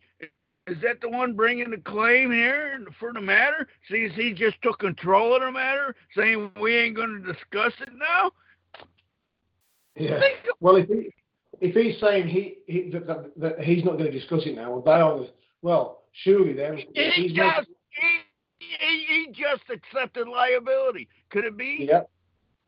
Is 0.66 0.76
that 0.82 1.00
the 1.00 1.08
one 1.08 1.34
bringing 1.34 1.70
the 1.70 1.78
claim 1.78 2.30
here 2.30 2.84
for 3.00 3.12
the 3.12 3.20
matter? 3.20 3.66
Sees 3.90 4.12
he 4.14 4.32
just 4.32 4.56
took 4.62 4.78
control 4.78 5.34
of 5.34 5.42
the 5.42 5.50
matter, 5.50 5.94
saying 6.16 6.50
we 6.60 6.76
ain't 6.76 6.94
going 6.94 7.22
to 7.22 7.32
discuss 7.32 7.72
it 7.80 7.88
now. 7.96 8.30
yeah. 9.96 10.20
Well, 10.60 10.76
if 10.76 10.88
he 10.88 11.10
if 11.60 11.74
he's 11.74 12.00
saying 12.00 12.28
he, 12.28 12.58
he 12.66 12.90
that, 12.90 13.06
that, 13.06 13.30
that 13.36 13.60
he's 13.60 13.84
not 13.84 13.98
going 13.98 14.10
to 14.10 14.18
discuss 14.18 14.42
it 14.46 14.54
now, 14.54 14.70
well, 14.72 14.82
they 14.82 14.92
are. 14.92 15.20
Well, 15.62 16.02
surely 16.24 16.52
then 16.54 16.78
He 16.94 17.10
he's 17.10 17.34
not- 17.34 17.56
just 17.58 17.68
he, 18.78 19.06
he, 19.06 19.26
just 19.32 19.62
accepted 19.70 20.28
liability. 20.28 21.08
Could 21.30 21.44
it 21.44 21.56
be? 21.56 21.86
Yeah, 21.88 22.02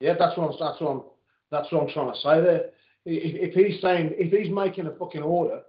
yeah, 0.00 0.14
that's 0.18 0.36
what 0.36 0.50
I'm, 0.50 0.56
that's 0.58 0.80
what 0.80 0.90
I'm, 0.90 1.02
that's 1.50 1.72
what 1.72 1.82
I'm 1.82 1.92
trying 1.92 2.12
to 2.12 2.20
say 2.20 2.40
there. 2.40 2.64
If, 3.04 3.54
if 3.54 3.54
he's 3.54 3.80
saying, 3.80 4.12
if 4.14 4.32
he's 4.32 4.52
making 4.52 4.86
a 4.86 4.92
fucking 4.92 5.22
order 5.22 5.60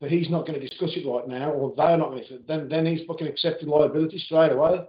that 0.00 0.10
he's 0.10 0.28
not 0.30 0.46
going 0.46 0.60
to 0.60 0.68
discuss 0.68 0.90
it 0.94 1.06
right 1.06 1.28
now, 1.28 1.50
or 1.50 1.72
they're 1.76 1.96
not 1.96 2.10
going 2.10 2.24
to, 2.28 2.40
then 2.46 2.68
then 2.68 2.86
he's 2.86 3.06
fucking 3.06 3.26
accepted 3.26 3.68
liability 3.68 4.18
straight 4.18 4.52
away. 4.52 4.84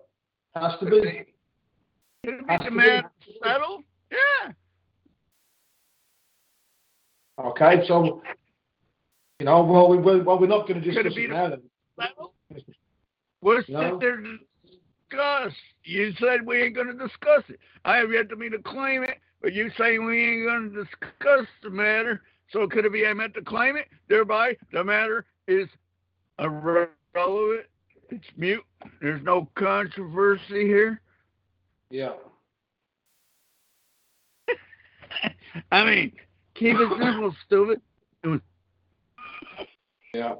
Has 0.55 0.73
to 0.79 0.85
be. 0.85 1.25
Could 2.25 2.35
it 2.35 2.47
be 2.47 2.65
the 2.65 2.71
man 2.71 3.03
settled? 3.43 3.83
Yeah. 4.11 4.51
Okay, 7.39 7.83
so 7.87 8.21
you 9.39 9.45
know, 9.45 9.63
well, 9.63 9.89
we 9.89 9.97
well, 9.97 10.21
well 10.23 10.39
we're 10.39 10.47
not 10.47 10.67
going 10.67 10.81
to 10.81 10.87
Could 10.87 11.05
it 11.05 11.09
discuss 11.09 11.17
it 11.17 11.29
now. 11.29 11.49
Then. 11.49 11.61
Settled? 11.99 12.31
We're 13.41 13.63
No. 13.67 13.99
there 13.99 14.23
discuss. 15.13 15.53
You 15.83 16.13
said 16.19 16.45
we 16.45 16.61
ain't 16.61 16.75
going 16.75 16.87
to 16.87 16.93
discuss 16.93 17.43
it. 17.49 17.59
I 17.85 17.97
have 17.97 18.11
yet 18.11 18.29
to 18.29 18.35
me 18.35 18.49
to 18.49 18.59
claim 18.59 19.03
it, 19.03 19.17
but 19.41 19.53
you 19.53 19.69
say 19.77 19.99
we 19.99 20.23
ain't 20.23 20.45
going 20.45 20.71
to 20.71 20.83
discuss 20.83 21.47
the 21.61 21.69
matter. 21.69 22.21
So 22.51 22.67
could 22.67 22.85
it 22.85 22.93
be 22.93 23.05
I 23.05 23.13
meant 23.13 23.33
to 23.35 23.41
claim 23.41 23.75
it? 23.75 23.87
Thereby, 24.07 24.55
the 24.71 24.83
matter 24.83 25.25
is 25.47 25.67
irrelevant. 26.39 27.67
It's 28.09 28.25
mute. 28.37 28.63
There's 29.01 29.23
no 29.23 29.49
controversy 29.55 30.65
here. 30.65 31.01
Yeah. 31.89 32.13
I 35.71 35.83
mean, 35.83 36.11
keep 36.53 36.75
it 36.79 36.89
simple, 36.99 37.35
stupid. 37.45 37.81
Yeah. 40.13 40.35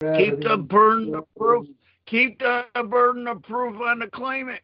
Keep 0.00 0.42
the 0.42 0.56
burden 0.56 1.14
of 1.14 1.26
proof. 1.36 1.66
Keep 2.06 2.38
the 2.40 2.64
burden 2.88 3.26
of 3.26 3.42
proof 3.42 3.80
on 3.80 3.98
the 3.98 4.06
claimant. 4.06 4.60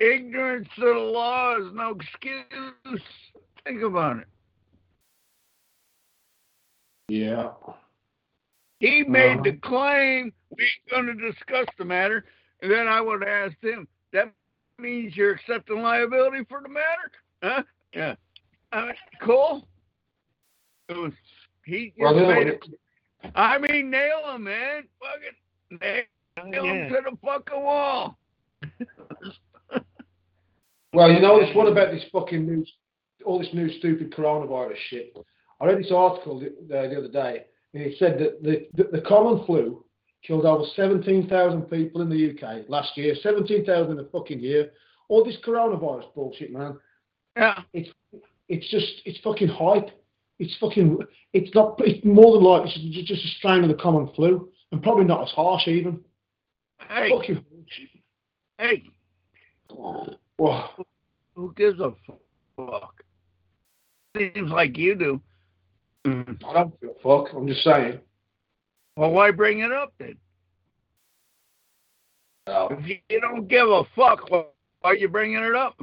Ignorance 0.00 0.68
of 0.78 0.82
the 0.94 1.00
law 1.00 1.56
is 1.56 1.72
no 1.72 1.90
excuse. 1.96 3.00
Think 3.64 3.82
about 3.82 4.18
it. 4.18 4.26
Yeah. 7.08 7.50
He 8.80 9.02
made 9.02 9.34
Uh-huh. 9.38 9.42
the 9.42 9.52
claim. 9.58 10.32
We 10.56 10.64
ain't 10.64 10.90
going 10.90 11.06
to 11.18 11.32
discuss 11.32 11.66
the 11.78 11.84
matter. 11.84 12.24
And 12.60 12.70
then 12.70 12.86
I 12.88 13.00
would 13.00 13.22
ask 13.24 13.56
him, 13.62 13.88
that 14.12 14.32
means 14.78 15.16
you're 15.16 15.32
accepting 15.32 15.80
liability 15.82 16.44
for 16.48 16.60
the 16.60 16.68
matter, 16.68 17.12
huh? 17.42 17.62
Yeah. 17.94 18.14
I 18.72 18.86
mean, 18.86 18.94
cool. 19.22 19.66
It 20.88 20.96
was, 20.96 21.12
he 21.64 21.92
Well, 21.98 22.12
just 22.14 22.20
you 22.22 22.28
know, 22.28 22.34
made 22.34 22.46
it. 22.48 22.64
I 23.34 23.58
mean, 23.58 23.90
nail 23.90 24.32
him, 24.34 24.44
man. 24.44 24.84
Fucking 25.00 25.36
nail 25.70 26.02
him 26.36 26.88
to 26.88 27.00
the 27.10 27.16
fucking 27.24 27.62
wall. 27.62 28.18
Well, 30.94 31.12
you 31.12 31.20
know 31.20 31.38
this 31.38 31.54
one 31.54 31.68
about 31.68 31.92
this 31.92 32.04
fucking 32.10 32.46
new, 32.46 32.64
all 33.24 33.38
this 33.38 33.52
new 33.52 33.70
stupid 33.78 34.12
coronavirus 34.12 34.76
shit. 34.88 35.16
I 35.60 35.66
read 35.66 35.78
this 35.78 35.92
article 35.92 36.40
the, 36.40 36.46
uh, 36.46 36.88
the 36.88 36.98
other 36.98 37.08
day, 37.08 37.44
and 37.74 37.82
it 37.82 37.98
said 37.98 38.18
that 38.18 38.42
the, 38.42 38.66
the, 38.74 38.88
the 38.90 39.00
common 39.02 39.44
flu 39.44 39.84
killed 40.26 40.46
over 40.46 40.64
17,000 40.74 41.62
people 41.62 42.00
in 42.00 42.08
the 42.08 42.30
UK 42.30 42.68
last 42.68 42.96
year. 42.96 43.14
17,000 43.22 43.92
in 43.92 43.98
a 43.98 44.08
fucking 44.08 44.40
year. 44.40 44.70
All 45.08 45.24
this 45.24 45.36
coronavirus 45.46 46.14
bullshit, 46.14 46.52
man. 46.52 46.78
Yeah. 47.36 47.60
It's 47.72 47.90
it's 48.48 48.68
just 48.70 49.02
it's 49.04 49.18
fucking 49.20 49.48
hype. 49.48 49.90
It's 50.38 50.56
fucking 50.58 50.98
it's 51.32 51.54
not. 51.54 51.76
It's 51.80 52.04
more 52.04 52.34
than 52.34 52.44
like 52.44 52.62
it's 52.64 53.08
just 53.08 53.24
a 53.24 53.28
strain 53.38 53.62
of 53.62 53.68
the 53.68 53.74
common 53.74 54.08
flu, 54.14 54.48
and 54.72 54.82
probably 54.82 55.04
not 55.04 55.22
as 55.22 55.30
harsh 55.30 55.66
even. 55.68 56.00
Hey, 56.88 57.10
Fucking. 57.10 57.44
hey, 58.58 58.84
Well, 59.70 60.74
who 61.34 61.52
gives 61.56 61.80
a 61.80 61.92
fuck? 62.56 62.94
Seems 64.16 64.50
like 64.50 64.76
you 64.76 64.94
do. 64.94 65.20
I 66.04 66.52
don't 66.52 66.80
give 66.80 66.90
a 66.90 67.02
fuck. 67.02 67.34
I'm 67.34 67.46
just 67.46 67.62
saying. 67.62 68.00
Well, 68.96 69.10
why 69.10 69.30
bring 69.30 69.60
it 69.60 69.72
up 69.72 69.92
then? 69.98 70.16
No. 72.46 72.68
If 72.70 73.00
you, 73.08 73.20
don't 73.20 73.46
give 73.46 73.68
a 73.68 73.84
fuck, 73.94 74.30
why 74.30 74.44
why 74.80 74.90
are 74.90 74.96
you 74.96 75.08
bringing 75.08 75.42
it 75.42 75.54
up? 75.54 75.78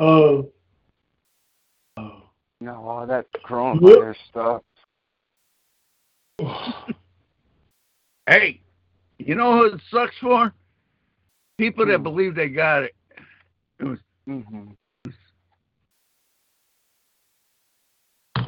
Oh. 0.00 0.44
No, 2.64 2.88
all 2.88 3.06
that 3.06 3.26
coronavirus 3.46 4.16
stuff. 4.30 4.62
hey, 8.26 8.62
you 9.18 9.34
know 9.34 9.58
who 9.58 9.64
it 9.64 9.82
sucks 9.90 10.14
for? 10.18 10.50
People 11.58 11.84
that 11.84 12.02
believe 12.02 12.34
they 12.34 12.48
got 12.48 12.84
it. 12.84 12.94
It 13.80 13.84
was 13.84 13.98
hmm 14.26 14.70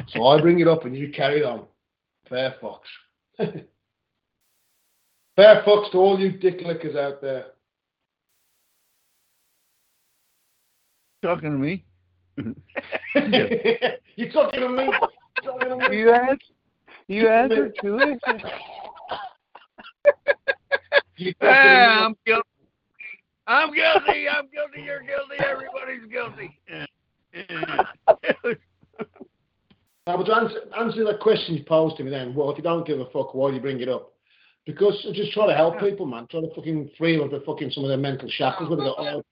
So 0.09 0.27
I 0.27 0.41
bring 0.41 0.61
it 0.61 0.69
up 0.69 0.87
and 0.87 0.97
you 0.97 1.13
carry 1.13 1.41
it 1.41 1.45
on. 1.45 1.67
Fair 2.31 2.55
fox. 2.59 2.89
Fair 3.39 3.67
fox 5.63 5.91
to 5.93 5.99
all 5.99 6.19
you 6.19 6.31
dick 6.31 6.63
lickers 6.65 6.97
out 6.97 7.21
there. 7.21 7.49
talking 11.23 11.51
to 11.51 11.59
me. 11.59 11.85
you 14.17 14.31
talking 14.33 14.61
to 14.61 14.69
me? 14.69 14.85
You 14.85 14.93
talking 15.43 15.69
to 15.69 15.77
me? 15.89 15.99
You 15.99 16.13
answer. 16.13 16.39
You 17.09 17.29
answer 17.29 17.73
to 17.83 17.99
it. 17.99 18.19
You 21.17 21.33
talking 21.35 21.49
Ah, 21.49 21.97
to 21.99 22.05
I'm 22.05 22.15
guilty. 22.27 22.49
I'm 23.47 23.73
guilty. 23.73 24.29
I'm 24.29 24.49
guilty. 24.53 24.83
You're 24.85 25.01
guilty. 25.01 25.37
Everybody's 25.39 26.05
guilty. 26.11 26.61
Now, 30.07 30.17
but 30.17 30.25
to 30.25 30.35
answer, 30.35 30.61
answer 30.79 31.05
that 31.05 31.21
question 31.21 31.57
you 31.57 31.65
posed 31.65 31.97
to 31.97 32.05
me 32.05 32.11
then, 32.11 32.35
well, 32.35 32.51
if 32.51 32.59
you 32.59 32.63
don't 32.63 32.87
give 32.87 33.01
a 33.01 33.07
fuck, 33.07 33.35
why 33.35 33.49
do 33.51 33.57
you 33.57 33.63
bring 33.63 33.81
it 33.81 33.89
up? 33.89 34.13
Because 34.65 35.05
I'm 35.07 35.15
just 35.15 35.33
trying 35.33 35.49
to 35.49 35.55
help 35.55 35.81
people, 35.81 36.07
man. 36.07 36.27
Try 36.31 36.41
to 36.43 36.55
fucking 36.55 36.91
free 36.99 37.17
them 37.19 37.31
from 37.31 37.43
fucking 37.45 37.71
some 37.71 37.85
of 37.85 37.89
their 37.89 37.97
mental 37.97 38.29
shackles. 38.31 38.69
Where 38.69 38.79
they 38.79 38.85
go, 38.85 38.95
oh, 38.99 39.23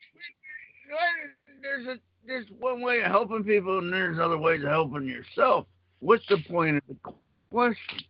there's 1.62 1.86
a 1.86 1.98
there's 2.26 2.46
one 2.58 2.80
way 2.80 3.00
of 3.00 3.10
helping 3.10 3.44
people, 3.44 3.78
and 3.78 3.92
there's 3.92 4.18
other 4.18 4.38
ways 4.38 4.62
of 4.62 4.68
helping 4.68 5.06
yourself. 5.06 5.66
What's 6.00 6.26
the 6.28 6.38
point 6.48 6.76
of 6.76 6.82
the 6.88 7.12
question? 7.50 8.00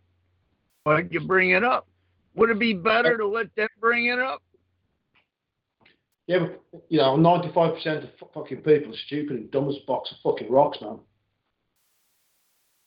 Why'd 0.83 1.11
you 1.11 1.21
bring 1.21 1.51
it 1.51 1.63
up? 1.63 1.87
Would 2.35 2.49
it 2.49 2.59
be 2.59 2.73
better 2.73 3.17
to 3.17 3.27
let 3.27 3.53
them 3.55 3.69
bring 3.79 4.07
it 4.07 4.19
up? 4.19 4.41
yeah, 6.27 6.39
but, 6.39 6.85
you 6.89 6.97
know, 6.97 7.15
95% 7.17 8.03
of 8.03 8.09
fucking 8.33 8.57
people 8.57 8.93
are 8.93 8.97
stupid 9.05 9.37
and 9.37 9.51
dumb 9.51 9.69
as 9.69 9.75
a 9.75 9.85
box 9.85 10.11
of 10.11 10.17
fucking 10.23 10.51
rocks, 10.51 10.79
man. 10.81 10.99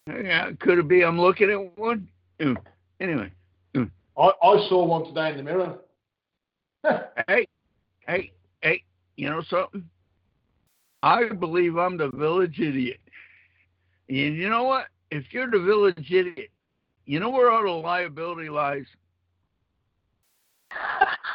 Yeah, 0.08 0.50
could 0.58 0.78
it 0.78 0.88
be 0.88 1.04
I'm 1.04 1.20
looking 1.20 1.50
at 1.50 1.78
one? 1.78 2.08
Mm. 2.40 2.56
Anyway, 3.00 3.30
I, 3.76 4.30
I 4.42 4.68
saw 4.68 4.84
one 4.84 5.04
today 5.04 5.30
in 5.30 5.36
the 5.36 5.42
mirror. 5.42 5.78
hey, 7.28 7.46
hey, 8.06 8.32
hey, 8.62 8.82
you 9.16 9.28
know 9.30 9.42
something? 9.48 9.88
I 11.02 11.28
believe 11.28 11.76
I'm 11.76 11.96
the 11.96 12.10
village 12.10 12.58
idiot. 12.58 13.00
And 14.08 14.36
you 14.36 14.48
know 14.48 14.64
what? 14.64 14.86
If 15.10 15.32
you're 15.32 15.50
the 15.50 15.60
village 15.60 16.10
idiot, 16.10 16.50
you 17.06 17.20
know 17.20 17.30
where 17.30 17.50
all 17.50 17.62
the 17.62 17.70
liability 17.70 18.48
lies? 18.48 18.86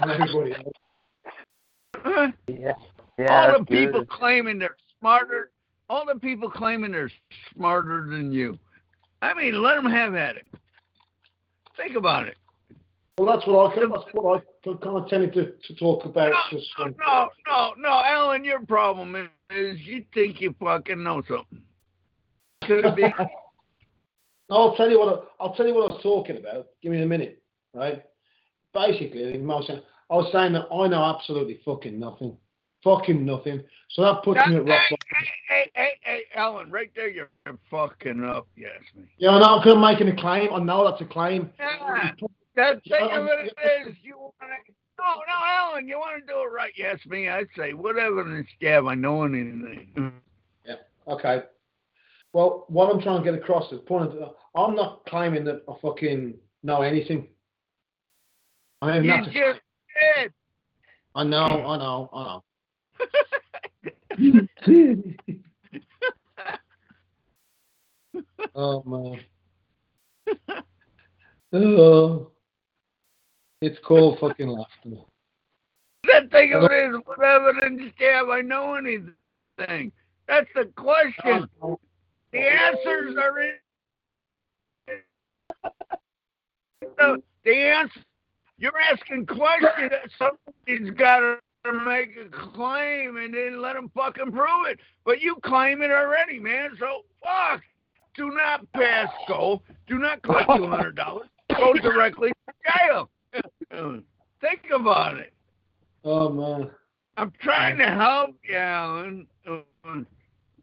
And 0.01 0.11
everybody. 0.11 0.55
Huh? 1.95 2.31
Yeah. 2.47 2.73
all 3.29 3.59
the 3.59 3.65
people 3.65 4.05
claiming 4.05 4.59
they're 4.59 4.75
smarter, 4.99 5.51
all 5.89 6.05
the 6.05 6.19
people 6.19 6.49
claiming 6.49 6.91
they're 6.91 7.11
smarter 7.55 8.07
than 8.09 8.31
you. 8.31 8.57
I 9.21 9.33
mean, 9.33 9.61
let 9.61 9.75
them 9.75 9.89
have 9.89 10.15
at 10.15 10.35
it. 10.35 10.47
Think 11.77 11.95
about 11.95 12.27
it. 12.27 12.35
Well, 13.17 13.35
that's 13.35 13.47
what 13.47 13.77
I 13.77 13.79
that's 13.79 14.13
what 14.13 14.41
I 14.41 14.43
kind 14.63 14.97
of 14.97 15.07
tended 15.09 15.33
to, 15.33 15.53
to 15.67 15.75
talk 15.79 16.05
about. 16.05 16.31
No, 16.31 16.57
just, 16.57 16.69
um, 16.79 16.95
no, 16.99 17.29
no, 17.47 17.73
no, 17.77 18.01
Alan. 18.05 18.43
Your 18.43 18.65
problem 18.65 19.15
is, 19.15 19.27
is 19.49 19.79
you 19.81 20.05
think 20.13 20.41
you 20.41 20.55
fucking 20.59 21.03
know 21.03 21.21
something. 21.27 21.61
Could 22.63 22.85
it 22.85 22.95
be? 22.95 23.03
I'll 24.49 24.75
tell 24.75 24.89
you 24.89 24.99
what 24.99 25.13
I, 25.13 25.43
I'll 25.43 25.55
tell 25.55 25.67
you 25.67 25.73
what 25.73 25.91
I 25.91 25.93
was 25.95 26.03
talking 26.03 26.37
about. 26.37 26.67
Give 26.81 26.91
me 26.91 27.01
a 27.01 27.05
minute, 27.05 27.41
right? 27.73 28.03
Basically, 28.73 29.37
most, 29.37 29.69
I 29.69 30.15
was 30.15 30.29
saying 30.31 30.53
that 30.53 30.67
I 30.73 30.87
know 30.87 31.03
absolutely 31.03 31.59
fucking 31.65 31.99
nothing, 31.99 32.37
fucking 32.83 33.25
nothing. 33.25 33.63
So 33.91 34.01
that 34.01 34.23
puts 34.23 34.39
me 34.47 34.55
at 34.55 34.65
rock 34.65 34.81
hey, 34.89 34.95
bottom. 34.95 34.97
hey, 35.49 35.71
hey, 35.73 35.91
hey, 36.01 36.21
Alan, 36.35 36.71
right 36.71 36.91
there, 36.95 37.09
you're 37.09 37.29
fucking 37.69 38.23
up. 38.23 38.47
Yes, 38.55 38.71
me. 38.95 39.03
Yeah, 39.17 39.31
I 39.31 39.39
know 39.39 39.71
I'm 39.71 39.81
making 39.81 40.07
a 40.09 40.15
claim. 40.15 40.53
I 40.53 40.59
know 40.59 40.89
that's 40.89 41.01
a 41.01 41.05
claim. 41.05 41.49
Yeah, 41.59 42.11
that 42.55 42.83
think 42.83 43.11
of 43.11 43.25
it 43.25 43.53
as 43.57 43.93
you 44.01 44.17
want 44.17 44.33
to. 44.39 44.73
No, 44.99 45.05
no, 45.27 45.45
Alan, 45.45 45.87
you 45.87 45.97
want 45.97 46.25
to 46.25 46.31
do 46.31 46.39
it 46.39 46.51
right? 46.53 46.71
Yes, 46.77 46.99
me. 47.07 47.27
I'd 47.27 47.47
say, 47.57 47.73
what 47.73 47.97
evidence 47.97 48.47
do 48.59 48.67
you 48.67 48.73
have? 48.73 48.85
I 48.85 48.95
know 48.95 49.23
anything. 49.23 50.13
Yeah. 50.65 50.75
Okay. 51.07 51.41
Well, 52.31 52.65
what 52.67 52.93
I'm 52.93 53.01
trying 53.01 53.23
to 53.23 53.31
get 53.31 53.39
across 53.39 53.71
is 53.71 53.79
point 53.85 54.11
of, 54.11 54.21
uh, 54.21 54.29
I'm 54.59 54.75
not 54.75 55.05
claiming 55.07 55.43
that 55.45 55.63
I 55.67 55.73
fucking 55.81 56.35
know 56.61 56.81
anything. 56.81 57.27
I 58.81 58.97
am 58.97 59.03
You 59.03 59.09
not. 59.09 59.25
just 59.25 59.59
did. 60.17 60.33
I 61.15 61.23
know, 61.23 61.45
I 61.45 61.77
know, 61.77 62.09
I 62.13 62.23
know. 62.23 62.43
oh 68.55 68.83
man. 68.85 69.19
Oh. 71.53 72.29
It's 73.63 73.79
called 73.79 74.19
fucking 74.19 74.49
laughter. 74.49 75.05
The 76.03 76.27
thing 76.33 76.51
of 76.51 76.63
it 76.63 76.89
is, 76.89 76.97
what 77.05 77.23
evidence 77.23 77.93
do 77.97 78.05
you 78.05 78.11
have? 78.11 78.27
I 78.27 78.41
know 78.41 78.73
anything. 78.73 79.89
That's 80.27 80.49
the 80.53 80.65
question. 80.75 81.47
The 82.33 82.39
answers 82.39 83.15
are 83.17 83.39
in. 83.39 83.53
The, 86.97 87.23
the 87.45 87.55
answer. 87.55 88.01
You're 88.57 88.77
asking 88.91 89.27
questions. 89.27 89.93
Somebody's 90.17 90.93
got 90.97 91.19
to 91.19 91.39
make 91.85 92.17
a 92.17 92.27
claim 92.53 93.15
and 93.15 93.33
then 93.33 93.61
let 93.61 93.75
them 93.75 93.89
fucking 93.95 94.33
prove 94.33 94.67
it. 94.67 94.81
But 95.05 95.21
you 95.21 95.37
claim 95.41 95.81
it 95.81 95.89
already, 95.89 96.37
man. 96.37 96.71
So 96.77 97.05
fuck. 97.23 97.61
Do 98.17 98.29
not 98.29 98.69
pass 98.73 99.07
go. 99.29 99.61
Do 99.87 99.99
not 99.99 100.21
collect 100.21 100.49
two 100.53 100.67
hundred 100.67 100.97
dollars. 100.97 101.29
Go 101.55 101.71
directly 101.75 102.29
to 102.29 102.53
jail. 102.89 103.09
Think 104.41 104.61
about 104.73 105.17
it. 105.17 105.33
Oh 106.03 106.29
man. 106.29 106.69
I'm 107.17 107.31
trying 107.41 107.77
to 107.77 107.85
help 107.85 108.35
you, 108.43 108.55
Alan. 108.57 109.27
Uh, 109.49 109.57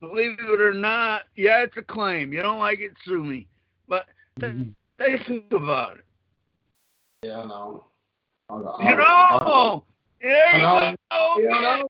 Believe 0.01 0.39
it 0.41 0.61
or 0.61 0.73
not, 0.73 1.23
yeah, 1.37 1.63
it's 1.63 1.77
a 1.77 1.83
claim. 1.83 2.33
You 2.33 2.41
don't 2.43 2.59
like 2.59 2.81
it, 2.81 2.93
sue 3.05 3.23
me. 3.23 3.47
But 3.87 4.07
th- 4.41 4.55
think 4.99 5.53
about 5.53 5.99
it. 5.99 6.05
Yeah, 7.23 7.41
I 7.43 7.47
know. 7.47 7.85
You 8.51 8.57
know, 8.97 9.85
there 10.23 10.59
you 10.59 10.67
I 10.67 10.91
know. 10.91 10.97
go. 11.11 11.49
I 11.55 11.79
know. 11.81 11.89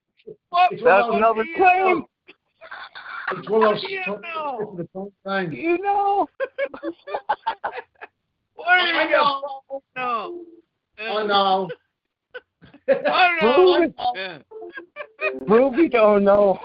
What 0.51 0.73
It's 0.73 0.82
one 0.82 0.93
That's 0.93 1.09
another 1.16 1.44
claim. 1.57 2.05
It's 3.32 3.48
one 3.48 3.62
of 3.62 3.74
those 3.74 3.85
You 3.89 4.02
know. 4.07 4.86
things. 5.24 5.55
You 5.55 5.78
know. 5.78 6.27
What 8.57 8.77
do 8.78 8.86
you 8.89 9.11
know. 9.11 9.62
No. 9.97 10.40
Know. 11.01 11.68
I 12.89 13.39
know. 13.40 13.93
Oh. 13.98 14.12
Yeah. 14.14 14.39
Prove 15.47 15.74
you 15.77 15.89
don't 15.89 16.24
know. 16.24 16.59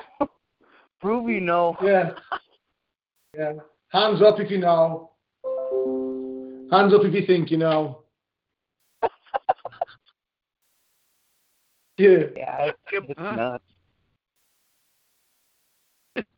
Prove 1.01 1.29
you 1.29 1.41
know. 1.41 1.77
Yeah. 1.81 2.11
Yeah. 3.37 3.53
Hands 3.89 4.21
up 4.21 4.39
if 4.39 4.49
you 4.51 4.57
know. 4.57 5.11
Hands 6.71 6.93
up 6.93 7.01
if 7.03 7.13
you 7.13 7.25
think 7.25 7.51
you 7.51 7.57
know. 7.57 8.03
Yeah. 11.97 12.23
Yeah, 12.35 12.71
it's 12.91 13.17
nuts. 13.17 13.63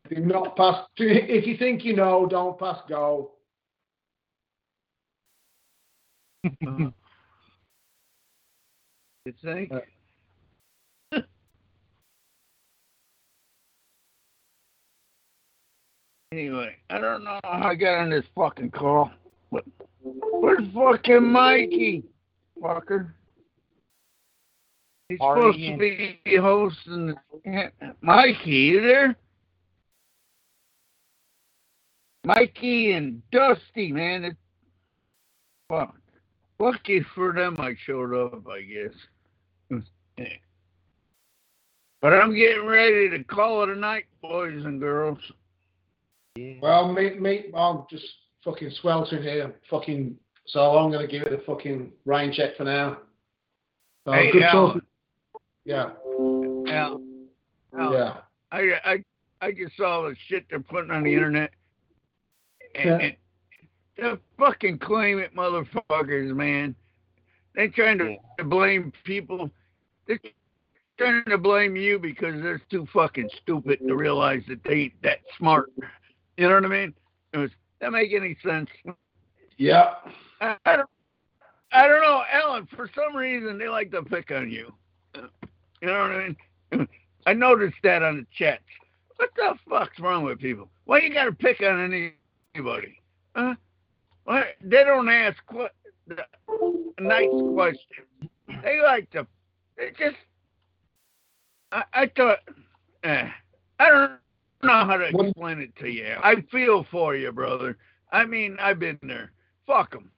Do 0.08 0.16
not 0.18 0.56
pass. 0.56 0.86
If 0.98 1.48
you 1.48 1.58
think 1.58 1.84
you 1.84 1.96
know, 1.96 2.28
don't 2.28 2.60
pass 2.60 2.80
go. 2.88 3.32
You 9.28 9.34
think? 9.44 9.74
Uh, 9.74 9.82
anyway, 16.32 16.78
I 16.90 16.98
don't 16.98 17.26
know 17.26 17.42
how 17.44 17.68
I 17.68 17.76
got 17.76 17.98
on 18.04 18.10
this 18.10 18.24
fucking 18.36 18.72
call, 18.72 19.12
but 19.52 19.66
where's 20.02 20.64
fucking 20.74 21.30
Mikey? 21.30 22.06
Fucker. 22.62 23.12
He's 25.10 25.18
supposed 25.18 25.58
to 25.58 25.78
be 25.78 26.38
hosting. 26.38 27.14
Mikey, 28.00 28.50
you 28.50 28.82
there? 28.82 29.18
Mikey 32.24 32.94
and 32.94 33.22
Dusty, 33.32 33.92
man. 33.92 34.24
It, 34.24 34.38
fuck. 35.68 35.98
Lucky 36.60 37.06
for 37.14 37.34
them 37.34 37.58
I 37.60 37.76
showed 37.86 38.14
up, 38.14 38.48
I 38.48 38.62
guess. 38.62 38.94
But 42.02 42.14
I'm 42.14 42.36
getting 42.36 42.66
ready 42.66 43.10
to 43.10 43.24
call 43.24 43.64
it 43.64 43.70
a 43.70 43.76
night, 43.76 44.06
boys 44.22 44.64
and 44.66 44.80
girls. 44.80 45.18
Well, 46.62 46.94
me, 46.94 47.16
me, 47.16 47.46
I'm 47.56 47.84
just 47.90 48.06
fucking 48.44 48.72
sweltering 48.82 49.24
here. 49.24 49.56
Fucking. 49.70 50.16
So 50.46 50.78
I'm 50.78 50.92
going 50.92 51.06
to 51.06 51.12
give 51.12 51.24
it 51.24 51.34
a 51.34 51.44
fucking 51.44 51.92
rain 52.06 52.32
check 52.32 52.56
for 52.56 52.64
now. 52.64 53.00
So 54.06 54.14
Hey, 54.14 54.32
good 54.32 54.44
Alan. 54.44 54.82
Yeah. 55.66 55.90
Al, 56.70 57.02
Yeah. 57.74 58.18
I, 58.52 58.60
I, 58.86 59.04
I 59.42 59.52
just 59.52 59.76
saw 59.76 60.04
the 60.04 60.16
shit 60.28 60.46
they're 60.50 60.60
putting 60.60 60.92
on 60.92 61.04
the 61.04 61.14
internet. 61.14 61.52
And, 62.76 62.86
Yeah. 62.86 63.00
and 63.00 63.16
the 63.98 64.20
fucking 64.38 64.80
claim 64.80 65.20
it 65.20 65.36
motherfuckers, 65.36 66.34
man. 66.34 66.76
They're 67.56 67.70
trying 67.70 67.98
to, 67.98 68.16
to 68.38 68.44
blame 68.46 68.94
people. 69.04 69.50
They're 70.08 70.20
trying 70.98 71.24
to 71.26 71.38
blame 71.38 71.76
you 71.76 72.00
because 72.00 72.42
they're 72.42 72.62
too 72.70 72.88
fucking 72.94 73.30
stupid 73.42 73.80
to 73.88 73.96
realize 73.96 74.44
that 74.48 74.64
they 74.64 74.74
ain't 74.74 75.02
that 75.04 75.20
smart. 75.38 75.72
You 76.38 76.48
know 76.50 76.56
what 76.56 76.66
I 76.66 76.70
mean? 76.70 76.94
Does 77.34 77.52
that 77.82 77.92
make 77.92 78.14
any 78.14 78.38
sense? 78.44 78.70
Yeah. 79.58 79.96
I, 80.42 80.56
I 80.66 80.76
don't. 80.78 80.90
I 81.74 81.88
don't 81.88 82.02
know, 82.02 82.24
Alan. 82.32 82.68
For 82.76 82.90
some 82.96 83.16
reason, 83.16 83.58
they 83.58 83.68
like 83.68 83.92
to 83.92 84.02
pick 84.02 84.32
on 84.32 84.50
you. 84.50 84.74
You 85.14 85.88
know 85.88 85.94
what 86.00 86.12
I 86.12 86.36
mean? 86.72 86.88
I 87.26 87.34
noticed 87.34 87.76
that 87.84 88.04
on 88.04 88.18
the 88.18 88.26
chats. 88.38 88.64
What 89.18 89.30
the 89.36 89.56
fuck's 89.70 90.00
wrong 90.00 90.24
with 90.24 90.40
people? 90.40 90.70
Why 90.86 91.00
you 91.00 91.14
gotta 91.14 91.34
pick 91.34 91.62
on 91.62 92.14
anybody? 92.56 93.02
Huh? 93.36 93.56
Why 94.24 94.46
they 94.62 94.84
don't 94.84 95.10
ask 95.10 95.38
what 95.52 95.74
the 96.08 96.24
nice 97.00 97.28
questions. 97.54 98.32
They 98.64 98.82
like 98.82 99.10
to. 99.12 99.28
They 99.78 99.92
just. 99.98 100.18
I, 101.72 101.84
I 101.94 102.12
thought. 102.16 102.40
Eh, 103.04 103.30
I 103.80 103.90
don't 103.90 104.12
know 104.64 104.86
how 104.86 104.98
to 104.98 105.06
explain 105.06 105.60
it 105.60 105.76
to 105.78 105.90
you. 105.90 106.16
I 106.24 106.44
feel 106.52 106.86
for 106.92 107.16
you, 107.16 107.32
brother. 107.32 107.78
I 108.12 108.26
mean, 108.26 108.58
I've 108.60 108.80
been 108.80 109.00
there. 109.04 109.32
Fuck 109.66 109.92
them. 109.92 110.12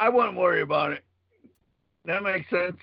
I 0.00 0.08
wouldn't 0.08 0.36
worry 0.36 0.62
about 0.62 0.92
it. 0.92 1.04
That 2.04 2.22
makes 2.22 2.48
sense. 2.50 2.76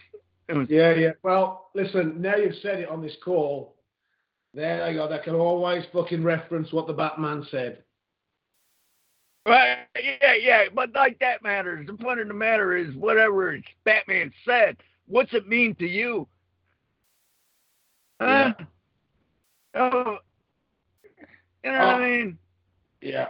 It 0.48 0.54
was, 0.54 0.70
Yeah, 0.70 0.94
yeah. 0.94 1.12
Well, 1.24 1.70
listen, 1.74 2.22
now 2.22 2.36
you've 2.36 2.56
said 2.62 2.80
it 2.80 2.90
on 2.90 3.02
this 3.02 3.16
call, 3.24 3.76
there 4.54 4.90
you 4.90 4.98
go. 4.98 5.10
They 5.10 5.20
can 5.20 5.36
always 5.36 5.84
fucking 5.92 6.24
reference 6.24 6.72
what 6.72 6.88
the 6.88 6.94
Batman 6.94 7.46
said. 7.52 7.84
Right, 9.46 9.80
yeah, 9.96 10.34
yeah, 10.42 10.64
but 10.74 10.92
like 10.94 11.20
that 11.20 11.44
matters. 11.44 11.86
The 11.86 11.94
point 11.94 12.20
of 12.20 12.28
the 12.28 12.34
matter 12.34 12.76
is, 12.76 12.96
whatever 12.96 13.60
Batman 13.84 14.32
said, 14.44 14.78
what's 15.08 15.34
it 15.34 15.48
mean 15.48 15.76
to 15.76 15.88
you? 15.88 16.28
Huh? 18.20 18.54
Oh, 19.74 20.18
you 21.64 21.72
know 21.72 21.78
what 21.80 21.88
I 21.88 21.94
oh. 21.94 22.00
mean? 22.00 22.38
Yeah. 23.02 23.28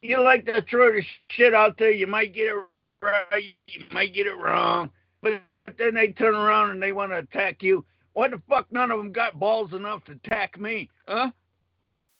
You 0.00 0.22
like 0.22 0.46
to 0.46 0.62
throw 0.62 0.92
the 0.92 1.02
shit 1.28 1.52
out 1.52 1.76
there. 1.78 1.90
You 1.90 2.06
might 2.06 2.32
get 2.32 2.46
it 2.46 2.54
right, 3.02 3.54
you 3.66 3.84
might 3.92 4.14
get 4.14 4.26
it 4.26 4.36
wrong, 4.36 4.90
but 5.20 5.42
then 5.78 5.94
they 5.94 6.08
turn 6.08 6.34
around 6.34 6.70
and 6.70 6.82
they 6.82 6.92
want 6.92 7.12
to 7.12 7.18
attack 7.18 7.62
you. 7.62 7.84
Why 8.14 8.28
the 8.28 8.40
fuck 8.48 8.66
none 8.70 8.90
of 8.90 8.98
them 8.98 9.12
got 9.12 9.38
balls 9.38 9.72
enough 9.74 10.04
to 10.04 10.12
attack 10.12 10.58
me? 10.58 10.88
Huh? 11.06 11.30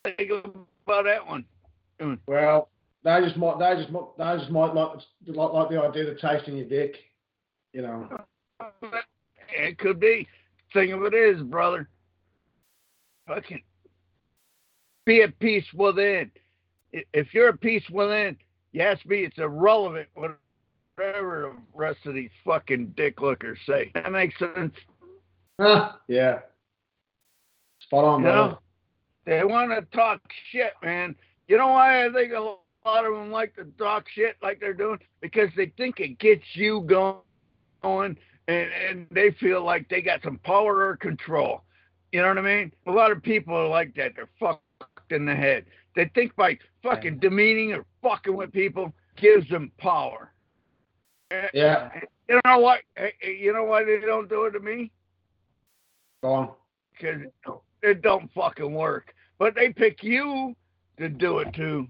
Think 0.05 0.31
about 0.31 1.05
that 1.05 1.27
one. 1.27 1.47
Well, 2.27 2.69
they 3.03 3.21
just 3.23 3.37
might, 3.37 3.59
they 3.59 3.81
just, 3.81 3.91
might- 3.91 4.19
they 4.19 4.37
just 4.39 4.51
might 4.51 4.75
like, 4.75 4.99
like, 5.27 5.53
like 5.53 5.69
the 5.71 5.81
idea 5.81 6.11
of 6.11 6.21
tasting 6.21 6.57
your 6.59 6.69
dick. 6.69 6.97
You 7.73 7.83
know. 7.83 8.09
It 9.51 9.79
could 9.79 10.01
be. 10.01 10.27
Thing 10.73 10.93
of 10.93 11.03
it 11.05 11.15
is, 11.15 11.43
brother. 11.43 11.89
Fucking 13.27 13.63
be 15.05 15.23
at 15.23 15.39
peace 15.39 15.65
within. 15.75 16.31
If 16.93 17.33
you're 17.33 17.49
at 17.51 17.61
peace 17.61 17.89
within, 17.91 18.37
you 18.73 18.83
ask 18.83 19.05
me, 19.07 19.19
it's 19.19 19.39
irrelevant 19.39 20.09
whatever 20.15 20.39
the 20.99 21.53
rest 21.75 21.99
of 22.07 22.15
these 22.15 22.31
fucking 22.45 22.95
dick 22.97 23.21
lookers 23.21 23.59
say. 23.67 23.93
That 23.95 24.11
makes 24.13 24.39
sense. 24.39 24.75
Huh? 25.61 25.93
Yeah. 26.09 26.41
Spot 27.81 28.05
on, 28.05 28.21
You 28.21 28.27
brother. 28.27 28.49
know, 28.51 28.59
they 29.25 29.45
want 29.45 29.71
to 29.71 29.97
talk 29.97 30.21
shit, 30.51 30.73
man. 30.83 31.15
You 31.49 31.57
know 31.57 31.69
why 31.69 32.05
I 32.07 32.13
think 32.13 32.33
a 32.33 32.41
lot 32.41 33.07
of 33.07 33.15
them 33.15 33.31
like 33.31 33.55
to 33.57 33.65
talk 33.79 34.07
shit 34.15 34.37
like 34.43 34.59
they're 34.61 34.75
doing? 34.75 34.99
Because 35.21 35.51
they 35.57 35.73
think 35.77 36.01
it 36.01 36.19
gets 36.19 36.45
you 36.55 36.81
going, 36.83 38.17
and, 38.49 38.71
and 38.89 39.07
they 39.11 39.31
feel 39.33 39.63
like 39.65 39.89
they 39.89 40.01
got 40.03 40.23
some 40.23 40.39
power 40.39 40.87
or 40.89 40.97
control. 40.97 41.63
You 42.13 42.23
know 42.23 42.29
what 42.29 42.39
I 42.39 42.43
mean? 42.43 42.73
A 42.87 42.91
lot 42.91 43.11
of 43.11 43.23
people 43.23 43.55
are 43.55 43.69
like 43.69 43.95
that. 43.97 44.13
They're 44.17 44.29
fucked 44.39 45.11
in 45.11 45.27
the 45.27 45.35
head. 45.35 45.67
They 45.95 46.11
think 46.15 46.35
by 46.37 46.59
fucking 46.83 47.19
demeaning 47.19 47.73
or 47.73 47.85
fucking 48.03 48.35
with 48.37 48.53
people 48.53 48.93
gives 49.17 49.49
them 49.49 49.73
power. 49.79 50.33
Yeah. 51.53 51.91
You 52.29 52.41
know 52.45 52.59
what? 52.59 52.81
Eh, 52.97 53.11
eh, 53.23 53.31
You 53.31 53.53
know 53.53 53.65
why 53.65 53.85
they 53.85 53.99
don't 54.01 54.29
do 54.29 54.45
it 54.45 54.53
to 54.53 54.61
me? 54.61 54.91
Go 56.23 56.33
on. 56.33 56.51
because 56.93 57.23
it 57.83 58.03
don't 58.03 58.31
fucking 58.33 58.73
work. 58.73 59.15
But 59.39 59.55
they 59.55 59.73
pick 59.73 60.03
you 60.03 60.55
to 60.99 61.09
do 61.09 61.39
it 61.41 61.53
to, 61.55 61.87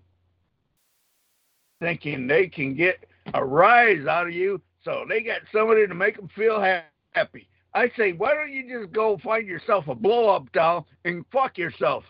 thinking 1.80 2.26
they 2.26 2.48
can 2.48 2.74
get 2.74 3.04
a 3.34 3.44
rise 3.44 4.06
out 4.06 4.26
of 4.26 4.32
you. 4.32 4.60
So 4.86 5.04
they 5.08 5.20
got 5.20 5.40
somebody 5.52 5.86
to 5.86 5.94
make 5.94 6.16
them 6.16 6.28
feel 6.34 6.60
ha- 6.60 6.84
happy. 7.10 7.48
I 7.74 7.90
say, 7.98 8.12
why 8.12 8.34
don't 8.34 8.52
you 8.52 8.62
just 8.62 8.92
go 8.94 9.18
find 9.22 9.46
yourself 9.46 9.88
a 9.88 9.94
blow 9.94 10.28
up 10.28 10.50
doll 10.52 10.86
and 11.04 11.24
fuck 11.32 11.58
yourself? 11.58 12.04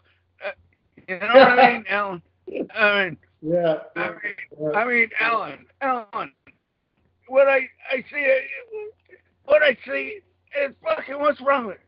Uh, 0.46 0.50
you 1.08 1.18
know 1.18 1.26
what 1.26 1.58
I 1.58 1.72
mean, 1.72 1.84
Alan? 1.90 2.22
I 2.74 3.04
mean, 3.04 3.16
Yeah. 3.42 3.76
I 3.96 4.08
mean, 4.10 4.74
I 4.74 4.84
mean, 4.84 5.08
Alan, 5.18 5.66
Alan, 5.80 6.32
what 7.28 7.48
I 7.48 7.60
I 7.90 8.04
see, 8.12 8.38
what 9.46 9.62
I 9.62 9.76
see 9.86 10.20
is 10.60 10.74
fucking 10.84 11.18
what's 11.18 11.40
wrong 11.40 11.66
with 11.68 11.76
it? 11.76 11.80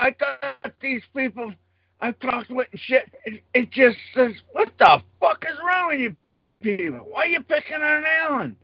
I 0.00 0.10
thought 0.18 0.72
these 0.82 1.02
people 1.16 1.52
I've 2.00 2.18
talked 2.18 2.50
with 2.50 2.66
and 2.72 2.80
shit, 2.80 3.08
it, 3.24 3.42
it 3.54 3.70
just 3.70 3.96
says, 4.14 4.32
what 4.52 4.72
the 4.78 5.00
fuck 5.20 5.44
is 5.48 5.56
wrong 5.64 5.88
with 5.88 6.00
you 6.00 6.16
people? 6.60 7.06
Why 7.08 7.22
are 7.22 7.26
you 7.28 7.42
picking 7.42 7.76
on 7.76 8.04
Alan? 8.04 8.56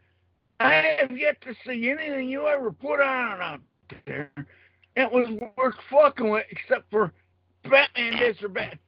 I 0.60 0.96
have 1.00 1.16
yet 1.16 1.40
to 1.42 1.54
see 1.66 1.90
anything 1.90 2.28
you 2.28 2.46
ever 2.46 2.72
put 2.72 3.00
on 3.00 3.40
out 3.40 3.60
there. 4.06 4.30
It 4.96 5.10
was 5.10 5.28
worth 5.56 5.74
fucking 5.90 6.28
with, 6.28 6.46
except 6.50 6.90
for 6.90 7.12
Batman 7.70 8.18
this 8.18 8.42
or 8.42 8.48
Bat. 8.48 8.78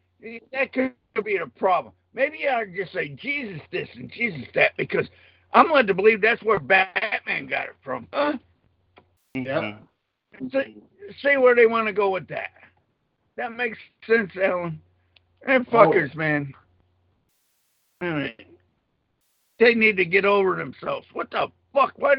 That 0.52 0.72
could 0.72 0.94
be 1.24 1.38
the 1.38 1.50
problem. 1.58 1.94
Maybe 2.12 2.48
I 2.48 2.64
just 2.64 2.92
say 2.92 3.10
Jesus 3.10 3.60
this 3.70 3.88
and 3.94 4.10
Jesus 4.10 4.48
that 4.54 4.76
because 4.76 5.06
I'm 5.52 5.70
led 5.70 5.86
to 5.86 5.94
believe 5.94 6.20
that's 6.20 6.42
where 6.42 6.58
Batman 6.58 7.46
got 7.46 7.66
it 7.66 7.76
from. 7.84 8.08
Huh? 8.12 8.34
Yeah. 9.34 9.76
See, 10.52 10.76
see 11.22 11.36
where 11.36 11.54
they 11.54 11.66
want 11.66 11.86
to 11.86 11.92
go 11.92 12.10
with 12.10 12.26
that. 12.28 12.50
That 13.36 13.56
makes 13.56 13.78
sense, 14.06 14.32
Ellen. 14.42 14.80
And 15.46 15.66
oh. 15.68 15.72
fuckers, 15.72 16.14
man. 16.16 16.52
I 18.00 18.10
mean, 18.10 18.32
they 19.58 19.74
need 19.74 19.96
to 19.98 20.04
get 20.04 20.24
over 20.24 20.56
themselves. 20.56 21.06
What 21.12 21.30
the 21.30 21.48
fuck? 21.72 21.92
What? 21.96 22.18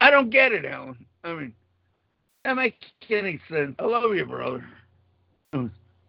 I 0.00 0.10
don't 0.10 0.30
get 0.30 0.52
it, 0.52 0.64
Alan. 0.64 1.06
I 1.24 1.34
mean, 1.34 1.54
that 2.44 2.54
makes 2.54 2.76
any 3.10 3.40
sense. 3.50 3.74
I 3.78 3.84
love 3.84 4.14
you, 4.14 4.24
brother. 4.26 4.64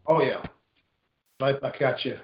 Oh 0.06 0.22
yeah. 0.22 0.44
Right 1.40 1.60
back 1.62 1.82
at 1.82 2.04
you. 2.06 2.18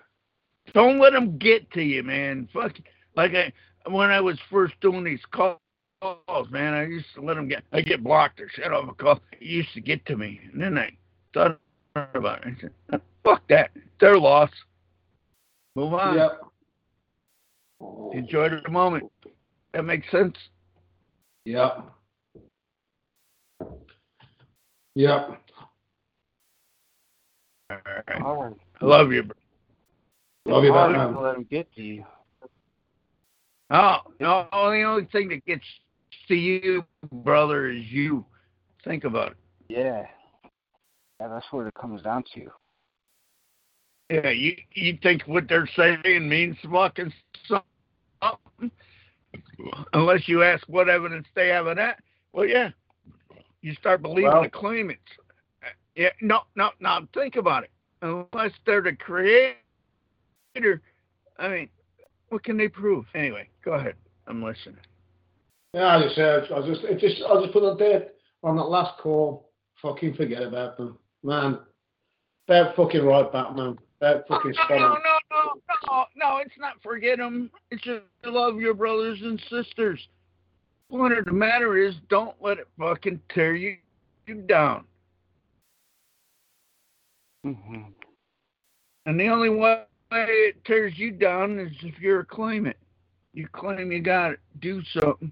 Don't 0.73 0.99
let 0.99 1.13
them 1.13 1.37
get 1.37 1.69
to 1.71 1.81
you, 1.81 2.03
man. 2.03 2.47
Fuck, 2.53 2.73
like 3.15 3.33
I 3.33 3.51
when 3.89 4.09
I 4.09 4.21
was 4.21 4.39
first 4.49 4.73
doing 4.81 5.03
these 5.03 5.19
calls, 5.31 5.59
man, 6.49 6.73
I 6.73 6.85
used 6.85 7.07
to 7.15 7.21
let 7.21 7.35
them 7.35 7.47
get. 7.47 7.63
I 7.71 7.81
get 7.81 8.03
blocked 8.03 8.39
or 8.39 8.49
shut 8.49 8.71
off 8.71 8.89
a 8.89 8.93
call. 8.93 9.19
It 9.33 9.41
used 9.41 9.73
to 9.73 9.81
get 9.81 10.05
to 10.07 10.15
me, 10.15 10.39
and 10.51 10.61
then 10.61 10.77
I 10.77 10.91
thought 11.33 11.59
about 12.13 12.45
it. 12.45 12.55
I 12.57 12.61
said, 12.61 13.01
"Fuck 13.23 13.47
that. 13.49 13.71
Their 13.99 14.17
loss. 14.17 14.49
Move 15.75 15.93
on. 15.93 16.17
Yep. 16.17 16.41
Enjoy 18.13 18.49
the 18.49 18.69
moment. 18.69 19.11
That 19.73 19.83
makes 19.83 20.09
sense. 20.11 20.35
Yep. 21.45 21.85
Yep. 24.95 25.41
All 27.69 27.77
right. 27.85 28.21
All 28.23 28.43
right. 28.43 28.53
I 28.81 28.85
love 28.85 29.11
you, 29.11 29.23
bro. 29.23 29.35
Love 30.45 30.63
you, 30.63 30.73
Hard 30.73 30.93
Batman. 30.93 31.13
to 31.13 31.21
let 31.21 31.35
him 31.35 31.47
get 31.49 31.73
to 31.75 31.81
you. 31.81 32.05
Oh, 33.71 33.97
no, 34.19 34.47
the 34.51 34.83
only 34.83 35.07
thing 35.11 35.29
that 35.29 35.43
gets 35.45 35.63
to 36.27 36.35
you, 36.35 36.85
brother, 37.11 37.69
is 37.69 37.85
you. 37.89 38.25
Think 38.83 39.05
about 39.05 39.31
it. 39.31 39.37
Yeah. 39.69 40.05
Yeah, 41.19 41.27
that's 41.29 41.45
what 41.51 41.65
it 41.65 41.73
comes 41.73 42.01
down 42.01 42.23
to. 42.35 42.51
Yeah, 44.09 44.29
you 44.29 44.55
you 44.73 44.97
think 45.01 45.23
what 45.23 45.47
they're 45.47 45.69
saying 45.75 46.27
means 46.27 46.57
fucking 46.69 47.13
something? 47.47 48.71
Unless 49.93 50.27
you 50.27 50.43
ask 50.43 50.63
what 50.67 50.89
evidence 50.89 51.27
they 51.35 51.47
have 51.49 51.67
of 51.67 51.77
that. 51.77 51.99
Well, 52.33 52.45
yeah, 52.45 52.69
you 53.61 53.73
start 53.75 54.01
believing 54.01 54.31
Well- 54.31 54.43
the 54.43 54.49
claimants. 54.49 55.01
Yeah, 55.95 56.09
no, 56.21 56.41
no, 56.55 56.71
no. 56.79 57.07
Think 57.13 57.35
about 57.35 57.63
it. 57.65 57.71
Unless 58.01 58.51
they're 58.65 58.81
the 58.81 58.93
creator, 58.95 59.55
I 61.37 61.47
mean, 61.47 61.69
what 62.29 62.43
can 62.43 62.57
they 62.57 62.67
prove? 62.67 63.05
Anyway, 63.13 63.47
go 63.63 63.73
ahead. 63.73 63.95
I'm 64.27 64.43
listening. 64.43 64.77
Yeah, 65.73 65.97
I 65.97 66.01
just 66.03 66.15
said, 66.15 66.47
I 66.51 66.61
just, 66.67 66.83
it 66.83 66.99
just, 66.99 67.21
I 67.23 67.41
just 67.41 67.53
put 67.53 67.63
on 67.63 67.77
there 67.77 68.07
on 68.43 68.55
that 68.57 68.63
last 68.63 68.97
call. 68.99 69.49
Fucking 69.81 70.15
forget 70.15 70.41
about 70.43 70.77
them, 70.77 70.97
man. 71.23 71.59
They're 72.47 72.73
fucking 72.75 73.03
right, 73.03 73.31
Batman. 73.31 73.77
They're 74.01 74.23
fucking 74.27 74.53
oh, 74.57 74.59
No, 74.59 74.63
spot 74.65 74.69
no, 74.69 74.85
on. 74.85 74.89
no, 74.91 74.95
no, 74.95 75.12
no, 75.93 76.05
no. 76.15 76.37
It's 76.37 76.57
not 76.57 76.81
forget 76.81 77.17
them. 77.17 77.49
It's 77.71 77.83
just 77.83 78.01
love 78.25 78.59
your 78.59 78.73
brothers 78.73 79.19
and 79.21 79.41
sisters. 79.49 79.99
Point 80.89 81.17
of 81.17 81.25
the 81.25 81.31
matter 81.31 81.77
is, 81.77 81.95
don't 82.09 82.35
let 82.41 82.59
it 82.59 82.67
fucking 82.77 83.19
tear 83.33 83.55
you, 83.55 83.77
you 84.27 84.35
down. 84.35 84.85
hmm 87.43 87.83
And 89.05 89.19
the 89.19 89.27
only 89.27 89.49
way 89.49 89.83
it 90.11 90.63
tears 90.65 90.93
you 90.97 91.11
down 91.11 91.59
is 91.59 91.71
if 91.81 91.99
you're 91.99 92.21
a 92.21 92.25
claimant. 92.25 92.77
You 93.33 93.47
claim 93.47 93.91
you 93.91 93.99
got 93.99 94.29
to 94.29 94.37
do 94.59 94.83
something. 94.99 95.31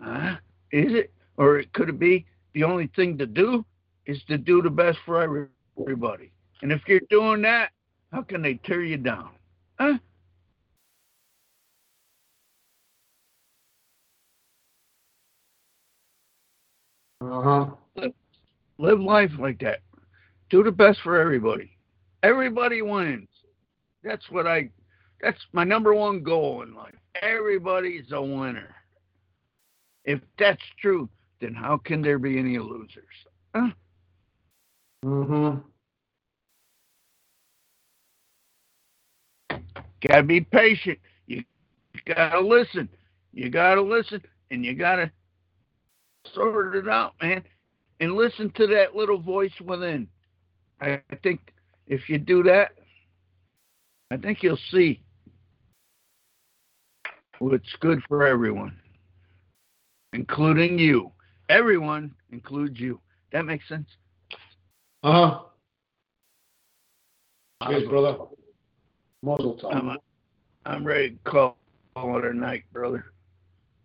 Huh? 0.00 0.36
Is 0.72 0.92
it? 0.92 1.12
Or 1.36 1.58
it 1.58 1.72
could 1.72 1.88
it 1.88 1.98
be 1.98 2.26
the 2.52 2.64
only 2.64 2.90
thing 2.96 3.16
to 3.18 3.26
do 3.26 3.64
is 4.06 4.20
to 4.28 4.36
do 4.36 4.60
the 4.60 4.70
best 4.70 4.98
for 5.06 5.22
everybody. 5.78 6.32
And 6.62 6.72
if 6.72 6.82
you're 6.86 7.00
doing 7.08 7.42
that, 7.42 7.70
how 8.12 8.22
can 8.22 8.42
they 8.42 8.54
tear 8.54 8.82
you 8.82 8.96
down? 8.96 9.30
Huh? 9.80 9.94
Uh 17.22 17.42
huh. 17.42 18.10
Live 18.76 19.00
life 19.00 19.30
like 19.38 19.58
that. 19.60 19.80
Do 20.50 20.62
the 20.62 20.70
best 20.70 21.00
for 21.02 21.18
everybody. 21.18 21.70
Everybody 22.22 22.82
wins. 22.82 23.28
That's 24.04 24.30
what 24.30 24.46
I 24.46 24.70
that's 25.22 25.38
my 25.52 25.64
number 25.64 25.94
one 25.94 26.22
goal 26.22 26.62
in 26.62 26.74
life. 26.74 26.94
Everybody's 27.22 28.12
a 28.12 28.20
winner. 28.20 28.74
If 30.04 30.20
that's 30.38 30.62
true, 30.80 31.08
then 31.40 31.54
how 31.54 31.78
can 31.78 32.02
there 32.02 32.18
be 32.18 32.38
any 32.38 32.58
losers? 32.58 33.04
Huh? 33.54 33.70
Mm-hmm. 35.04 35.58
Gotta 40.06 40.22
be 40.22 40.40
patient. 40.40 40.98
You 41.26 41.44
gotta 42.06 42.40
listen. 42.40 42.88
You 43.32 43.50
gotta 43.50 43.82
listen 43.82 44.22
and 44.50 44.64
you 44.64 44.74
gotta 44.74 45.10
sort 46.34 46.74
it 46.76 46.88
out, 46.88 47.14
man. 47.22 47.42
And 48.00 48.14
listen 48.14 48.50
to 48.56 48.66
that 48.68 48.96
little 48.96 49.18
voice 49.18 49.52
within. 49.64 50.08
I 50.80 51.02
think 51.22 51.52
if 51.86 52.08
you 52.08 52.18
do 52.18 52.42
that, 52.44 52.70
I 54.10 54.16
think 54.16 54.42
you'll 54.42 54.58
see 54.70 55.02
what's 57.38 57.76
good 57.80 58.00
for 58.08 58.26
everyone, 58.26 58.76
including 60.12 60.78
you. 60.78 61.12
Everyone 61.48 62.14
includes 62.32 62.80
you. 62.80 63.00
That 63.32 63.44
makes 63.44 63.68
sense? 63.68 63.88
Uh 65.02 65.12
huh. 65.28 65.40
Cheers, 67.68 67.88
brother. 67.88 68.16
Muzzle 69.22 69.54
time. 69.56 69.90
I'm, 69.90 69.98
I'm 70.66 70.84
ready 70.86 71.10
to 71.10 71.30
call, 71.30 71.56
call 71.94 72.18
it 72.18 72.24
a 72.24 72.32
night, 72.32 72.64
brother. 72.72 73.04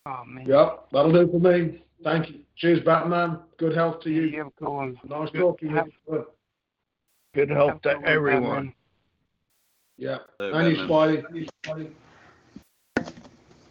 Oh 0.06 0.24
man. 0.26 0.46
Yep, 0.46 0.88
that'll 0.92 1.12
do 1.12 1.30
for 1.32 1.40
me. 1.40 1.82
Thank 2.04 2.30
you. 2.30 2.40
Cheers, 2.58 2.82
Batman. 2.86 3.40
Good 3.58 3.76
health 3.76 4.02
to 4.04 4.10
you. 4.12 4.24
You 4.24 4.38
have 4.40 4.48
a 4.48 4.52
good 4.60 4.70
one. 4.70 5.00
Nice 5.04 5.30
talking 5.32 5.74
with 5.74 5.86
you. 6.08 6.26
Good 7.34 7.50
health 7.50 7.82
to 7.82 7.90
Have 7.90 7.98
a 7.98 8.02
good 8.02 8.04
one, 8.04 8.08
everyone. 8.12 8.44
Batman. 8.44 8.74
Yeah. 9.98 10.18
Hey, 10.40 10.52
And 10.52 10.78
you, 10.78 10.84
Spidey. 10.84 11.50
Spidey. 11.66 11.92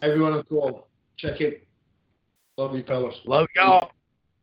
Everyone 0.01 0.33
on 0.33 0.43
call. 0.43 0.87
Check 1.17 1.39
it. 1.41 1.65
Love 2.57 2.75
you, 2.75 2.83
fellas. 2.83 3.15
Love 3.25 3.47
y'all. 3.55 3.91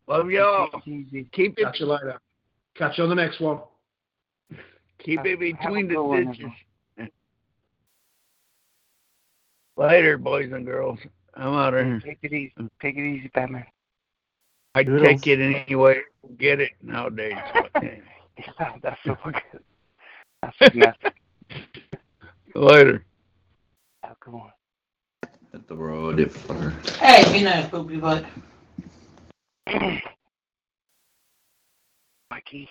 Love 0.09 0.31
y'all. 0.31 0.69
Take 0.71 0.87
it 0.87 0.91
easy. 0.91 1.27
Keep 1.33 1.59
it 1.59 1.65
Catch 1.65 1.81
you 1.81 1.87
later. 1.87 2.21
Catch 2.75 2.99
you 2.99 3.05
on 3.05 3.11
the 3.11 3.17
next 3.17 3.41
one. 3.41 3.61
keep 4.99 5.21
it 5.25 5.39
between 5.39 5.89
the 5.89 6.25
ditches. 6.27 6.51
Later, 9.77 10.19
boys 10.19 10.53
and 10.53 10.67
girls. 10.67 10.99
I'm 11.35 11.55
out 11.55 11.75
of 11.75 11.87
here. 11.87 12.01
Take 12.05 12.19
it 12.23 12.33
easy. 12.33 12.53
Take 12.81 12.97
it 12.97 13.05
easy, 13.05 13.31
Batman. 13.35 13.65
I 14.75 14.83
Doodles. 14.83 15.07
take 15.23 15.27
it 15.27 15.41
anyway. 15.41 16.01
Get 16.39 16.61
it 16.61 16.73
nowadays. 16.83 17.37
Yeah, 18.59 18.73
that's 18.83 18.99
so 19.05 19.15
good. 19.25 19.63
That's 20.43 20.75
a 20.75 20.77
message. 20.77 21.13
Later. 22.55 23.05
Have 24.03 24.13
a 24.13 24.25
good 24.25 24.35
one. 24.35 24.51
At 25.53 25.69
the 25.69 25.77
road, 25.77 26.19
if 26.19 26.51
uh, 26.51 26.71
Hey, 26.99 27.31
be 27.31 27.45
nice, 27.45 27.69
poopy 27.69 27.99
butt. 27.99 28.25
Mikey. 32.31 32.71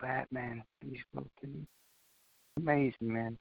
Batman. 0.00 0.62
He's 0.80 1.00
fucking 1.14 1.66
amazing, 2.58 2.94
man. 3.00 3.38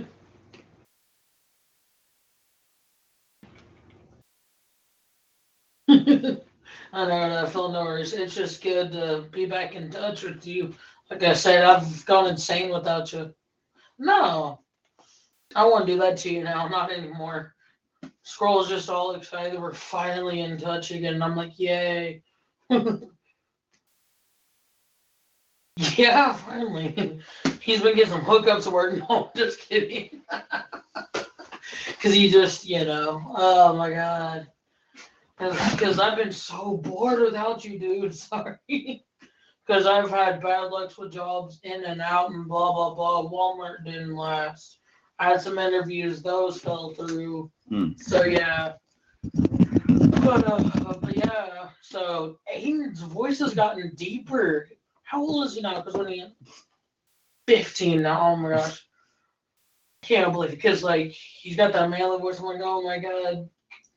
know, 6.94 7.44
I 7.44 7.50
feel 7.50 7.70
no 7.72 7.84
worries. 7.84 8.12
It's 8.12 8.34
just 8.34 8.62
good 8.62 8.92
to 8.92 9.26
be 9.32 9.46
back 9.46 9.74
in 9.74 9.90
touch 9.90 10.22
with 10.22 10.46
you. 10.46 10.74
Like 11.10 11.22
I 11.24 11.32
said, 11.34 11.64
I've 11.64 12.04
gone 12.06 12.28
insane 12.28 12.72
without 12.72 13.12
you. 13.12 13.34
No, 13.98 14.60
I 15.54 15.64
won't 15.64 15.86
do 15.86 15.98
that 15.98 16.16
to 16.18 16.30
you 16.32 16.44
now. 16.44 16.68
Not 16.68 16.92
anymore. 16.92 17.54
Squirrel's 18.22 18.68
just 18.68 18.90
all 18.90 19.14
excited. 19.14 19.60
We're 19.60 19.74
finally 19.74 20.40
in 20.42 20.58
touch 20.58 20.90
again. 20.92 21.22
I'm 21.22 21.36
like, 21.36 21.58
yay. 21.58 22.22
yeah, 25.96 26.32
finally. 26.32 27.20
He's 27.60 27.82
been 27.82 27.96
getting 27.96 28.12
some 28.12 28.22
hookups 28.22 28.66
at 28.66 28.72
work. 28.72 28.96
No, 29.08 29.30
I'm 29.34 29.38
just 29.38 29.60
kidding. 29.60 30.22
Because 31.86 32.14
he 32.14 32.30
just, 32.30 32.66
you 32.66 32.84
know, 32.84 33.20
oh 33.36 33.74
my 33.74 33.90
God. 33.90 34.46
Because 35.38 35.98
I've 35.98 36.16
been 36.16 36.32
so 36.32 36.76
bored 36.76 37.20
without 37.20 37.64
you, 37.64 37.78
dude. 37.78 38.14
Sorry. 38.14 39.04
Because 39.66 39.86
I've 39.86 40.08
had 40.08 40.40
bad 40.40 40.70
lucks 40.70 40.96
with 40.96 41.12
jobs 41.12 41.58
in 41.64 41.84
and 41.84 42.00
out 42.00 42.30
and 42.30 42.46
blah, 42.46 42.72
blah, 42.72 42.94
blah. 42.94 43.28
Walmart 43.28 43.84
didn't 43.84 44.14
last. 44.14 44.78
I 45.18 45.30
had 45.30 45.40
some 45.40 45.58
interviews, 45.58 46.22
those 46.22 46.60
fell 46.60 46.94
through. 46.94 47.50
Hmm. 47.68 47.92
So, 47.96 48.24
yeah. 48.24 48.74
But, 49.32 50.46
uh, 50.46 50.94
but 51.00 51.16
yeah, 51.16 51.68
so 51.80 52.38
Aiden's 52.54 53.00
voice 53.00 53.40
has 53.40 53.54
gotten 53.54 53.92
deeper. 53.96 54.68
How 55.06 55.20
old 55.20 55.46
is 55.46 55.54
he 55.54 55.60
now? 55.62 55.80
Because 55.80 55.94
when 55.94 56.08
he 56.08 56.24
15 57.46 58.02
now, 58.02 58.32
oh 58.32 58.36
my 58.36 58.50
gosh. 58.50 58.82
Can't 60.02 60.32
believe 60.32 60.50
it. 60.50 60.56
Because, 60.56 60.82
like, 60.82 61.12
he's 61.12 61.56
got 61.56 61.72
that 61.72 61.90
manly 61.90 62.18
voice. 62.18 62.38
I'm 62.38 62.44
like, 62.44 62.60
oh 62.62 62.82
my 62.82 62.98
God. 62.98 63.48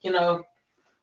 You 0.02 0.12
know, 0.12 0.44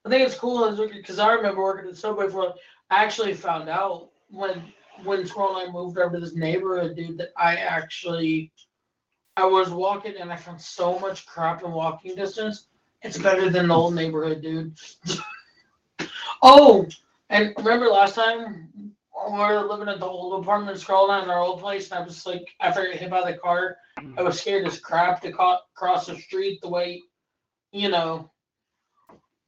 I 0.05 0.09
think 0.09 0.23
it's 0.23 0.39
cool 0.39 0.75
because 0.77 1.19
I 1.19 1.33
remember 1.33 1.63
working 1.63 1.91
at 1.91 1.97
Subway 1.97 2.29
for. 2.29 2.55
I 2.91 3.03
actually 3.03 3.35
found 3.35 3.69
out 3.69 4.11
when 4.31 4.73
when 5.03 5.27
Squirrel 5.27 5.59
and 5.59 5.69
I 5.69 5.73
moved 5.73 5.99
over 5.99 6.15
to 6.15 6.21
this 6.21 6.37
neighborhood, 6.37 6.97
dude, 6.97 7.19
that 7.19 7.33
I 7.37 7.57
actually 7.57 8.53
I 9.37 9.45
was 9.45 9.71
walking 9.71 10.15
and 10.19 10.33
I 10.33 10.37
found 10.37 10.61
so 10.61 10.99
much 10.99 11.27
crap 11.27 11.65
in 11.65 11.73
walking 11.73 12.15
distance. 12.15 12.69
It's 13.03 13.19
better 13.19 13.51
than 13.51 13.69
the 13.69 13.75
old 13.75 13.95
neighborhood, 13.95 14.41
dude. 14.41 14.79
oh, 16.43 16.87
and 17.29 17.53
remember 17.59 17.89
last 17.89 18.15
time 18.15 18.95
we 19.27 19.39
were 19.39 19.67
living 19.67 19.89
at 19.89 20.01
the 20.01 20.07
old 20.07 20.43
apartment, 20.43 20.79
scrolling 20.79 21.25
in 21.25 21.31
our 21.31 21.41
old 21.41 21.61
place, 21.61 21.91
and 21.91 21.99
I 21.99 22.05
was 22.05 22.27
like, 22.27 22.47
after 22.61 22.81
I 22.81 22.87
got 22.87 22.97
hit 22.97 23.11
by 23.11 23.31
the 23.31 23.39
car, 23.39 23.77
I 24.17 24.23
was 24.23 24.41
scared 24.41 24.67
as 24.67 24.79
crap 24.79 25.23
to 25.23 25.33
co- 25.33 25.61
cross 25.75 26.07
the 26.07 26.19
street 26.19 26.61
the 26.63 26.69
way, 26.69 27.03
you 27.73 27.89
know, 27.89 28.31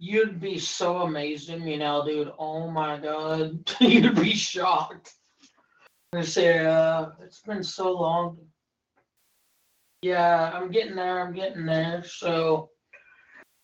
You'd 0.01 0.41
be 0.41 0.61
so 0.61 0.99
amazed 0.99 1.51
at 1.51 1.61
me 1.61 1.77
now, 1.77 2.03
dude. 2.05 2.33
Oh 2.39 2.71
my 2.71 2.99
god. 2.99 3.69
You'd 3.81 4.15
be 4.15 4.33
shocked. 4.35 5.13
I 6.15 6.23
say, 6.23 6.65
uh, 6.65 7.09
it's 7.23 7.41
been 7.41 7.65
so 7.65 7.93
long. 7.93 8.39
Yeah, 10.01 10.53
I'm 10.55 10.71
getting 10.71 10.95
there. 10.95 11.21
I'm 11.21 11.35
getting 11.35 11.67
there. 11.67 12.05
So, 12.05 12.71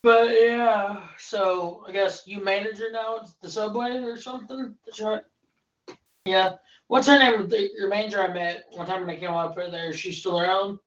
but 0.03 0.29
yeah, 0.29 1.07
so 1.17 1.85
I 1.87 1.93
guess 1.93 2.23
you 2.27 2.43
manager 2.43 2.91
now 2.91 3.19
at 3.19 3.29
the 3.41 3.49
subway 3.49 3.91
or 4.03 4.17
something? 4.17 4.75
That's 4.85 4.99
right. 4.99 5.23
Yeah. 6.25 6.53
What's 6.87 7.07
her 7.07 7.19
name? 7.19 7.49
The, 7.49 7.69
your 7.77 7.89
manager 7.89 8.21
I 8.23 8.33
met 8.33 8.65
one 8.71 8.87
time 8.87 9.01
when 9.07 9.15
I 9.15 9.19
came 9.19 9.31
up 9.31 9.55
there. 9.55 9.91
Is 9.91 9.99
she 9.99 10.13
still 10.13 10.39
around? 10.39 10.79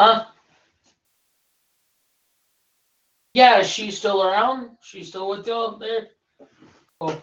Huh? 0.00 0.26
Yeah, 3.34 3.62
she's 3.62 3.98
still 3.98 4.22
around. 4.24 4.70
She's 4.82 5.08
still 5.08 5.30
with 5.30 5.46
you 5.46 5.54
up 5.54 5.80
there. 5.80 6.08
Cool. 7.00 7.22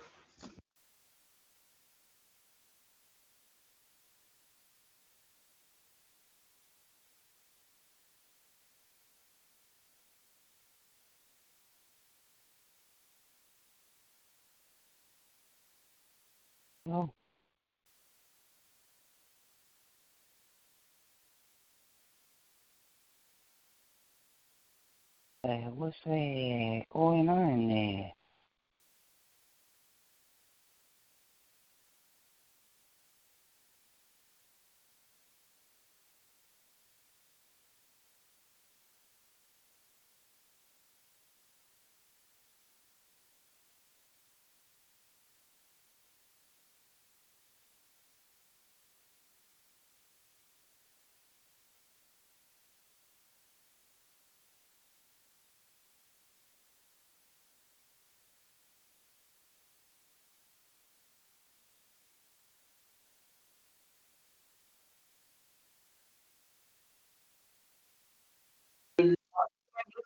No. 16.86 17.14
Hey, 25.44 25.65
what's 25.78 25.96
uh, 26.06 26.86
going 26.94 27.30
on 27.30 27.68
there? 27.68 28.25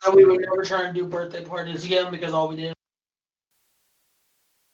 So 0.02 0.14
we 0.14 0.24
would 0.24 0.40
never 0.40 0.64
try 0.64 0.84
and 0.84 0.94
do 0.94 1.04
birthday 1.04 1.44
parties 1.44 1.84
again 1.84 2.10
because 2.10 2.32
all 2.32 2.48
we 2.48 2.56
did 2.56 2.74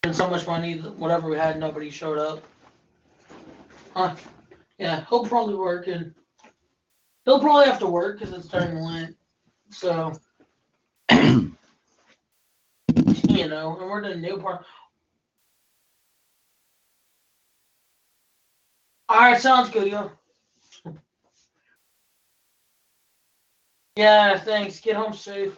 and 0.03 0.15
so 0.15 0.29
much 0.29 0.47
money 0.47 0.77
whatever 0.77 1.29
we 1.29 1.35
had, 1.35 1.59
nobody 1.59 1.89
showed 1.89 2.17
up. 2.17 2.41
Huh. 3.93 4.15
Yeah, 4.77 5.03
he'll 5.09 5.25
probably 5.25 5.55
work 5.55 5.87
and 5.87 6.13
he'll 7.25 7.41
probably 7.41 7.65
have 7.65 7.79
to 7.79 7.87
work 7.87 8.19
because 8.19 8.33
it's 8.33 8.47
during 8.47 8.77
Lent. 8.77 9.17
So 9.69 10.13
you 11.11 11.51
know, 13.47 13.77
and 13.79 13.89
we're 13.89 14.03
in 14.03 14.11
a 14.11 14.15
new 14.15 14.37
part. 14.37 14.63
All 19.09 19.17
right, 19.19 19.41
sounds 19.41 19.69
good, 19.69 19.87
yo. 19.87 20.11
Yeah, 23.97 24.37
thanks. 24.37 24.79
Get 24.79 24.95
home 24.95 25.13
safe. 25.13 25.57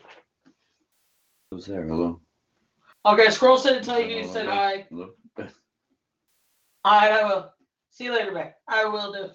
Who's 1.52 1.66
there? 1.66 1.84
Hello. 1.84 2.22
Okay, 3.06 3.30
Squirrel 3.32 3.58
said 3.58 3.80
to 3.80 3.84
tell 3.84 4.00
you 4.00 4.22
he 4.22 4.28
said 4.28 4.46
hi. 4.46 4.86
Hello. 4.90 5.10
All 5.38 7.02
right, 7.02 7.12
I 7.12 7.24
will. 7.26 7.52
See 7.90 8.06
you 8.06 8.14
later, 8.14 8.32
back. 8.32 8.56
I 8.66 8.86
will 8.86 9.12
do. 9.12 9.30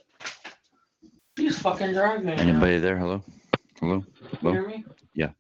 He's 1.37 1.59
fucking 1.59 1.93
drunk, 1.93 2.25
man. 2.25 2.39
Anybody 2.41 2.79
there? 2.79 2.97
Hello. 2.97 3.23
Hello. 3.79 3.97
You 4.23 4.39
Hello. 4.41 4.53
hear 4.53 4.69
me? 4.69 4.85
Yeah. 5.15 5.31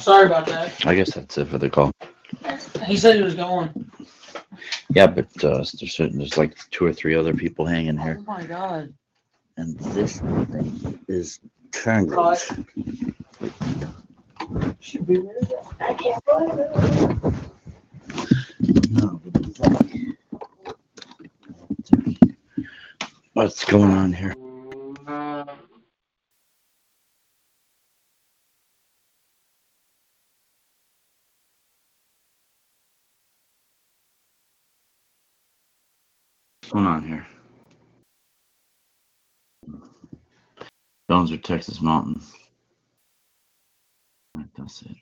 Sorry 0.00 0.26
about 0.26 0.46
that. 0.46 0.84
I 0.84 0.96
guess 0.96 1.14
that's 1.14 1.38
it 1.38 1.46
for 1.46 1.58
the 1.58 1.70
call. 1.70 1.92
He 2.84 2.96
said 2.96 3.14
he 3.14 3.22
was 3.22 3.36
going. 3.36 3.92
Yeah, 4.92 5.06
but 5.06 5.28
uh, 5.44 5.58
there's 5.78 5.94
certain, 5.94 6.18
there's 6.18 6.36
like 6.36 6.56
two 6.72 6.84
or 6.84 6.92
three 6.92 7.14
other 7.14 7.32
people 7.32 7.64
hanging 7.64 7.96
here, 7.96 8.18
Oh 8.18 8.24
my 8.24 8.44
god. 8.44 8.92
And 9.56 9.78
this 9.78 10.20
thing 10.20 10.98
is 11.08 11.40
turned. 11.72 12.12
Cut. 12.12 12.50
Should 14.80 15.06
be 15.06 15.18
rid 15.18 15.36
it. 15.42 15.58
I 15.80 15.94
can't 15.94 16.22
it. 16.58 17.32
What's 23.34 23.64
going 23.64 23.92
on 23.92 24.12
here? 24.12 24.34
What's 36.60 36.72
going 36.72 36.86
on 36.86 37.02
here? 37.06 37.26
Jones 41.12 41.30
or 41.30 41.36
Texas 41.36 41.82
Mountain. 41.82 42.22
Right, 44.38 44.46
That's 44.56 44.80
it. 44.82 44.96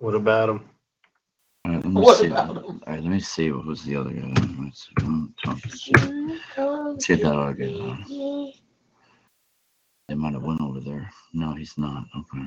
What 0.00 0.16
about 0.16 0.48
him? 0.48 0.62
All 1.64 1.72
right, 1.74 1.84
let 1.84 1.94
me 1.94 2.02
What 2.02 2.18
see. 2.18 2.26
about 2.26 2.50
All 2.56 2.80
right, 2.88 3.02
let 3.02 3.12
me 3.12 3.20
see 3.20 3.52
what 3.52 3.66
was 3.66 3.84
the 3.84 3.94
other 3.94 4.10
guy. 4.10 4.34
Let's 4.60 4.88
see, 4.88 4.94
don't 4.98 5.34
see. 5.70 5.92
See 6.98 7.12
if 7.12 7.22
that 7.22 7.36
other 7.36 7.54
guy's 7.54 7.78
on. 7.78 8.04
They 10.08 10.16
might 10.16 10.32
have 10.34 10.42
went 10.42 10.60
over 10.60 10.80
there. 10.80 11.08
No, 11.32 11.54
he's 11.54 11.78
not. 11.78 12.04
Okay. 12.18 12.46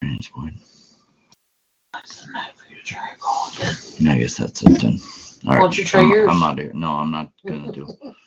Strange 0.00 0.32
boy. 0.32 0.50
Yeah, 3.98 4.12
I 4.12 4.18
guess 4.18 4.36
that's 4.36 4.62
it 4.62 4.80
then. 4.80 5.00
All 5.48 5.54
Why 5.54 5.58
don't 5.58 5.76
you 5.78 5.84
try 5.84 6.02
I'm, 6.02 6.10
yours? 6.12 6.30
I'm 6.30 6.40
not 6.40 6.58
here. 6.60 6.72
No, 6.72 6.92
I'm 6.92 7.10
not 7.10 7.32
gonna 7.48 7.72
do. 7.72 7.88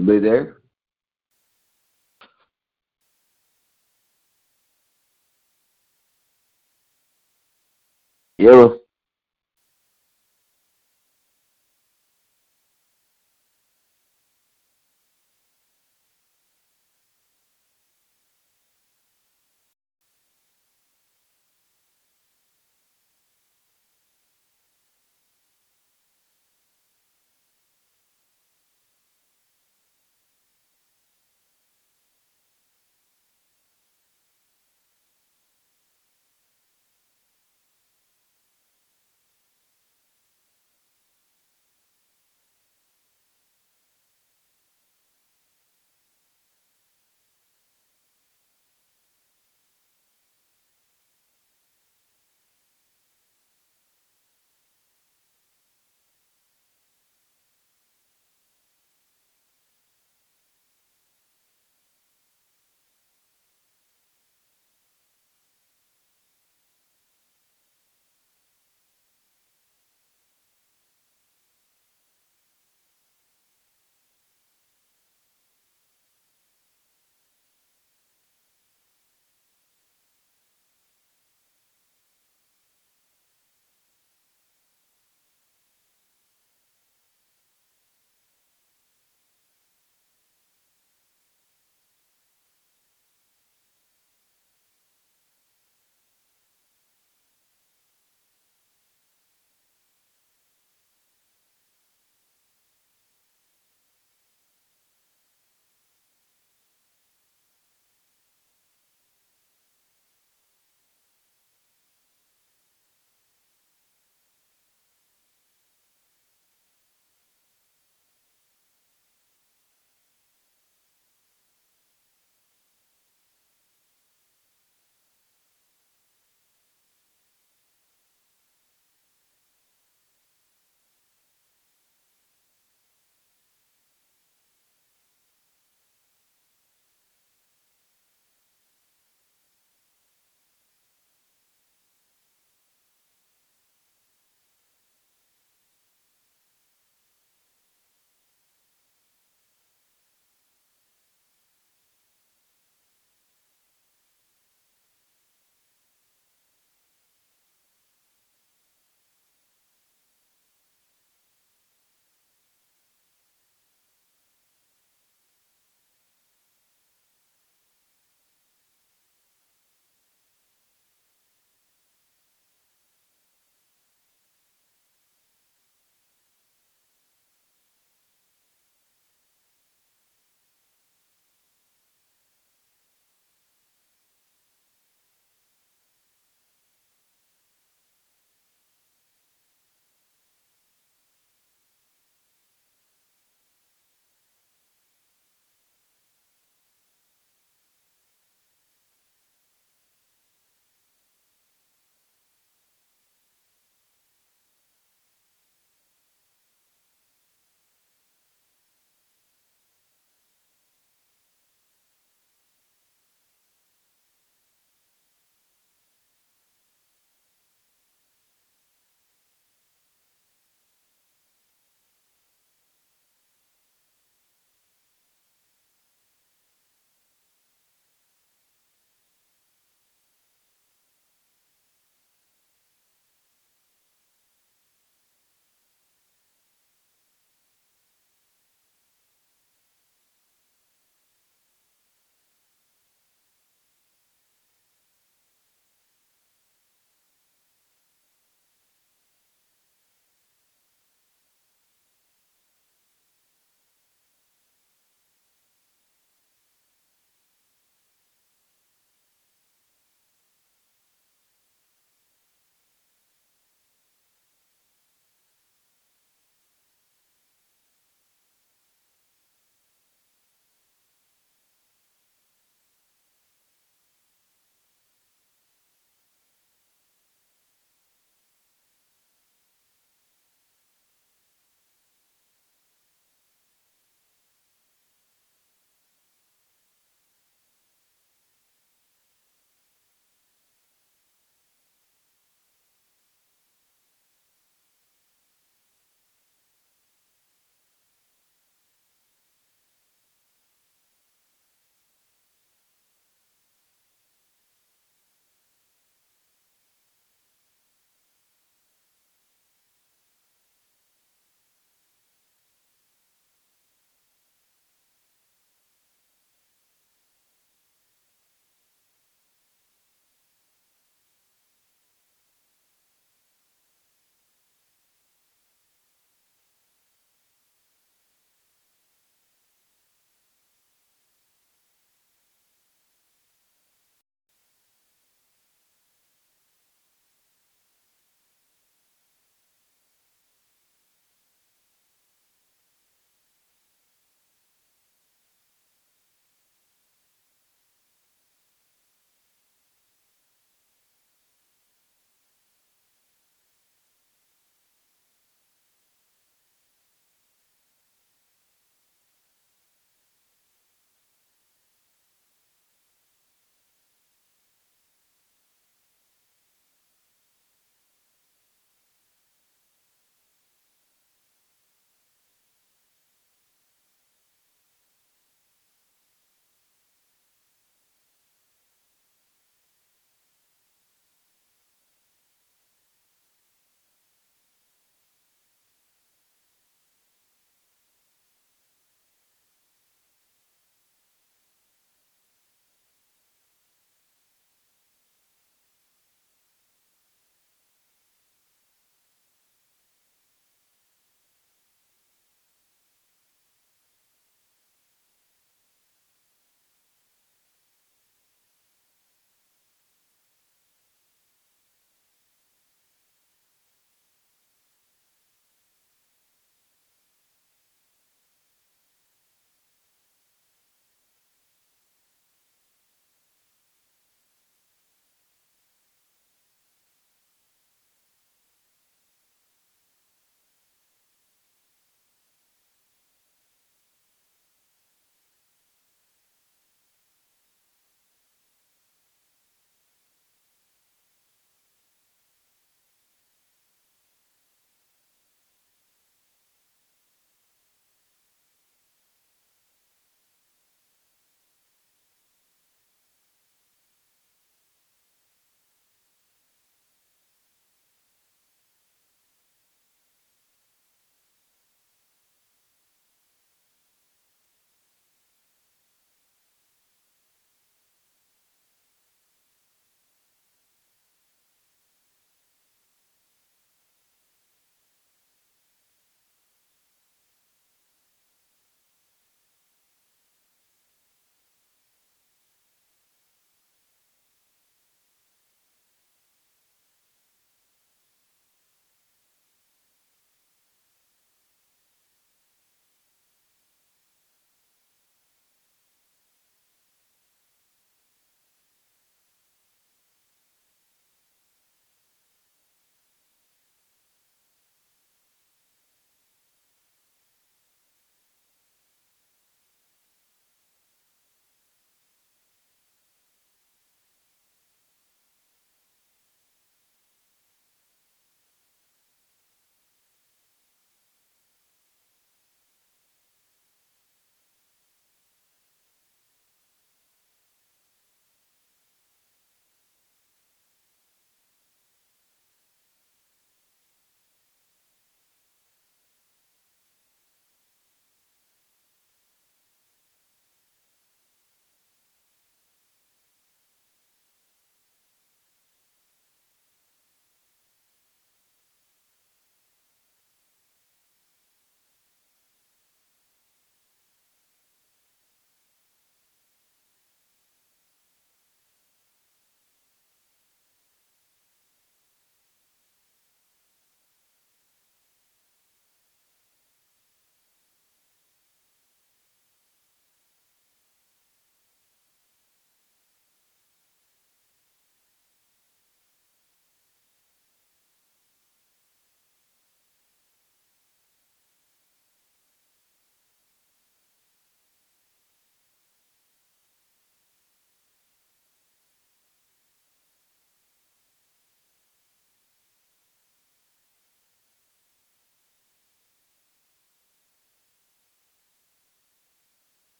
Anybody 0.00 0.20
there? 0.20 0.56
Yellow. 8.38 8.79